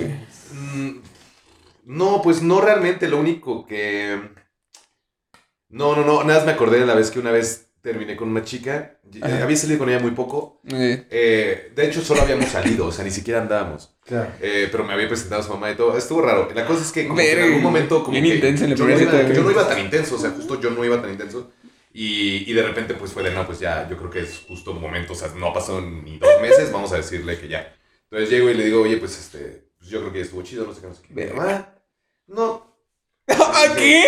No, 1.84 2.20
pues 2.22 2.42
no 2.42 2.60
realmente. 2.60 3.08
Lo 3.08 3.18
único 3.20 3.66
que. 3.66 4.18
No, 5.68 5.94
no, 5.94 6.04
no. 6.04 6.24
Nada 6.24 6.38
más 6.40 6.46
me 6.46 6.52
acordé 6.52 6.80
de 6.80 6.86
la 6.86 6.94
vez 6.94 7.10
que 7.10 7.18
una 7.20 7.30
vez 7.30 7.68
terminé 7.82 8.16
con 8.16 8.28
una 8.30 8.42
chica. 8.44 8.98
y- 9.12 9.22
Ajá. 9.22 9.44
Había 9.44 9.56
salido 9.56 9.78
con 9.78 9.88
ella 9.88 10.00
muy 10.00 10.10
poco. 10.12 10.60
Eh, 10.72 11.70
de 11.74 11.86
hecho, 11.86 12.00
solo 12.02 12.22
habíamos 12.22 12.46
salido. 12.48 12.86
O 12.86 12.92
sea, 12.92 13.04
ni 13.04 13.10
siquiera 13.10 13.40
andábamos. 13.40 13.94
claro. 14.04 14.30
Eh, 14.40 14.68
pero 14.72 14.84
me 14.84 14.94
había 14.94 15.06
presentado 15.08 15.42
a 15.42 15.44
su 15.44 15.52
mamá 15.52 15.70
y 15.70 15.76
todo. 15.76 15.96
Estuvo 15.96 16.22
raro. 16.22 16.48
La 16.54 16.66
cosa 16.66 16.82
es 16.82 16.90
que, 16.92 17.06
como 17.06 17.18
que 17.20 17.32
en 17.32 17.42
algún 17.42 17.62
momento. 17.62 18.02
Como 18.02 18.12
Bien 18.12 18.24
que 18.24 18.34
intenso 18.36 18.64
en 18.64 18.74
yo, 18.74 18.84
no 18.86 18.98
yo 19.34 19.50
iba 19.50 19.68
tan 19.68 19.78
intenso. 19.78 20.16
O 20.16 20.18
sea, 20.18 20.30
justo 20.30 20.58
yo 20.60 20.70
no 20.70 20.84
iba 20.84 21.00
tan 21.00 21.10
intenso. 21.10 21.52
Y, 21.98 22.44
y 22.46 22.52
de 22.52 22.62
repente, 22.62 22.92
pues 22.92 23.12
fue 23.12 23.22
de 23.22 23.30
no, 23.30 23.46
pues 23.46 23.58
ya, 23.58 23.88
yo 23.88 23.96
creo 23.96 24.10
que 24.10 24.20
es 24.20 24.44
justo 24.46 24.72
un 24.72 24.82
momento. 24.82 25.14
O 25.14 25.16
sea, 25.16 25.28
no 25.34 25.50
pasó 25.54 25.80
ni 25.80 26.18
dos 26.18 26.42
meses. 26.42 26.70
Vamos 26.70 26.92
a 26.92 26.98
decirle 26.98 27.38
que 27.38 27.48
ya. 27.48 27.74
Entonces 28.10 28.28
llego 28.28 28.50
y 28.50 28.54
le 28.54 28.66
digo, 28.66 28.82
oye, 28.82 28.98
pues 28.98 29.18
este. 29.18 29.70
Pues 29.78 29.88
yo 29.88 30.00
creo 30.00 30.12
que 30.12 30.20
estuvo 30.20 30.42
chido, 30.42 30.66
no 30.66 30.74
sé 30.74 30.82
qué, 30.82 30.86
no 30.88 30.94
sé 30.94 31.00
qué. 31.00 31.14
No. 32.26 32.76
¿A 33.28 33.74
qué? 33.74 34.04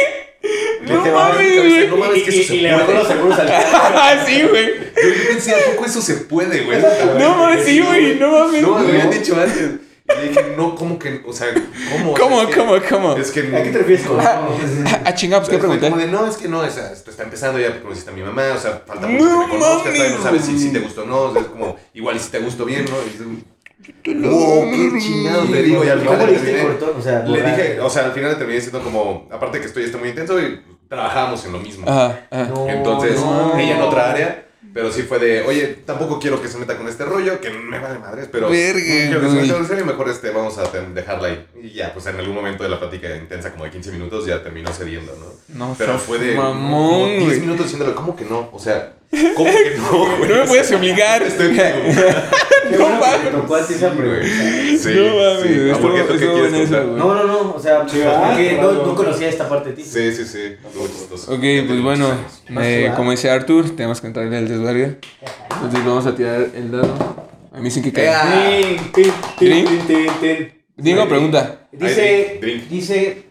No 0.83 1.01
mames, 1.03 1.89
no 1.89 1.97
mames, 1.97 2.23
que 2.25 2.29
eso 2.29 2.55
y, 2.55 2.61
se 2.61 2.69
puede. 2.69 2.95
los 2.95 3.09
seguros 3.09 3.39
al 3.39 3.49
Ah, 3.53 4.23
sí, 4.27 4.43
güey. 4.43 4.67
Yo, 4.67 5.29
pensé, 5.31 5.55
¿a 5.55 5.71
poco 5.71 5.87
eso 5.87 6.03
se 6.03 6.15
puede, 6.17 6.65
güey? 6.65 6.79
No 7.19 7.37
mames, 7.37 7.65
sí, 7.65 7.81
güey. 7.81 8.17
No 8.17 8.31
mames. 8.31 8.63
No, 8.63 8.79
me 8.81 8.89
habían 8.91 9.11
dicho 9.11 9.35
antes. 9.35 9.88
Y 10.11 10.21
le 10.21 10.29
dije, 10.29 10.55
no, 10.57 10.75
¿cómo 10.75 10.99
que? 10.99 11.23
O 11.27 11.33
sea, 11.33 11.49
¿cómo? 11.93 12.15
¿Cómo, 12.15 12.41
Es 12.43 12.49
que- 12.49 12.57
cómo, 12.57 12.73
cómo? 12.91 13.17
Es 13.17 13.31
que 13.31 13.41
¿A 13.41 13.63
qué 13.63 13.71
te 13.71 13.79
refieres 13.79 14.07
con 14.07 14.19
Ah, 15.05 15.15
chingados, 15.15 15.49
¿qué 15.49 15.59
pregunté? 15.59 15.91
como 15.91 16.01
de, 16.01 16.07
no, 16.09 16.27
es 16.27 16.37
que 16.37 16.49
no, 16.49 16.61
o 16.61 16.71
sea, 16.71 16.93
esto 16.93 17.11
está 17.11 17.25
empezando, 17.25 17.59
ya 17.59 17.81
conociste 17.83 18.11
a 18.11 18.15
mi 18.15 18.23
mamá, 18.23 18.43
o 18.57 18.59
sea, 18.59 18.83
falta 18.87 19.07
No 19.07 19.13
mucho 19.13 19.25
que 19.29 19.37
me 19.55 19.59
conozcas, 19.61 19.95
todavía 19.95 20.17
no 20.17 20.23
sabes 20.23 20.43
si, 20.45 20.59
si 20.59 20.73
te 20.73 20.79
gustó 20.81 21.03
o 21.03 21.07
no, 21.07 21.21
o 21.23 21.33
sea, 21.33 21.43
es 21.43 21.49
como, 21.49 21.77
igual 21.95 22.17
y 22.17 22.21
si 22.21 22.31
te 22.31 22.39
gustó 22.39 22.65
bien, 22.65 22.85
¿no? 22.87 22.97
No, 24.15 24.71
qué 24.71 24.99
chingados 25.01 25.51
le 25.51 25.63
digo, 25.63 25.85
y 25.85 25.89
al 25.89 26.01
final 26.01 26.19
¿Cómo 26.19 26.31
le 26.31 26.39
terminé? 26.39 26.77
O 26.99 27.03
sea, 27.03 27.21
le 27.25 27.43
dije, 27.43 27.81
o 27.81 27.89
sea, 27.91 28.07
al 28.07 28.13
final 28.13 28.31
le 28.31 28.37
terminé 28.37 28.57
diciendo 28.57 28.83
como, 28.83 29.29
aparte 29.31 29.61
que 29.61 29.67
estoy 29.67 29.85
está 29.85 29.99
muy 29.99 30.09
intenso 30.09 30.39
y 30.41 30.61
trabajábamos 30.89 31.45
en 31.45 31.53
lo 31.53 31.59
mismo. 31.61 31.89
Ajá, 31.89 32.27
ajá. 32.31 32.45
No, 32.49 32.69
Entonces, 32.69 33.21
no. 33.21 33.57
ella 33.59 33.77
en 33.77 33.83
otra 33.83 34.11
área, 34.11 34.48
pero 34.79 34.93
sí 34.93 35.03
fue 35.03 35.19
de, 35.19 35.43
oye, 35.43 35.79
tampoco 35.85 36.21
quiero 36.21 36.41
que 36.41 36.47
se 36.47 36.57
meta 36.57 36.77
con 36.77 36.87
este 36.87 37.05
rollo, 37.05 37.41
que 37.41 37.51
me 37.51 37.81
vale 37.81 37.99
madres, 37.99 38.29
pero 38.31 38.49
Verga, 38.49 38.81
quiero 38.81 39.21
que 39.21 39.27
se 39.29 39.35
meta 39.35 39.55
con 39.55 39.67
serio, 39.67 39.85
mejor 39.85 40.09
este, 40.09 40.31
vamos 40.31 40.57
a 40.57 40.71
dejarla 40.71 41.27
ahí. 41.27 41.47
Y 41.61 41.71
ya, 41.71 41.93
pues 41.93 42.07
en 42.07 42.15
algún 42.15 42.37
momento 42.37 42.63
de 42.63 42.69
la 42.69 42.79
plática 42.79 43.17
intensa, 43.17 43.51
como 43.51 43.65
de 43.65 43.73
15 43.73 43.91
minutos, 43.91 44.25
ya 44.25 44.41
terminó 44.41 44.73
cediendo, 44.73 45.17
¿no? 45.17 45.67
No, 45.67 45.75
Pero 45.77 45.99
fue 45.99 46.21
de 46.21 46.37
Mamón, 46.37 47.09
10 47.09 47.25
güey. 47.25 47.41
minutos 47.41 47.65
diciéndole, 47.65 47.93
¿cómo 47.93 48.15
que 48.15 48.25
no? 48.25 48.51
O 48.53 48.61
sea, 48.61 48.93
¿cómo 49.35 49.51
que 49.51 49.77
no, 49.77 50.17
güey? 50.17 50.29
No 50.31 50.37
me 50.37 50.45
puedes 50.47 50.73
obligar. 50.73 51.23
Estoy 51.23 51.49
No 52.71 52.77
bueno 52.77 53.01
mames. 53.01 53.31
tocó 53.33 53.57
esa 53.57 53.91
pregunta. 53.93 54.27
Sí, 54.27 54.91
No 54.95 55.17
mames, 55.17 55.43
sí. 55.43 55.71
Ah, 55.73 55.79
¿Por 55.81 55.95
qué 55.95 56.03
tú 56.03 56.19
qué 56.19 56.33
quieres 56.33 56.53
esa. 56.53 56.81
No, 56.83 57.15
no, 57.15 57.25
no. 57.25 57.55
O 57.55 57.61
sea, 57.61 57.81
porque 57.87 58.59
no, 58.61 58.73
no 58.73 58.95
conocía 58.95 59.29
esta 59.29 59.49
parte 59.49 59.71
de 59.71 59.77
ti. 59.77 59.83
Sí, 59.85 60.13
sí, 60.13 60.25
sí. 60.25 60.57
Ok, 61.29 61.41
pues 61.67 61.83
bueno, 61.83 62.09
eh, 62.61 62.93
como 62.97 63.11
dice 63.13 63.31
Arthur, 63.31 63.75
tenemos 63.75 64.01
que 64.01 64.09
entrarle 64.09 64.37
al 64.37 64.49
desvergue. 64.49 64.99
Entonces 65.55 65.85
vamos 65.85 66.07
a 66.07 66.15
tirar 66.15 66.47
el 66.55 66.71
dado. 66.71 67.29
A 67.53 67.61
mí 67.61 67.71
sí 67.71 67.81
que 67.83 67.93
cae. 67.93 68.79
Digo, 70.77 71.09
pregunta. 71.09 71.69
Dice, 71.73 72.41
dice, 72.71 73.28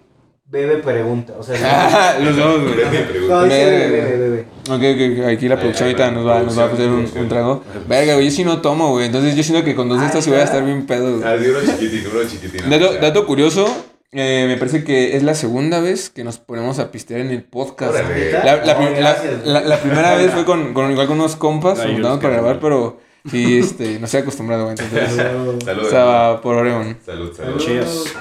bebe 0.50 0.78
pregunta. 0.78 1.34
O 1.38 1.44
sea, 1.44 2.18
Los 2.24 2.36
dos, 2.38 2.62
güey. 2.62 2.76
No, 2.76 2.90
pregunta. 3.10 3.44
dice 3.46 3.66
bebe, 3.66 3.88
bebe, 3.90 4.18
bebe. 4.18 4.46
Ok, 4.70 5.24
ok, 5.24 5.28
aquí 5.36 5.48
la 5.48 5.58
producción 5.60 5.88
ahorita 5.90 6.12
nos 6.12 6.28
va, 6.28 6.40
nos 6.44 6.58
va 6.58 6.64
a 6.64 6.68
hacer 6.68 6.90
un, 6.90 7.10
un 7.16 7.30
trago. 7.30 7.64
Verga, 7.88 8.14
güey, 8.16 8.26
yo 8.26 8.32
sí 8.32 8.44
no 8.44 8.62
tomo, 8.62 8.92
güey. 8.92 9.06
Entonces 9.08 9.36
yo 9.36 9.44
siento 9.44 9.64
que 9.66 9.76
con 9.76 9.90
dos 9.90 10.00
de 10.00 10.06
estas 10.08 10.24
sí 10.24 10.30
voy 10.30 10.40
a 10.40 10.44
estar 10.44 10.64
bien 10.64 10.86
pedo. 10.86 11.18
güey. 11.20 11.24
Ah, 11.28 11.38
sí, 11.42 11.48
uno 11.50 11.60
chiquitín, 11.60 12.04
uno 12.12 12.30
chiquitín. 12.30 12.62
Dato, 13.02 13.26
curioso, 13.26 13.68
eh, 14.12 14.46
me 14.48 14.58
parece 14.58 14.84
que 14.84 15.16
es 15.18 15.24
la 15.24 15.36
segunda 15.36 15.80
vez 15.82 16.10
que 16.10 16.24
nos 16.24 16.38
ponemos 16.38 16.80
a 16.80 16.92
pistear 16.92 17.20
en 17.22 17.32
el 17.32 17.44
podcast. 17.44 17.94
La, 17.94 18.56
la, 18.64 18.74
No, 18.74 18.90
la- 19.00 19.18
la- 19.46 19.62
la 19.62 19.78
primera 19.80 20.16
vez 20.16 20.32
fue 20.32 20.46
con, 20.46 20.74
con 20.74 20.92
igual 20.92 21.08
con 21.08 21.20
unos 21.20 21.36
compas, 21.36 21.78
nos 21.78 21.88
juntamos 21.92 22.20
para 22.20 22.34
grabar, 22.36 22.60
pero 22.62 23.00
sí, 23.30 23.60
este, 23.60 24.00
no 24.00 24.06
estoy 24.06 24.22
acostumbrado, 24.22 24.64
güey. 24.66 24.76
Entonces, 24.80 25.16
Salud. 25.66 25.84
estaba 25.84 26.42
por 26.42 26.56
Oregon. 26.56 26.98
Salud, 27.06 27.34
salud. 27.36 27.58
Cheers. 27.60 28.14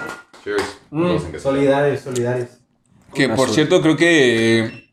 Cheers. 0.46 0.62
Mm, 0.90 1.06
en 1.06 1.18
casa. 1.32 1.38
solidarios, 1.40 2.00
solidarios. 2.00 2.48
Que 3.12 3.26
Una 3.26 3.34
por 3.36 3.48
cierto, 3.50 3.82
creo 3.82 3.96
que 3.96 4.58
eh, 4.60 4.88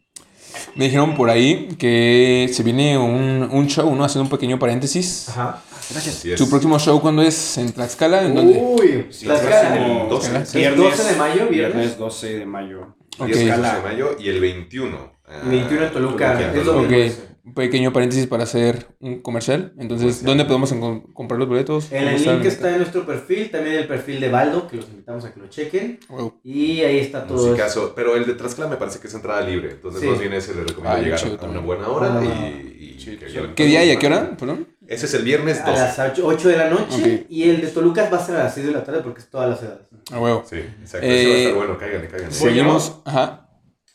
me 0.75 0.85
dijeron 0.85 1.15
por 1.15 1.29
ahí 1.29 1.69
que 1.77 2.49
se 2.51 2.63
viene 2.63 2.97
un, 2.97 3.49
un 3.51 3.67
show, 3.67 3.93
¿no? 3.95 4.03
Haciendo 4.03 4.23
un 4.23 4.29
pequeño 4.29 4.57
paréntesis. 4.57 5.29
Ajá. 5.29 5.61
Gracias. 5.91 6.39
¿Su 6.39 6.49
próximo 6.49 6.79
show 6.79 6.99
cuándo 7.01 7.21
es? 7.21 7.57
¿En 7.57 7.71
Tlaxcala? 7.71 8.23
¿En 8.25 8.33
dónde? 8.33 8.57
Uy, 8.59 9.07
Sí, 9.11 9.25
Tlaxcala. 9.25 9.75
próximo- 9.75 10.07
12. 10.09 10.63
¿Es 10.69 10.75
12 10.77 11.03
de 11.11 11.15
mayo, 11.17 11.47
viernes? 11.49 11.97
12 11.97 12.39
de 12.39 12.45
mayo. 12.45 12.95
Ok. 13.19 13.27
Y 13.27 13.31
es 13.31 13.37
12 13.37 13.43
Escala. 13.43 13.75
de 13.75 13.81
mayo 13.83 14.15
y 14.19 14.29
el 14.29 14.39
21. 14.39 15.13
ah, 15.27 15.41
21 15.45 15.85
en 15.85 15.91
Toluca. 15.93 16.33
en 16.41 16.47
Es 16.57 16.65
Toluca. 16.65 16.71
domingo. 16.71 17.05
Ok. 17.05 17.32
Un 17.45 17.53
pequeño 17.53 17.91
paréntesis 17.91 18.25
para 18.27 18.43
hacer 18.43 18.87
un 19.01 19.21
comercial. 19.21 19.73
Entonces. 19.77 20.23
¿dónde 20.23 20.45
podemos 20.45 20.73
comprar 21.13 21.37
los 21.39 21.49
boletos? 21.49 21.91
En 21.91 22.05
¿Cómo 22.05 22.15
el 22.15 22.23
link 22.23 22.45
está 22.45 22.71
en 22.71 22.77
nuestro 22.77 23.05
perfil, 23.05 23.51
también 23.51 23.75
el 23.77 23.87
perfil 23.87 24.21
de 24.21 24.29
Baldo, 24.29 24.67
que 24.67 24.77
los 24.77 24.87
invitamos 24.89 25.25
a 25.25 25.33
que 25.33 25.39
lo 25.41 25.47
chequen. 25.47 25.99
Wow. 26.07 26.39
Y 26.43 26.81
ahí 26.81 26.99
está 26.99 27.27
todo. 27.27 27.45
Musicazo. 27.47 27.93
Pero 27.95 28.15
el 28.15 28.25
de 28.25 28.33
Tlaxcala 28.35 28.69
me 28.69 28.77
parece 28.77 28.99
que 28.99 29.07
es 29.07 29.13
entrada 29.13 29.41
libre. 29.41 29.71
Entonces, 29.71 30.01
Sí. 30.01 30.07
más 30.07 30.19
bien 30.19 30.33
ese 30.33 30.53
le 30.55 30.61
recomiendo 30.61 30.97
Ah, 30.97 31.01
llegar 31.01 31.19
chido 31.19 31.37
a 31.41 31.45
una 31.49 31.59
buena 31.59 31.87
hora 31.89 32.19
Ah, 32.19 32.23
y, 32.23 32.93
y 32.93 32.97
chido. 32.97 33.19
que 33.19 33.53
¿Qué 33.55 33.65
día 33.65 33.83
y 33.83 33.91
a 33.91 33.99
qué 33.99 34.07
hora? 34.07 34.37
Perdón. 34.37 34.67
Ese 34.87 35.05
es 35.05 35.13
el 35.13 35.23
viernes 35.23 35.59
A 35.61 35.65
12. 35.71 35.81
las 35.81 36.19
8 36.21 36.47
de 36.49 36.57
la 36.57 36.69
noche. 36.69 37.25
Y 37.29 37.49
el 37.49 37.59
de 37.61 37.67
Toluca 37.67 38.09
va 38.09 38.17
a 38.17 38.25
ser 38.25 38.35
a 38.37 38.43
las 38.45 38.53
6 38.53 38.67
de 38.67 38.71
la 38.71 38.83
tarde 38.85 39.01
porque 39.01 39.19
es 39.19 39.29
todas 39.29 39.49
las 39.49 39.61
edades. 39.61 39.87
A 40.11 40.19
huevo. 40.19 40.43
Sí, 40.49 40.57
exacto. 40.57 41.07
Ese 41.07 41.27
va 41.27 41.33
a 41.33 41.37
estar 41.39 41.53
bueno. 41.55 41.77
Cáiganle, 41.77 42.07
cáiganle. 42.07 42.33
Seguimos. 42.33 43.01
Ajá. 43.05 43.49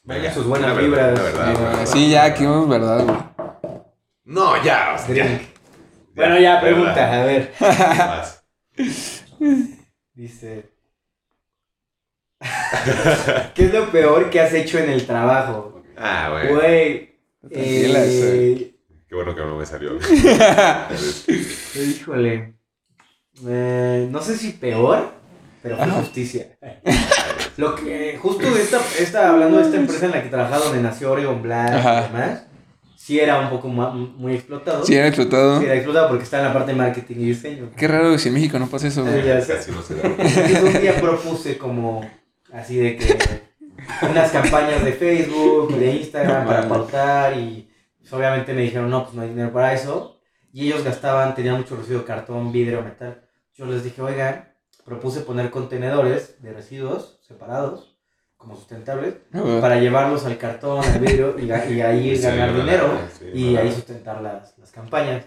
Venga, 0.05 0.33
sus 0.33 0.47
buenas 0.47 0.75
verdad, 0.75 0.89
vibras. 0.89 1.23
verdad, 1.23 1.47
verdad. 1.61 1.87
sí, 1.87 2.11
ya, 2.11 2.25
aquí 2.25 2.45
vamos, 2.47 2.69
¿verdad, 2.69 3.05
güey? 3.05 3.17
No, 4.29 4.63
ya, 4.63 4.95
o 4.95 4.99
sea, 4.99 5.15
ya. 5.15 5.41
Bueno, 6.15 6.39
ya, 6.39 6.61
pregunta, 6.61 7.23
a 7.23 7.25
ver. 7.25 7.51
Dice. 10.13 10.71
¿Qué 13.55 13.65
es 13.65 13.73
lo 13.73 13.91
peor 13.91 14.29
que 14.29 14.39
has 14.41 14.53
hecho 14.53 14.79
en 14.79 14.91
el 14.91 15.07
trabajo? 15.07 15.83
Ah, 15.97 16.29
bueno. 16.31 16.57
Güey. 16.57 17.17
Tranquila, 17.41 18.01
eh, 18.05 18.75
Qué 19.09 19.15
bueno 19.15 19.35
que 19.35 19.41
no 19.41 19.57
me 19.57 19.65
salió. 19.65 19.93
híjole. 21.75 22.53
Eh, 23.47 24.09
no 24.11 24.21
sé 24.21 24.37
si 24.37 24.53
peor, 24.53 25.11
pero 25.63 25.77
fue 25.77 25.87
Ajá. 25.87 26.01
justicia. 26.01 26.59
Lo 27.57 27.75
que, 27.75 28.19
justo 28.21 28.51
de 28.53 28.61
esta, 28.61 28.79
esta, 28.99 29.31
hablando 29.31 29.57
de 29.57 29.65
esta 29.65 29.79
empresa 29.79 30.05
en 30.05 30.13
la 30.13 30.23
que 30.23 30.29
trabajaba, 30.29 30.67
donde 30.67 30.83
nació 30.83 31.13
Oregon 31.13 31.41
Black 31.41 31.73
Ajá. 31.73 32.01
y 32.01 32.13
demás, 32.13 32.48
sí 33.09 33.19
era 33.19 33.41
un 33.41 33.49
poco 33.49 33.69
muy 33.69 34.35
explotado. 34.35 34.85
Sí, 34.85 34.99
han 34.99 35.07
explotado. 35.07 35.61
Sí, 35.61 35.65
era 35.65 35.77
explotado 35.77 36.09
porque 36.09 36.25
está 36.25 36.41
en 36.41 36.45
la 36.45 36.53
parte 36.53 36.73
de 36.73 36.77
marketing 36.77 37.15
y 37.15 37.25
diseño. 37.25 37.71
Qué 37.75 37.89
raro 37.89 38.19
si 38.19 38.29
en 38.29 38.35
México 38.35 38.59
no 38.59 38.67
pasa 38.67 38.89
eso, 38.89 39.03
güey. 39.03 39.25
ya. 39.25 39.47
Casi 39.47 39.73
no 39.73 39.81
se 39.81 39.95
da. 39.95 40.03
Un 40.63 40.81
día 40.83 40.95
propuse 41.01 41.57
como 41.57 42.07
así 42.53 42.77
de 42.77 42.97
que 42.99 43.19
unas 44.11 44.31
campañas 44.31 44.85
de 44.85 44.93
Facebook, 44.93 45.75
de 45.75 45.93
Instagram 45.93 46.43
No 46.43 46.51
para 46.51 46.69
pautar 46.69 47.39
y 47.39 47.71
pues, 47.99 48.13
obviamente 48.13 48.53
me 48.53 48.61
dijeron 48.61 48.91
no, 48.91 49.05
pues 49.05 49.15
no 49.15 49.23
hay 49.23 49.31
dinero 49.31 49.55
para 49.55 49.73
eso 49.73 50.21
y 50.53 50.67
ellos 50.67 50.85
gastaban, 50.85 51.35
tenían 51.35 51.57
mucho 51.57 51.77
residuo 51.77 52.01
de 52.01 52.05
cartón, 52.05 52.53
vidrio, 52.53 52.83
metal. 52.83 53.23
Yo 53.55 53.65
les 53.65 53.85
dije, 53.85 54.03
oigan, 54.03 54.53
propuse 54.85 55.21
poner 55.21 55.51
contenedores 55.51 56.43
de 56.43 56.53
residuos 56.53 57.21
separados 57.27 57.98
como 58.39 58.57
sustentables 58.57 59.15
Ah, 59.35 59.59
para 59.61 59.79
llevarlos 59.79 60.25
al 60.25 60.39
cartón, 60.39 60.83
al 60.83 61.01
vidrio 61.01 61.37
y, 61.39 61.45
y 61.47 61.81
ahí 61.83 62.17
Sí, 62.17 62.23
ganar 62.23 62.55
dinero 62.57 62.99
sí, 63.19 63.27
y 63.35 63.57
ahí 63.57 63.71
sustentar 63.71 64.23
las, 64.23 64.57
las 64.59 64.71
campañas. 64.73 65.25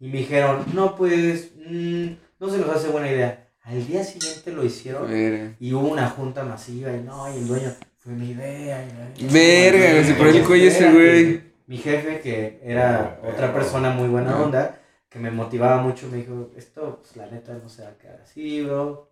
Y 0.00 0.08
me 0.08 0.18
dijeron, 0.18 0.64
no, 0.74 0.96
pues, 0.96 1.52
mm, 1.64 2.06
no 2.40 2.50
se 2.50 2.58
nos 2.58 2.68
hace 2.70 2.88
buena 2.88 3.08
idea. 3.10 3.48
Al 3.62 3.86
día 3.86 4.02
siguiente 4.02 4.52
lo 4.52 4.64
hicieron 4.64 5.08
Verga. 5.08 5.54
y 5.60 5.72
hubo 5.72 5.88
una 5.88 6.10
junta 6.10 6.42
masiva 6.42 6.92
y 6.92 7.00
no, 7.02 7.32
y 7.32 7.38
el 7.38 7.46
dueño, 7.48 7.72
fue 7.98 8.12
mi 8.12 8.30
idea. 8.30 8.84
y- 9.16 9.26
Verga, 9.26 10.04
se 10.04 10.14
pone 10.14 10.30
el 10.38 10.44
cuello 10.44 10.68
ese 10.68 10.90
güey. 10.92 11.42
Mi 11.66 11.78
jefe, 11.78 12.20
que 12.20 12.60
era 12.62 13.20
otra 13.26 13.54
persona 13.54 13.90
muy 13.90 14.08
buena 14.08 14.36
onda, 14.38 14.78
que 15.08 15.18
me 15.18 15.30
motivaba 15.30 15.80
mucho, 15.80 16.08
me 16.10 16.18
dijo, 16.18 16.50
esto, 16.56 16.98
pues 17.00 17.16
la 17.16 17.26
neta 17.26 17.54
no 17.54 17.68
se 17.70 17.82
va 17.84 17.90
a 17.90 17.96
quedar 17.96 18.20
así, 18.22 18.60
bro. 18.62 19.08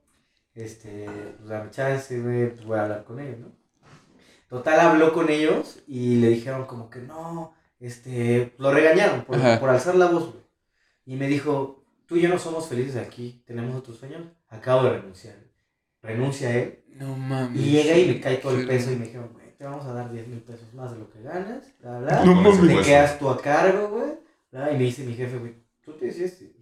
Este, 0.55 1.07
pues 1.38 1.48
dame 1.48 1.70
chance, 1.70 2.20
güey, 2.20 2.50
pues 2.50 2.64
voy 2.64 2.78
a 2.78 2.82
hablar 2.82 3.05
con 3.05 3.20
ellos, 3.20 3.38
¿no? 3.38 3.53
Total, 4.48 4.80
habló 4.80 5.14
con 5.14 5.30
ellos 5.30 5.82
y 5.86 6.16
le 6.16 6.28
dijeron 6.28 6.66
como 6.66 6.90
que 6.90 7.00
no, 7.00 7.55
este, 7.80 8.53
lo 8.59 8.70
regañaron 8.70 9.22
por, 9.22 9.38
por 9.59 9.70
alzar 9.70 9.94
la 9.94 10.07
voz, 10.07 10.30
güey. 10.30 10.44
Y 11.07 11.16
me 11.16 11.26
dijo, 11.26 11.82
tú 12.07 12.16
y 12.16 12.20
yo 12.20 12.28
no 12.28 12.38
somos 12.38 12.68
felices 12.68 12.96
aquí, 12.96 13.42
tenemos 13.46 13.74
otros 13.74 13.96
sueños, 13.96 14.22
acabo 14.48 14.84
de 14.84 14.90
renunciar. 14.90 15.36
Renuncia 16.03 16.55
él 16.59 16.84
No 16.88 17.16
mames. 17.16 17.61
y 17.61 17.70
llega 17.70 17.96
y 17.96 18.09
me 18.09 18.20
cae 18.20 18.36
todo 18.38 18.59
el 18.59 18.66
peso 18.66 18.92
y 18.92 18.96
me 18.96 19.07
dijeron, 19.07 19.30
güey, 19.32 19.57
te 19.57 19.64
vamos 19.64 19.86
a 19.86 19.92
dar 19.94 20.11
10 20.12 20.28
mil 20.28 20.42
pesos 20.42 20.74
más 20.74 20.92
de 20.92 20.98
lo 20.98 21.09
que 21.11 21.22
ganas, 21.22 21.64
bla, 21.80 21.98
bla. 22.00 22.24
No 22.24 22.34
mames. 22.34 22.76
Te 22.78 22.82
quedas 22.82 23.18
tú 23.18 23.30
a 23.30 23.40
cargo, 23.40 23.88
güey. 23.88 24.12
Y 24.53 24.76
me 24.76 24.84
dice 24.84 25.05
mi 25.05 25.14
jefe, 25.14 25.38
güey, 25.38 25.55
tú 25.84 25.92
te 25.94 26.06
decides 26.06 26.38
si, 26.38 26.54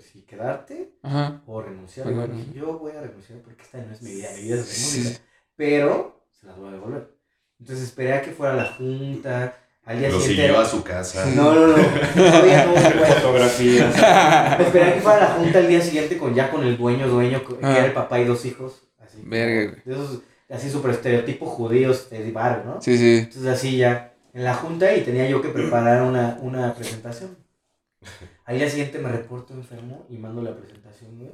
si, 0.00 0.22
quedarte 0.22 0.92
Ajá. 1.02 1.42
o 1.46 1.60
renunciar. 1.62 2.06
Bueno, 2.06 2.24
Y 2.24 2.26
bueno. 2.28 2.40
dije, 2.44 2.58
yo 2.58 2.78
voy 2.78 2.92
a 2.92 3.00
renunciar 3.00 3.38
porque 3.40 3.62
esta 3.62 3.78
no 3.78 3.92
es 3.92 4.02
mi 4.02 4.14
vida, 4.14 4.28
mi 4.36 4.42
vida 4.42 4.54
es 4.56 4.66
de 4.66 4.72
Sí. 4.72 4.98
música. 5.00 5.20
Pero 5.56 6.22
se 6.38 6.46
las 6.46 6.56
voy 6.58 6.68
a 6.68 6.72
devolver. 6.72 7.10
Entonces 7.58 7.84
esperé 7.86 8.12
a 8.12 8.22
que 8.22 8.32
fuera 8.32 8.54
la 8.54 8.66
junta, 8.74 9.56
al 9.86 9.98
día 9.98 10.08
Lo 10.10 10.20
siguiente. 10.20 10.42
siguió 10.48 10.60
a 10.60 10.64
su 10.66 10.82
casa. 10.82 11.24
No, 11.34 11.54
no, 11.54 11.66
no. 11.68 11.74
Todavía 12.14 12.66
no, 12.66 12.72
güey. 12.72 13.12
Fotografías. 13.14 13.94
Esperé 14.60 14.84
a 14.84 14.94
que 14.94 15.00
fuera 15.00 15.20
la 15.20 15.26
junta 15.36 15.58
el 15.60 15.68
día 15.68 15.80
siguiente 15.80 16.18
con 16.18 16.34
ya 16.34 16.50
con 16.50 16.64
el 16.66 16.76
dueño, 16.76 17.08
dueño, 17.08 17.42
que 17.46 17.54
Ah. 17.62 17.76
era 17.78 17.86
el 17.86 17.92
papá 17.92 18.20
y 18.20 18.24
dos 18.24 18.44
hijos. 18.44 18.82
Así. 18.98 19.22
Verga, 19.24 19.70
güey. 19.70 19.82
De 19.84 19.92
esos, 19.94 20.22
así 20.50 20.68
súper 20.68 20.90
estereotipo 20.90 21.46
judíos 21.46 22.10
de 22.10 22.30
bar, 22.32 22.64
¿no? 22.66 22.82
Sí, 22.82 22.98
sí. 22.98 23.18
Entonces 23.20 23.46
así 23.46 23.76
ya, 23.78 24.12
en 24.34 24.44
la 24.44 24.54
junta 24.54 24.94
y 24.94 25.02
tenía 25.02 25.26
yo 25.28 25.40
que 25.40 25.48
preparar 25.48 26.02
una, 26.02 26.38
una 26.42 26.74
presentación. 26.74 27.38
Al 28.46 28.58
día 28.58 28.70
siguiente 28.70 29.00
me 29.00 29.10
reporto 29.10 29.54
enfermo 29.54 30.06
y 30.08 30.18
mando 30.18 30.40
la 30.40 30.56
presentación, 30.56 31.18
güey. 31.18 31.32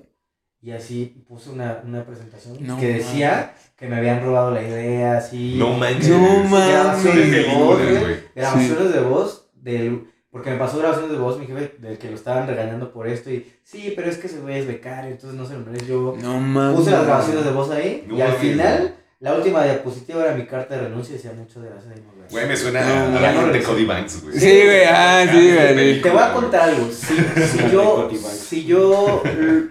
Y 0.63 0.71
así 0.71 1.25
puse 1.29 1.51
una, 1.51 1.83
una 1.85 2.07
presentación 2.07 2.57
No 2.61 2.79
que 2.79 2.95
decía 2.95 3.55
que 3.77 3.89
me 3.89 3.97
habían 3.97 4.23
robado 4.23 4.53
la 4.53 4.63
idea, 4.63 5.19
así. 5.19 5.57
No 5.59 5.75
manches. 5.75 6.09
No. 6.09 6.49
Grabaciones 6.49 7.31
de 7.31 7.55
voz, 7.55 7.79
güey. 7.79 8.17
Grabaciones 8.35 8.93
de 8.95 9.01
voz 9.01 9.51
del... 9.55 10.09
Porque 10.31 10.51
me 10.51 10.57
pasó 10.57 10.79
grabaciones 10.79 11.13
de 11.13 11.19
voz 11.19 11.39
mi 11.39 11.47
jefe 11.47 11.77
del 11.79 11.99
que 11.99 12.09
lo 12.09 12.15
estaban 12.15 12.47
regañando 12.47 12.91
por 12.91 13.07
esto 13.07 13.29
y 13.31 13.53
sí, 13.63 13.93
pero 13.95 14.09
es 14.09 14.17
que 14.17 14.29
ese 14.29 14.41
güey 14.41 14.61
es 14.61 14.67
becario, 14.67 15.11
entonces 15.11 15.39
no 15.39 15.45
se 15.45 15.53
lo 15.53 15.61
merece 15.61 15.87
yo. 15.87 16.17
No 16.23 16.41
mames. 16.41 16.79
Puse 16.79 16.91
las 16.93 17.05
grabaciones 17.05 17.45
de 17.45 17.51
voz 17.51 17.71
ahí 17.71 18.07
No 18.09 18.17
y 18.17 18.23
al 18.23 18.33
final 18.33 18.95
la 19.23 19.35
última 19.35 19.63
diapositiva 19.65 20.25
era 20.25 20.35
mi 20.35 20.47
carta 20.47 20.75
de 20.75 20.81
renuncia 20.83 21.13
y 21.13 21.17
decía 21.17 21.31
gracias. 21.33 21.97
y 21.97 22.01
nos 22.01 22.31
Güey, 22.31 22.43
me 22.45 22.49
vemos". 22.49 22.59
suena 22.59 22.81
No, 23.11 23.19
a 23.19 23.21
la 23.21 23.33
no 23.33 23.47
de. 23.53 23.63
Cody 23.63 23.85
Banks, 23.85 24.23
güey. 24.25 24.39
Sí, 24.39 24.63
güey, 24.65 24.85
ah, 24.89 25.25
sí, 25.31 25.53
güey. 25.55 25.95
sí. 25.95 26.01
Te 26.03 26.11
voy 26.11 26.23
a 26.23 26.33
contar 26.33 26.63
algo. 26.69 26.89
Si, 26.91 27.17
si 27.17 27.71
yo, 27.73 28.11
si 28.13 28.65
yo 28.65 29.23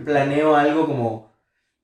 planeo 0.06 0.56
algo 0.56 0.86
como. 0.88 1.32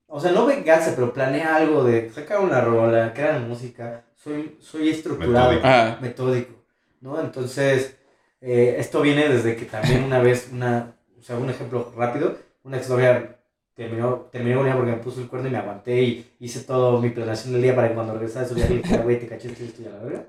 O 0.06 0.18
sea, 0.18 0.32
no 0.32 0.46
venganza, 0.46 0.92
pero 0.94 1.12
planeo 1.12 1.46
algo 1.54 1.84
de 1.84 2.10
sacar 2.10 2.40
una 2.40 2.62
rola, 2.62 3.12
crear 3.12 3.38
música. 3.40 4.04
Soy, 4.16 4.56
soy 4.60 4.88
estructurado, 4.88 5.52
Metódico. 5.52 6.00
Metódico. 6.00 6.64
¿no? 7.02 7.20
Entonces, 7.20 7.96
eh, 8.40 8.76
esto 8.78 9.02
viene 9.02 9.28
desde 9.28 9.54
que 9.56 9.66
también 9.66 10.04
una 10.04 10.20
vez, 10.20 10.48
una. 10.52 10.94
O 11.18 11.22
sea, 11.22 11.36
un 11.36 11.50
ejemplo 11.50 11.92
rápido. 11.94 12.38
Una 12.64 12.78
exnovia 12.78 13.37
terminó, 13.78 14.28
terminó 14.32 14.66
ella 14.66 14.74
porque 14.76 14.90
me 14.90 14.96
puso 14.98 15.20
el 15.20 15.28
cuerno 15.28 15.48
y 15.48 15.52
me 15.52 15.58
aguanté 15.58 16.02
y 16.02 16.26
hice 16.40 16.60
todo 16.64 17.00
mi 17.00 17.10
planeación 17.10 17.52
del 17.52 17.62
día 17.62 17.76
para 17.76 17.88
que 17.88 17.94
cuando 17.94 18.12
regresara 18.14 18.46
su 18.46 18.54
viaje 18.56 18.74
dijera, 18.74 19.02
güey, 19.04 19.20
te 19.20 19.28
caché 19.28 19.48
esto 19.48 19.62
y 19.62 19.66
esto 19.68 19.82
la 19.88 20.04
verga. 20.04 20.24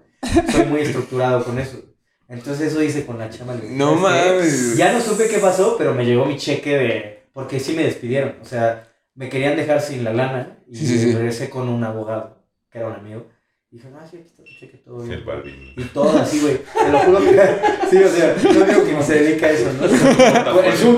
Soy 0.52 0.66
muy 0.68 0.82
estructurado 0.82 1.44
con 1.44 1.58
eso. 1.58 1.80
Entonces, 2.28 2.72
eso 2.72 2.84
hice 2.84 3.08
con 3.08 3.18
la 3.18 3.28
chama. 3.32 3.56
No 3.72 4.00
"¿Sabes 4.00 4.24
qué? 4.24 4.30
mames. 4.36 4.78
Ya 4.78 4.94
no 4.94 5.02
supe 5.02 5.28
qué 5.28 5.40
pasó, 5.40 5.76
pero 5.80 5.96
me 5.96 6.06
llegó 6.06 6.26
mi 6.26 6.38
cheque 6.38 6.78
de... 6.78 7.24
Porque 7.34 7.60
sí 7.60 7.74
me 7.76 7.84
despidieron. 7.84 8.36
O 8.40 8.46
sea, 8.46 8.88
me 9.16 9.30
querían 9.30 9.56
dejar 9.56 9.82
sin 9.82 10.04
la 10.04 10.14
lana 10.14 10.60
y 10.68 10.76
Sí, 10.76 10.86
sí, 10.86 11.00
sí. 11.00 11.12
regresé 11.16 11.50
con 11.50 11.68
un 11.70 11.84
abogado, 11.84 12.44
que 12.70 12.78
era 12.78 12.88
un 12.88 12.94
amigo. 12.94 13.26
Y 13.72 13.76
dije, 13.76 13.90
no, 13.90 14.00
sí, 14.00 14.18
aquí 14.18 14.26
está 14.26 14.44
tu 14.44 14.50
cheque, 14.50 14.78
todo 14.84 14.98
bien. 15.04 15.20
El 15.20 15.24
Barbie. 15.24 15.74
Y 15.78 15.84
todo 15.84 16.18
así, 16.18 16.40
güey. 16.40 16.58
Te 16.58 16.92
lo 16.92 17.00
juro 17.02 17.20
que... 17.20 17.40
Sí, 17.88 17.98
o 17.98 18.10
sea, 18.10 18.36
no 18.44 18.66
digo 18.66 18.84
que 18.84 18.94
no 18.94 19.04
se 19.04 19.14
dedica 19.14 19.46
a 19.46 19.50
eso, 19.52 19.72
¿no? 19.74 19.86
Es 20.64 20.84
un... 20.84 20.96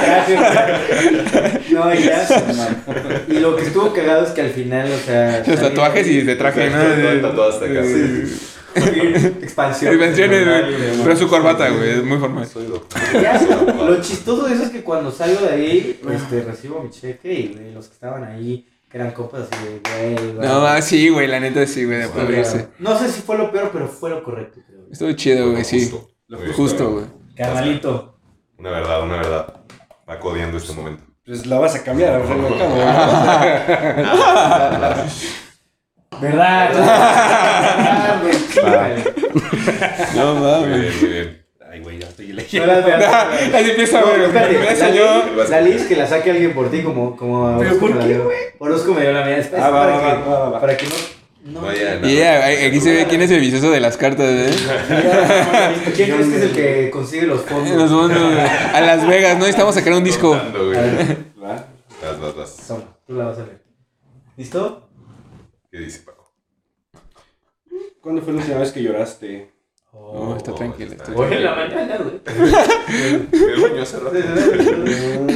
Gracias. 0.00 0.40
No, 1.70 1.94
y 1.94 2.02
ya. 2.02 2.26
Y 3.28 3.34
lo 3.34 3.54
que 3.54 3.62
estuvo 3.62 3.92
cagado 3.92 4.26
es 4.26 4.32
que 4.32 4.40
al 4.40 4.50
final, 4.50 4.90
o 4.90 4.98
sea... 4.98 5.44
Los 5.46 5.60
tatuajes 5.60 6.04
y 6.08 6.22
de 6.22 6.34
traje, 6.34 6.68
¿no? 6.70 6.78
tatuado 7.22 7.52
hasta 7.52 7.66
acá. 7.66 7.84
Sí. 7.84 8.50
Expansión. 9.40 9.94
Invenciones, 9.94 10.44
güey. 10.44 11.00
Pero 11.04 11.16
su 11.16 11.28
corbata, 11.28 11.68
güey, 11.68 11.90
es 11.90 12.02
muy 12.02 12.18
formal. 12.18 12.44
Soy 12.44 12.66
doctor. 12.66 13.00
Ya, 13.12 13.40
lo, 13.40 13.88
lo 13.88 14.02
chistoso 14.02 14.48
de 14.48 14.54
eso 14.54 14.64
es 14.64 14.70
que 14.70 14.82
cuando 14.82 15.12
salgo 15.12 15.46
de 15.46 15.52
ahí, 15.52 16.00
este, 16.12 16.42
recibo 16.42 16.82
mi 16.82 16.90
cheque 16.90 17.32
y 17.32 17.72
los 17.72 17.86
que 17.86 17.94
estaban 17.94 18.24
ahí, 18.24 18.66
eran 18.94 19.10
compas 19.10 19.48
así 19.50 19.64
de, 19.64 19.80
güey, 20.14 20.34
güey. 20.34 20.48
No, 20.48 20.64
ah, 20.64 20.80
sí, 20.80 21.08
güey, 21.08 21.26
la 21.26 21.40
neta 21.40 21.66
sí, 21.66 21.84
güey, 21.84 21.98
de. 21.98 22.68
No 22.78 22.96
sé 22.96 23.10
si 23.10 23.22
fue 23.22 23.36
lo 23.36 23.50
peor, 23.50 23.70
pero 23.72 23.88
fue 23.88 24.10
lo 24.10 24.22
correcto, 24.22 24.60
creo. 24.64 24.82
güey. 24.82 24.92
Estuvo 24.92 25.10
chido, 25.12 25.50
güey, 25.50 25.64
sí. 25.64 25.92
Justo. 26.54 26.84
Muy 26.84 26.90
güey. 26.90 27.06
Carnalito. 27.36 28.20
Una 28.56 28.70
verdad, 28.70 29.02
una 29.02 29.16
verdad. 29.16 29.52
Va 30.08 30.20
codiando 30.20 30.58
este 30.58 30.74
momento. 30.74 31.02
Pues 31.26 31.44
la 31.44 31.58
vas 31.58 31.74
a 31.74 31.82
cambiar, 31.82 32.14
al 32.14 32.28
cabo. 32.28 32.48
¿Verdad? 36.20 38.20
Güey. 38.22 39.04
No 40.14 40.34
Muy 40.34 40.42
mames. 40.42 40.80
bien, 40.80 40.94
muy 41.00 41.08
bien. 41.08 41.43
Güey, 42.24 42.36
No 42.36 42.42
leyendo. 42.42 42.66
las 42.66 42.84
veas. 42.84 43.54
Así 43.54 43.70
empieza, 43.70 44.00
No, 44.00 44.06
güey. 44.08 44.24
espérate, 44.24 44.58
Me 45.36 45.48
la 45.48 45.60
Liz 45.60 45.82
que 45.84 45.96
la 45.96 46.06
saque 46.06 46.30
alguien 46.30 46.52
por 46.54 46.70
ti 46.70 46.82
como, 46.82 47.16
como 47.16 47.58
¿Pero 47.58 47.78
por 47.78 47.98
qué, 47.98 48.06
dio. 48.08 48.28
Orozco 48.58 48.94
me 48.94 49.00
dio 49.02 49.12
la 49.12 49.24
mía. 49.24 49.50
Ah, 49.58 49.70
va, 49.70 49.86
para, 49.86 50.14
va, 50.24 50.60
para 50.60 50.76
que 50.76 50.86
no, 50.86 50.94
No. 51.52 51.60
Vaya, 51.62 52.00
Y 52.02 52.16
ya, 52.16 52.46
aquí 52.46 52.80
se 52.80 52.92
ve 52.94 53.06
quién 53.08 53.20
es 53.22 53.30
el 53.30 53.40
vicioso 53.40 53.70
de 53.70 53.80
las 53.80 53.96
cartas, 53.96 54.26
¿eh? 54.26 54.50
¿Quién 55.94 56.10
crees 56.10 56.28
que 56.28 56.36
es 56.36 56.42
el 56.42 56.52
que 56.52 56.90
consigue 56.90 57.26
los 57.26 57.42
fondos? 57.42 57.70
Nos 57.76 57.90
vamos 57.90 58.12
a 58.74 58.80
Las 58.80 59.06
Vegas, 59.06 59.34
¿no? 59.34 59.40
Necesitamos 59.40 59.74
sacar 59.74 59.92
un 59.92 60.04
disco. 60.04 60.30
Contando, 60.30 60.66
güey. 60.66 60.78
A 60.78 60.82
ver, 60.82 61.16
¿Va? 61.42 61.66
Vas, 62.02 62.20
vas, 62.20 62.36
vas. 62.36 62.56
toma, 62.68 62.84
tú 63.06 63.14
la 63.14 63.24
vas 63.26 63.38
a 63.38 63.44
ver. 63.44 63.62
¿Listo? 64.36 64.88
¿Qué 65.70 65.78
dice 65.78 66.00
Paco? 66.04 66.32
¿Cuándo 68.00 68.22
fue 68.22 68.32
la 68.32 68.40
última 68.40 68.58
vez 68.58 68.72
que 68.72 68.82
lloraste? 68.82 69.50
No, 69.94 70.36
está 70.36 70.52
Oh, 70.52 70.54
tranquilo. 70.54 70.90
está 70.92 71.04
está 71.04 71.12
Hoy 71.20 71.26
tranquilo. 71.28 71.38
en 71.38 71.44
la 71.44 71.54
mañana, 71.56 71.96
güey. 71.98 72.20
Eh, 72.88 73.28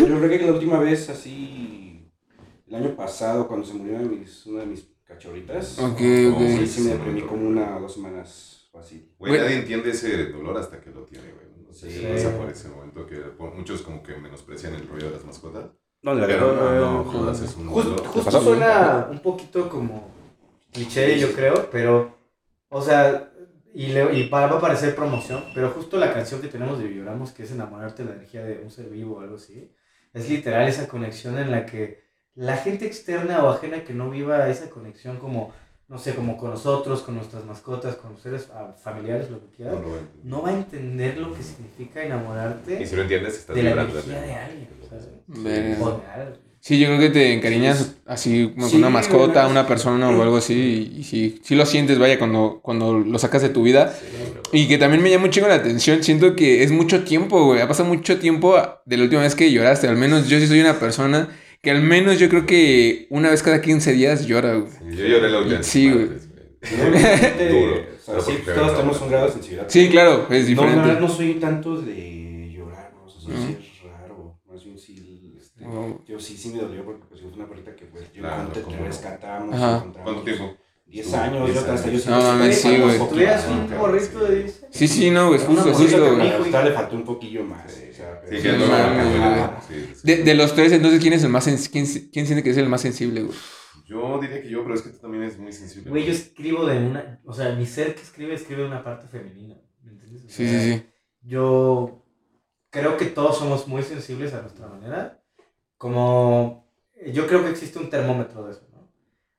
Yo 0.08 0.18
creo 0.18 0.28
que 0.30 0.38
la 0.46 0.52
última 0.52 0.78
vez, 0.80 1.08
así, 1.10 2.10
el 2.66 2.74
año 2.74 2.94
pasado, 2.96 3.46
cuando 3.48 3.66
se 3.66 3.74
murió 3.74 3.98
mis, 4.00 4.46
una 4.46 4.60
de 4.60 4.66
mis 4.66 4.88
cachorritas, 5.04 5.78
Ok, 5.78 5.98
sí, 5.98 6.26
ok. 6.26 6.66
sí 6.66 6.80
me 6.82 6.90
deprimí 6.92 7.22
como 7.22 7.48
una 7.48 7.76
o 7.76 7.80
dos 7.80 7.94
semanas 7.94 8.68
o 8.72 8.78
así. 8.78 9.10
Güey, 9.18 9.38
nadie 9.38 9.56
entiende 9.60 9.90
ese 9.90 10.26
dolor 10.26 10.56
hasta 10.58 10.80
que 10.80 10.90
lo 10.90 11.02
tiene, 11.04 11.24
güey. 11.32 11.46
No 11.66 11.72
sé 11.72 11.90
Sí. 11.90 12.00
qué 12.00 12.08
pasa 12.14 12.36
por 12.36 12.48
ese 12.50 12.68
momento 12.68 13.06
que 13.06 13.16
por- 13.16 13.54
muchos 13.54 13.82
como 13.82 14.02
que 14.02 14.16
menosprecian 14.16 14.74
el 14.74 14.86
rollo 14.88 15.06
de 15.06 15.12
las 15.12 15.24
mascotas. 15.24 15.66
No, 16.02 16.14
la 16.14 16.26
Pero 16.26 16.54
verdad, 16.54 16.78
no, 16.80 16.92
no, 16.92 17.04
jodas, 17.04 17.40
es 17.42 17.56
un 17.56 17.66
Justo, 17.68 17.90
dolor. 17.90 18.06
justo 18.06 18.40
suena 18.40 19.08
un 19.10 19.18
poquito 19.20 19.68
como 19.68 20.08
cliché, 20.72 21.18
yo 21.18 21.32
creo, 21.32 21.68
pero, 21.72 22.14
o 22.68 22.80
sea, 22.80 23.27
y, 23.82 23.86
le- 23.94 24.14
y 24.18 24.24
para, 24.28 24.46
va 24.48 24.58
a 24.58 24.60
parecer 24.60 24.94
promoción, 24.94 25.44
pero 25.54 25.70
justo 25.70 25.98
la 25.98 26.12
canción 26.12 26.40
que 26.40 26.48
tenemos 26.48 26.78
de 26.78 26.92
Lloramos, 26.94 27.30
que 27.32 27.44
es 27.44 27.50
enamorarte 27.52 28.02
de 28.02 28.08
la 28.10 28.16
energía 28.16 28.42
de 28.44 28.58
un 28.62 28.70
ser 28.70 28.88
vivo 28.90 29.16
o 29.16 29.20
algo 29.20 29.36
así, 29.36 29.70
es 30.12 30.28
literal 30.28 30.66
esa 30.68 30.88
conexión 30.88 31.38
en 31.38 31.50
la 31.50 31.64
que 31.66 32.02
la 32.34 32.56
gente 32.56 32.86
externa 32.86 33.42
o 33.44 33.50
ajena 33.50 33.84
que 33.84 33.94
no 33.94 34.10
viva 34.10 34.48
esa 34.48 34.68
conexión 34.70 35.18
como, 35.18 35.52
no 35.88 35.98
sé, 35.98 36.14
como 36.14 36.36
con 36.36 36.50
nosotros, 36.50 37.02
con 37.02 37.14
nuestras 37.16 37.44
mascotas, 37.44 37.96
con 37.96 38.12
los 38.12 38.20
seres 38.22 38.48
familiares, 38.82 39.30
lo 39.30 39.40
que 39.40 39.56
quieras, 39.56 39.74
no 40.22 40.42
va 40.42 40.50
a 40.50 40.54
entender 40.54 41.18
lo 41.18 41.32
que 41.34 41.42
significa 41.42 42.02
enamorarte 42.02 42.82
Y 42.82 42.86
si 42.86 42.96
lo 42.96 43.02
entiendes, 43.02 43.38
estás 43.38 43.56
de 43.56 43.62
la 43.62 43.70
energía 43.82 44.20
de 44.22 44.34
alguien. 44.34 44.68
O 45.82 45.90
de 46.00 46.06
algo. 46.06 46.36
Sí, 46.60 46.78
yo 46.78 46.88
creo 46.88 46.98
que 46.98 47.10
te 47.10 47.32
encariñas 47.32 47.96
así 48.04 48.50
como 48.54 48.68
con 48.68 48.78
una 48.78 48.90
mascota, 48.90 49.46
una- 49.46 49.66
persona 49.66 50.10
o 50.10 50.22
algo 50.22 50.36
así. 50.38 50.90
Y, 50.94 51.00
y 51.00 51.04
sí, 51.04 51.40
sí 51.42 51.54
lo 51.54 51.64
sientes, 51.64 51.98
vaya, 51.98 52.18
cuando, 52.18 52.60
cuando 52.62 52.98
lo 52.98 53.18
sacas 53.18 53.42
de 53.42 53.48
tu 53.48 53.62
vida. 53.62 53.94
Sí. 54.50 54.58
Y 54.64 54.68
que 54.68 54.76
también 54.78 55.02
me 55.02 55.10
llama 55.10 55.24
un 55.26 55.30
chingo 55.30 55.46
la 55.48 55.54
atención. 55.54 56.02
Siento 56.02 56.34
que 56.36 56.62
es 56.64 56.72
mucho 56.72 57.04
tiempo, 57.04 57.44
güey. 57.44 57.60
Ha 57.60 57.68
pasado 57.68 57.88
mucho 57.88 58.18
tiempo 58.18 58.56
de 58.84 58.96
la 58.96 59.04
última 59.04 59.22
vez 59.22 59.34
que 59.34 59.50
lloraste. 59.52 59.86
Al 59.88 59.96
menos 59.96 60.28
yo 60.28 60.38
sí 60.40 60.46
soy 60.46 60.60
una 60.60 60.78
persona 60.78 61.28
que 61.62 61.70
al 61.70 61.80
menos 61.82 62.18
yo 62.18 62.28
creo 62.28 62.44
que 62.46 63.06
una 63.10 63.30
vez 63.30 63.42
cada 63.42 63.60
15 63.60 63.92
días 63.92 64.26
llora, 64.26 64.54
güey. 64.54 64.70
Sí, 64.90 64.96
Yo 64.96 65.06
lloré 65.06 65.30
la 65.30 65.38
última 65.38 65.58
vez. 65.58 65.66
Sí, 65.66 65.90
güey. 65.90 66.08
Duro. 67.50 67.86
o 68.06 68.20
sea, 68.20 68.20
sí, 68.20 68.38
todos 68.44 68.56
no, 68.66 68.72
tenemos 68.72 68.98
no, 68.98 69.04
un 69.06 69.10
grado 69.10 69.24
de 69.26 69.28
no. 69.28 69.34
sensibilidad. 69.34 69.66
Sí, 69.68 69.88
claro, 69.90 70.26
es 70.30 70.42
No, 70.42 70.48
diferente. 70.48 70.80
verdad 70.80 71.00
no 71.00 71.08
soy 71.08 71.34
tanto 71.34 71.80
de 71.80 72.50
llorar, 72.52 72.92
o 73.04 73.08
sea, 73.08 73.32
Ujú. 73.34 73.46
sí 73.46 73.56
es 73.60 73.82
raro, 73.90 74.40
más 74.50 74.64
bien 74.64 74.78
sí, 74.78 75.34
este, 75.38 75.57
Wow. 75.70 76.04
yo 76.06 76.18
sí, 76.20 76.36
sí 76.36 76.50
me 76.50 76.60
dolió 76.62 76.84
porque 76.84 77.04
pues 77.08 77.20
fue 77.20 77.30
una 77.32 77.48
perrita 77.48 77.74
que 77.76 77.84
pues 77.86 78.12
yo 78.12 78.22
Claro, 78.22 78.42
encontré, 78.54 78.76
no. 78.78 78.84
rescatamos, 78.86 79.54
Ajá. 79.54 79.76
encontramos. 79.78 80.12
¿Cuánto 80.12 80.22
tiempo? 80.22 80.56
10 80.86 81.14
años, 81.14 81.52
yo 81.52 81.60
hasta 81.60 81.76
yo 81.76 81.82
años. 81.90 82.02
sí 82.02 82.08
No 82.08 82.16
me- 82.16 82.22
mames, 82.24 82.60
sí, 82.62 82.76
güey. 82.78 82.98
Tuvieras 83.10 83.46
un 83.48 83.76
morrito 83.76 84.26
sí. 84.26 84.32
de 84.32 84.38
10 84.42 84.62
años. 84.62 84.70
Sí, 84.76 84.88
sí, 84.88 85.10
no, 85.10 85.28
güey, 85.28 85.40
justo, 85.40 85.74
justo, 85.74 86.14
güey. 86.16 86.32
Ahorita 86.32 86.64
le 86.64 86.72
faltó 86.72 86.96
un 86.96 87.04
poquillo 87.04 87.44
más. 87.44 87.66
o 87.66 87.92
sea, 87.94 88.20
pero 88.24 88.40
Sí, 89.68 89.74
sí. 89.94 90.00
De, 90.02 90.22
de 90.22 90.34
los 90.34 90.54
tres, 90.54 90.72
entonces, 90.72 91.00
¿quién 91.00 91.12
es 91.12 91.22
el 91.24 91.28
más 91.30 91.44
quién, 91.70 91.86
quién 91.86 92.26
siente 92.26 92.42
que 92.42 92.50
es 92.50 92.56
el 92.56 92.68
más 92.68 92.80
sensible, 92.80 93.22
güey? 93.22 93.36
Yo 93.86 94.18
diría 94.20 94.42
que 94.42 94.48
yo, 94.50 94.62
pero 94.62 94.74
es 94.74 94.82
que 94.82 94.90
tú 94.90 94.98
también 94.98 95.22
eres 95.24 95.38
muy 95.38 95.52
sensible. 95.52 95.90
Güey, 95.90 96.04
yo 96.04 96.12
escribo 96.12 96.66
de 96.66 96.78
una. 96.78 97.20
O 97.24 97.32
sea, 97.32 97.54
mi 97.54 97.64
ser 97.66 97.94
que 97.94 98.02
escribe, 98.02 98.34
escribe 98.34 98.62
de 98.62 98.68
una 98.68 98.82
parte 98.84 99.08
femenina. 99.08 99.56
¿Me 99.82 99.92
entiendes? 99.92 100.24
O 100.24 100.28
Sí, 100.28 100.46
sí, 100.48 100.60
sí. 100.60 100.82
Yo 101.22 102.04
creo 102.70 102.96
que 102.96 103.06
todos 103.06 103.38
somos 103.38 103.66
muy 103.66 103.82
sensibles 103.82 104.32
a 104.34 104.42
nuestra 104.42 104.66
manera. 104.68 105.22
Como. 105.78 106.66
Yo 107.12 107.26
creo 107.26 107.42
que 107.44 107.50
existe 107.50 107.78
un 107.78 107.88
termómetro 107.88 108.44
de 108.44 108.52
eso, 108.52 108.62
¿no? 108.72 108.88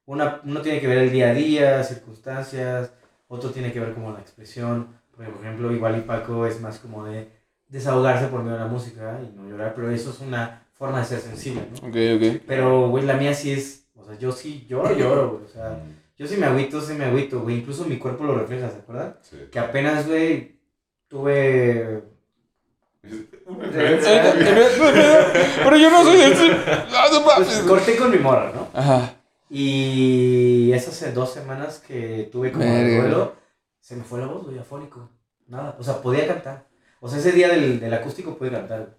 Una, 0.06 0.42
uno 0.46 0.62
tiene 0.62 0.80
que 0.80 0.88
ver 0.88 1.00
el 1.00 1.12
día 1.12 1.30
a 1.30 1.34
día, 1.34 1.84
circunstancias. 1.84 2.94
Otro 3.28 3.52
tiene 3.52 3.72
que 3.72 3.80
ver 3.80 3.94
como 3.94 4.12
la 4.12 4.20
expresión. 4.22 4.88
Porque, 5.16 5.32
por 5.32 5.42
ejemplo, 5.46 5.72
igual 5.72 5.98
y 5.98 6.02
Paco 6.02 6.48
es 6.48 6.60
más 6.62 6.80
como 6.80 7.06
de 7.06 7.30
desahogarse 7.68 8.28
por 8.28 8.42
medio 8.42 8.54
de 8.58 8.64
la 8.64 8.68
música 8.68 9.20
y 9.22 9.36
no 9.36 9.48
llorar. 9.48 9.74
Pero 9.76 9.92
eso 9.92 10.10
es 10.10 10.20
una 10.22 10.66
forma 10.74 11.00
de 11.00 11.06
ser 11.06 11.20
sensible, 11.20 11.68
¿no? 11.70 11.88
Ok, 11.90 11.96
ok. 12.16 12.42
Pero, 12.48 12.90
güey, 12.90 13.06
la 13.06 13.16
mía 13.16 13.34
sí 13.34 13.52
es. 13.52 13.88
O 13.96 14.04
sea, 14.06 14.18
yo 14.18 14.32
sí 14.32 14.66
lloro, 14.68 14.98
lloro, 14.98 15.32
güey. 15.32 15.44
O 15.44 15.48
sea, 15.48 15.70
Mm, 15.86 16.00
yo 16.18 16.28
sí 16.28 16.36
me 16.38 16.48
agüito, 16.48 16.82
sí 16.82 16.94
me 16.94 17.06
agüito, 17.06 17.42
güey. 17.42 17.60
Incluso 17.60 17.86
mi 17.86 17.98
cuerpo 17.98 18.24
lo 18.24 18.38
refleja, 18.40 18.70
¿se 18.70 18.78
acuerdan? 18.80 19.18
sí. 19.22 19.38
Que 19.52 19.60
apenas, 19.60 20.08
güey, 20.08 20.60
tuve. 21.08 22.04
Pero 23.02 23.18
yo 25.78 25.90
no 25.90 26.04
soy. 26.04 26.20
No, 26.92 27.20
no 27.20 27.26
Pues 27.38 27.60
corté 27.68 27.96
con 27.96 28.12
mi 28.12 28.18
morra, 28.18 28.52
¿no? 28.54 28.68
Ajá. 28.74 29.14
Y 29.50 30.72
esas 30.74 31.14
dos 31.14 31.34
semanas 31.34 31.82
que 31.86 32.30
tuve 32.32 32.52
como 32.52 32.64
de 32.64 32.72
Verga. 32.84 33.02
duelo, 33.02 33.34
se 33.80 33.96
me 33.96 34.04
fue 34.04 34.20
la 34.20 34.28
voz, 34.28 34.46
güey, 34.46 34.60
afónico. 34.60 35.10
Nada. 35.48 35.76
O 35.80 35.84
sea, 35.84 36.02
podía 36.02 36.28
cantar. 36.28 36.66
O 37.00 37.10
sea, 37.10 37.18
ese 37.20 37.32
día 37.32 37.48
del, 37.50 37.80
del 37.80 37.94
acústico 37.94 38.38
pude 38.38 38.52
cantar. 38.52 38.90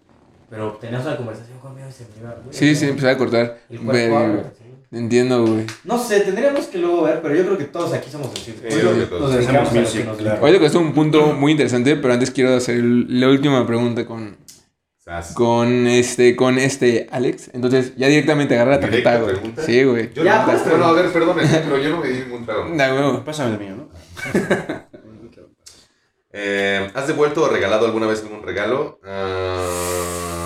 Pero 0.49 0.71
tenías 0.81 1.05
una 1.05 1.15
conversación 1.15 1.57
conmigo 1.59 1.87
y 1.87 1.91
se 1.93 2.03
me 2.03 2.09
iba. 2.19 2.31
güey, 2.31 2.53
Sí, 2.53 2.75
sí, 2.75 2.89
empecé 2.89 3.09
a 3.11 3.17
cortar. 3.17 3.59
El 3.69 3.79
cuerpo 3.79 4.51
Entiendo, 4.91 5.45
güey. 5.45 5.65
No 5.85 5.97
sé, 5.97 6.19
tendríamos 6.19 6.65
que 6.65 6.77
luego 6.77 7.03
ver, 7.03 7.21
pero 7.21 7.33
yo 7.33 7.45
creo 7.45 7.57
que 7.57 7.63
todos 7.63 7.93
aquí 7.93 8.09
somos 8.11 8.29
sensibles. 8.33 8.73
Sí, 8.73 8.79
creo 8.81 8.93
que 8.93 9.05
todos 9.05 9.21
nos 9.21 9.33
dedicamos 9.33 9.69
a 9.69 9.73
que 9.73 9.79
nos 9.79 9.95
music, 9.95 10.17
claro. 10.17 10.41
Ahorita 10.41 10.59
que 10.59 10.65
es 10.65 10.75
un 10.75 10.93
punto 10.93 11.27
muy 11.33 11.53
interesante, 11.53 11.95
pero 11.95 12.13
antes 12.13 12.29
quiero 12.29 12.53
hacer 12.55 12.83
la 12.83 13.29
última 13.29 13.65
pregunta 13.65 14.05
con, 14.05 14.35
Sas. 14.97 15.33
con 15.33 15.87
este, 15.87 16.35
con 16.35 16.57
este 16.59 17.07
Alex. 17.09 17.51
Entonces, 17.53 17.93
ya 17.95 18.07
directamente 18.07 18.55
agarra 18.55 18.71
la 18.71 18.79
tarjeta. 18.81 19.21
Sí, 19.65 19.81
güey. 19.85 20.13
Yo 20.13 20.25
Ya, 20.25 20.39
no, 20.39 20.45
pues, 20.45 20.69
bueno, 20.69 20.85
a 20.85 20.91
ver, 20.91 21.09
perdónenme, 21.09 21.57
pero 21.63 21.77
yo 21.77 21.89
no 21.89 22.01
me 22.01 22.09
di 22.09 22.19
ningún 22.19 22.45
trago. 22.45 22.65
Da, 22.75 22.91
güey. 22.91 23.23
Pásame 23.23 23.53
el 23.53 23.59
mío, 23.59 23.75
¿no? 23.77 23.89
Eh, 26.33 26.89
¿Has 26.93 27.07
devuelto 27.07 27.43
o 27.43 27.49
regalado 27.49 27.85
alguna 27.85 28.07
vez 28.07 28.21
algún 28.21 28.41
regalo? 28.41 29.01
Ah, 29.03 30.40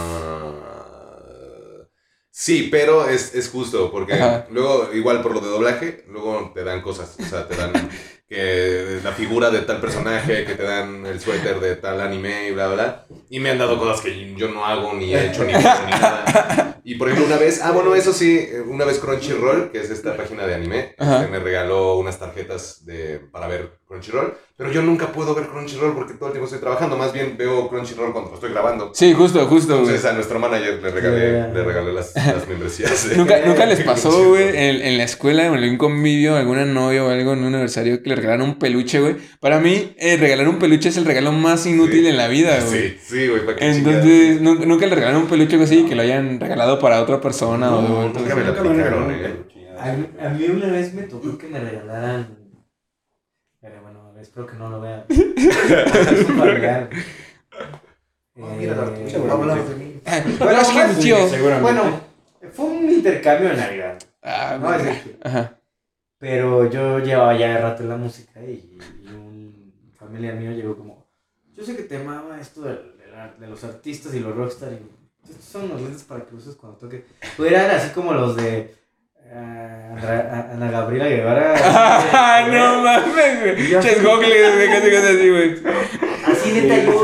sí, 2.36 2.68
pero 2.70 3.08
es, 3.08 3.34
es 3.34 3.50
justo, 3.50 3.92
porque 3.92 4.14
Ajá. 4.14 4.46
luego, 4.52 4.90
igual 4.94 5.22
por 5.22 5.34
lo 5.34 5.40
de 5.40 5.48
doblaje, 5.48 6.04
luego 6.10 6.52
te 6.54 6.64
dan 6.64 6.82
cosas. 6.82 7.16
O 7.20 7.24
sea, 7.24 7.48
te 7.48 7.56
dan 7.56 7.72
que 8.28 9.00
la 9.04 9.12
figura 9.14 9.50
de 9.50 9.62
tal 9.62 9.80
personaje, 9.80 10.46
que 10.46 10.56
te 10.56 10.64
dan 10.64 11.06
el 11.06 11.20
suéter 11.22 11.60
de 11.60 11.76
tal 11.78 12.02
anime 12.02 12.50
y 12.50 12.52
bla, 12.52 12.68
bla. 12.68 13.06
Y 13.30 13.40
me 13.40 13.52
han 13.52 13.58
dado 13.58 13.80
cosas 13.80 14.02
que 14.02 14.36
yo 14.36 14.50
no 14.50 14.66
hago, 14.66 14.94
ni 14.94 15.16
he 15.16 15.28
hecho, 15.28 15.46
ni, 15.46 15.54
ni 15.54 15.64
nada. 15.64 16.72
Y 16.88 16.96
por 16.96 17.08
ejemplo, 17.08 17.26
una 17.26 17.38
vez, 17.44 17.62
ah, 17.64 17.72
bueno, 17.72 17.96
eso 17.96 18.14
sí, 18.14 18.48
una 18.68 18.86
vez 18.86 19.00
Crunchyroll, 19.00 19.72
que 19.72 19.80
es 19.80 19.90
esta 19.90 20.16
página 20.16 20.46
de 20.46 20.54
anime, 20.54 20.94
este, 20.96 21.28
me 21.32 21.40
regaló 21.40 21.98
unas 21.98 22.20
tarjetas 22.20 22.86
de, 22.86 23.20
para 23.32 23.48
ver 23.48 23.80
Crunchyroll. 23.88 24.38
Pero 24.58 24.72
yo 24.72 24.82
nunca 24.82 25.12
puedo 25.12 25.36
ver 25.36 25.48
Crunchyroll 25.48 25.94
porque 25.94 26.14
todo 26.14 26.28
el 26.28 26.32
tiempo 26.32 26.46
estoy 26.46 26.62
trabajando. 26.62 26.96
Más 26.96 27.12
bien 27.12 27.36
veo 27.38 27.68
Crunchyroll 27.68 28.14
cuando 28.14 28.34
estoy 28.36 28.52
grabando. 28.52 28.90
Sí, 28.94 29.12
justo, 29.12 29.46
justo, 29.48 29.74
güey. 29.74 29.88
Entonces 29.88 30.06
a 30.06 30.14
nuestro 30.14 30.40
manager 30.40 30.82
le 30.82 30.92
regalé, 30.92 31.32
Yeah. 31.32 31.48
le 31.50 31.64
regalé 31.66 31.92
las, 31.92 32.16
las 32.16 32.48
membresías. 32.48 33.10
de- 33.10 33.18
¿Nunca, 33.18 33.42
nunca 33.46 33.66
les 33.66 33.82
pasó, 33.84 34.08
Crunchyroll. 34.12 34.30
güey, 34.30 34.48
en, 34.58 34.82
en 34.82 34.98
la 34.98 35.04
escuela 35.04 35.52
o 35.52 35.56
en 35.56 35.62
algún 35.62 35.78
convivio, 35.78 36.38
alguna 36.38 36.64
novia 36.64 37.04
o 37.04 37.10
algo 37.10 37.34
en 37.34 37.40
un 37.40 37.48
aniversario 37.48 38.02
que 38.02 38.08
le 38.08 38.16
regalaron 38.16 38.48
un 38.48 38.58
peluche, 38.58 39.02
güey? 39.02 39.18
Para 39.42 39.60
mí, 39.60 39.94
eh, 39.98 40.16
regalar 40.16 40.48
un 40.48 40.58
peluche 40.58 40.88
es 40.88 40.96
el 40.96 41.04
regalo 41.04 41.34
más 41.34 41.66
inútil 41.66 42.04
Sí. 42.04 42.08
en 42.08 42.16
la 42.18 42.30
vida, 42.30 42.58
güey. 42.66 42.92
Sí, 42.92 42.98
sí, 43.04 43.28
güey, 43.28 43.46
para 43.46 43.58
que 43.58 43.66
Entonces, 43.70 44.40
¿nunca, 44.42 44.66
nunca 44.66 44.86
le 44.88 44.96
regalaron 44.96 45.24
un 45.24 45.28
peluche 45.28 45.62
así 45.62 45.84
que 45.84 45.96
lo 45.96 46.02
hayan 46.02 46.40
regalado 46.40 46.80
para 46.80 47.02
otra 47.02 47.20
persona 47.20 47.76
o 47.76 47.82
No, 47.82 47.88
devuelto? 47.90 48.20
nunca 48.20 48.36
me 48.36 48.42
la 48.44 48.48
Nunca 48.52 48.62
me 48.64 48.70
aplicaron, 48.70 49.10
regalaron 49.10 49.36
eh. 49.52 49.56
A 49.78 49.92
mí, 49.92 50.08
a 50.26 50.30
mí 50.30 50.46
una 50.46 50.68
vez 50.72 50.94
me 50.94 51.02
tocó 51.04 51.38
que 51.38 51.48
me 51.48 51.60
regalaran. 51.60 52.45
Espero 54.26 54.48
que 54.48 54.56
no 54.58 54.70
lo 54.70 54.82
vean. 54.82 55.04
Es 55.08 56.30
un 56.30 56.38
familiar. 56.38 56.90
Oh, 58.38 58.50
mira, 58.58 58.74
Arturo, 58.74 58.96
Eh, 58.98 59.10
seguramente. 59.10 59.52
habla 59.52 59.64
de 59.70 59.76
mí. 59.76 60.02
Ah, 60.06 60.22
Bueno, 60.40 60.62
es 60.62 60.68
que, 60.68 60.74
más- 60.76 61.00
tío. 61.00 61.62
Bueno, 61.62 62.02
fue 62.52 62.66
un 62.66 62.90
intercambio 62.92 63.50
de 63.50 63.56
Navidad. 63.56 63.98
Ah, 64.24 64.58
No, 64.60 64.74
es 64.74 65.02
Ajá. 65.24 65.58
Pero 66.18 66.70
yo 66.70 67.00
llevaba 67.00 67.38
ya 67.38 67.50
de 67.50 67.58
rato 67.60 67.84
en 67.84 67.90
la 67.90 67.98
música 67.98 68.42
y, 68.42 68.80
y 69.04 69.08
un 69.08 69.94
familiar 69.98 70.34
mío 70.36 70.52
llegó 70.52 70.76
como, 70.76 71.06
yo 71.54 71.64
sé 71.64 71.76
que 71.76 71.84
te 71.84 72.00
mama 72.00 72.40
esto 72.42 72.62
de, 72.62 72.74
de 72.74 73.08
la- 73.12 73.34
de 73.40 73.48
los 73.48 73.64
artistas 73.64 74.14
y 74.16 74.20
los 74.22 74.36
rockstar 74.36 74.74
y 74.74 74.80
estos 75.30 75.46
son 75.46 75.70
los 75.70 75.82
lentes 75.82 76.04
para 76.04 76.26
que 76.26 76.36
uses 76.36 76.56
cuando 76.56 76.78
toques. 76.80 77.04
Pues 77.38 77.52
eran 77.52 77.70
así 77.72 77.90
como 77.92 78.14
los 78.14 78.36
de 78.36 78.74
ah, 78.84 78.85
Andra- 79.40 80.50
Ana 80.54 80.72
Gabriela 80.72 81.08
Guevara. 81.08 81.54
Ah, 81.64 82.48
no 82.52 82.82
mames, 82.82 83.42
güey. 83.42 83.82
Ches 83.82 84.04
gogles, 84.04 84.56
güey, 84.56 84.68
casi 84.68 84.92
casi 84.92 85.08
así, 85.08 85.30
güey. 85.30 85.56
Así 86.26 86.52
neta 86.52 86.84
yo. 86.84 87.04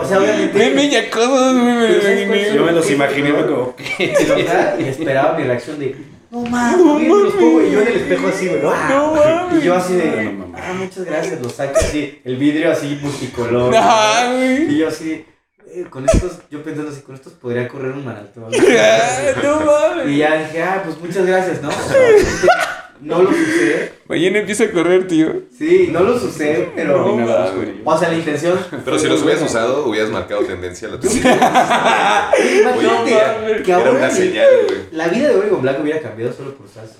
O 0.00 0.04
sea, 0.04 0.18
obviamente. 0.18 0.52
Güey, 0.58 0.74
me 0.74 0.84
lo 0.84 1.88
Pero 1.88 2.02
¿sabes 2.02 2.26
cuál 2.26 2.38
imaginé. 2.38 2.48
es 2.48 2.54
Yo 2.54 2.64
me 2.64 2.72
los 2.72 2.90
imaginé 2.90 3.30
como 3.32 3.74
y 4.78 4.84
esperaba 4.88 5.36
mi 5.38 5.44
reacción 5.44 5.78
de, 5.78 5.96
no 6.30 6.42
mames, 6.42 6.78
no, 7.08 7.16
los 7.24 7.34
pongo 7.34 7.60
y 7.62 7.72
yo 7.72 7.80
en 7.82 7.88
el 7.88 7.96
espejo 7.96 8.28
así, 8.28 8.46
güey, 8.48 8.62
no, 8.62 8.88
No 8.88 9.14
mames. 9.14 9.62
Y 9.62 9.66
yo 9.66 9.74
así 9.74 9.94
de, 9.96 10.04
No, 10.04 10.32
no, 10.32 10.46
no. 10.46 10.52
ah, 10.56 10.72
muchas 10.78 11.04
gracias, 11.04 11.40
lo 11.40 11.48
saco 11.48 11.76
así, 11.78 12.20
el 12.24 12.36
vidrio 12.36 12.70
así 12.70 12.98
multicolor. 13.02 13.74
Ah, 13.76 14.30
güey. 14.32 14.72
Y 14.74 14.78
yo 14.78 14.88
así, 14.88 15.24
eh, 15.72 15.86
con 15.90 16.06
estos, 16.08 16.38
yo 16.50 16.62
pensando 16.62 16.90
así, 16.90 17.00
con 17.02 17.14
estos 17.14 17.32
podría 17.34 17.68
correr 17.68 17.92
un 17.92 18.04
maratón. 18.04 18.44
Ah, 18.78 19.18
No 19.42 19.60
mames. 19.60 20.08
Y 20.08 20.18
ya 20.18 20.36
dije, 20.38 20.62
ah, 20.62 20.82
pues 20.84 20.98
muchas 21.00 21.26
gracias, 21.26 21.62
¿no? 21.62 21.68
O 21.68 21.72
sea, 21.72 21.96
obviamente, 21.96 22.46
no 23.00 23.22
los 23.22 23.32
usé, 23.32 23.92
Mañana 24.08 24.38
empieza 24.40 24.64
a 24.64 24.70
correr, 24.72 25.06
tío. 25.06 25.42
sí, 25.56 25.88
no 25.92 26.00
los 26.00 26.22
usé, 26.22 26.70
pero, 26.74 26.98
No, 27.06 27.16
nada, 27.16 27.52
mames. 27.54 27.68
o 27.84 27.98
sea, 27.98 28.08
la 28.10 28.14
intención. 28.16 28.58
Pero 28.84 28.98
si 28.98 29.08
los 29.08 29.22
hubieras 29.22 29.42
usado, 29.42 29.86
hubieras 29.86 30.10
marcado 30.10 30.42
tendencia 30.42 30.88
a 30.88 30.90
la 30.92 31.00
tuya. 31.00 31.14
Imagínate 32.60 33.14
Oye, 33.46 33.62
que 33.62 33.70
Era 33.70 33.76
ahora 33.80 33.90
una 33.92 34.08
mi- 34.08 34.12
señal, 34.14 34.48
güey. 34.66 34.80
la 34.92 35.08
vida 35.08 35.28
de 35.28 35.34
Oregon 35.36 35.62
Black 35.62 35.80
hubiera 35.80 36.00
cambiado 36.00 36.32
solo 36.32 36.54
por 36.54 36.66
usarse. 36.66 36.94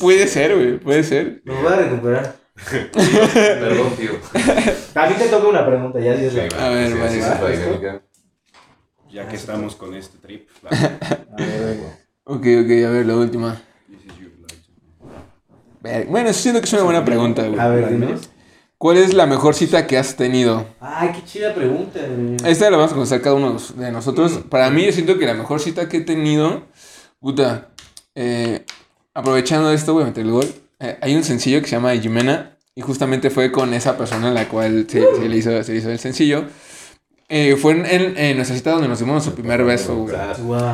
Puede 0.00 0.26
ser, 0.26 0.54
güey, 0.54 0.78
puede 0.78 1.02
ser. 1.04 1.40
Los 1.44 1.62
voy 1.62 1.72
a 1.72 1.76
recuperar. 1.76 2.34
Perdón, 2.94 3.90
tío. 3.98 4.10
A 4.94 5.06
mí 5.08 5.14
te 5.18 5.26
toca 5.28 5.46
una 5.46 5.66
pregunta, 5.66 6.00
ya 6.00 6.14
Dios 6.14 6.32
Sí, 6.32 6.40
A 6.58 6.68
ver, 6.70 6.88
sí, 6.88 6.94
vale. 6.94 7.06
así 7.06 7.18
es 7.18 7.26
la 7.40 7.48
dinámica. 7.50 8.02
Ya 9.10 9.28
que 9.28 9.36
estamos 9.36 9.76
con 9.76 9.94
este 9.94 10.18
trip. 10.18 10.48
la- 10.62 10.70
A 10.70 11.36
ver. 11.36 11.78
Ok, 12.24 12.40
ok, 12.40 12.86
a 12.86 12.90
ver, 12.90 13.06
la 13.06 13.16
última. 13.16 13.60
this 13.88 13.98
is 14.04 14.18
your 14.20 14.30
life. 14.40 14.62
Ver- 15.80 16.06
Bueno, 16.06 16.32
siento 16.32 16.60
que 16.60 16.66
es 16.66 16.72
una 16.72 16.82
buena 16.82 17.04
pregunta, 17.04 17.46
güey. 17.46 17.58
A 17.60 17.68
ver, 17.68 17.90
dinos. 17.90 18.28
¿Cuál 18.78 18.98
es 18.98 19.14
la 19.14 19.26
mejor 19.26 19.54
cita 19.54 19.86
que 19.86 19.96
has 19.96 20.16
tenido? 20.16 20.66
Ay, 20.80 21.10
qué 21.14 21.24
chida 21.24 21.54
pregunta. 21.54 21.98
güey. 22.06 22.36
Esta 22.50 22.70
la 22.70 22.76
vamos 22.76 22.92
a 22.92 22.94
conocer 22.94 23.22
cada 23.22 23.34
uno 23.36 23.56
de 23.76 23.90
nosotros. 23.92 24.40
Para 24.50 24.68
mí, 24.70 24.84
yo 24.84 24.92
siento 24.92 25.18
que 25.18 25.24
la 25.24 25.32
mejor 25.34 25.60
cita 25.60 25.88
que 25.88 25.98
he 25.98 26.00
tenido, 26.02 26.64
puta, 27.18 27.68
eh, 28.14 28.66
aprovechando 29.14 29.70
esto, 29.72 29.94
voy 29.94 30.02
a 30.02 30.06
meter 30.06 30.26
el 30.26 30.30
gol. 30.32 30.46
Eh, 30.80 30.98
hay 31.00 31.14
un 31.16 31.24
sencillo 31.24 31.60
que 31.62 31.68
se 31.68 31.76
llama 31.76 31.94
Jimena 31.96 32.58
y 32.74 32.82
justamente 32.82 33.30
fue 33.30 33.50
con 33.50 33.72
esa 33.72 33.96
persona 33.96 34.28
a 34.28 34.34
la 34.34 34.46
cual 34.46 34.86
se, 34.90 35.00
se 35.16 35.26
le, 35.26 35.36
hizo, 35.38 35.62
se 35.62 35.72
le 35.72 35.78
hizo 35.78 35.90
el 35.90 35.98
sencillo. 35.98 36.44
Eh, 37.28 37.56
fue 37.56 37.72
en, 37.72 37.86
en- 37.86 38.16
en 38.16 38.36
nuestra 38.36 38.56
cita 38.56 38.70
donde 38.70 38.86
nos 38.88 38.98
dimos 39.00 39.14
nuestro 39.14 39.34
primer 39.34 39.64
beso, 39.64 39.96
güey. 39.96 40.14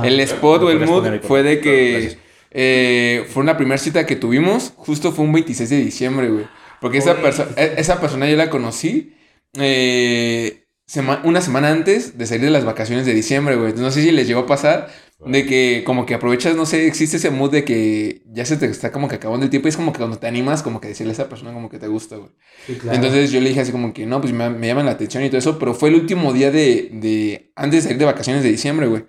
El 0.05 0.21
spot 0.21 0.63
o 0.63 0.71
el 0.71 0.79
mood 0.91 1.03
fue 1.27 1.43
de 1.43 1.61
que 1.61 2.19
eh, 2.51 3.25
fue 3.31 3.43
una 3.43 3.57
primera 3.57 3.79
cita 3.79 4.05
que 4.05 4.17
tuvimos, 4.17 4.75
justo 4.77 5.13
fue 5.13 5.25
un 5.25 5.33
26 5.33 5.71
de 5.71 5.77
diciembre, 5.79 6.29
güey. 6.29 6.47
Porque 6.81 6.99
esa, 6.99 7.17
perso- 7.23 7.49
e- 7.57 7.75
esa 7.79 8.01
persona 8.01 8.29
yo 8.29 8.37
la 8.37 8.51
conocí 8.51 9.15
eh, 9.59 10.65
sema- 10.87 11.23
una 11.25 11.41
semana 11.41 11.71
antes 11.71 12.19
de 12.19 12.27
salir 12.27 12.43
de 12.45 12.51
las 12.51 12.65
vacaciones 12.65 13.07
de 13.07 13.15
diciembre, 13.15 13.57
güey. 13.57 13.73
No 13.75 13.91
sé 13.91 14.03
si 14.03 14.13
les 14.13 14.27
llegó 14.27 14.41
a 14.41 14.47
pasar 14.47 14.89
de 15.25 15.47
que 15.47 15.85
como 15.85 16.05
que 16.07 16.15
aprovechas, 16.15 16.57
no 16.57 16.67
sé, 16.67 16.87
existe 16.87 17.17
ese 17.17 17.31
mood 17.31 17.51
de 17.53 17.65
que 17.65 18.23
ya 18.27 18.45
se 18.45 18.57
te 18.57 18.67
está 18.67 18.91
como 18.93 19.09
que 19.09 19.17
acabando 19.17 19.45
el 19.45 19.51
tiempo 19.51 19.69
y 19.69 19.71
es 19.71 19.77
como 19.77 19.93
que 19.93 19.99
cuando 19.99 20.19
te 20.19 20.27
animas 20.27 20.63
como 20.63 20.81
que 20.81 20.89
decirle 20.89 21.13
a 21.13 21.15
esa 21.15 21.29
persona 21.29 21.53
como 21.53 21.69
que 21.71 21.79
te 21.79 21.87
gusta, 21.89 22.17
güey. 22.17 22.31
Sí, 22.67 22.77
claro. 22.79 22.97
Entonces 22.97 23.31
yo 23.31 23.41
le 23.41 23.49
dije 23.51 23.61
así 23.61 23.73
como 23.73 23.93
que 23.93 24.07
no, 24.07 24.21
pues 24.21 24.33
me, 24.33 24.51
me 24.51 24.67
llaman 24.67 24.87
la 24.87 24.93
atención 24.93 25.25
y 25.25 25.29
todo 25.29 25.39
eso, 25.39 25.59
pero 25.59 25.75
fue 25.75 25.91
el 25.91 25.97
último 25.97 26.33
día 26.33 26.51
de, 26.51 26.91
de 26.93 27.53
antes 27.57 27.83
de 27.85 27.89
salir 27.89 27.99
de 27.99 28.05
vacaciones 28.07 28.43
de 28.43 28.51
diciembre, 28.51 28.87
güey. 28.89 29.05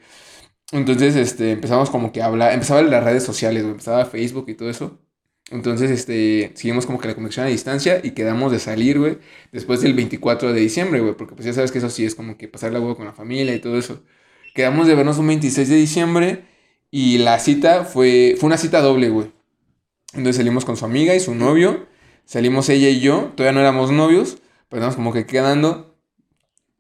Entonces, 0.72 1.16
este, 1.16 1.52
empezamos 1.52 1.90
como 1.90 2.12
que 2.12 2.22
a 2.22 2.26
hablar, 2.28 2.54
empezaba 2.54 2.82
las 2.82 3.04
redes 3.04 3.24
sociales, 3.24 3.64
güey, 3.64 3.74
empezaba 3.74 4.06
Facebook 4.06 4.46
y 4.50 4.56
todo 4.56 4.70
eso. 4.70 5.00
Entonces, 5.52 5.92
este, 5.92 6.52
seguimos 6.56 6.86
como 6.86 7.00
que 7.00 7.08
la 7.08 7.16
conexión 7.16 7.46
a 7.46 7.50
distancia 7.50 8.00
y 8.04 8.12
quedamos 8.12 8.52
de 8.52 8.60
salir, 8.60 9.00
güey, 9.00 9.20
después 9.52 9.82
del 9.82 9.94
24 9.94 10.52
de 10.54 10.60
diciembre, 10.62 11.02
güey, 11.02 11.16
porque 11.16 11.36
pues 11.36 11.46
ya 11.46 11.54
sabes 11.54 11.72
que 11.72 11.78
eso 11.80 11.90
sí 11.90 12.06
es 12.06 12.16
como 12.16 12.38
que 12.38 12.48
pasar 12.48 12.72
la 12.74 12.80
huevo 12.80 12.96
con 12.96 13.06
la 13.06 13.14
familia 13.14 13.54
y 13.54 13.60
todo 13.60 13.78
eso. 13.78 14.04
Quedamos 14.54 14.88
de 14.88 14.96
vernos 14.96 15.18
un 15.18 15.28
26 15.28 15.70
de 15.70 15.76
diciembre 15.76 16.46
y 16.92 17.18
la 17.18 17.40
cita 17.40 17.86
fue, 17.86 18.36
fue 18.40 18.48
una 18.48 18.58
cita 18.58 18.82
doble, 18.82 19.10
güey. 19.10 19.32
Entonces 20.14 20.38
salimos 20.38 20.64
con 20.64 20.78
su 20.78 20.86
amiga 20.86 21.16
y 21.16 21.20
su 21.20 21.34
novio, 21.34 21.88
salimos 22.26 22.70
ella 22.70 22.90
y 22.90 23.00
yo, 23.00 23.32
todavía 23.36 23.54
no 23.54 23.62
éramos 23.62 23.92
novios, 23.92 24.38
pero 24.70 24.80
estábamos 24.82 24.96
como 24.96 25.12
que 25.14 25.26
quedando 25.26 25.96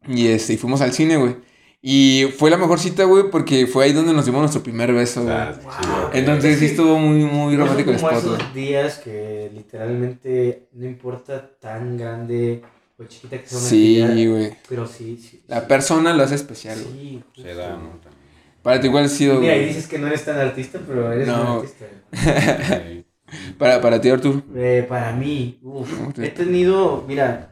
y, 0.07 0.27
este, 0.27 0.53
y 0.53 0.57
fuimos 0.57 0.81
al 0.81 0.93
cine, 0.93 1.17
güey. 1.17 1.35
Y 1.81 2.27
fue 2.37 2.49
la 2.49 2.57
mejor 2.57 2.79
cita, 2.79 3.03
güey, 3.03 3.29
porque 3.29 3.67
fue 3.67 3.83
ahí 3.85 3.91
donde 3.91 4.13
nos 4.13 4.25
dimos 4.25 4.39
nuestro 4.39 4.63
primer 4.63 4.93
beso, 4.93 5.23
güey. 5.23 5.35
Ah, 5.35 5.59
Wow. 5.63 6.09
Entonces 6.13 6.59
sí 6.59 6.65
estuvo 6.67 6.97
muy, 6.97 7.25
muy 7.25 7.57
romántico 7.57 7.91
el 7.91 7.97
como 7.97 8.09
spot, 8.09 8.39
esos 8.39 8.53
días 8.53 8.99
que 8.99 9.51
literalmente 9.53 10.67
no 10.73 10.85
importa 10.85 11.49
tan 11.59 11.97
grande 11.97 12.61
o 13.03 13.07
chiquita 13.07 13.39
que 13.41 13.47
sea 13.47 13.57
una 13.59 13.67
Sí, 13.67 14.27
güey. 14.27 14.57
pero 14.69 14.87
sí, 14.87 15.17
sí. 15.17 15.43
La 15.47 15.61
sí. 15.61 15.65
persona 15.67 16.13
lo 16.13 16.23
hace 16.23 16.35
especial, 16.35 16.81
güey. 16.83 16.93
Sí, 16.93 17.23
justo. 17.27 17.41
Se 17.43 17.53
da, 17.55 17.69
¿no? 17.71 17.89
También. 17.89 18.23
Para 18.61 18.79
ti, 18.79 18.89
¿cuál 18.89 19.05
ha 19.05 19.09
sido, 19.09 19.39
Mira, 19.39 19.57
y 19.57 19.65
dices 19.65 19.87
que 19.87 19.97
no 19.99 20.07
eres 20.07 20.23
tan 20.23 20.37
artista, 20.39 20.79
pero 20.87 21.11
eres 21.11 21.27
No. 21.27 21.41
un 21.41 21.65
artista. 21.65 21.85
Sí. 22.11 23.05
Para, 23.57 23.81
para 23.81 23.99
ti, 23.99 24.09
Artur. 24.09 24.43
Eh, 24.55 24.85
para 24.87 25.11
mí, 25.11 25.59
uf, 25.63 25.91
¿Cómo 25.97 26.13
te- 26.13 26.25
he 26.27 26.29
tenido, 26.29 27.03
mira, 27.07 27.51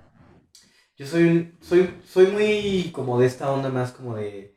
yo 0.95 1.07
soy, 1.07 1.23
un- 1.23 1.57
soy, 1.59 1.89
soy 2.07 2.27
muy 2.27 2.91
como 2.93 3.19
de 3.19 3.25
esta 3.25 3.51
onda 3.51 3.69
más 3.69 3.91
como 3.91 4.15
de 4.15 4.53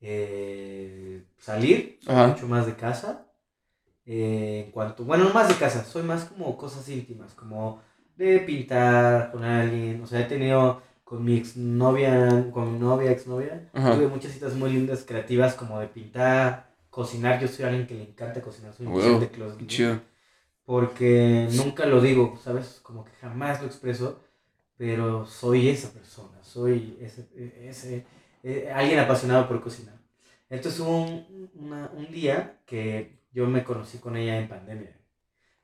eh, 0.00 1.22
salir, 1.38 1.98
Ajá. 2.06 2.28
mucho 2.28 2.48
más 2.48 2.66
de 2.66 2.74
casa. 2.76 3.20
eh, 4.06 4.64
en 4.66 4.72
cuanto, 4.72 5.04
bueno, 5.04 5.24
no 5.24 5.32
más 5.32 5.48
de 5.48 5.54
casa, 5.54 5.82
soy 5.84 6.02
más 6.02 6.24
como 6.24 6.58
cosas 6.58 6.86
íntimas, 6.90 7.32
como 7.34 7.80
de 8.16 8.38
pintar 8.40 9.30
con 9.32 9.44
alguien, 9.44 10.02
o 10.02 10.06
sea, 10.06 10.20
he 10.20 10.24
tenido 10.24 10.82
con 11.04 11.24
mi 11.24 11.36
exnovia, 11.36 12.50
con 12.52 12.72
mi 12.72 12.78
novia, 12.78 13.10
exnovia, 13.10 13.68
Ajá. 13.72 13.94
tuve 13.94 14.06
muchas 14.08 14.32
citas 14.32 14.54
muy 14.54 14.72
lindas, 14.72 15.04
creativas, 15.06 15.54
como 15.54 15.78
de 15.80 15.88
pintar, 15.88 16.70
cocinar, 16.90 17.40
yo 17.40 17.48
soy 17.48 17.64
alguien 17.66 17.86
que 17.86 17.94
le 17.94 18.02
encanta 18.04 18.40
cocinar, 18.40 18.72
soy 18.72 18.86
un 18.86 18.92
Wow, 18.92 19.20
de 19.20 19.28
closet, 19.30 20.02
porque 20.64 21.48
nunca 21.52 21.86
lo 21.86 22.00
digo, 22.00 22.38
¿sabes? 22.42 22.80
Como 22.82 23.04
que 23.04 23.12
jamás 23.20 23.60
lo 23.60 23.66
expreso, 23.66 24.20
pero 24.76 25.26
soy 25.26 25.68
esa 25.68 25.90
persona, 25.92 26.42
soy 26.42 26.98
ese, 27.00 27.28
ese 27.68 28.06
eh, 28.42 28.72
alguien 28.74 28.98
apasionado 28.98 29.46
por 29.48 29.60
cocinar. 29.60 29.94
Entonces 30.48 30.80
hubo 30.80 31.02
un, 31.02 31.50
una- 31.54 31.90
un 31.94 32.10
día 32.10 32.60
que 32.66 33.20
yo 33.32 33.46
me 33.46 33.64
conocí 33.64 33.98
con 33.98 34.16
ella 34.16 34.38
en 34.38 34.48
pandemia. 34.48 34.96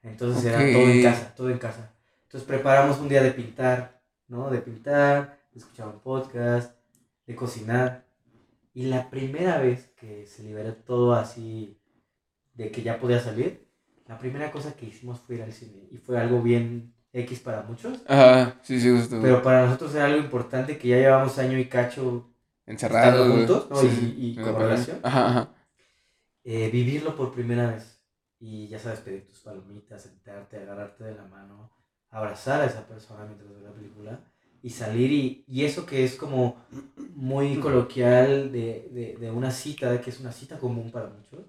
Entonces 0.03 0.45
era 0.45 0.59
todo 0.73 0.89
en 0.89 1.03
casa, 1.03 1.35
todo 1.37 1.51
en 1.51 1.59
casa. 1.59 1.95
Entonces 2.31 2.47
preparamos 2.47 3.01
un 3.01 3.09
día 3.09 3.25
de 3.25 3.33
pintar, 3.33 4.01
¿no? 4.29 4.51
De 4.51 4.59
pintar, 4.61 5.41
de 5.53 5.59
escuchar 5.59 5.89
un 5.89 5.99
podcast, 5.99 6.77
de 7.27 7.35
cocinar. 7.35 8.07
Y 8.73 8.85
la 8.85 9.11
primera 9.11 9.59
vez 9.59 9.89
que 9.99 10.27
se 10.27 10.45
liberó 10.45 10.75
todo 10.75 11.15
así, 11.15 11.77
de 12.55 12.71
que 12.71 12.83
ya 12.85 13.01
podía 13.01 13.19
salir, 13.19 13.67
la 14.07 14.17
primera 14.17 14.53
cosa 14.53 14.75
que 14.77 14.87
hicimos 14.87 15.19
fue 15.19 15.35
ir 15.37 15.43
al 15.43 15.53
cine. 15.53 15.89
Y 15.91 15.97
fue 15.97 16.21
algo 16.21 16.41
bien 16.41 16.95
X 17.13 17.41
para 17.41 17.63
muchos. 17.63 18.01
Ajá, 18.07 18.61
sí, 18.63 18.81
sí, 18.81 18.89
justo. 18.97 19.19
Pero 19.21 19.43
para 19.43 19.65
nosotros 19.65 19.93
era 19.97 20.05
algo 20.05 20.19
importante 20.21 20.79
que 20.79 20.87
ya 20.87 20.99
llevamos 20.99 21.37
año 21.41 21.59
y 21.59 21.65
cacho 21.69 22.31
Encerrado, 22.65 23.09
estando 23.25 23.25
güey. 23.35 23.47
juntos, 23.49 23.71
¿no? 23.71 23.77
Sí, 23.77 24.15
Y- 24.17 24.31
y 24.31 24.35
con 24.37 24.55
relación. 24.55 25.01
Ajá, 25.03 25.27
ajá. 25.31 25.55
eh, 26.45 26.71
vivirlo 26.71 27.17
por 27.17 27.33
primera 27.33 27.73
vez. 27.73 28.01
Y 28.39 28.69
ya 28.69 28.79
sabes, 28.79 29.01
pedir 29.01 29.27
tus 29.27 29.41
palomitas, 29.41 30.01
sentarte, 30.03 30.59
agarrarte 30.59 31.03
de 31.03 31.15
la 31.17 31.25
mano, 31.25 31.73
abrazar 32.11 32.61
a 32.63 32.67
esa 32.67 32.87
persona 32.87 33.25
mientras 33.25 33.51
ve 33.55 33.61
la 33.63 33.73
película 33.73 34.21
y 34.63 34.71
salir. 34.71 35.11
Y, 35.13 35.45
y 35.49 35.65
eso 35.65 35.87
que 35.87 36.05
es 36.05 36.17
como 36.17 36.57
muy 37.15 37.59
coloquial 37.59 38.53
de, 38.53 38.89
de, 38.93 39.17
de 39.19 39.31
una 39.31 39.51
cita, 39.51 40.01
que 40.01 40.11
es 40.11 40.21
una 40.21 40.33
cita 40.33 40.59
común 40.59 40.91
para 40.91 41.09
muchos, 41.09 41.47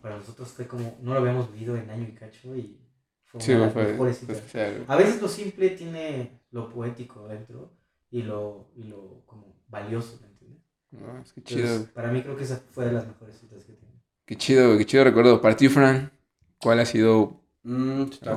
para 0.00 0.16
nosotros 0.16 0.48
fue 0.52 0.66
como, 0.66 0.96
no 1.02 1.14
lo 1.14 1.20
habíamos 1.20 1.52
vivido 1.52 1.76
en 1.76 1.90
año 1.90 2.04
y 2.08 2.12
cacho 2.14 2.56
y 2.56 2.78
fue 3.24 3.40
Sí, 3.40 3.52
una 3.52 3.54
de 3.54 3.60
las 3.60 3.72
fue, 3.72 3.82
mejores 3.86 4.18
citas. 4.18 4.42
A 4.86 4.96
veces 4.96 5.20
lo 5.22 5.28
simple 5.28 5.70
tiene 5.70 6.40
lo 6.50 6.68
poético 6.70 7.28
dentro 7.28 7.72
y 8.10 8.22
lo, 8.22 8.70
y 8.76 8.84
lo 8.84 9.22
como 9.26 9.54
valioso, 9.68 10.18
¿me 10.22 10.28
entiendes? 10.28 10.62
No, 10.92 11.20
es 11.22 11.32
que 11.32 11.42
Entonces, 11.44 11.70
chido, 11.70 11.78
güey. 11.78 11.88
para 11.94 12.10
mí 12.12 12.22
creo 12.22 12.36
que 12.36 12.44
esa 12.44 12.58
fue 12.72 12.86
de 12.86 12.92
las 12.92 13.06
mejores 13.06 13.38
citas 13.38 13.64
que 13.64 13.72
tengo. 13.74 13.92
Qué 14.26 14.36
chido, 14.36 14.78
qué 14.78 14.86
chido 14.86 15.04
recuerdo. 15.04 15.40
Para 15.40 15.56
ti, 15.56 15.68
Fran, 15.68 16.12
¿cuál 16.58 16.80
ha 16.80 16.86
sido? 16.86 17.42
Mm, 17.62 18.02
estaba 18.10 18.36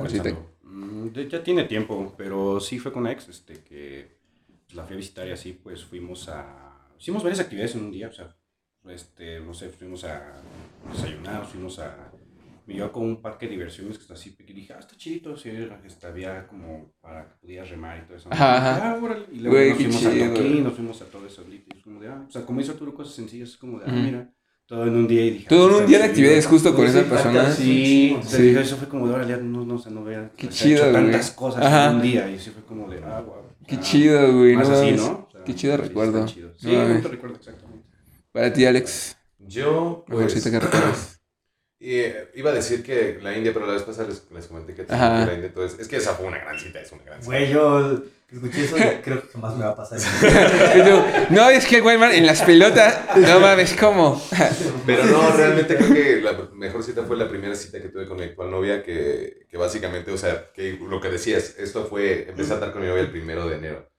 Mm, 0.64 1.08
ya 1.28 1.42
tiene 1.42 1.64
tiempo, 1.64 2.14
pero 2.16 2.60
sí 2.60 2.78
fue 2.78 2.92
con 2.92 3.06
ex, 3.06 3.28
este, 3.28 3.62
que 3.62 4.16
la 4.72 4.84
fui 4.84 4.94
a 4.94 4.96
visitar 4.96 5.26
y 5.28 5.32
así, 5.32 5.52
pues 5.52 5.84
fuimos 5.84 6.28
a... 6.28 6.88
Hicimos 6.98 7.22
varias 7.22 7.40
actividades 7.40 7.74
en 7.74 7.84
un 7.84 7.90
día, 7.90 8.08
o 8.08 8.12
sea, 8.12 8.34
este, 8.88 9.40
no 9.40 9.52
sé, 9.54 9.68
fuimos 9.68 10.04
a 10.04 10.42
desayunar, 10.90 11.44
fuimos 11.46 11.78
a... 11.78 12.10
Me 12.66 12.74
llevó 12.74 12.92
con 12.92 13.02
un 13.04 13.20
parque 13.20 13.44
de 13.44 13.52
diversiones 13.52 13.98
que 13.98 14.02
está 14.02 14.14
así, 14.14 14.34
y 14.38 14.52
dije, 14.54 14.72
ah, 14.72 14.78
está 14.78 14.96
chidito, 14.96 15.36
sí, 15.36 15.50
este, 15.84 16.06
había 16.06 16.46
como 16.46 16.94
para 17.02 17.28
que 17.28 17.34
pudieras 17.42 17.68
remar 17.68 17.98
y 17.98 18.06
todo 18.06 18.16
eso. 18.16 18.28
Ajá. 18.32 18.92
"Ah, 18.92 18.98
órale", 19.02 19.26
Y 19.32 19.40
luego 19.40 19.54
Güey, 19.56 19.68
nos 19.68 19.76
fuimos 19.76 20.00
chido, 20.00 20.24
a 20.24 20.34
Toquín, 20.34 20.64
nos 20.64 20.72
fuimos 20.74 21.02
a 21.02 21.04
todo 21.04 21.26
eso, 21.26 21.44
y 21.50 21.62
es 21.76 21.82
como 21.82 22.00
de, 22.00 22.08
ah, 22.08 22.24
o 22.26 22.30
sea, 22.30 22.46
como 22.46 22.60
hizo 22.62 22.72
Arturo 22.72 22.94
cosas 22.94 23.14
sencillas, 23.14 23.50
es 23.50 23.56
como 23.58 23.78
de, 23.80 23.84
ah, 23.86 23.92
mira, 23.92 24.34
todo 24.66 24.84
en 24.86 24.96
un 24.96 25.06
día 25.06 25.24
y 25.26 25.30
dije, 25.30 25.46
Todo 25.48 25.66
ah, 25.68 25.70
en 25.76 25.82
un 25.82 25.86
día 25.86 25.98
de 25.98 26.04
actividades 26.04 26.46
justo 26.46 26.74
con 26.74 26.86
esa 26.86 27.02
persona. 27.04 27.50
Sí, 27.52 28.16
Sí. 28.22 28.50
o 28.50 28.52
sea, 28.54 28.60
eso 28.62 28.76
fue 28.76 28.88
como 28.88 29.08
de 29.08 29.14
órale, 29.14 29.36
no, 29.38 29.64
no, 29.64 29.74
o 29.74 29.78
sea, 29.78 29.92
no 29.92 30.04
vean. 30.04 30.30
Qué 30.36 30.48
chido, 30.48 30.76
hecho 30.84 30.90
güey. 30.90 31.02
tantas 31.04 31.30
cosas 31.32 31.64
Ajá. 31.64 31.90
en 31.90 31.96
un 31.96 32.02
día 32.02 32.30
y 32.30 32.38
sí 32.38 32.50
fue 32.50 32.62
como 32.64 32.88
de, 32.88 33.02
ah, 33.04 33.20
wow. 33.24 33.34
Qué 33.66 33.80
chido, 33.80 34.38
güey. 34.38 34.56
Más 34.56 34.68
no 34.68 34.74
así, 34.76 34.84
mames. 34.86 35.00
¿no? 35.00 35.06
O 35.28 35.32
sea, 35.32 35.44
Qué 35.44 35.54
chido 35.54 35.76
recuerdo. 35.76 36.26
chido. 36.26 36.50
Sí, 36.58 36.68
No 36.72 37.00
te 37.00 37.08
recuerdo 37.08 37.36
exactamente. 37.36 37.84
Para 38.32 38.52
ti, 38.52 38.64
Alex, 38.66 39.16
Yo, 39.38 40.04
pues, 40.08 40.32
cita 40.34 40.50
que 40.50 40.60
recuerdas. 40.60 41.13
Y, 41.84 42.00
eh, 42.00 42.30
iba 42.34 42.50
a 42.50 42.54
decir 42.54 42.82
que 42.82 43.18
la 43.20 43.36
India, 43.36 43.52
pero 43.52 43.66
la 43.66 43.74
vez 43.74 43.82
pasada 43.82 44.08
les, 44.08 44.24
les 44.30 44.46
comenté 44.46 44.72
que, 44.74 44.86
la 44.88 45.34
India, 45.34 45.48
entonces, 45.48 45.78
es 45.78 45.86
que 45.86 45.96
esa 45.96 46.14
fue 46.14 46.24
una 46.24 46.38
gran 46.38 46.58
cita, 46.58 46.80
es 46.80 46.90
una 46.92 47.04
gran 47.04 47.20
cita. 47.20 47.30
Güey, 47.30 47.50
yo 47.50 48.02
escuché 48.32 48.64
eso 48.64 48.78
y 48.78 48.80
creo 49.02 49.20
que 49.20 49.28
jamás 49.28 49.54
me 49.54 49.64
va 49.64 49.72
a 49.72 49.76
pasar. 49.76 49.98
No, 51.30 51.50
es 51.50 51.66
que, 51.66 51.82
güey, 51.82 51.98
man, 51.98 52.12
en 52.12 52.24
las 52.24 52.40
pelotas, 52.40 53.18
no 53.18 53.38
mames, 53.38 53.74
¿cómo? 53.78 54.18
Pero 54.86 55.04
no, 55.04 55.30
realmente 55.36 55.76
creo 55.76 55.92
que 55.92 56.22
la 56.22 56.32
mejor 56.54 56.82
cita 56.82 57.02
fue 57.02 57.18
la 57.18 57.28
primera 57.28 57.54
cita 57.54 57.82
que 57.82 57.90
tuve 57.90 58.06
con 58.06 58.16
mi 58.16 58.24
actual 58.24 58.50
novia, 58.50 58.82
que, 58.82 59.46
que 59.50 59.58
básicamente, 59.58 60.10
o 60.10 60.16
sea, 60.16 60.52
que 60.54 60.78
lo 60.80 61.02
que 61.02 61.10
decías, 61.10 61.56
esto 61.58 61.84
fue, 61.84 62.30
empecé 62.30 62.52
a 62.52 62.54
estar 62.54 62.72
con 62.72 62.80
mi 62.80 62.88
novia 62.88 63.02
el 63.02 63.10
primero 63.10 63.46
de 63.46 63.56
enero. 63.56 63.93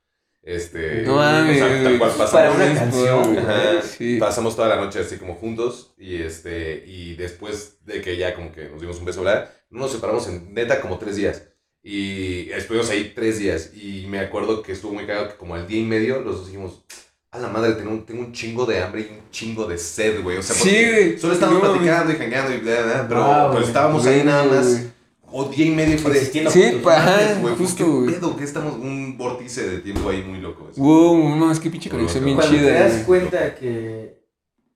Este, 0.45 1.01
No 1.01 1.15
mames, 1.15 1.59
o 1.59 1.67
sea, 1.67 1.83
tal 1.83 1.97
cual 1.97 2.11
pasamos, 2.11 2.31
Para 2.31 2.51
una 2.51 2.73
canción. 2.75 3.37
Ajá, 3.39 3.81
Sí. 3.81 4.17
pasamos 4.19 4.55
toda 4.55 4.67
la 4.69 4.75
noche 4.75 4.99
así 4.99 5.17
como 5.17 5.33
juntos 5.33 5.93
y 5.97 6.21
este, 6.21 6.83
y 6.85 7.15
después 7.15 7.77
de 7.83 7.99
que 8.01 8.15
ya 8.15 8.35
como 8.35 8.51
que 8.51 8.69
nos 8.69 8.79
dimos 8.79 8.99
un 8.99 9.05
beso, 9.05 9.23
¿verdad? 9.23 9.49
No 9.71 9.79
nos 9.79 9.91
separamos 9.91 10.27
en 10.27 10.53
neta 10.53 10.79
como 10.81 10.99
tres 10.99 11.15
días. 11.15 11.41
Y 11.81 12.49
estuvimos 12.51 12.89
ahí 12.91 13.11
tres 13.15 13.39
días 13.39 13.71
y 13.75 14.05
me 14.07 14.19
acuerdo 14.19 14.61
que 14.61 14.71
estuvo 14.71 14.93
muy 14.93 15.05
cagado 15.07 15.29
que 15.29 15.35
como 15.35 15.55
al 15.55 15.67
día 15.67 15.79
y 15.79 15.83
medio 15.83 16.21
los 16.21 16.37
dos 16.37 16.45
dijimos, 16.47 16.83
a 17.31 17.39
la 17.39 17.47
madre, 17.49 17.73
tengo 17.73 17.89
un, 17.91 18.05
tengo 18.05 18.21
un 18.21 18.31
chingo 18.31 18.65
de 18.65 18.81
hambre 18.81 19.01
y 19.01 19.13
un 19.13 19.29
chingo 19.31 19.65
de 19.65 19.77
sed, 19.79 20.21
güey. 20.23 20.37
O 20.37 20.43
sea, 20.43 20.55
Sí, 20.55 21.17
solo 21.19 21.33
estábamos 21.33 21.61
No, 21.63 21.71
platicando 21.73 22.13
y 22.13 22.15
jangueando 22.15 22.53
y 22.53 22.57
bla, 22.57 22.81
bla, 22.83 23.05
pero 23.07 23.23
Wow, 23.23 23.45
pues 23.47 23.51
güey. 23.53 23.63
estábamos 23.65 24.05
ahí 24.05 24.23
nada 24.23 24.43
más. 24.45 24.71
Güey. 24.71 24.94
O 25.37 25.49
día 25.49 25.65
y 25.65 25.71
medio 25.71 25.97
fue 25.99 26.11
de... 26.11 26.17
Existiendo 26.19 26.49
Sí, 26.49 26.61
juntos, 26.63 26.83
¿no? 26.83 26.89
ajá. 26.91 27.11
"Mames, 27.11 27.41
güey, 27.41 27.55
pues, 27.55 27.69
justo, 27.69 27.83
¿qué 27.85 27.91
güey. 27.91 28.13
pedo? 28.15 28.37
que 28.37 28.43
estamos 28.45 28.75
un 28.75 29.17
vórtice 29.17 29.67
de 29.69 29.79
tiempo 29.79 30.09
ahí 30.09 30.23
muy 30.23 30.39
loco. 30.39 30.69
eso. 30.71 30.81
Wow, 30.81 31.35
no, 31.35 31.51
es 31.51 31.59
que 31.59 31.69
pinche 31.69 31.89
conexión 31.89 32.23
bien 32.23 32.37
Cuando 32.37 32.55
te 32.55 32.61
chida. 32.63 32.79
das 32.79 33.03
cuenta 33.05 33.55
que 33.55 34.15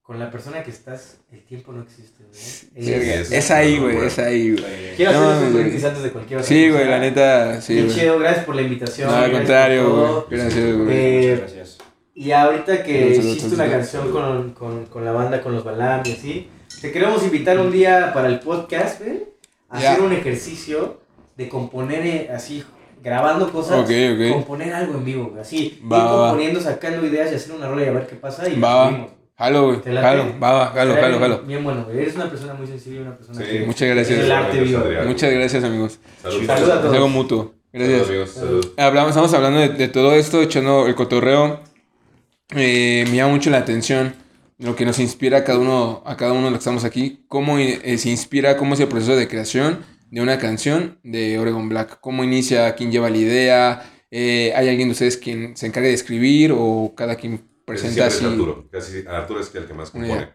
con 0.01 0.19
la 0.19 0.29
persona 0.31 0.61
que 0.63 0.71
estás, 0.71 1.19
el 1.31 1.45
tiempo 1.45 1.71
no 1.71 1.83
existe, 1.83 2.23
güey. 2.23 2.33
Sí, 2.33 2.67
Es- 2.75 2.87
es- 2.87 3.31
Es 3.31 3.51
ahí, 3.51 3.77
güey, 3.79 3.97
es 4.05 4.19
ahí, 4.19 4.51
güey. 4.51 4.95
Quiero 4.97 5.13
No, 5.13 5.29
hacer 5.29 5.43
güey. 5.43 5.53
paréntesis 5.53 5.85
antes 5.85 6.03
de 6.03 6.09
cualquier 6.11 6.39
otra 6.39 6.47
Sí, 6.49 6.69
güey, 6.69 6.85
la 6.89 6.99
neta, 6.99 7.61
sí, 7.61 7.81
güey. 7.81 7.95
chido, 7.95 8.19
gracias 8.19 8.45
por 8.45 8.55
la 8.55 8.61
invitación. 8.63 9.07
No, 9.09 9.15
al 9.15 9.21
gracias 9.29 9.39
contrario, 9.39 10.25
güey. 10.29 10.39
Gracias, 10.41 10.75
güey. 10.77 10.87
Eh, 10.97 11.21
Muchas 11.31 11.39
gracias. 11.53 11.77
Y 12.15 12.31
ahorita 12.31 12.83
que 12.83 13.15
hiciste 13.15 13.55
una 13.55 13.69
canción 13.71 14.11
con, 14.11 14.51
con, 14.53 14.85
con 14.87 15.05
la 15.05 15.13
banda, 15.13 15.41
con 15.41 15.53
los 15.53 15.63
Balam 15.63 16.01
y 16.05 16.11
así, 16.11 16.49
te 16.81 16.91
queremos 16.91 17.23
invitar 17.23 17.57
un 17.59 17.71
día 17.71 18.11
para 18.13 18.27
el 18.27 18.39
podcast, 18.41 19.01
güey, 19.01 19.23
hacer 19.69 20.01
un 20.01 20.11
ejercicio 20.13 20.99
de 21.37 21.47
componer 21.49 22.05
eh, 22.05 22.29
así, 22.33 22.63
grabando 23.01 23.51
cosas, 23.51 23.79
Ok, 23.79 23.89
ok. 24.13 24.33
componer 24.33 24.73
algo 24.73 24.95
en 24.95 25.05
vivo, 25.05 25.35
así, 25.39 25.79
Va, 25.89 25.97
ir 25.97 26.03
va, 26.03 26.11
va. 26.15 26.27
componiendo, 26.29 26.59
sacando 26.61 27.05
ideas 27.05 27.31
y 27.31 27.35
hacer 27.35 27.53
una 27.55 27.67
rola 27.67 27.83
y 27.83 27.87
a 27.87 27.91
ver 27.91 28.07
qué 28.07 28.15
pasa 28.15 28.47
y 28.49 28.59
Va. 28.59 29.07
Jalo, 29.37 29.67
güey. 29.67 29.79
Jalo, 29.95 30.25
va, 30.43 30.51
va, 30.51 30.65
jalo, 30.67 30.95
jalo, 30.95 31.07
bien- 31.07 31.19
jalo. 31.21 31.41
Bien 31.43 31.63
bueno, 31.63 31.85
güey. 31.85 31.99
Eres 31.99 32.15
una 32.15 32.29
persona 32.29 32.53
muy 32.55 32.67
sensible, 32.67 33.01
una 33.03 33.15
persona 33.15 33.39
Sí. 33.39 33.45
que... 33.49 33.65
Muchas 33.65 33.87
gracias. 33.89 34.19
El 34.19 34.31
arte 34.33 34.59
vivo. 34.59 34.83
Muchas 35.05 35.31
gracias, 35.31 35.63
amigos. 35.63 35.99
Salud. 36.21 36.45
Salud 36.45 36.69
a 36.69 36.75
Es 36.75 36.81
todos. 36.81 36.93
algo 36.93 37.07
mutuo. 37.07 37.53
Gracias. 37.71 37.97
Salud, 37.99 38.09
amigos. 38.09 38.29
Salud. 38.31 38.71
Hablamos, 38.75 39.09
estamos 39.11 39.33
hablando 39.33 39.59
de, 39.61 39.69
de 39.69 39.87
todo 39.87 40.13
esto, 40.13 40.41
echando 40.41 40.87
el 40.87 40.95
cotorreo. 40.95 41.61
Eh, 42.55 43.05
me 43.09 43.15
llama 43.15 43.31
mucho 43.33 43.49
la 43.49 43.59
atención 43.59 44.13
lo 44.59 44.75
que 44.75 44.85
nos 44.85 44.99
inspira 44.99 45.39
a 45.39 45.43
cada 45.43 45.57
uno, 45.57 46.03
a 46.05 46.15
cada 46.17 46.33
uno 46.33 46.45
de 46.45 46.51
los 46.51 46.59
que 46.59 46.63
estamos 46.63 46.83
aquí. 46.83 47.25
Cómo 47.27 47.57
eh, 47.57 47.97
se 47.97 48.09
inspira, 48.09 48.57
cómo 48.57 48.73
es 48.75 48.79
el 48.81 48.87
proceso 48.87 49.15
de 49.15 49.27
creación 49.27 49.83
de 50.11 50.21
una 50.21 50.37
canción 50.37 50.99
de 51.03 51.39
Oregon 51.39 51.69
Black. 51.69 51.99
Cómo 52.01 52.23
inicia, 52.23 52.75
quién 52.75 52.91
lleva 52.91 53.09
la 53.09 53.17
idea. 53.17 53.91
Eh, 54.11 54.53
¿Hay 54.55 54.67
alguien 54.67 54.89
de 54.89 54.93
ustedes 54.93 55.17
quien 55.17 55.55
se 55.55 55.67
encargue 55.67 55.89
de 55.89 55.95
escribir 55.95 56.51
o 56.53 56.93
cada 56.95 57.15
quien 57.15 57.47
presenta 57.65 57.93
siempre 57.93 58.07
es 58.07 58.15
así? 58.15 58.25
Arturo. 58.25 58.69
Casi 58.69 59.03
Arturo 59.07 59.39
es 59.39 59.55
el 59.55 59.65
que 59.65 59.73
más 59.73 59.91
compone 59.91 60.29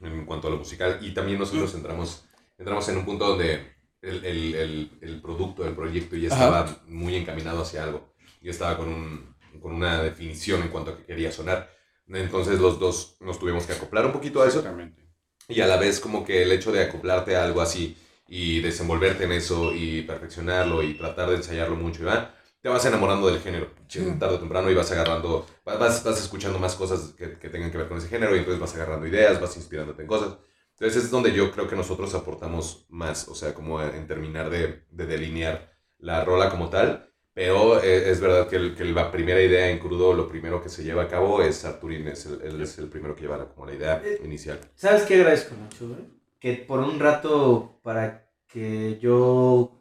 en 0.00 0.24
cuanto 0.24 0.48
a 0.48 0.50
lo 0.50 0.56
musical. 0.56 0.98
Y 1.02 1.12
también 1.12 1.38
nosotros 1.38 1.74
entramos, 1.74 2.24
entramos 2.58 2.88
en 2.88 2.96
un 2.96 3.04
punto 3.04 3.26
donde 3.28 3.60
el, 4.00 4.24
el, 4.24 4.54
el, 4.54 4.90
el 5.02 5.20
producto 5.20 5.64
del 5.64 5.74
proyecto 5.74 6.16
ya 6.16 6.28
Ajá. 6.28 6.44
estaba 6.44 6.82
muy 6.86 7.14
encaminado 7.16 7.62
hacia 7.62 7.84
algo. 7.84 8.14
Ya 8.40 8.52
estaba 8.52 8.78
con, 8.78 8.88
un, 8.88 9.36
con 9.60 9.74
una 9.74 10.02
definición 10.02 10.62
en 10.62 10.68
cuanto 10.68 10.92
a 10.92 10.96
que 10.96 11.04
quería 11.04 11.30
sonar. 11.30 11.68
Entonces 12.12 12.58
los 12.58 12.78
dos 12.78 13.16
nos 13.20 13.38
tuvimos 13.38 13.66
que 13.66 13.72
acoplar 13.72 14.06
un 14.06 14.12
poquito 14.12 14.42
a 14.42 14.48
eso. 14.48 14.58
Exactamente. 14.58 15.02
Y 15.48 15.60
a 15.60 15.66
la 15.66 15.76
vez 15.76 16.00
como 16.00 16.24
que 16.24 16.42
el 16.42 16.52
hecho 16.52 16.72
de 16.72 16.82
acoplarte 16.82 17.36
a 17.36 17.44
algo 17.44 17.60
así 17.60 17.96
y 18.28 18.60
desenvolverte 18.60 19.24
en 19.24 19.32
eso 19.32 19.74
y 19.74 20.02
perfeccionarlo 20.02 20.82
y 20.82 20.94
tratar 20.94 21.30
de 21.30 21.36
ensayarlo 21.36 21.76
mucho, 21.76 22.04
¿verdad? 22.04 22.34
te 22.60 22.68
vas 22.68 22.84
enamorando 22.84 23.28
del 23.28 23.40
género, 23.40 23.70
tarde 24.18 24.34
o 24.34 24.38
temprano, 24.38 24.70
y 24.70 24.74
vas 24.74 24.90
agarrando, 24.92 25.46
vas, 25.64 25.78
vas, 25.78 26.04
vas 26.04 26.20
escuchando 26.20 26.58
más 26.58 26.74
cosas 26.74 27.14
que, 27.16 27.38
que 27.38 27.48
tengan 27.48 27.70
que 27.70 27.78
ver 27.78 27.88
con 27.88 27.98
ese 27.98 28.08
género, 28.08 28.34
y 28.36 28.40
entonces 28.40 28.60
vas 28.60 28.74
agarrando 28.74 29.06
ideas, 29.06 29.40
vas 29.40 29.56
inspirándote 29.56 30.02
en 30.02 30.08
cosas. 30.08 30.36
Entonces 30.78 31.04
es 31.04 31.10
donde 31.10 31.32
yo 31.32 31.52
creo 31.52 31.68
que 31.68 31.76
nosotros 31.76 32.14
aportamos 32.14 32.86
más, 32.88 33.28
o 33.28 33.34
sea, 33.34 33.54
como 33.54 33.82
en 33.82 34.06
terminar 34.06 34.50
de, 34.50 34.84
de 34.90 35.06
delinear 35.06 35.72
la 35.98 36.24
rola 36.24 36.50
como 36.50 36.70
tal, 36.70 37.09
pero 37.34 37.82
eh, 37.82 38.10
es 38.10 38.20
verdad 38.20 38.48
que, 38.48 38.56
el- 38.56 38.74
que 38.74 38.84
la 38.84 39.10
primera 39.10 39.40
idea 39.40 39.68
en 39.70 39.78
crudo, 39.78 40.12
lo 40.14 40.28
primero 40.28 40.62
que 40.62 40.68
se 40.68 40.82
lleva 40.82 41.04
a 41.04 41.08
cabo 41.08 41.42
es 41.42 41.64
Arturín, 41.64 42.08
es 42.08 42.26
el, 42.26 42.40
él 42.42 42.60
es 42.60 42.78
el 42.78 42.88
primero 42.88 43.14
que 43.14 43.22
lleva 43.22 43.38
la- 43.38 43.46
como 43.48 43.66
la 43.66 43.74
idea 43.74 44.02
inicial. 44.24 44.58
¿Sabes 44.74 45.02
qué 45.02 45.14
agradezco 45.16 45.54
mucho, 45.54 45.88
güey? 45.88 46.00
Que 46.38 46.54
por 46.54 46.80
un 46.80 46.98
rato, 46.98 47.78
para 47.82 48.26
que 48.48 48.98
yo, 49.00 49.72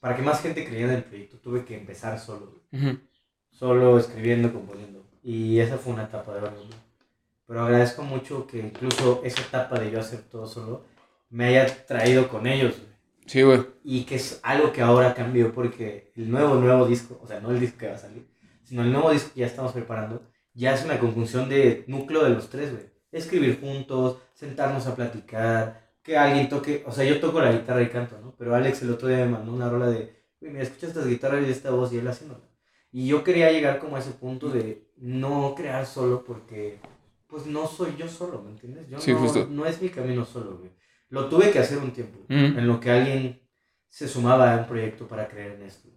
para 0.00 0.16
que 0.16 0.22
más 0.22 0.42
gente 0.42 0.64
creyera 0.64 0.90
en 0.92 0.98
el 0.98 1.04
proyecto, 1.04 1.38
tuve 1.38 1.64
que 1.64 1.76
empezar 1.76 2.18
solo. 2.18 2.60
Solo 3.50 3.98
escribiendo, 3.98 4.52
componiendo. 4.52 5.04
Y 5.22 5.58
esa 5.60 5.78
fue 5.78 5.92
una 5.94 6.04
etapa 6.04 6.34
de 6.34 6.40
güey. 6.40 6.52
Pero 7.46 7.62
agradezco 7.62 8.02
mucho 8.02 8.46
que 8.46 8.58
incluso 8.58 9.22
esa 9.24 9.40
etapa 9.40 9.78
de 9.80 9.90
yo 9.90 10.00
hacer 10.00 10.20
todo 10.22 10.46
solo 10.46 10.84
me 11.30 11.46
haya 11.46 11.86
traído 11.86 12.28
con 12.28 12.46
ellos, 12.46 12.76
güey. 12.76 12.88
Sí, 13.28 13.42
güey. 13.42 13.64
Y 13.84 14.04
que 14.04 14.16
es 14.16 14.40
algo 14.42 14.72
que 14.72 14.82
ahora 14.82 15.14
cambió 15.14 15.52
porque 15.52 16.12
el 16.16 16.30
nuevo, 16.30 16.54
nuevo 16.56 16.86
disco, 16.86 17.20
o 17.22 17.26
sea, 17.26 17.40
no 17.40 17.50
el 17.50 17.60
disco 17.60 17.78
que 17.78 17.88
va 17.88 17.94
a 17.94 17.98
salir, 17.98 18.26
sino 18.64 18.82
el 18.82 18.90
nuevo 18.90 19.10
disco 19.10 19.30
que 19.34 19.40
ya 19.40 19.46
estamos 19.46 19.72
preparando, 19.72 20.22
ya 20.54 20.74
es 20.74 20.84
una 20.84 20.98
conjunción 20.98 21.48
de 21.48 21.84
núcleo 21.86 22.24
de 22.24 22.30
los 22.30 22.48
tres, 22.50 22.72
güey. 22.72 22.84
Escribir 23.12 23.60
juntos, 23.60 24.18
sentarnos 24.34 24.86
a 24.86 24.96
platicar, 24.96 25.88
que 26.02 26.16
alguien 26.16 26.48
toque, 26.48 26.82
o 26.86 26.92
sea, 26.92 27.04
yo 27.04 27.20
toco 27.20 27.40
la 27.40 27.52
guitarra 27.52 27.82
y 27.82 27.88
canto, 27.88 28.18
¿no? 28.20 28.34
Pero 28.38 28.54
Alex 28.54 28.82
el 28.82 28.90
otro 28.90 29.08
día 29.08 29.18
me 29.18 29.32
mandó 29.32 29.52
una 29.52 29.68
rola 29.68 29.88
de, 29.88 30.14
güey, 30.40 30.52
mira, 30.52 30.64
escucha 30.64 30.86
estas 30.86 31.06
guitarras 31.06 31.46
y 31.46 31.50
esta 31.50 31.70
voz 31.70 31.92
y 31.92 31.98
él 31.98 32.08
haciéndola. 32.08 32.44
Y 32.90 33.06
yo 33.06 33.22
quería 33.22 33.52
llegar 33.52 33.78
como 33.78 33.96
a 33.96 33.98
ese 33.98 34.12
punto 34.12 34.48
de 34.48 34.90
no 34.96 35.54
crear 35.54 35.84
solo 35.86 36.24
porque, 36.24 36.78
pues 37.26 37.44
no 37.46 37.66
soy 37.66 37.94
yo 37.98 38.08
solo, 38.08 38.42
¿me 38.42 38.50
entiendes? 38.50 38.88
Yo 38.88 38.98
Sí, 38.98 39.12
no, 39.12 39.18
justo. 39.18 39.46
no 39.50 39.66
es 39.66 39.82
mi 39.82 39.90
camino 39.90 40.24
solo, 40.24 40.56
güey. 40.58 40.70
Lo 41.10 41.26
tuve 41.28 41.50
que 41.50 41.58
hacer 41.58 41.78
un 41.78 41.92
tiempo, 41.92 42.18
Ujú. 42.24 42.34
en 42.58 42.66
lo 42.66 42.80
que 42.80 42.90
alguien 42.90 43.40
se 43.88 44.06
sumaba 44.08 44.54
a 44.54 44.58
un 44.58 44.66
proyecto 44.66 45.06
para 45.08 45.28
creer 45.28 45.52
en 45.52 45.62
esto. 45.62 45.88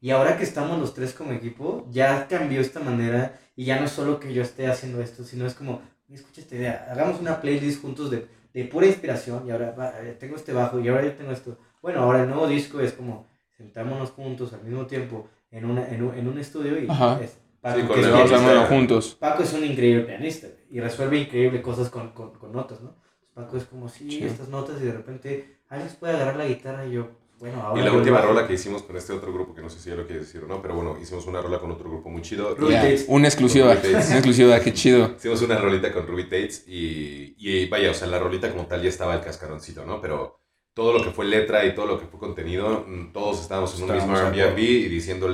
Y 0.00 0.10
ahora 0.10 0.36
que 0.36 0.44
estamos 0.44 0.78
los 0.78 0.94
tres 0.94 1.12
como 1.12 1.32
equipo, 1.32 1.86
ya 1.90 2.26
cambió 2.28 2.60
esta 2.60 2.80
manera 2.80 3.38
y 3.56 3.64
ya 3.64 3.78
no 3.78 3.84
es 3.86 3.90
solo 3.92 4.18
que 4.20 4.32
yo 4.32 4.42
esté 4.42 4.66
haciendo 4.66 5.02
esto, 5.02 5.24
sino 5.24 5.46
es 5.46 5.54
como, 5.54 5.82
escucha 6.08 6.40
esta 6.40 6.54
idea, 6.54 6.88
hagamos 6.90 7.20
una 7.20 7.40
playlist 7.40 7.82
juntos 7.82 8.10
de, 8.10 8.26
de 8.54 8.64
pura 8.64 8.86
inspiración 8.86 9.46
y 9.46 9.50
ahora 9.50 9.72
va, 9.72 10.00
eh, 10.00 10.16
tengo 10.18 10.36
este 10.36 10.52
bajo 10.52 10.80
y 10.80 10.88
ahora 10.88 11.04
yo 11.04 11.12
tengo 11.12 11.32
esto. 11.32 11.58
Bueno, 11.82 12.00
ahora 12.00 12.22
el 12.22 12.28
nuevo 12.28 12.46
disco 12.46 12.80
es 12.80 12.92
como, 12.92 13.26
sentámonos 13.56 14.10
juntos 14.12 14.52
al 14.54 14.62
mismo 14.62 14.86
tiempo 14.86 15.28
en, 15.50 15.64
una, 15.66 15.86
en, 15.88 16.02
un, 16.02 16.14
en 16.14 16.28
un 16.28 16.38
estudio 16.38 16.78
y 16.78 16.86
es, 17.22 17.36
Paco, 17.60 17.78
Sí, 17.80 17.86
que 17.92 18.00
es 18.00 18.06
pianista, 18.06 18.66
juntos. 18.68 19.16
Paco 19.20 19.42
es 19.42 19.52
un 19.52 19.64
increíble 19.66 20.04
pianista 20.04 20.46
y 20.70 20.80
resuelve 20.80 21.18
increíble 21.18 21.60
cosas 21.60 21.90
con, 21.90 22.12
con, 22.12 22.32
con 22.32 22.52
notas, 22.52 22.80
¿no? 22.80 22.94
Paco 23.40 23.56
es 23.56 23.64
como, 23.64 23.88
sí, 23.88 24.08
Chido. 24.08 24.26
estas 24.28 24.48
notas 24.48 24.80
y 24.80 24.84
de 24.84 24.92
repente 24.92 25.56
Alex 25.68 25.94
puede 25.94 26.14
agarrar 26.14 26.36
la 26.36 26.46
guitarra 26.46 26.86
y 26.86 26.92
yo, 26.92 27.08
bueno, 27.38 27.62
ahora... 27.62 27.80
Y 27.80 27.84
la 27.84 27.92
última 27.92 28.20
rola 28.20 28.46
que 28.46 28.54
hicimos 28.54 28.82
con 28.82 28.96
este 28.96 29.12
otro 29.12 29.32
grupo, 29.32 29.54
que 29.54 29.62
no 29.62 29.70
sé 29.70 29.78
si 29.80 29.88
ya 29.90 29.96
lo 29.96 30.06
quieres 30.06 30.26
decir 30.26 30.44
o 30.44 30.46
no, 30.46 30.60
pero 30.60 30.74
bueno, 30.74 30.98
hicimos 31.00 31.26
una 31.26 31.40
rola 31.40 31.58
con 31.58 31.70
otro 31.70 31.88
grupo 31.88 32.10
muy 32.10 32.22
chido. 32.22 32.54
Ruby 32.54 32.72
Ya, 32.72 32.82
Tates. 32.82 33.04
Una 33.08 33.28
exclusiva. 33.28 33.70
Una 33.72 34.00
exclusiva, 34.14 34.60
qué 34.60 34.72
chido. 34.74 35.14
Hicimos 35.16 35.40
una 35.42 35.56
rolita 35.56 35.92
con 35.92 36.06
Ruby 36.06 36.24
Tates 36.24 36.64
y, 36.68 37.34
y 37.38 37.66
vaya, 37.68 37.90
o 37.90 37.94
sea, 37.94 38.08
la 38.08 38.18
rolita 38.18 38.50
como 38.50 38.66
tal 38.66 38.82
ya 38.82 38.88
estaba 38.90 39.14
el 39.14 39.20
cascaroncito, 39.22 39.86
¿no? 39.86 40.00
Pero 40.00 40.38
todo 40.74 40.92
lo 40.96 41.02
que 41.02 41.10
fue 41.10 41.24
letra 41.24 41.64
y 41.64 41.74
todo 41.74 41.86
lo 41.86 41.98
que 41.98 42.06
fue 42.06 42.20
contenido, 42.20 42.84
mm, 42.86 43.12
todos 43.12 43.40
estábamos 43.40 43.76
en 43.78 43.84
un 43.90 43.96
mismo 43.96 44.16
Airbnb 44.16 44.58
y 44.58 44.88
diciendo 44.88 45.28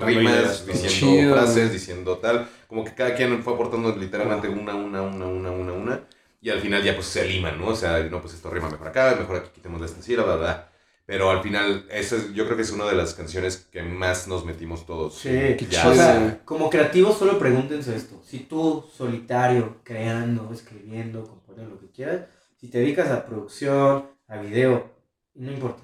rimas, 0.00 0.66
diciendo 0.66 0.88
Chido. 0.88 1.34
frases, 1.34 1.72
diciendo 1.72 2.18
tal. 2.18 2.48
Como 2.66 2.84
que 2.84 2.94
cada 2.94 3.14
quien 3.14 3.42
fue 3.42 3.54
aportando 3.54 3.94
literalmente 3.96 4.48
una, 4.48 4.74
una, 4.74 5.02
una, 5.02 5.26
una, 5.26 5.50
una, 5.52 5.72
una. 5.72 6.08
Y 6.44 6.50
al 6.50 6.60
final 6.60 6.82
ya 6.82 6.94
pues 6.94 7.06
se 7.06 7.26
liman, 7.26 7.58
¿no? 7.58 7.68
O 7.68 7.74
sea, 7.74 7.98
no, 8.00 8.20
pues 8.20 8.34
esto 8.34 8.50
rima 8.50 8.68
mejor 8.68 8.88
acá, 8.88 9.16
mejor 9.18 9.36
aquí 9.36 9.48
quitemos 9.54 9.80
esta 9.80 10.02
sílaba, 10.02 10.36
¿verdad? 10.36 10.68
Pero 11.06 11.30
al 11.30 11.42
final, 11.42 11.86
esa 11.90 12.16
es, 12.16 12.34
yo 12.34 12.44
creo 12.44 12.54
que 12.54 12.64
es 12.64 12.70
una 12.70 12.84
de 12.84 12.94
las 12.94 13.14
canciones 13.14 13.66
que 13.72 13.82
más 13.82 14.28
nos 14.28 14.44
metimos 14.44 14.84
todos. 14.84 15.14
Sí, 15.14 15.30
Qué 15.30 15.66
chido. 15.70 15.90
o 15.90 15.94
sea, 15.94 16.42
como 16.44 16.68
creativos 16.68 17.16
solo 17.16 17.38
pregúntense 17.38 17.96
esto. 17.96 18.20
Si 18.22 18.40
tú, 18.40 18.84
solitario, 18.94 19.78
creando, 19.84 20.50
escribiendo, 20.52 21.24
componiendo 21.24 21.76
lo 21.76 21.80
que 21.80 21.90
quieras, 21.90 22.26
si 22.60 22.68
te 22.68 22.76
dedicas 22.76 23.10
a 23.10 23.24
producción, 23.24 24.04
a 24.28 24.36
video, 24.36 24.90
no 25.36 25.50
importa. 25.50 25.82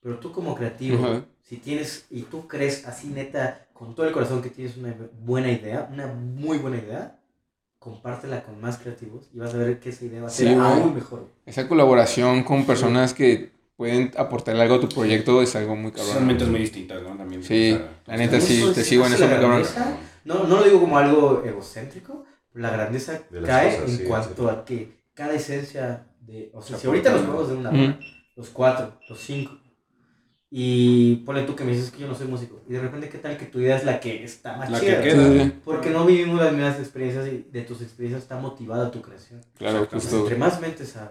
Pero 0.00 0.18
tú 0.18 0.32
como 0.32 0.54
creativo, 0.54 1.04
Ajá. 1.04 1.24
si 1.42 1.58
tienes, 1.58 2.06
y 2.08 2.22
tú 2.22 2.48
crees 2.48 2.86
así 2.86 3.08
neta, 3.08 3.68
con 3.74 3.94
todo 3.94 4.06
el 4.06 4.12
corazón 4.14 4.40
que 4.40 4.48
tienes 4.48 4.74
una 4.78 4.94
buena 5.20 5.52
idea, 5.52 5.86
una 5.92 6.06
muy 6.06 6.56
buena 6.56 6.78
idea, 6.78 7.17
compártela 7.78 8.42
con 8.42 8.60
más 8.60 8.78
creativos 8.78 9.28
y 9.32 9.38
vas 9.38 9.54
a 9.54 9.58
ver 9.58 9.78
que 9.80 9.90
esa 9.90 10.04
idea 10.04 10.22
va 10.22 10.26
a 10.28 10.30
Sí, 10.30 10.44
ser 10.44 10.54
güey. 10.56 10.66
aún 10.66 10.94
mejor. 10.94 11.28
Esa 11.46 11.68
colaboración 11.68 12.42
con 12.42 12.64
personas 12.66 13.14
que 13.14 13.50
pueden 13.76 14.12
aportarle 14.16 14.62
algo 14.62 14.74
a 14.76 14.80
tu 14.80 14.88
proyecto 14.88 15.40
es 15.42 15.54
algo 15.54 15.76
muy 15.76 15.92
cabrón. 15.92 16.14
Son 16.14 16.26
mentes 16.26 16.48
muy 16.48 16.60
distintas, 16.60 17.02
¿no? 17.02 17.16
También. 17.16 17.42
Sí, 17.44 17.78
la 18.06 18.16
neta 18.16 18.40
sí, 18.40 18.64
te 18.74 18.82
sigo 18.82 19.06
en 19.06 19.12
eso 19.12 19.24
eso 19.24 19.24
es 19.24 19.30
muy 19.30 19.36
la 19.36 19.40
cabrón. 19.40 19.62
grandeza. 19.62 19.98
No, 20.24 20.44
no 20.44 20.56
lo 20.56 20.64
digo 20.64 20.80
como 20.80 20.98
algo 20.98 21.42
egocéntrico, 21.44 22.24
la 22.54 22.70
grandeza 22.70 23.22
cae 23.46 23.76
cosas, 23.76 23.90
en 23.90 23.98
sí, 23.98 24.04
cuanto 24.04 24.42
sí. 24.48 24.54
a 24.54 24.64
que 24.64 24.98
cada 25.14 25.34
esencia 25.34 26.06
de... 26.20 26.50
O 26.52 26.60
sea, 26.60 26.76
Se 26.76 26.82
si 26.82 26.86
ahorita 26.88 27.12
nos 27.12 27.26
vamos 27.26 27.48
de 27.48 27.56
una 27.56 27.70
rola, 27.70 27.98
los 28.36 28.48
cuatro, 28.50 28.92
los 29.08 29.18
cinco, 29.20 29.52
y 30.50 31.16
ponle 31.26 31.42
tú 31.42 31.54
que 31.54 31.64
me 31.64 31.72
dices 31.72 31.90
que 31.90 31.98
yo 32.00 32.06
no 32.08 32.14
soy 32.14 32.26
músico, 32.26 32.60
y 32.68 32.72
de 32.72 32.80
repente 32.80 33.08
qué 33.10 33.18
tal 33.18 33.36
que 33.36 33.44
tu 33.46 33.60
idea 33.60 33.76
es 33.76 33.84
la 33.84 34.00
que 34.00 34.24
está 34.24 34.56
más 34.56 34.70
La 34.70 34.80
que 34.80 34.86
chida, 34.86 35.02
queda. 35.02 35.26
Sí, 35.28 35.38
sí, 35.38 35.44
sí. 35.44 35.52
porque 35.64 35.90
no 35.90 36.06
vivimos 36.06 36.40
las 36.40 36.52
mismas 36.52 36.78
experiencias 36.78 37.26
y 37.28 37.46
de 37.50 37.62
tus 37.62 37.82
experiencias 37.82 38.22
está 38.22 38.38
motivada 38.38 38.90
tu 38.90 39.02
creación. 39.02 39.40
Claro, 39.58 39.80
Entonces, 39.80 40.10
justo. 40.10 40.24
entre 40.24 40.38
más 40.38 40.60
mentes 40.60 40.96
a- 40.96 41.02
a- 41.02 41.06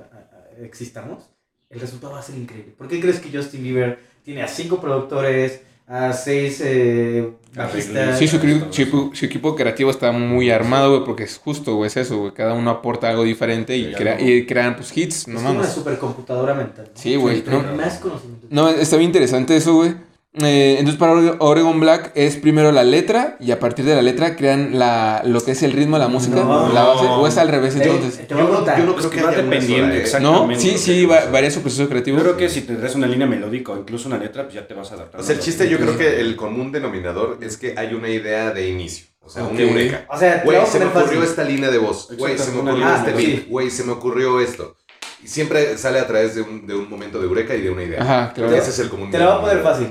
a- 0.59 0.65
existamos, 0.65 1.29
el 1.69 1.79
resultado 1.79 2.13
va 2.13 2.19
a 2.19 2.23
ser 2.23 2.35
increíble. 2.37 2.73
¿Por 2.77 2.87
qué 2.87 2.99
crees 2.99 3.19
que 3.19 3.35
Justin 3.35 3.61
Bieber 3.61 3.99
tiene 4.23 4.41
a 4.41 4.47
cinco 4.47 4.81
productores, 4.81 5.61
a 5.87 6.11
seis 6.13 6.61
eh, 6.63 7.29
bajistas? 7.55 8.19
Sí, 8.19 8.27
su, 8.27 8.37
su 8.39 8.45
equipo- 8.81 9.09
su 9.13 9.25
equipo 9.25 9.55
creativo 9.55 9.89
está 9.89 10.11
muy 10.11 10.49
armado, 10.51 10.91
güey, 10.91 11.05
porque 11.05 11.23
es 11.23 11.37
justo, 11.37 11.75
güey, 11.75 11.87
es 11.87 11.97
eso, 11.97 12.17
güey. 12.17 12.33
Cada 12.33 12.53
uno 12.53 12.69
aporta 12.69 13.09
algo 13.09 13.23
diferente 13.23 13.75
y, 13.77 13.93
crea- 13.93 14.19
y 14.19 14.45
crean, 14.45 14.75
pues, 14.75 14.95
hits, 14.97 15.19
es 15.21 15.27
no 15.29 15.35
como 15.35 15.49
una 15.51 15.59
mames. 15.59 15.73
supercomputadora 15.73 16.53
mental. 16.53 16.89
¿no? 16.93 17.01
Sí, 17.01 17.15
güey, 17.15 17.43
¿no? 17.49 17.63
Más 17.75 17.99
conocimiento. 17.99 18.47
No, 18.49 18.69
está 18.69 18.97
bien 18.97 19.09
interesante 19.09 19.55
eso, 19.55 19.75
güey. 19.75 19.95
Eh, 20.43 20.75
entonces, 20.79 20.99
para 20.99 21.13
Ore- 21.13 21.35
Oregon 21.39 21.79
Black 21.79 22.11
es 22.15 22.35
primero 22.35 22.71
la 22.71 22.83
letra 22.83 23.37
y 23.39 23.51
a 23.51 23.59
partir 23.59 23.85
de 23.85 23.95
la 23.95 24.01
letra 24.01 24.35
crean 24.35 24.77
la, 24.77 25.21
lo 25.25 25.41
que 25.43 25.51
es 25.51 25.63
el 25.63 25.71
ritmo 25.71 25.97
de 25.97 26.03
la 26.03 26.07
música, 26.09 26.35
No. 26.43 26.71
la 26.71 26.83
base, 26.83 27.05
o 27.07 27.27
es 27.27 27.37
al 27.37 27.47
revés, 27.47 27.75
Eh, 27.75 27.79
entonces. 27.83 28.19
a 28.19 28.27
Yo 28.27 28.35
no- 28.37 28.43
yo 28.65 28.83
no 28.85 28.91
Es 28.91 28.95
creo 28.97 29.09
que 29.09 29.17
que 29.17 29.23
va 29.23 29.31
dependiendo, 29.31 29.93
¿eh? 29.95 29.99
exacto. 29.99 30.23
¿No? 30.27 30.51
exactamente 30.51 30.63
Sí, 30.63 30.77
sí, 30.77 31.05
va- 31.05 31.25
varía 31.31 31.49
su 31.49 31.61
proceso 31.61 31.89
creativo. 31.89 32.17
Yo 32.17 32.23
creo 32.23 32.37
que 32.37 32.49
si 32.49 32.61
te 32.61 32.75
traes 32.75 32.95
una 32.95 33.07
línea 33.07 33.25
melódica 33.27 33.71
o 33.71 33.77
incluso 33.77 34.07
una 34.07 34.17
letra, 34.17 34.43
pues 34.43 34.55
ya 34.55 34.67
te 34.67 34.73
vas 34.73 34.91
a 34.91 34.95
adaptar. 34.95 35.21
O 35.21 35.23
sea, 35.23 35.35
el 35.35 35.41
chiste 35.41 35.67
yo 35.69 35.77
creo 35.79 35.97
que 35.97 36.19
el 36.21 36.35
común 36.35 36.71
denominador 36.71 37.37
es 37.41 37.57
que 37.57 37.73
hay 37.77 37.93
una 37.93 38.09
idea 38.09 38.51
de 38.51 38.69
inicio. 38.69 39.07
O 39.21 39.29
sea, 39.29 39.43
Ok. 39.43 39.51
una 39.53 39.61
eureka. 39.61 40.05
O 40.09 40.17
sea, 40.17 40.39
te 40.41 40.45
Güey, 40.45 40.65
se 40.67 40.79
me 40.79 40.85
ocurrió 40.85 41.05
fácil. 41.07 41.23
esta 41.23 41.43
línea 41.43 41.69
de 41.69 41.77
voz. 41.79 42.09
Güey, 42.17 42.37
se 42.37 42.51
me 42.51 42.59
ocurrió 42.59 42.95
este 42.95 43.11
de 43.11 43.17
beat. 43.27 43.47
Güey, 43.49 43.69
se 43.69 43.83
me 43.83 43.91
ocurrió 43.91 44.39
esto. 44.39 44.77
Y 45.23 45.27
siempre 45.27 45.77
sale 45.77 45.99
a 45.99 46.07
través 46.07 46.35
de 46.35 46.43
un, 46.43 46.65
de 46.67 46.75
un 46.75 46.89
momento 46.89 47.19
de 47.19 47.25
eureka 47.25 47.55
y 47.55 47.61
de 47.61 47.69
una 47.69 47.83
idea. 47.83 48.01
Ajá, 48.03 48.33
claro. 48.33 48.55
Ese 48.55 48.69
es 48.69 48.79
el 48.79 48.87
común 48.87 49.09
Te 49.11 49.17
la 49.17 49.25
voy 49.25 49.35
a 49.37 49.41
poner 49.41 49.63
fácil. 49.63 49.87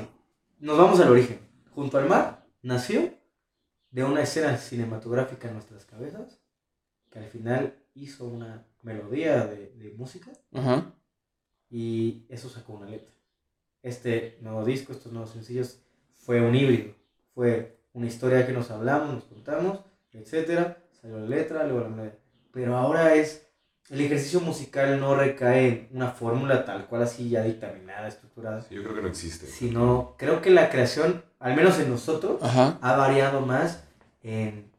Nos 0.59 0.79
vamos 0.79 1.01
al 1.01 1.11
origen. 1.11 1.39
Junto 1.75 1.99
al 1.99 2.09
mar 2.09 2.47
nació 2.63 3.13
de 3.91 4.05
una 4.05 4.23
escena 4.23 4.57
cinematográfica 4.57 5.49
en 5.49 5.55
nuestras 5.55 5.85
cabezas 5.85 6.41
que 7.11 7.19
al 7.19 7.27
final 7.27 7.77
hizo 7.95 8.27
una 8.27 8.67
melodía 8.83 9.47
de, 9.47 9.73
de 9.73 9.91
música 9.93 10.31
Ajá. 10.53 10.93
y 11.71 12.27
eso 12.29 12.49
sacó 12.49 12.75
una 12.75 12.87
letra. 12.87 13.11
Este 13.83 14.39
nuevo 14.41 14.65
disco, 14.65 14.93
estos 14.93 15.13
nuevos 15.13 15.31
sencillos, 15.31 15.81
fue 16.15 16.41
un 16.41 16.55
híbrido. 16.55 16.95
Fue 17.35 17.79
una 17.93 18.07
historia 18.07 18.47
que 18.47 18.53
nos 18.53 18.71
hablamos, 18.71 19.15
nos 19.15 19.25
contamos, 19.25 19.81
etcétera. 20.13 20.83
Salió 21.01 21.19
la 21.21 21.27
letra, 21.27 21.65
luego 21.65 21.83
la 21.83 21.89
melodía. 21.89 22.19
Pero 22.53 22.77
ahora 22.77 23.15
es. 23.15 23.46
El 23.91 24.01
ejercicio 24.01 24.41
musical 24.41 24.99
no 24.99 25.15
recae 25.15 25.69
en 25.69 25.89
una 25.97 26.11
fórmula 26.11 26.65
tal 26.65 26.87
cual 26.87 27.03
así 27.03 27.29
ya 27.29 27.43
dictaminada, 27.43 28.09
estructurada. 28.09 28.61
Sí, 28.63 28.75
Yo 28.75 28.83
creo 28.83 28.95
que 28.97 29.03
no 29.03 29.09
existe. 29.09 29.47
Sino, 29.47 30.15
creo 30.19 30.43
que 30.43 30.51
la 30.51 30.71
creación, 30.71 31.23
al 31.39 31.55
menos 31.55 31.79
en 31.79 31.91
nosotros, 31.91 32.43
Ajá. 32.43 32.79
ha 32.83 32.97
variado 32.97 33.43
más 33.43 33.85
en 34.23 34.73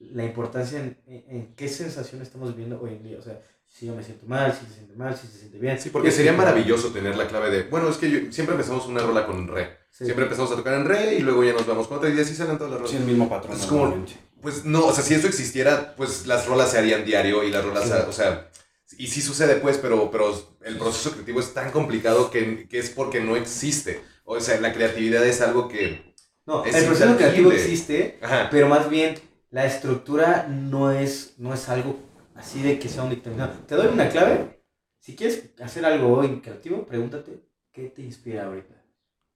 la 0.00 0.24
importancia 0.24 0.80
en, 0.80 0.98
en- 1.06 1.24
en 1.28 1.54
qué 1.54 1.68
sensación 1.68 2.22
estamos 2.22 2.50
viviendo 2.50 2.80
hoy 2.80 2.90
en 2.94 3.02
día. 3.04 3.18
O 3.18 3.22
sea, 3.22 3.40
si 3.66 3.86
yo 3.86 3.94
me 3.94 4.02
siento 4.02 4.26
mal, 4.26 4.52
si 4.52 4.66
se 4.66 4.72
siente 4.74 4.96
mal, 4.96 5.16
si 5.16 5.28
se 5.28 5.38
siente 5.38 5.58
bien. 5.58 5.78
Sí, 5.78 5.90
porque 5.90 6.10
sería 6.10 6.32
maravilloso 6.32 6.88
tener 6.88 7.16
la 7.16 7.28
clave 7.28 7.50
de. 7.50 7.62
Bueno, 7.64 7.88
es 7.88 7.98
que 7.98 8.10
yo- 8.10 8.32
siempre 8.32 8.54
empezamos 8.56 8.84
una 8.88 9.00
rola 9.00 9.26
con 9.26 9.46
re. 9.46 9.78
Sí. 9.92 10.04
Siempre 10.06 10.24
empezamos 10.24 10.50
a 10.50 10.56
tocar 10.56 10.74
en 10.74 10.86
re 10.86 11.14
y 11.14 11.20
luego 11.20 11.44
ya 11.44 11.52
nos 11.52 11.66
vamos 11.66 11.86
con 11.86 11.98
otra 11.98 12.08
y 12.10 12.18
así 12.18 12.34
salen 12.34 12.56
todas 12.56 12.70
las 12.72 12.80
rolas. 12.80 12.90
Sí, 12.90 12.96
el 12.96 13.04
mismo 13.04 13.28
patrón. 13.28 13.56
Es 13.56 13.66
como-. 13.66 14.04
Pues 14.40 14.64
no, 14.64 14.86
o 14.86 14.92
sea, 14.92 15.04
si 15.04 15.14
eso 15.14 15.26
existiera, 15.26 15.94
pues 15.96 16.26
las 16.26 16.46
rolas 16.46 16.70
se 16.70 16.78
harían 16.78 17.04
diario 17.04 17.44
y 17.44 17.50
las 17.50 17.64
rolas, 17.64 17.84
Sí. 17.84 17.92
o 18.08 18.12
sea, 18.12 18.50
y 18.98 19.06
sí 19.08 19.20
sucede 19.20 19.56
pues, 19.56 19.78
pero, 19.78 20.10
pero 20.10 20.32
el 20.64 20.76
proceso 20.78 21.12
creativo 21.12 21.40
es 21.40 21.52
tan 21.54 21.70
complicado 21.70 22.30
que, 22.30 22.66
que 22.68 22.78
es 22.78 22.90
porque 22.90 23.20
no 23.20 23.36
existe. 23.36 24.02
O 24.24 24.40
sea, 24.40 24.60
la 24.60 24.72
creatividad 24.72 25.24
es 25.26 25.40
algo 25.40 25.68
que... 25.68 26.14
No, 26.46 26.64
Es 26.64 26.74
el 26.74 26.86
proceso 26.86 27.16
creativo 27.16 27.52
existe, 27.52 28.18
Ajá. 28.22 28.48
pero 28.50 28.68
más 28.68 28.88
bien 28.90 29.14
la 29.50 29.66
estructura 29.66 30.46
no 30.48 30.90
es, 30.90 31.34
no 31.38 31.52
es 31.54 31.68
algo 31.68 31.98
así 32.34 32.62
de 32.62 32.78
que 32.78 32.88
sea 32.88 33.02
un 33.02 33.10
dictaminado. 33.10 33.52
Te 33.66 33.74
doy 33.74 33.88
una 33.88 34.08
clave. 34.08 34.60
Si 34.98 35.14
quieres 35.16 35.50
hacer 35.62 35.84
algo 35.84 36.16
hoy 36.16 36.40
creativo, 36.40 36.86
pregúntate 36.86 37.40
qué 37.72 37.84
te 37.88 38.02
inspira 38.02 38.46
ahorita. 38.46 38.74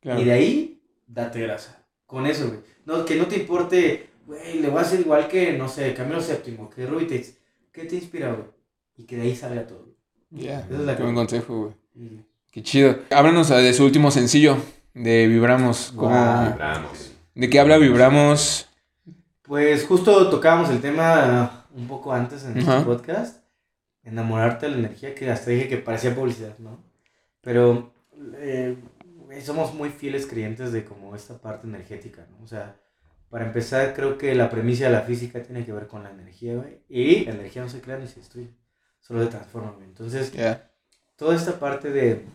Claro. 0.01 0.21
Y 0.21 0.25
de 0.25 0.33
ahí, 0.33 0.83
date 1.07 1.41
grasa. 1.41 1.87
Con 2.07 2.27
eso, 2.27 2.49
güey. 2.49 2.61
No, 2.85 3.05
que 3.05 3.17
no 3.17 3.27
te 3.27 3.37
importe, 3.37 4.11
güey, 4.27 4.61
le 4.61 4.69
voy 4.69 4.79
a 4.79 4.83
hacer 4.83 5.01
igual 5.01 5.29
que, 5.29 5.53
no 5.57 5.69
sé, 5.69 5.95
Camilo 5.95 6.21
Séptimo, 6.21 6.69
que 6.71 6.87
Ruby 6.87 7.05
Tates. 7.07 7.39
¿Qué 7.73 7.85
te 7.85 7.97
inspira, 7.97 8.33
güey? 8.33 8.49
Y 8.97 9.05
que 9.05 9.17
de 9.17 9.23
ahí 9.23 9.35
salga 9.37 9.67
todo. 9.67 9.89
Ya, 10.31 10.61
Esa 10.61 10.75
es 10.75 10.81
la 10.81 10.97
qué 10.97 11.03
buen 11.03 11.15
consejo, 11.15 11.75
güey. 11.95 12.25
Qué 12.51 12.63
chido. 12.63 12.99
Háblanos 13.11 13.51
ah, 13.51 13.59
de 13.59 13.73
su 13.73 13.85
último 13.85 14.11
sencillo, 14.11 14.57
de 14.95 15.27
Vibramos. 15.27 15.93
¿Cómo- 15.97 16.09
Guau. 16.11 16.57
Vamos. 16.59 17.13
¿De 17.35 17.51
qué 17.51 17.59
habla 17.59 17.79
Vibramos? 17.79 18.69
Pues 19.43 19.85
justo 19.87 20.31
tocábamos 20.31 20.71
el 20.71 20.81
tema 20.81 21.67
un 21.75 21.89
poco 21.89 22.13
antes 22.13 22.45
en 22.45 22.59
Ajá. 22.59 22.79
este 22.79 22.87
podcast. 22.87 23.45
Enamorarte 24.05 24.67
de 24.67 24.73
la 24.73 24.79
energía, 24.79 25.15
que 25.15 25.31
hasta 25.31 25.51
dije 25.51 25.69
que 25.69 25.79
parecía 25.79 26.15
publicidad, 26.15 26.57
¿no? 26.59 26.79
Pero 27.41 27.93
eh, 28.37 28.77
somos 29.43 29.75
muy 29.75 29.89
fieles 29.91 30.27
creyentes 30.27 30.73
de 30.73 30.85
como 30.85 31.17
esta 31.17 31.39
parte 31.39 31.67
energética, 31.67 32.27
¿no? 32.31 32.45
O 32.45 32.47
sea, 32.47 32.77
para 33.35 33.47
empezar, 33.47 33.95
creo 33.95 34.17
que 34.17 34.33
la 34.37 34.49
premisa 34.49 34.85
de 34.85 34.91
la 34.91 35.01
física 35.01 35.43
tiene 35.43 35.65
que 35.65 35.73
ver 35.73 35.89
con 35.89 36.05
la 36.05 36.11
energía, 36.13 36.55
güey. 36.55 36.79
Y 36.89 37.25
la 37.25 37.33
energía 37.33 37.63
no 37.63 37.69
se 37.69 37.81
crea 37.81 37.99
ni 37.99 38.07
se 38.07 38.21
destruye, 38.21 38.55
solo 39.01 39.25
se 39.25 39.29
transforma, 39.29 39.73
güey. 39.73 39.89
Entonces, 39.89 40.33
toda 41.17 41.35
esta 41.35 41.59
parte 41.59 41.91
de, 41.91 42.27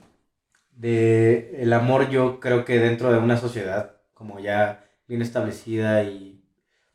de 0.71 1.61
el 1.61 1.71
amor 1.71 2.09
yo 2.09 2.41
creo 2.41 2.65
que 2.65 2.79
dentro 2.79 3.13
de 3.13 3.17
una 3.17 3.37
sociedad 3.37 3.95
como 4.13 4.41
ya 4.41 4.83
bien 5.07 5.21
establecida 5.21 6.03
y 6.03 6.43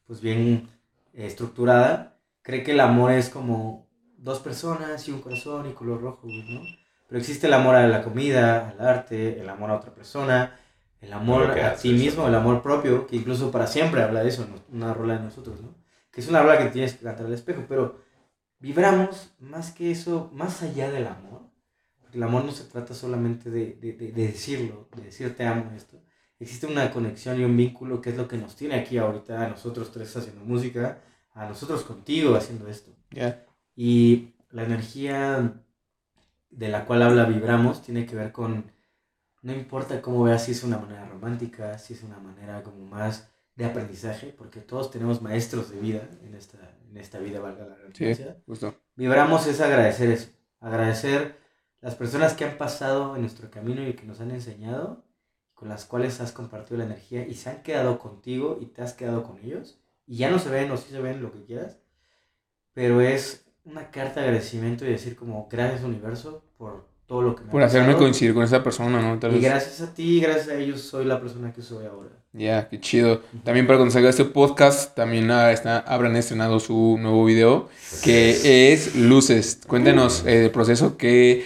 pues 0.07 0.21
bien 0.21 0.69
eh, 1.15 1.25
estructurada 1.25 2.21
cree 2.43 2.63
que 2.63 2.73
el 2.73 2.81
amor 2.81 3.11
es 3.11 3.31
como 3.31 3.89
dos 4.19 4.39
personas 4.41 5.09
y 5.09 5.13
un 5.13 5.23
corazón 5.23 5.67
y 5.67 5.73
color 5.73 6.03
rojo 6.03 6.25
güey, 6.25 6.43
¿no? 6.43 6.61
pero 7.09 7.19
existe 7.19 7.47
el 7.47 7.55
amor 7.55 7.75
a 7.75 7.89
la 7.89 8.03
comida 8.03 8.69
al 8.69 8.87
arte 8.87 9.41
el 9.41 9.49
amor 9.49 9.71
a 9.71 9.77
otra 9.77 9.95
persona 9.95 10.61
el 11.05 11.13
amor 11.13 11.43
a 11.61 11.71
haces, 11.71 11.83
ti 11.83 11.93
mismo 11.93 12.27
el 12.29 12.35
amor 12.35 12.63
propio 12.63 13.07
que 13.07 13.17
incluso 13.17 13.51
para 13.51 13.67
siempre 13.67 14.03
habla 14.03 14.23
de 14.23 14.29
eso 14.29 14.47
una 14.73 14.95
rola 14.95 15.15
de 15.19 15.25
nosotros 15.25 15.61
no 15.63 15.75
que 16.11 16.21
es 16.21 16.29
una 16.29 16.43
rola 16.43 16.59
que 16.59 16.67
tienes 16.71 16.95
que 16.95 17.05
cantar 17.05 17.27
al 17.27 17.33
espejo 17.35 17.65
pero 17.69 18.01
vibramos 18.59 19.35
más 19.41 19.73
que 19.73 19.91
eso 19.91 20.31
más 20.35 20.63
allá 20.63 20.91
del 20.91 21.07
amor 21.07 21.43
porque 22.01 22.19
el 22.19 22.25
amor 22.25 22.45
no 22.45 22.53
se 22.53 22.65
trata 22.65 22.95
solamente 22.95 23.51
de, 23.51 23.75
de, 23.75 23.93
de- 23.95 24.13
de 24.13 24.27
decirlo, 24.29 24.89
de 24.97 25.05
decir 25.05 25.35
te 25.37 25.47
amo 25.47 25.73
esto. 25.77 26.03
Existe 26.39 26.67
una 26.67 26.91
conexión 26.93 27.41
y 27.41 27.45
un 27.45 27.57
vínculo 27.57 28.01
que 28.01 28.11
es 28.11 28.17
lo 28.17 28.29
que 28.29 28.37
nos 28.37 28.57
tiene 28.57 28.77
aquí 28.77 28.99
ahorita 28.99 29.45
a 29.45 29.49
nosotros 29.49 29.91
tres 29.93 30.17
haciendo 30.17 30.45
música, 30.45 31.01
a 31.33 31.47
nosotros 31.49 31.83
contigo 31.85 32.35
haciendo 32.37 32.69
esto. 32.69 32.93
Ya. 33.13 33.45
Y 33.77 34.35
la 34.51 34.65
energía 34.65 35.63
de 36.51 36.69
la 36.69 36.87
cual 36.87 37.03
habla 37.03 37.25
Vibramos 37.27 37.83
tiene 37.83 38.07
que 38.07 38.17
ver 38.17 38.33
con, 38.33 38.73
no 39.45 39.53
importa 39.53 40.03
cómo 40.03 40.25
veas 40.25 40.45
si 40.45 40.53
es 40.53 40.65
una 40.65 40.79
manera 40.79 41.07
romántica, 41.07 41.79
si 41.79 41.95
es 41.95 42.03
una 42.03 42.19
manera 42.19 42.63
como 42.65 42.85
más 42.87 43.29
de 43.57 43.65
aprendizaje, 43.67 44.35
porque 44.37 44.61
todos 44.61 44.91
tenemos 44.91 45.23
maestros 45.23 45.71
de 45.71 45.79
vida 45.81 46.09
en 46.25 46.35
esta, 46.35 46.59
en 46.91 46.97
esta 46.99 47.19
vida, 47.21 47.41
valga 47.41 47.67
la 47.67 47.77
Sí, 47.93 48.05
redundancia. 48.05 48.43
justo. 48.47 48.75
Vibramos 48.97 49.47
es 49.47 49.61
agradecer 49.61 50.11
eso, 50.11 50.29
agradecer 50.61 51.39
las 51.81 51.95
personas 51.95 52.35
que 52.35 52.45
han 52.45 52.59
pasado 52.59 53.15
en 53.17 53.23
nuestro 53.23 53.51
camino 53.51 53.87
y 53.87 53.95
que 53.95 54.05
nos 54.07 54.21
han 54.21 54.33
enseñado, 54.33 55.05
con 55.55 55.69
las 55.69 55.85
cuales 55.85 56.21
has 56.21 56.33
compartido 56.33 56.79
la 56.79 56.85
energía 56.87 57.27
y 57.29 57.35
se 57.35 57.51
han 57.51 57.63
quedado 57.63 57.99
contigo 58.01 58.59
y 58.61 58.67
te 58.67 58.83
has 58.83 58.95
quedado 58.95 59.23
con 59.25 59.39
ellos, 59.39 59.79
y 60.07 60.17
ya 60.17 60.31
no 60.31 60.39
se 60.41 60.51
ven 60.51 60.71
o 60.73 60.77
sí 60.77 60.91
se 60.91 61.01
ven 61.01 61.23
lo 61.23 61.33
que 61.33 61.45
quieras, 61.45 61.79
pero 62.73 63.01
es 63.01 63.47
una 63.65 63.91
carta 63.91 64.21
de 64.21 64.27
agradecimiento 64.27 64.85
y 64.85 64.91
decir 64.91 65.17
como 65.17 65.49
gracias 65.51 65.83
universo 65.85 66.45
por 66.59 66.89
todo 67.07 67.23
lo 67.23 67.35
que 67.35 67.43
me 67.43 67.49
ha 67.49 67.53
Por 67.53 67.63
hacerme 67.63 67.95
coincidir 67.97 68.35
con 68.35 68.43
esa 68.45 68.63
persona, 68.63 69.01
¿no? 69.03 69.19
Tal 69.19 69.33
Y 69.33 69.35
vez. 69.35 69.45
gracias 69.45 69.81
a 69.81 69.93
ti, 69.95 70.21
gracias 70.21 70.49
a 70.49 70.55
ellos 70.57 70.81
soy 70.81 71.05
la 71.05 71.21
persona 71.21 71.53
que 71.53 71.63
soy 71.63 71.87
ahora. 71.87 72.11
Ya, 72.33 72.69
qué 72.69 72.81
chido. 72.81 73.21
También 73.45 73.67
para 73.67 73.79
cuando 73.79 73.93
salga 73.93 74.09
este 74.11 74.25
podcast, 74.25 74.95
también 74.97 75.31
ah, 75.31 75.53
está, 75.53 75.79
habrán 75.79 76.17
estrenado 76.17 76.59
su 76.61 76.97
nuevo 76.99 77.25
video, 77.25 77.69
que 78.03 78.73
es 78.73 78.97
Luces. 78.97 79.61
Cuéntenos 79.67 80.25
eh, 80.27 80.47
el 80.47 80.51
proceso, 80.51 80.97
que, 80.97 81.45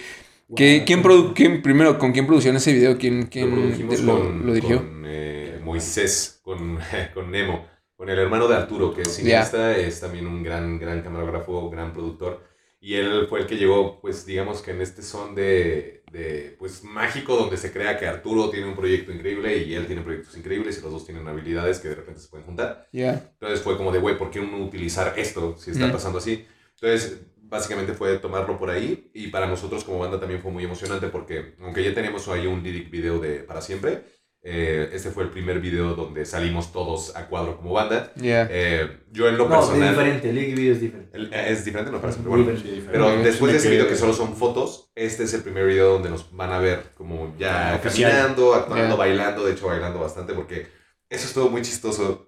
que, 0.55 0.77
Wow. 0.77 0.85
¿quién, 0.87 1.03
produ- 1.03 1.33
quién- 1.35 1.61
primero, 1.61 1.99
¿con 1.99 2.11
quién 2.11 2.25
producieron 2.25 2.57
ese 2.57 2.73
video? 2.73 2.97
¿Quién, 2.97 3.27
quién 3.27 3.49
lo 3.51 3.55
produjimos 3.57 3.99
lo, 4.01 4.17
con, 4.19 4.45
lo 4.47 4.53
dirigió? 4.53 4.77
con, 4.79 5.03
eh, 5.05 5.59
Moisés, 5.63 6.39
con, 6.41 6.79
con 7.13 7.29
Nemo. 7.29 7.65
con 7.95 8.09
el 8.09 8.17
hermano 8.17 8.47
de 8.47 8.55
Arturo, 8.55 8.91
que 8.93 9.03
es 9.03 9.13
cineasta, 9.15 9.77
es 9.77 9.99
también 9.99 10.25
un 10.25 10.41
gran, 10.41 10.79
gran 10.79 11.01
camarógrafo, 11.03 11.69
gran 11.69 11.93
productor. 11.93 12.48
Y 12.81 12.95
él 12.95 13.27
fue 13.27 13.41
el 13.41 13.47
que 13.47 13.57
llegó, 13.57 13.99
pues 13.99 14.25
digamos 14.25 14.61
que 14.61 14.71
en 14.71 14.81
este 14.81 15.01
son 15.01 15.35
de, 15.35 16.03
de, 16.11 16.55
pues 16.57 16.83
mágico, 16.83 17.35
donde 17.35 17.57
se 17.57 17.73
crea 17.73 17.97
que 17.97 18.07
Arturo 18.07 18.49
tiene 18.49 18.67
un 18.67 18.75
proyecto 18.75 19.11
increíble 19.11 19.57
y 19.57 19.73
él 19.75 19.85
tiene 19.85 20.01
proyectos 20.01 20.37
increíbles 20.37 20.77
y 20.77 20.81
los 20.81 20.91
dos 20.91 21.05
tienen 21.05 21.27
habilidades 21.27 21.79
que 21.79 21.89
de 21.89 21.95
repente 21.95 22.21
se 22.21 22.29
pueden 22.29 22.45
juntar. 22.45 22.87
Entonces 23.33 23.61
fue 23.61 23.77
como 23.77 23.91
de, 23.91 23.99
güey, 23.99 24.17
¿por 24.17 24.31
qué 24.31 24.39
uno 24.39 24.63
utilizar 24.63 25.13
esto 25.17 25.57
si 25.57 25.71
está 25.71 25.91
pasando 25.91 26.19
así? 26.19 26.45
Entonces, 26.75 27.21
básicamente 27.35 27.93
fue 27.93 28.17
tomarlo 28.19 28.57
por 28.57 28.69
ahí 28.69 29.09
y 29.13 29.27
para 29.27 29.47
nosotros 29.47 29.83
como 29.83 29.99
banda 29.99 30.19
también 30.19 30.41
fue 30.41 30.51
muy 30.51 30.63
emocionante 30.63 31.07
porque 31.07 31.55
aunque 31.59 31.83
ya 31.83 31.93
teníamos 31.93 32.27
ahí 32.29 32.47
un 32.47 32.63
lyric 32.63 32.89
video 32.89 33.19
de 33.19 33.39
Para 33.39 33.61
Siempre, 33.61 34.03
eh, 34.41 34.89
este 34.93 35.11
fue 35.11 35.23
el 35.23 35.29
primer 35.29 35.59
video 35.59 35.95
donde 35.95 36.25
salimos 36.25 36.71
todos 36.71 37.15
a 37.15 37.27
cuadro 37.27 37.57
como 37.57 37.73
banda. 37.73 38.13
Eh, 38.21 38.99
yo 39.11 39.27
en 39.27 39.37
lo 39.37 39.49
no, 39.49 39.55
personal... 39.55 39.83
es 39.83 39.89
diferente, 39.89 40.29
el 40.29 40.35
video 40.37 40.73
es 40.73 40.81
diferente. 40.81 41.17
Eh, 41.17 41.45
es 41.49 41.65
diferente, 41.65 41.91
no 41.91 41.99
parece, 41.99 42.19
pero 42.23 42.29
bueno. 42.29 42.59
Pero 42.91 43.17
después 43.21 43.51
de 43.51 43.57
ese 43.57 43.69
video 43.69 43.87
que 43.87 43.95
solo 43.95 44.13
son 44.13 44.35
fotos, 44.35 44.91
este 44.95 45.23
es 45.23 45.33
el 45.33 45.41
primer 45.41 45.65
video 45.65 45.93
donde 45.93 46.09
nos 46.09 46.33
van 46.35 46.51
a 46.51 46.59
ver 46.59 46.91
como 46.95 47.35
ya 47.37 47.75
ah, 47.75 47.81
caminando, 47.81 48.53
actuando, 48.53 48.95
bailando, 48.95 49.45
de 49.45 49.53
hecho 49.53 49.67
bailando 49.67 49.99
bastante 49.99 50.33
porque 50.33 50.67
eso 51.09 51.27
estuvo 51.27 51.49
muy 51.49 51.61
chistoso. 51.61 52.27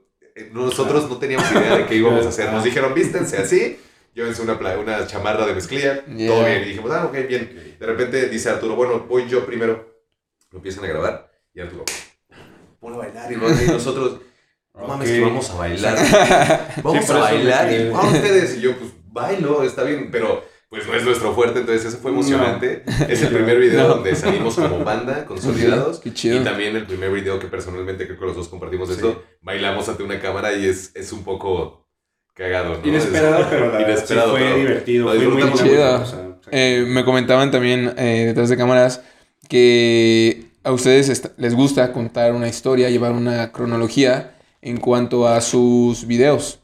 Nosotros 0.52 1.10
no 1.10 1.18
teníamos 1.18 1.50
idea 1.52 1.78
de 1.78 1.86
qué 1.86 1.96
íbamos 1.96 2.26
a 2.26 2.30
hacer. 2.30 2.52
Nos 2.52 2.64
dijeron, 2.64 2.94
vístense 2.94 3.38
así 3.38 3.78
llévense 4.14 4.42
una, 4.42 4.54
una 4.78 5.08
chamarra 5.08 5.46
de 5.46 5.54
mezclilla, 5.54 6.04
todo 6.04 6.46
bien. 6.46 6.64
Y 6.64 6.66
dijimos, 6.66 6.92
ah, 6.92 7.06
ok, 7.06 7.14
bien. 7.28 7.78
De 7.80 7.86
repente 7.86 8.28
dice 8.28 8.50
Arturo, 8.50 8.76
bueno, 8.76 9.06
voy 9.08 9.28
yo 9.30 9.46
primero. 9.46 9.90
Lo 10.52 10.58
empiezan 10.58 10.84
a 10.84 10.88
grabar 10.88 11.32
y 11.54 11.62
Arturo, 11.62 11.86
pone 12.82 12.96
a 12.96 13.00
bailar. 13.00 13.32
Y 13.32 13.36
nosotros, 13.68 14.20
no 14.74 14.88
mames, 14.88 15.10
que 15.10 15.22
vamos 15.22 15.50
a 15.50 15.56
bailar. 15.56 16.76
Vamos 16.84 17.10
a 17.10 17.18
bailar. 17.20 17.72
Y 17.72 17.90
vamos 17.90 18.14
ustedes. 18.14 18.58
Y 18.58 18.62
yo, 18.62 18.78
pues, 18.78 18.92
bailo, 19.06 19.64
está 19.64 19.84
bien, 19.84 20.10
pero 20.12 20.44
pues 20.70 20.88
no 20.88 20.96
es 20.96 21.04
nuestro 21.04 21.34
fuerte, 21.36 21.60
entonces 21.60 21.86
eso 21.86 21.98
fue 21.98 22.12
emocionante. 22.12 22.84
Es 23.10 23.22
el 23.22 23.34
primer 23.34 23.60
video 23.60 23.90
donde 23.90 24.16
salimos 24.16 24.56
como 24.56 24.86
banda, 24.86 25.26
consolidados. 25.26 26.00
Qué 26.00 26.14
chido. 26.14 26.42
Y 26.42 26.44
también 26.46 26.76
el 26.76 26.86
primer 26.86 27.12
video 27.12 27.40
que 27.40 27.48
personalmente 27.48 28.08
creo 28.08 28.18
que 28.18 28.26
los 28.26 28.36
dos 28.36 28.48
compartimos 28.48 28.90
eso. 28.90 29.22
Bailamos 29.42 29.88
ante 29.90 30.04
una 30.04 30.20
cámara 30.20 30.54
y 30.54 30.66
es, 30.66 30.92
es 30.96 31.12
un 31.12 31.26
poco 31.26 31.90
cagado, 32.34 32.78
¿no? 32.78 32.88
Inesperado, 32.88 33.48
pero 33.50 33.82
Inesperado, 33.82 34.32
fue 34.32 34.56
divertido, 34.56 35.10
fue 35.10 35.28
muy 35.28 35.54
chido. 35.54 36.06
Eh, 36.52 36.86
me 36.88 37.04
comentaban 37.04 37.52
también 37.52 37.94
eh, 37.98 38.28
detrás 38.28 38.48
de 38.48 38.56
cámaras 38.56 39.04
que 39.50 40.51
a 40.64 40.72
ustedes 40.72 41.32
les 41.38 41.56
gusta 41.56 41.92
contar 41.92 42.34
una 42.34 42.48
historia, 42.48 42.90
llevar 42.90 43.14
una 43.14 43.52
cronología 43.52 44.36
en 44.62 44.78
cuanto 44.78 45.28
a 45.28 45.42
sus 45.42 46.06
videos. 46.08 46.60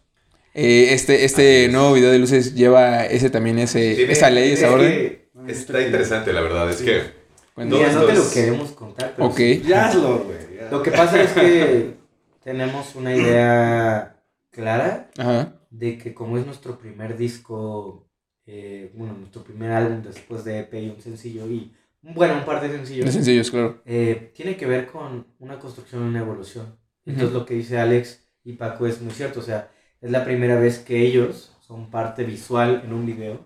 Eh, 0.53 0.93
este 0.93 1.25
este 1.25 1.67
nuevo 1.69 1.93
video 1.93 2.11
de 2.11 2.19
luces 2.19 2.55
lleva 2.55 3.05
ese 3.05 3.29
también 3.29 3.59
ese 3.59 4.11
esa 4.11 4.29
ley, 4.29 4.51
esa 4.53 4.71
orden. 4.71 5.19
está 5.47 5.81
interesante, 5.81 6.33
la 6.33 6.41
verdad, 6.41 6.69
es 6.69 6.81
que 6.81 7.17
Mira, 7.55 7.91
no 7.91 8.05
te 8.05 8.13
lo 8.13 8.29
queremos 8.31 8.71
contar, 8.71 9.13
pero 9.15 9.29
Ok. 9.29 9.39
ya 9.65 9.87
hazlo, 9.87 10.19
güey. 10.25 10.37
Lo 10.69 10.83
que 10.83 10.91
pasa 10.91 11.21
es 11.21 11.31
que 11.31 11.95
tenemos 12.43 12.95
una 12.95 13.15
idea 13.15 14.21
clara 14.51 15.09
Ajá 15.17 15.57
de 15.69 15.97
que 15.97 16.13
como 16.13 16.37
es 16.37 16.45
nuestro 16.45 16.77
primer 16.77 17.17
disco, 17.17 18.07
eh, 18.45 18.91
bueno, 18.95 19.13
nuestro 19.13 19.43
primer 19.43 19.71
álbum 19.71 20.01
después 20.01 20.43
de 20.43 20.59
EP 20.59 20.73
y 20.81 20.89
un 20.89 21.01
sencillo, 21.01 21.47
y 21.47 21.73
bueno, 22.13 22.35
un 22.35 22.45
par 22.45 22.61
de 22.61 22.69
sencillos. 22.69 23.05
De 23.05 23.11
sencillos, 23.11 23.51
claro. 23.51 23.81
Eh, 23.85 24.31
tiene 24.35 24.55
que 24.55 24.65
ver 24.65 24.87
con 24.87 25.27
una 25.39 25.59
construcción 25.59 26.03
una 26.03 26.19
evolución. 26.19 26.77
Entonces 27.05 27.33
lo 27.33 27.45
que 27.45 27.53
dice 27.53 27.79
Alex 27.79 28.27
y 28.43 28.53
Paco 28.53 28.85
es 28.85 29.01
muy 29.01 29.13
cierto, 29.13 29.39
o 29.39 29.43
sea, 29.43 29.71
es 30.01 30.11
la 30.11 30.25
primera 30.25 30.59
vez 30.59 30.79
que 30.79 31.01
ellos 31.01 31.57
son 31.61 31.89
parte 31.89 32.23
visual 32.23 32.81
en 32.85 32.93
un 32.93 33.05
video 33.05 33.45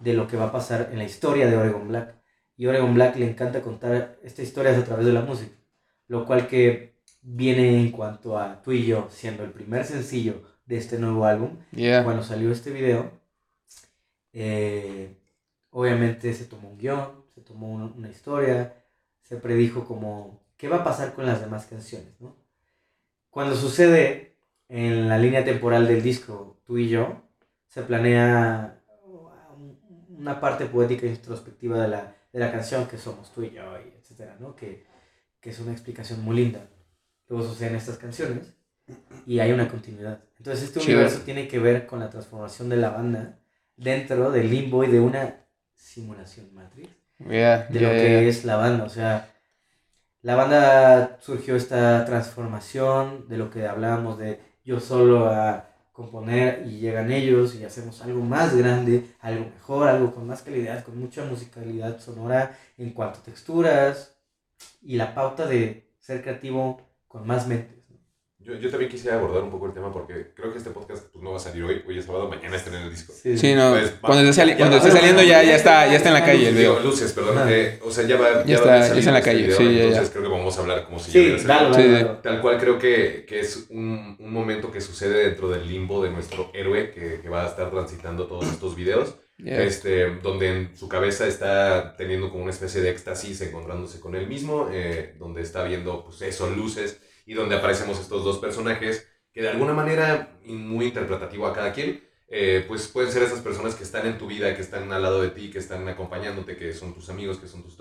de 0.00 0.12
lo 0.12 0.26
que 0.26 0.36
va 0.36 0.46
a 0.46 0.52
pasar 0.52 0.90
en 0.92 0.98
la 0.98 1.04
historia 1.04 1.46
de 1.46 1.56
Oregon 1.56 1.88
Black. 1.88 2.16
Y 2.56 2.66
Oregon 2.66 2.94
Black 2.94 3.16
le 3.16 3.28
encanta 3.28 3.62
contar 3.62 4.18
esta 4.22 4.42
historia 4.42 4.76
a 4.76 4.84
través 4.84 5.06
de 5.06 5.12
la 5.12 5.22
música, 5.22 5.56
lo 6.08 6.26
cual 6.26 6.46
que 6.48 6.96
viene 7.22 7.80
en 7.80 7.90
cuanto 7.90 8.38
a 8.38 8.62
tú 8.62 8.72
y 8.72 8.86
yo 8.86 9.08
siendo 9.10 9.44
el 9.44 9.50
primer 9.50 9.84
sencillo 9.84 10.42
de 10.64 10.76
este 10.76 10.98
nuevo 10.98 11.24
álbum. 11.26 11.58
Cuando 12.04 12.22
salió 12.22 12.50
este 12.52 12.70
video, 12.70 13.10
eh, 14.32 15.16
obviamente 15.70 16.32
se 16.34 16.44
tomó 16.44 16.70
un 16.70 16.78
guion, 16.78 17.15
tomó 17.56 17.72
una 17.96 18.08
historia, 18.10 18.74
se 19.22 19.36
predijo 19.36 19.86
como 19.86 20.44
qué 20.58 20.68
va 20.68 20.78
a 20.78 20.84
pasar 20.84 21.14
con 21.14 21.24
las 21.24 21.40
demás 21.40 21.66
canciones, 21.66 22.20
¿no? 22.20 22.36
Cuando 23.30 23.56
sucede 23.56 24.36
en 24.68 25.08
la 25.08 25.18
línea 25.18 25.44
temporal 25.44 25.86
del 25.86 26.02
disco 26.02 26.60
Tú 26.64 26.78
y 26.78 26.88
yo, 26.88 27.22
se 27.68 27.82
planea 27.82 28.82
una 30.08 30.40
parte 30.40 30.66
poética 30.66 31.06
e 31.06 31.10
introspectiva 31.10 31.80
de 31.80 31.88
la, 31.88 32.16
de 32.32 32.40
la 32.40 32.50
canción 32.50 32.88
que 32.88 32.98
somos 32.98 33.32
tú 33.32 33.42
y 33.44 33.50
yo, 33.50 33.62
y 33.78 33.96
etcétera, 33.96 34.36
¿no? 34.40 34.56
Que, 34.56 34.84
que 35.40 35.50
es 35.50 35.60
una 35.60 35.72
explicación 35.72 36.24
muy 36.24 36.36
linda. 36.36 36.68
Luego 37.28 37.46
suceden 37.46 37.76
estas 37.76 37.98
canciones 37.98 38.52
y 39.26 39.38
hay 39.38 39.52
una 39.52 39.68
continuidad. 39.68 40.24
Entonces 40.38 40.64
este 40.64 40.80
universo 40.80 41.20
tiene 41.20 41.46
que 41.46 41.60
ver 41.60 41.86
con 41.86 42.00
la 42.00 42.10
transformación 42.10 42.68
de 42.68 42.76
la 42.76 42.90
banda 42.90 43.38
dentro 43.76 44.30
del 44.32 44.50
limbo 44.50 44.82
y 44.82 44.88
de 44.88 45.00
una 45.00 45.46
simulación 45.74 46.52
matriz 46.52 47.05
de 47.18 47.80
lo 47.80 47.90
que 47.90 48.28
es 48.28 48.44
la 48.44 48.56
banda. 48.56 48.84
O 48.84 48.88
sea, 48.88 49.34
la 50.22 50.34
banda 50.34 51.18
surgió 51.20 51.56
esta 51.56 52.04
transformación 52.04 53.28
de 53.28 53.38
lo 53.38 53.50
que 53.50 53.66
hablábamos 53.66 54.18
de 54.18 54.40
yo 54.64 54.80
solo 54.80 55.28
a 55.30 55.68
componer 55.92 56.66
y 56.66 56.78
llegan 56.78 57.10
ellos 57.10 57.54
y 57.54 57.64
hacemos 57.64 58.02
algo 58.02 58.20
más 58.20 58.54
grande, 58.54 59.14
algo 59.20 59.46
mejor, 59.46 59.88
algo 59.88 60.14
con 60.14 60.26
más 60.26 60.42
calidad, 60.42 60.84
con 60.84 60.98
mucha 60.98 61.24
musicalidad 61.24 62.00
sonora 62.00 62.58
en 62.76 62.90
cuanto 62.90 63.20
a 63.20 63.22
texturas 63.22 64.14
y 64.82 64.96
la 64.96 65.14
pauta 65.14 65.46
de 65.46 65.94
ser 65.98 66.22
creativo 66.22 66.80
con 67.08 67.26
más 67.26 67.46
mente. 67.46 67.75
Yo, 68.46 68.54
yo, 68.54 68.70
también 68.70 68.88
quisiera 68.88 69.16
abordar 69.16 69.42
un 69.42 69.50
poco 69.50 69.66
el 69.66 69.72
tema 69.72 69.92
porque 69.92 70.28
creo 70.32 70.52
que 70.52 70.58
este 70.58 70.70
podcast 70.70 71.06
pues, 71.12 71.20
no 71.20 71.32
va 71.32 71.36
a 71.36 71.40
salir 71.40 71.64
hoy, 71.64 71.82
hoy 71.84 71.98
es 71.98 72.04
sábado, 72.04 72.28
mañana 72.28 72.54
está 72.54 72.70
en 72.70 72.84
el 72.84 72.90
disco. 72.90 73.12
Sí, 73.12 73.54
no. 73.56 73.74
cuando 74.00 74.30
esté, 74.30 74.56
cuando 74.56 74.76
esté 74.76 74.92
saliendo 74.92 75.20
ya, 75.24 75.42
ya, 75.42 75.56
está, 75.56 75.88
ya 75.88 75.96
está 75.96 76.10
en 76.10 76.14
la 76.14 76.24
calle 76.24 76.50
el 76.50 76.54
video. 76.54 76.78
Luces, 76.78 77.12
perdón. 77.12 77.48
Eh, 77.48 77.80
o 77.84 77.90
sea, 77.90 78.06
ya 78.06 78.16
va. 78.16 78.44
Ya, 78.44 78.54
está, 78.54 78.86
ya 78.86 78.98
está 78.98 79.10
en 79.10 79.14
la 79.14 79.22
calle. 79.22 79.50
sí, 79.50 79.64
ya, 79.74 79.84
entonces 79.86 80.10
creo 80.10 80.22
que 80.22 80.28
vamos 80.28 80.56
a 80.56 80.60
hablar 80.60 80.84
como 80.84 81.00
si 81.00 81.10
sí, 81.10 81.36
ya 81.44 81.72
hubiera 81.72 82.22
Tal 82.22 82.40
cual 82.40 82.58
creo 82.58 82.78
que, 82.78 83.24
que 83.26 83.40
es 83.40 83.66
un, 83.68 84.16
un, 84.20 84.32
momento 84.32 84.70
que 84.70 84.80
sucede 84.80 85.24
dentro 85.24 85.48
del 85.48 85.66
limbo 85.66 86.04
de 86.04 86.10
nuestro 86.10 86.52
héroe 86.54 86.92
que, 86.92 87.20
que 87.20 87.28
va 87.28 87.46
a 87.46 87.48
estar 87.48 87.68
transitando 87.72 88.28
todos 88.28 88.46
estos 88.46 88.76
videos. 88.76 89.16
Este, 89.44 90.16
donde 90.22 90.48
en 90.48 90.76
su 90.76 90.88
cabeza 90.88 91.26
está 91.26 91.94
teniendo 91.96 92.30
como 92.30 92.44
una 92.44 92.52
especie 92.52 92.80
de 92.80 92.90
éxtasis, 92.90 93.40
encontrándose 93.42 94.00
con 94.00 94.14
él 94.14 94.28
mismo, 94.28 94.70
eh, 94.72 95.14
donde 95.18 95.42
está 95.42 95.62
viendo, 95.64 96.04
pues 96.04 96.22
eso, 96.22 96.48
luces, 96.48 97.00
y 97.26 97.34
donde 97.34 97.56
aparecemos 97.56 98.00
estos 98.00 98.24
dos 98.24 98.38
personajes 98.38 99.06
que 99.32 99.42
de 99.42 99.50
alguna 99.50 99.74
manera, 99.74 100.38
muy 100.44 100.86
interpretativo 100.86 101.46
a 101.46 101.52
cada 101.52 101.72
quien, 101.72 102.02
eh, 102.28 102.64
pues 102.66 102.88
pueden 102.88 103.12
ser 103.12 103.22
esas 103.22 103.40
personas 103.40 103.74
que 103.74 103.84
están 103.84 104.06
en 104.06 104.16
tu 104.16 104.26
vida, 104.26 104.54
que 104.56 104.62
están 104.62 104.90
al 104.92 105.02
lado 105.02 105.20
de 105.20 105.28
ti, 105.28 105.50
que 105.50 105.58
están 105.58 105.86
acompañándote, 105.88 106.56
que 106.56 106.72
son 106.72 106.94
tus 106.94 107.10
amigos, 107.10 107.36
que 107.36 107.46
son 107.46 107.62
tus... 107.62 107.76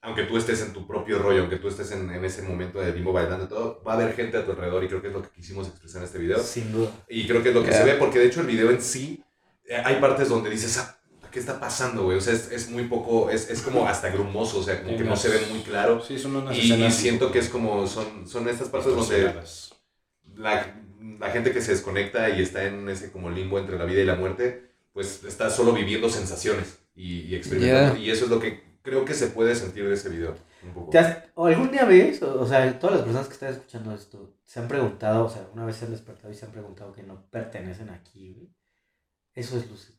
Aunque 0.00 0.24
tú 0.24 0.36
estés 0.36 0.62
en 0.62 0.72
tu 0.72 0.86
propio 0.86 1.18
rollo, 1.18 1.40
aunque 1.40 1.56
tú 1.56 1.68
estés 1.68 1.90
en, 1.92 2.10
en 2.10 2.24
ese 2.24 2.42
momento 2.42 2.80
de 2.80 2.92
limbo 2.92 3.12
bailando 3.12 3.46
y 3.46 3.48
todo, 3.48 3.82
va 3.86 3.92
a 3.92 3.96
haber 3.96 4.14
gente 4.14 4.36
a 4.36 4.44
tu 4.44 4.52
alrededor 4.52 4.84
y 4.84 4.88
creo 4.88 5.02
que 5.02 5.08
es 5.08 5.12
lo 5.12 5.22
que 5.22 5.30
quisimos 5.30 5.68
expresar 5.68 6.02
en 6.02 6.06
este 6.06 6.18
video. 6.18 6.38
Sin 6.38 6.72
duda. 6.72 6.90
Y 7.08 7.26
creo 7.26 7.42
que 7.42 7.48
es 7.48 7.54
lo 7.54 7.64
que 7.64 7.72
se 7.72 7.84
ve, 7.84 7.94
porque 7.94 8.18
de 8.18 8.26
hecho 8.26 8.40
el 8.40 8.46
video 8.46 8.70
en 8.70 8.80
sí, 8.80 9.24
eh, 9.64 9.82
hay 9.84 9.96
partes 9.96 10.28
donde 10.28 10.50
dices, 10.50 10.78
ah, 10.78 11.01
¿qué 11.32 11.40
está 11.40 11.58
pasando, 11.58 12.04
güey? 12.04 12.18
O 12.18 12.20
sea, 12.20 12.34
es, 12.34 12.52
es 12.52 12.70
muy 12.70 12.84
poco, 12.84 13.30
es, 13.30 13.50
es, 13.50 13.62
como 13.62 13.88
hasta 13.88 14.10
grumoso, 14.10 14.58
o 14.58 14.62
sea, 14.62 14.82
como 14.82 14.96
que 14.96 15.02
no 15.02 15.16
se 15.16 15.30
ve 15.30 15.40
muy 15.50 15.60
claro. 15.60 16.00
Sí, 16.00 16.18
son 16.18 16.36
unas 16.36 16.56
y, 16.56 16.72
y 16.72 16.90
siento 16.92 17.32
que 17.32 17.40
es 17.40 17.48
como, 17.48 17.86
son, 17.86 18.28
son 18.28 18.48
estas 18.48 18.68
partes 18.68 18.94
donde 18.94 19.34
la, 20.36 20.76
la, 21.18 21.30
gente 21.30 21.52
que 21.52 21.60
se 21.60 21.72
desconecta 21.72 22.30
y 22.30 22.42
está 22.42 22.64
en 22.64 22.88
ese 22.88 23.10
como 23.10 23.30
limbo 23.30 23.58
entre 23.58 23.78
la 23.78 23.84
vida 23.84 24.02
y 24.02 24.04
la 24.04 24.14
muerte, 24.14 24.70
pues 24.92 25.24
está 25.24 25.50
solo 25.50 25.72
viviendo 25.72 26.08
sensaciones 26.08 26.78
y, 26.94 27.22
y 27.22 27.34
experimentando. 27.34 27.96
Y 27.96 28.10
eso 28.10 28.26
es 28.26 28.30
lo 28.30 28.38
que 28.38 28.62
creo 28.82 29.04
que 29.04 29.14
se 29.14 29.28
puede 29.28 29.54
sentir 29.54 29.88
de 29.88 29.94
ese 29.94 30.10
video. 30.10 30.36
Un 30.62 30.74
poco. 30.74 30.92
¿O 31.34 31.46
algún 31.46 31.72
día 31.72 31.84
ves, 31.86 32.22
o, 32.22 32.46
sea, 32.46 32.78
todas 32.78 32.96
las 32.96 33.04
personas 33.04 33.26
que 33.26 33.34
están 33.34 33.52
escuchando 33.52 33.92
esto, 33.94 34.36
se 34.44 34.60
han 34.60 34.68
preguntado, 34.68 35.24
o 35.24 35.30
sea, 35.30 35.48
una 35.54 35.64
vez 35.64 35.76
se 35.76 35.86
han 35.86 35.90
despertado 35.90 36.32
y 36.32 36.36
se 36.36 36.44
han 36.44 36.52
preguntado 36.52 36.92
que 36.92 37.02
no 37.02 37.26
pertenecen 37.30 37.90
aquí, 37.90 38.34
güey? 38.34 38.48
Eso 39.34 39.56
es 39.56 39.68
luz 39.68 39.92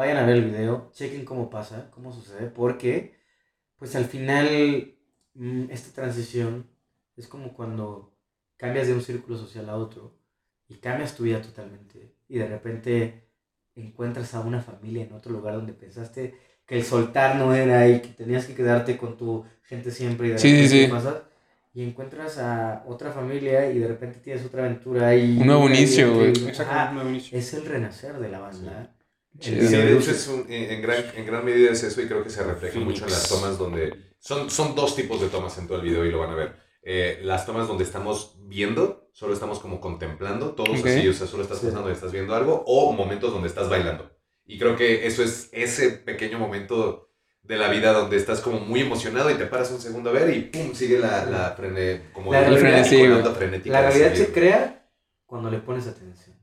Vayan 0.00 0.16
a 0.16 0.24
ver 0.24 0.36
el 0.36 0.44
video, 0.46 0.90
chequen 0.94 1.26
cómo 1.26 1.50
pasa, 1.50 1.90
cómo 1.90 2.10
sucede, 2.10 2.46
porque 2.46 3.20
pues 3.76 3.94
al 3.96 4.06
final 4.06 4.94
mm, 5.34 5.64
esta 5.70 5.94
transición 5.94 6.70
es 7.18 7.28
como 7.28 7.52
cuando 7.52 8.16
cambias 8.56 8.86
de 8.86 8.94
un 8.94 9.02
círculo 9.02 9.36
social 9.36 9.68
a 9.68 9.76
otro 9.76 10.16
y 10.68 10.76
cambias 10.76 11.14
tu 11.14 11.24
vida 11.24 11.42
totalmente 11.42 12.14
y 12.28 12.38
de 12.38 12.46
repente 12.48 13.24
encuentras 13.74 14.32
a 14.32 14.40
una 14.40 14.62
familia 14.62 15.04
en 15.04 15.12
otro 15.12 15.32
lugar 15.32 15.56
donde 15.56 15.74
pensaste 15.74 16.34
que 16.64 16.78
el 16.78 16.84
soltar 16.84 17.36
no 17.36 17.54
era 17.54 17.86
y 17.86 18.00
que 18.00 18.08
tenías 18.08 18.46
que 18.46 18.54
quedarte 18.54 18.96
con 18.96 19.18
tu 19.18 19.44
gente 19.64 19.90
siempre 19.90 20.28
y 20.28 20.30
de 20.30 20.36
repente 20.38 20.68
sí, 20.68 20.84
sí, 20.86 20.90
pasa 20.90 21.24
y 21.74 21.82
encuentras 21.82 22.38
a 22.38 22.84
otra 22.86 23.12
familia 23.12 23.70
y 23.70 23.78
de 23.78 23.88
repente 23.88 24.20
tienes 24.20 24.46
otra 24.46 24.64
aventura 24.64 25.14
y 25.14 25.36
Un 25.36 25.46
nuevo 25.46 25.68
inicio, 25.68 26.14
güey. 26.14 26.30
Exactamente, 26.30 26.88
un 26.88 26.94
nuevo 26.94 27.10
inicio. 27.10 27.38
Es 27.38 27.52
el 27.52 27.66
renacer 27.66 28.18
de 28.18 28.28
la 28.30 28.38
banda. 28.38 28.96
Sí, 29.38 29.52
de 29.54 29.96
hecho 29.96 30.10
es 30.10 30.28
un- 30.28 30.46
en, 30.50 30.82
gran, 30.82 31.04
en 31.14 31.24
gran 31.26 31.44
medida 31.44 31.70
es 31.70 31.82
eso 31.82 32.02
y 32.02 32.06
creo 32.06 32.22
que 32.22 32.30
se 32.30 32.42
refleja 32.42 32.74
Phoenix. 32.74 32.90
mucho 32.92 33.04
en 33.06 33.10
las 33.12 33.28
tomas 33.28 33.56
donde... 33.58 34.10
Son, 34.18 34.50
son 34.50 34.74
dos 34.74 34.96
tipos 34.96 35.20
de 35.20 35.28
tomas 35.28 35.56
en 35.58 35.66
todo 35.66 35.78
el 35.78 35.84
video 35.84 36.04
y 36.04 36.10
lo 36.10 36.18
van 36.18 36.30
a 36.30 36.34
ver. 36.34 36.56
Eh, 36.82 37.20
las 37.22 37.46
tomas 37.46 37.68
donde 37.68 37.84
estamos 37.84 38.36
viendo, 38.42 39.08
solo 39.12 39.32
estamos 39.32 39.58
como 39.60 39.80
contemplando, 39.80 40.50
todos 40.54 40.80
Ok. 40.80 40.86
así, 40.86 41.08
o 41.08 41.12
sea, 41.14 41.26
solo 41.26 41.42
estás 41.42 41.58
Sí. 41.58 41.66
pensando 41.66 41.88
y 41.88 41.92
estás 41.92 42.12
viendo 42.12 42.34
algo, 42.34 42.62
o 42.66 42.92
momentos 42.92 43.32
donde 43.32 43.48
estás 43.48 43.68
bailando. 43.70 44.10
Y 44.44 44.58
creo 44.58 44.76
que 44.76 45.06
eso 45.06 45.22
es 45.22 45.48
ese 45.52 45.90
pequeño 45.90 46.38
momento 46.38 47.08
de 47.42 47.56
la 47.56 47.68
vida 47.70 47.92
donde 47.92 48.16
estás 48.16 48.40
como 48.40 48.60
muy 48.60 48.80
emocionado 48.80 49.30
y 49.30 49.34
te 49.34 49.46
paras 49.46 49.70
un 49.70 49.80
segundo 49.80 50.10
a 50.10 50.12
ver 50.12 50.34
y 50.36 50.40
pum, 50.42 50.74
sigue 50.74 50.98
la, 50.98 51.24
la 51.24 51.52
frene, 51.52 52.10
como 52.12 52.32
La 52.32 52.42
la 52.42 52.48
realidad- 52.48 52.84
frenética, 52.84 53.34
frenética 53.34 53.72
La 53.80 53.88
realidad 53.90 54.14
se 54.14 54.32
crea 54.32 54.90
cuando 55.24 55.50
le 55.50 55.58
pones 55.60 55.86
atención. 55.86 56.36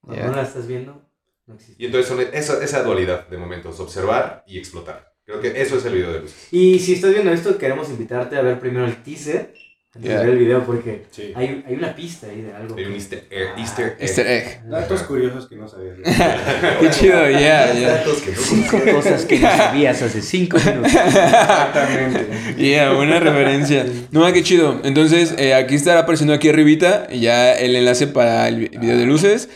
Cuando 0.00 0.22
Ya. 0.22 0.28
no 0.30 0.36
la 0.36 0.42
estás 0.42 0.66
viendo, 0.66 1.09
no 1.50 1.56
existe. 1.56 1.82
Y 1.82 1.86
entonces 1.86 2.08
son 2.08 2.20
esa, 2.32 2.62
esa 2.64 2.82
dualidad 2.82 3.28
de 3.28 3.36
momentos, 3.36 3.78
observar 3.80 4.42
y 4.46 4.58
explotar. 4.58 5.12
Creo 5.26 5.40
que 5.40 5.60
eso 5.60 5.76
es 5.76 5.84
el 5.84 5.94
video 5.94 6.12
de 6.12 6.20
luces. 6.20 6.48
Y 6.50 6.78
si 6.80 6.94
estás 6.94 7.12
viendo 7.12 7.30
esto, 7.32 7.56
queremos 7.58 7.88
invitarte 7.90 8.36
a 8.36 8.42
ver 8.42 8.58
primero 8.58 8.86
el 8.86 9.02
teaser 9.02 9.52
antes 9.94 10.08
Ya. 10.10 10.18
de 10.20 10.24
ver 10.26 10.34
el 10.34 10.38
video 10.38 10.64
porque 10.64 11.04
Sí. 11.10 11.32
hay, 11.34 11.64
hay 11.66 11.74
una 11.74 11.94
pista 11.96 12.28
ahí 12.28 12.42
de 12.42 12.52
algo. 12.52 12.76
Hay 12.76 12.84
un 12.84 12.90
que- 12.92 12.96
easter 12.96 13.26
egg. 13.30 13.48
Ah, 13.54 13.60
Easter 13.60 13.86
egg. 13.86 13.96
Easter 14.00 14.26
egg. 14.26 14.62
Datos 14.68 15.02
curiosos 15.02 15.48
que 15.48 15.56
no 15.56 15.68
sabías. 15.68 15.96
Qué 16.80 16.90
chido, 16.90 17.28
ya, 17.30 17.72
ya. 17.74 17.88
Datos 17.96 18.22
que 18.22 18.30
no 18.30 18.36
Cinco 18.36 18.80
cosas 18.92 19.24
que 19.24 19.38
no 19.40 19.48
sabías 19.48 20.00
hace 20.02 20.22
cinco 20.22 20.58
minutos. 20.58 20.92
Exactamente. 20.94 22.26
Yeah, 22.56 22.92
buena 22.92 23.20
referencia. 23.20 23.86
No, 24.10 24.32
qué 24.32 24.42
chido. 24.42 24.80
Entonces, 24.84 25.34
eh, 25.38 25.54
aquí 25.54 25.74
estará 25.74 26.00
apareciendo 26.00 26.34
aquí 26.34 26.48
arribita 26.48 27.08
ya 27.10 27.52
el 27.54 27.74
enlace 27.76 28.06
para 28.06 28.48
el 28.48 28.56
vi- 28.60 28.78
video 28.78 28.96
de 28.96 29.06
luces. 29.06 29.48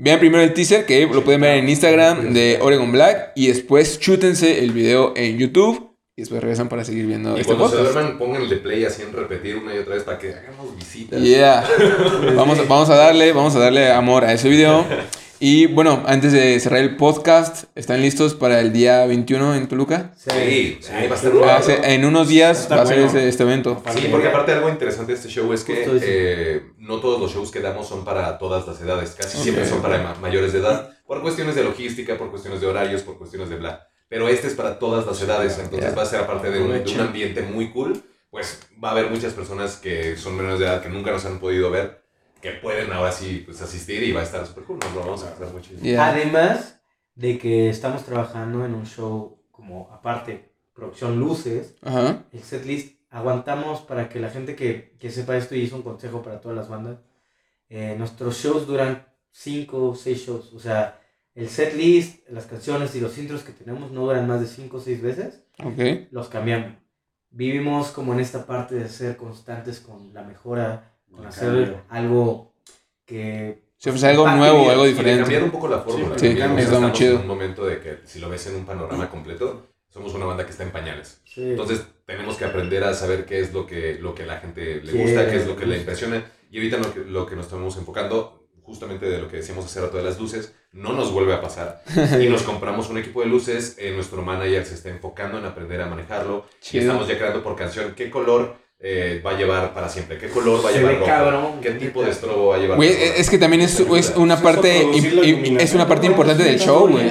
Vean 0.00 0.20
primero 0.20 0.44
el 0.44 0.54
teaser 0.54 0.86
que 0.86 1.04
lo 1.06 1.24
pueden 1.24 1.40
ver 1.40 1.56
en 1.58 1.68
Instagram 1.68 2.32
de 2.32 2.58
Oregon 2.60 2.92
Black 2.92 3.32
y 3.34 3.48
después 3.48 3.98
chútense 3.98 4.60
el 4.62 4.70
video 4.70 5.12
en 5.16 5.38
YouTube 5.38 5.90
y 6.16 6.22
después 6.22 6.40
regresan 6.40 6.68
para 6.68 6.84
seguir 6.84 7.06
viendo 7.06 7.36
Y 7.36 7.40
este 7.40 7.54
cuando 7.54 7.68
se 7.68 7.76
podcast. 7.78 7.94
duerman, 7.94 8.18
pónganle 8.18 8.56
play 8.58 8.84
así 8.84 9.02
en 9.02 9.12
repetir 9.12 9.56
una 9.56 9.74
y 9.74 9.78
otra 9.78 9.96
vez 9.96 10.04
para 10.04 10.18
que 10.18 10.34
hagamos 10.34 10.76
visitas. 10.76 11.20
Yeah. 11.20 11.64
Vamos, 12.36 12.58
vamos 12.68 12.88
a 12.90 12.94
darle, 12.94 13.32
vamos 13.32 13.56
a 13.56 13.58
darle 13.58 13.90
amor 13.90 14.24
a 14.24 14.32
ese 14.32 14.48
video. 14.48 14.86
Y 15.40 15.66
bueno, 15.66 16.02
antes 16.06 16.32
de 16.32 16.58
cerrar 16.58 16.80
el 16.80 16.96
podcast, 16.96 17.64
¿están 17.76 18.02
listos 18.02 18.34
para 18.34 18.60
el 18.60 18.72
día 18.72 19.06
21 19.06 19.54
en 19.54 19.68
Toluca? 19.68 20.12
Sí, 20.16 20.78
sí, 20.80 20.90
va 20.92 20.98
a 20.98 21.14
estar 21.14 21.32
bueno. 21.32 21.84
en 21.84 22.04
unos 22.04 22.26
días 22.26 22.62
Está 22.62 22.76
va 22.76 22.82
a 22.82 22.86
ser 22.86 22.96
bueno. 23.02 23.10
ese- 23.16 23.28
este 23.28 23.44
evento. 23.44 23.80
Sí, 23.94 24.08
porque 24.10 24.26
aparte 24.28 24.50
algo 24.52 24.68
interesante 24.68 25.12
de 25.12 25.18
este 25.18 25.28
show 25.28 25.52
es 25.52 25.62
que 25.62 25.86
eh, 26.02 26.62
no 26.78 26.98
todos 26.98 27.20
los 27.20 27.32
shows 27.32 27.52
que 27.52 27.60
damos 27.60 27.88
son 27.88 28.04
para 28.04 28.36
todas 28.38 28.66
las 28.66 28.80
edades, 28.80 29.14
casi 29.16 29.36
Ok. 29.36 29.42
siempre 29.44 29.64
son 29.68 29.80
para 29.80 30.02
ma- 30.02 30.14
mayores 30.20 30.52
de 30.52 30.58
edad, 30.58 30.90
por 31.06 31.22
cuestiones 31.22 31.54
de 31.54 31.62
logística, 31.62 32.18
por 32.18 32.30
cuestiones 32.30 32.60
de 32.60 32.66
horarios, 32.66 33.02
por 33.02 33.16
cuestiones 33.16 33.48
de 33.48 33.56
bla. 33.56 33.86
Pero 34.08 34.26
este 34.28 34.48
es 34.48 34.54
para 34.54 34.80
todas 34.80 35.06
las 35.06 35.22
edades, 35.22 35.56
entonces 35.62 35.90
Ya. 35.90 35.94
va 35.96 36.02
a 36.02 36.06
ser 36.06 36.20
aparte 36.20 36.50
de 36.50 36.60
un, 36.60 36.82
de 36.82 36.92
un 36.94 37.00
ambiente 37.00 37.42
muy 37.42 37.70
cool, 37.70 38.02
pues 38.30 38.58
va 38.82 38.88
a 38.88 38.92
haber 38.92 39.08
muchas 39.08 39.34
personas 39.34 39.76
que 39.76 40.16
son 40.16 40.36
menores 40.36 40.58
de 40.58 40.66
edad 40.66 40.82
que 40.82 40.88
nunca 40.88 41.12
nos 41.12 41.24
han 41.26 41.38
podido 41.38 41.70
ver, 41.70 42.02
que 42.40 42.52
pueden 42.52 42.92
ahora 42.92 43.12
sí 43.12 43.42
pues, 43.44 43.60
asistir 43.62 44.02
y 44.02 44.12
va 44.12 44.20
a 44.20 44.24
estar 44.24 44.46
súper 44.46 44.64
cool, 44.64 44.78
nos 44.78 44.94
lo 44.94 45.00
vamos 45.00 45.24
a 45.24 45.34
pasar 45.34 45.52
muy 45.52 45.62
chido. 45.62 45.80
Yeah. 45.80 46.08
Además 46.08 46.80
de 47.14 47.38
que 47.38 47.68
estamos 47.68 48.04
trabajando 48.04 48.64
en 48.64 48.74
un 48.74 48.86
show 48.86 49.42
como 49.50 49.90
aparte, 49.92 50.52
producción 50.72 51.18
luces, 51.18 51.74
Ajá. 51.82 52.24
el 52.32 52.42
setlist, 52.42 52.96
aguantamos 53.10 53.80
para 53.80 54.08
que 54.08 54.20
la 54.20 54.30
gente 54.30 54.54
que, 54.54 54.94
que 55.00 55.10
sepa 55.10 55.36
esto 55.36 55.56
y 55.56 55.60
hizo 55.62 55.74
un 55.76 55.82
consejo 55.82 56.22
para 56.22 56.40
todas 56.40 56.56
las 56.56 56.68
bandas, 56.68 56.98
eh, 57.68 57.96
nuestros 57.98 58.36
shows 58.38 58.66
duran 58.66 59.06
5 59.32 59.88
o 59.90 59.94
6 59.96 60.18
shows, 60.26 60.52
o 60.54 60.60
sea, 60.60 61.00
el 61.34 61.48
setlist, 61.48 62.28
las 62.28 62.46
canciones 62.46 62.94
y 62.94 63.00
los 63.00 63.16
intros 63.18 63.42
que 63.42 63.52
tenemos 63.52 63.90
no 63.90 64.02
duran 64.02 64.26
más 64.28 64.40
de 64.40 64.46
5 64.46 64.76
o 64.76 64.80
6 64.80 65.02
veces, 65.02 65.42
Ok. 65.64 66.08
los 66.12 66.28
cambiamos. 66.28 66.72
Vivimos 67.30 67.88
como 67.90 68.12
en 68.14 68.20
esta 68.20 68.46
parte 68.46 68.74
de 68.76 68.88
ser 68.88 69.16
constantes 69.16 69.80
con 69.80 70.14
la 70.14 70.22
mejora, 70.22 70.87
con 71.10 71.26
hacer 71.26 71.82
algo 71.88 72.52
que... 73.04 73.62
Sí, 73.76 73.90
pues 73.90 74.02
algo 74.04 74.22
impacte 74.22 74.38
nuevo, 74.40 74.70
algo 74.70 74.82
Y 74.82 74.86
de 74.86 74.90
diferente. 74.90 75.22
cambiar 75.22 75.42
un 75.44 75.50
poco 75.50 75.68
la 75.68 75.78
fórmula. 75.78 76.18
Sí, 76.18 76.26
está 76.26 76.80
muy 76.80 76.92
chido. 76.92 77.14
en 77.14 77.20
un 77.20 77.26
momento 77.28 77.64
de 77.64 77.80
que 77.80 77.98
si 78.04 78.18
lo 78.18 78.28
ves 78.28 78.46
en 78.48 78.56
un 78.56 78.64
panorama 78.66 79.08
completo, 79.08 79.68
somos 79.88 80.12
una 80.14 80.26
banda 80.26 80.44
que 80.44 80.50
está 80.50 80.64
en 80.64 80.70
pañales. 80.70 81.20
Sí. 81.24 81.50
Entonces 81.50 81.86
tenemos 82.04 82.36
que 82.36 82.44
aprender 82.44 82.82
a 82.84 82.92
saber 82.94 83.24
qué 83.24 83.40
es 83.40 83.52
lo 83.52 83.66
que, 83.66 83.98
lo 84.00 84.14
que 84.14 84.26
la 84.26 84.38
gente 84.38 84.80
le 84.82 84.92
gusta, 84.92 85.30
qué 85.30 85.36
es 85.36 85.46
lo 85.46 85.56
que 85.56 85.66
le 85.66 85.78
impresiona. 85.78 86.24
Y 86.50 86.58
ahorita 86.58 86.78
lo 86.78 86.92
que, 86.92 87.00
lo 87.00 87.26
que 87.26 87.36
nos 87.36 87.46
estamos 87.46 87.76
enfocando, 87.76 88.48
justamente 88.62 89.06
de 89.06 89.18
lo 89.18 89.28
que 89.28 89.36
decíamos 89.38 89.64
hacer 89.64 89.84
a 89.84 89.90
todas 89.90 90.04
las 90.04 90.18
luces, 90.18 90.54
no 90.72 90.92
nos 90.92 91.12
vuelve 91.12 91.32
a 91.34 91.40
pasar. 91.40 91.82
Y 92.20 92.28
nos 92.28 92.42
compramos 92.42 92.90
un 92.90 92.98
equipo 92.98 93.20
de 93.20 93.26
luces, 93.28 93.76
eh, 93.78 93.92
nuestro 93.94 94.22
manager 94.22 94.64
se 94.66 94.74
está 94.74 94.90
enfocando 94.90 95.38
en 95.38 95.44
aprender 95.44 95.80
a 95.80 95.86
manejarlo. 95.86 96.46
Y 96.60 96.64
Chido. 96.64 96.82
estamos 96.82 97.08
ya 97.08 97.16
creando 97.16 97.42
por 97.42 97.54
canción 97.56 97.94
qué 97.94 98.10
color 98.10 98.56
eh, 98.80 99.20
va 99.26 99.32
a 99.32 99.36
llevar 99.38 99.74
para 99.74 99.88
siempre, 99.88 100.18
qué 100.18 100.28
color 100.28 100.64
va 100.64 100.68
a 100.68 100.72
Se 100.72 100.78
llevar 100.78 100.92
ve 100.94 100.98
rojo, 101.00 101.10
cabrón. 101.10 101.52
qué 101.60 101.70
tipo 101.72 102.02
de 102.04 102.10
estrobo 102.10 102.48
va 102.48 102.56
a 102.56 102.58
llevar. 102.58 102.76
Güey, 102.76 102.90
es 103.16 103.28
que 103.28 103.38
también 103.38 103.62
es, 103.62 103.78
es 103.80 104.12
una 104.16 104.40
parte, 104.40 104.82
producir 104.82 105.56
es 105.60 105.74
una 105.74 105.88
parte 105.88 106.06
importante 106.06 106.44
del 106.44 106.58
show, 106.60 106.88
güey. 106.88 107.08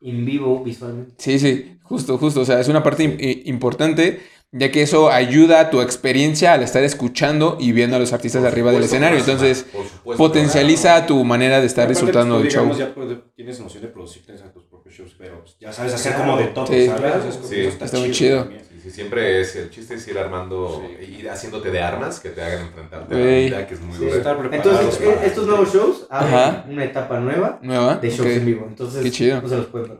En 0.00 0.24
vivo, 0.26 0.62
visualmente. 0.62 1.14
Sí, 1.18 1.38
sí, 1.38 1.78
justo, 1.82 2.18
justo. 2.18 2.40
O 2.40 2.44
sea, 2.44 2.60
es 2.60 2.68
una 2.68 2.82
parte 2.82 3.42
importante, 3.46 4.20
ya 4.52 4.70
que 4.70 4.82
eso 4.82 5.08
ayuda 5.10 5.60
a 5.60 5.70
tu 5.70 5.80
experiencia 5.80 6.52
al 6.52 6.62
estar 6.62 6.84
escuchando 6.84 7.56
y 7.58 7.72
viendo 7.72 7.96
a 7.96 7.98
los 8.00 8.12
artistas 8.12 8.42
Por 8.42 8.48
arriba 8.52 8.72
del 8.72 8.82
escenario. 8.82 9.18
Entonces, 9.18 9.66
supuesto, 9.72 10.16
potencializa 10.16 11.06
tu 11.06 11.24
manera 11.24 11.60
de 11.60 11.66
estar 11.66 11.84
Aparte, 11.84 12.00
disfrutando 12.00 12.38
del 12.38 12.50
show. 12.50 12.70
ya 12.76 12.94
pues, 12.94 13.08
tienes 13.34 13.58
noción 13.60 13.82
de 13.82 13.88
producirte 13.88 14.32
a 14.32 14.52
tus 14.52 14.64
propios 14.64 14.94
shows, 14.94 15.14
pero 15.18 15.40
pues, 15.40 15.56
ya 15.58 15.72
sabes 15.72 15.94
hacer 15.94 16.14
como 16.16 16.36
de 16.36 16.46
todo, 16.48 16.66
Sí. 16.66 16.86
¿sabes? 16.86 17.38
Sí, 17.48 17.60
eso 17.60 17.84
está 17.84 17.98
muy 17.98 18.10
chido. 18.10 18.40
también. 18.42 18.62
Sí, 18.84 18.90
siempre 18.90 19.40
es, 19.40 19.56
el 19.56 19.70
chiste 19.70 19.94
es 19.94 20.06
ir 20.08 20.18
armando, 20.18 20.82
Sí. 21.00 21.14
ir 21.20 21.30
haciéndote 21.30 21.70
de 21.70 21.80
armas 21.80 22.20
que 22.20 22.28
te 22.28 22.42
hagan 22.42 22.66
enfrentarte 22.66 23.14
a 23.14 23.18
la 23.18 23.24
vida, 23.24 23.66
que 23.66 23.74
es 23.74 23.80
muy 23.80 23.96
Sí. 23.96 24.04
preparados 24.04 24.52
Entonces, 24.52 24.96
para- 24.96 25.10
eh, 25.12 25.18
estos 25.24 25.46
nuevos 25.46 25.72
shows 25.72 26.06
abren 26.10 26.34
Ajá. 26.34 26.64
una 26.68 26.84
etapa 26.84 27.18
nueva 27.18 27.58
Nueva. 27.62 27.96
de 27.96 28.10
shows 28.10 28.28
en 28.28 28.44
vivo. 28.44 28.66
Entonces, 28.68 29.02
Qué 29.02 29.10
chido. 29.10 29.40
no 29.40 29.48
se 29.48 29.56
los 29.56 29.66
pueden. 29.66 29.92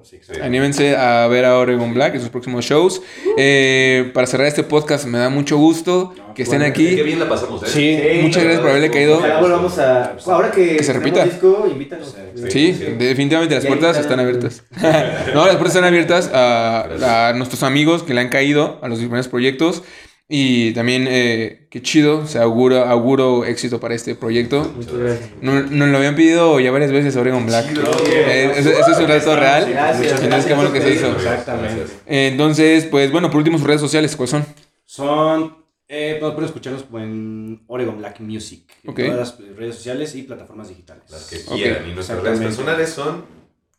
Anímense 0.43 0.97
a 0.97 1.26
ver 1.28 1.47
a 1.47 1.57
Oregon 1.59 1.95
Black 1.95 2.14
en 2.16 2.20
sus 2.20 2.28
próximos 2.28 2.62
shows. 2.66 3.01
Eh, 3.39 4.11
para 4.12 4.26
cerrar 4.26 4.47
este 4.49 4.64
podcast, 4.64 5.07
me 5.07 5.16
da 5.16 5.30
mucho 5.30 5.57
gusto 5.57 6.12
No, 6.16 6.24
que 6.35 6.43
estén 6.43 6.59
bueno, 6.61 6.74
Qué 6.74 6.87
aquí. 6.95 7.03
bien 7.03 7.18
la 7.20 7.28
pasamos, 7.28 7.62
¿eh? 7.62 7.66
Sí, 7.66 7.99
Sí, 8.01 8.22
muchas 8.22 8.43
gracias 8.43 8.61
por 8.61 8.70
haberle 8.70 8.91
caído. 8.91 9.20
a. 9.22 10.16
Ahora 10.26 10.51
que, 10.51 10.76
Que 10.76 10.82
se 10.85 10.93
repita. 10.93 11.24
disco, 11.24 11.66
invítanos. 11.70 12.14
Sí, 12.35 12.51
Sí, 12.51 12.74
Sí. 12.74 12.85
definitivamente 12.99 13.55
las 13.55 13.64
puertas 13.66 13.97
están- 13.99 14.20
abiertas. 14.20 14.64
no, 15.35 15.47
las 15.47 15.57
puertas 15.57 15.68
están 15.76 15.85
abiertas 15.85 16.30
a, 16.32 17.28
a 17.28 17.32
nuestros 17.35 17.62
amigos 17.62 18.03
que 18.03 18.14
le 18.14 18.20
han 18.20 18.28
caído 18.28 18.78
a 18.82 18.89
los 18.89 18.99
diferentes 18.99 19.28
proyectos. 19.28 19.82
Y 20.26 20.72
también, 20.72 21.07
eh, 21.09 21.68
qué 21.70 21.82
chido, 21.82 22.26
se 22.26 22.39
augura, 22.39 22.91
auguro 22.91 23.45
éxito 23.45 23.78
para 23.78 23.95
este 23.95 24.14
proyecto. 24.14 24.72
Muchas 24.74 24.95
gracias. 24.95 25.30
No- 25.43 25.61
Nos 25.61 25.89
lo 25.91 25.97
habían 25.99 26.16
pedido 26.16 26.59
ya 26.61 26.70
varias 26.72 26.93
veces 26.93 27.14
Oregon 27.16 27.45
Black. 27.45 27.68
Chido. 27.68 27.91
Eh, 28.11 28.53
eso, 28.57 28.70
eso 28.70 28.91
es 28.93 28.99
un 28.99 29.07
reto 29.07 29.37
real. 29.37 29.68
Gracias. 29.70 30.22
Entonces, 30.22 30.47
qué 30.47 30.55
bueno 30.55 30.72
que 30.72 30.80
se 30.80 30.91
hizo. 30.95 31.09
Exactamente. 31.12 31.85
Entonces, 32.07 32.87
pues 32.87 33.13
bueno, 33.13 33.29
por 33.30 33.37
último, 33.38 33.58
sus 33.58 33.67
redes 33.67 33.83
sociales, 33.83 34.17
¿cuáles 34.17 34.30
son? 34.30 34.46
Son, 34.87 35.57
eh, 35.88 36.16
pues, 36.20 36.32
pueden 36.32 36.46
escucharnos 36.48 36.84
en 36.94 37.62
Oregon 37.66 37.98
Black 37.98 38.20
Music. 38.20 38.64
En 38.84 38.90
Ok. 38.90 39.00
todas 39.00 39.16
las 39.16 39.56
redes 39.56 39.74
sociales 39.76 40.14
y 40.14 40.22
plataformas 40.22 40.68
digitales. 40.68 41.04
Las 41.11 41.26
que 41.28 41.44
quieran. 41.44 41.88
Y 41.88 41.92
nuestras 41.92 42.22
redes 42.22 42.40
personales 42.40 42.90
son 42.90 43.24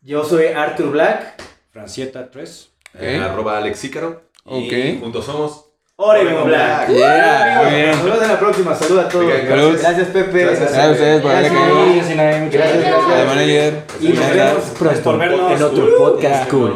Yo 0.02 0.24
soy 0.24 0.46
Arthur 0.46 0.90
Black. 0.90 1.42
Francieta 1.72 2.30
3. 2.30 2.70
eh, 2.98 3.18
Ok. 3.20 3.30
arroba 3.30 3.58
alexícaro. 3.58 4.22
Ok. 4.44 4.72
Y 4.72 4.98
juntos 5.00 5.24
somos 5.26 5.64
Oregon 5.96 6.46
Black. 6.46 6.88
Yeah, 6.90 7.60
muy 7.64 7.74
bien. 7.74 7.90
Nos 7.90 8.04
vemos 8.04 8.22
en 8.22 8.28
la 8.28 8.38
próxima. 8.38 8.74
Saludos 8.74 9.04
a 9.04 9.08
todos. 9.08 9.26
Venga, 9.26 9.48
salud. 9.48 9.78
Gracias, 9.80 10.08
Pepe. 10.08 10.40
Gracias. 10.44 10.60
Gracias 10.72 10.86
a 10.86 10.92
ustedes 10.92 11.22
por 11.22 11.30
haberle 11.32 11.48
Gracias. 11.48 11.68
caído. 11.70 11.84
Gracias, 11.86 12.52
Gracias, 12.52 12.86
gracias. 13.34 13.84
Y 14.00 14.08
nos 14.08 14.30
vemos 14.30 14.64
pronto 14.78 15.00
por 15.02 15.18
vernos. 15.18 15.52
en 15.52 15.62
otro 15.62 15.96
podcast 15.98 16.50
cool. 16.50 16.70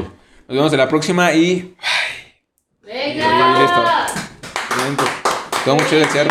Nos 0.48 0.56
vemos 0.56 0.72
en 0.72 0.78
la 0.78 0.88
próxima 0.88 1.32
y. 1.32 1.76
¡Venga! 2.82 3.60
Listo. 3.60 5.19
Todo 5.64 5.76
muy 5.76 5.84
chido 5.86 6.02
el 6.02 6.08
cierre. 6.08 6.30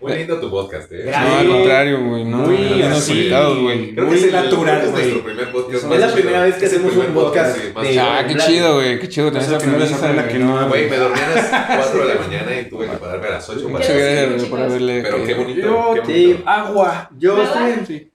Muy 0.00 0.14
lindo 0.14 0.40
tu 0.40 0.50
podcast, 0.50 0.90
¿eh? 0.90 1.12
No, 1.12 1.36
al 1.38 1.46
contrario, 1.48 2.00
güey. 2.04 2.24
No, 2.24 2.38
Muy 2.38 2.56
invitados, 2.56 3.60
güey. 3.60 3.94
Creo 3.94 4.06
Muy 4.06 4.14
que 4.16 4.20
es 4.20 4.26
el- 4.26 4.32
natural, 4.32 4.80
que 4.80 4.86
es 4.86 4.90
güey. 4.90 5.02
nuestro 5.04 5.24
primer 5.24 5.52
podcast. 5.52 5.84
Es 5.84 5.90
la 5.90 5.96
chido. 6.06 6.12
primera 6.14 6.42
vez 6.42 6.54
que 6.56 6.66
hacemos 6.66 6.96
un 6.96 7.06
podcast. 7.14 7.58
Ah, 8.00 8.24
qué 8.26 8.34
chido, 8.36 8.74
güey. 8.74 8.98
Qué 8.98 9.08
chido 9.08 9.28
tener 9.28 9.42
Es 9.42 9.50
la 9.50 9.56
esa 9.58 9.64
primera 9.66 9.86
persona 9.86 10.26
que 10.26 10.38
güey. 10.38 10.44
no- 10.44 10.68
Güey, 10.68 10.90
me 10.90 10.96
dormí 10.96 11.18
a 11.20 11.34
las 11.36 11.66
4 11.92 12.06
de 12.08 12.14
la 12.14 12.20
mañana 12.20 12.60
y 12.60 12.64
tuve 12.68 12.88
que 12.88 12.96
pararme 12.96 13.26
a 13.28 13.30
las 13.30 13.48
8 13.48 13.60
para 13.64 13.72
Muchas 13.78 13.96
gracias 13.96 14.44
por 14.48 14.60
haberle 14.60 15.02
Pero 15.02 15.24
qué 15.24 15.34
bonito, 15.34 15.72
bonito. 15.72 16.42
Agua. 16.46 17.10
Yo 17.16 17.42
estoy 17.42 17.72
Sí. 17.86 18.11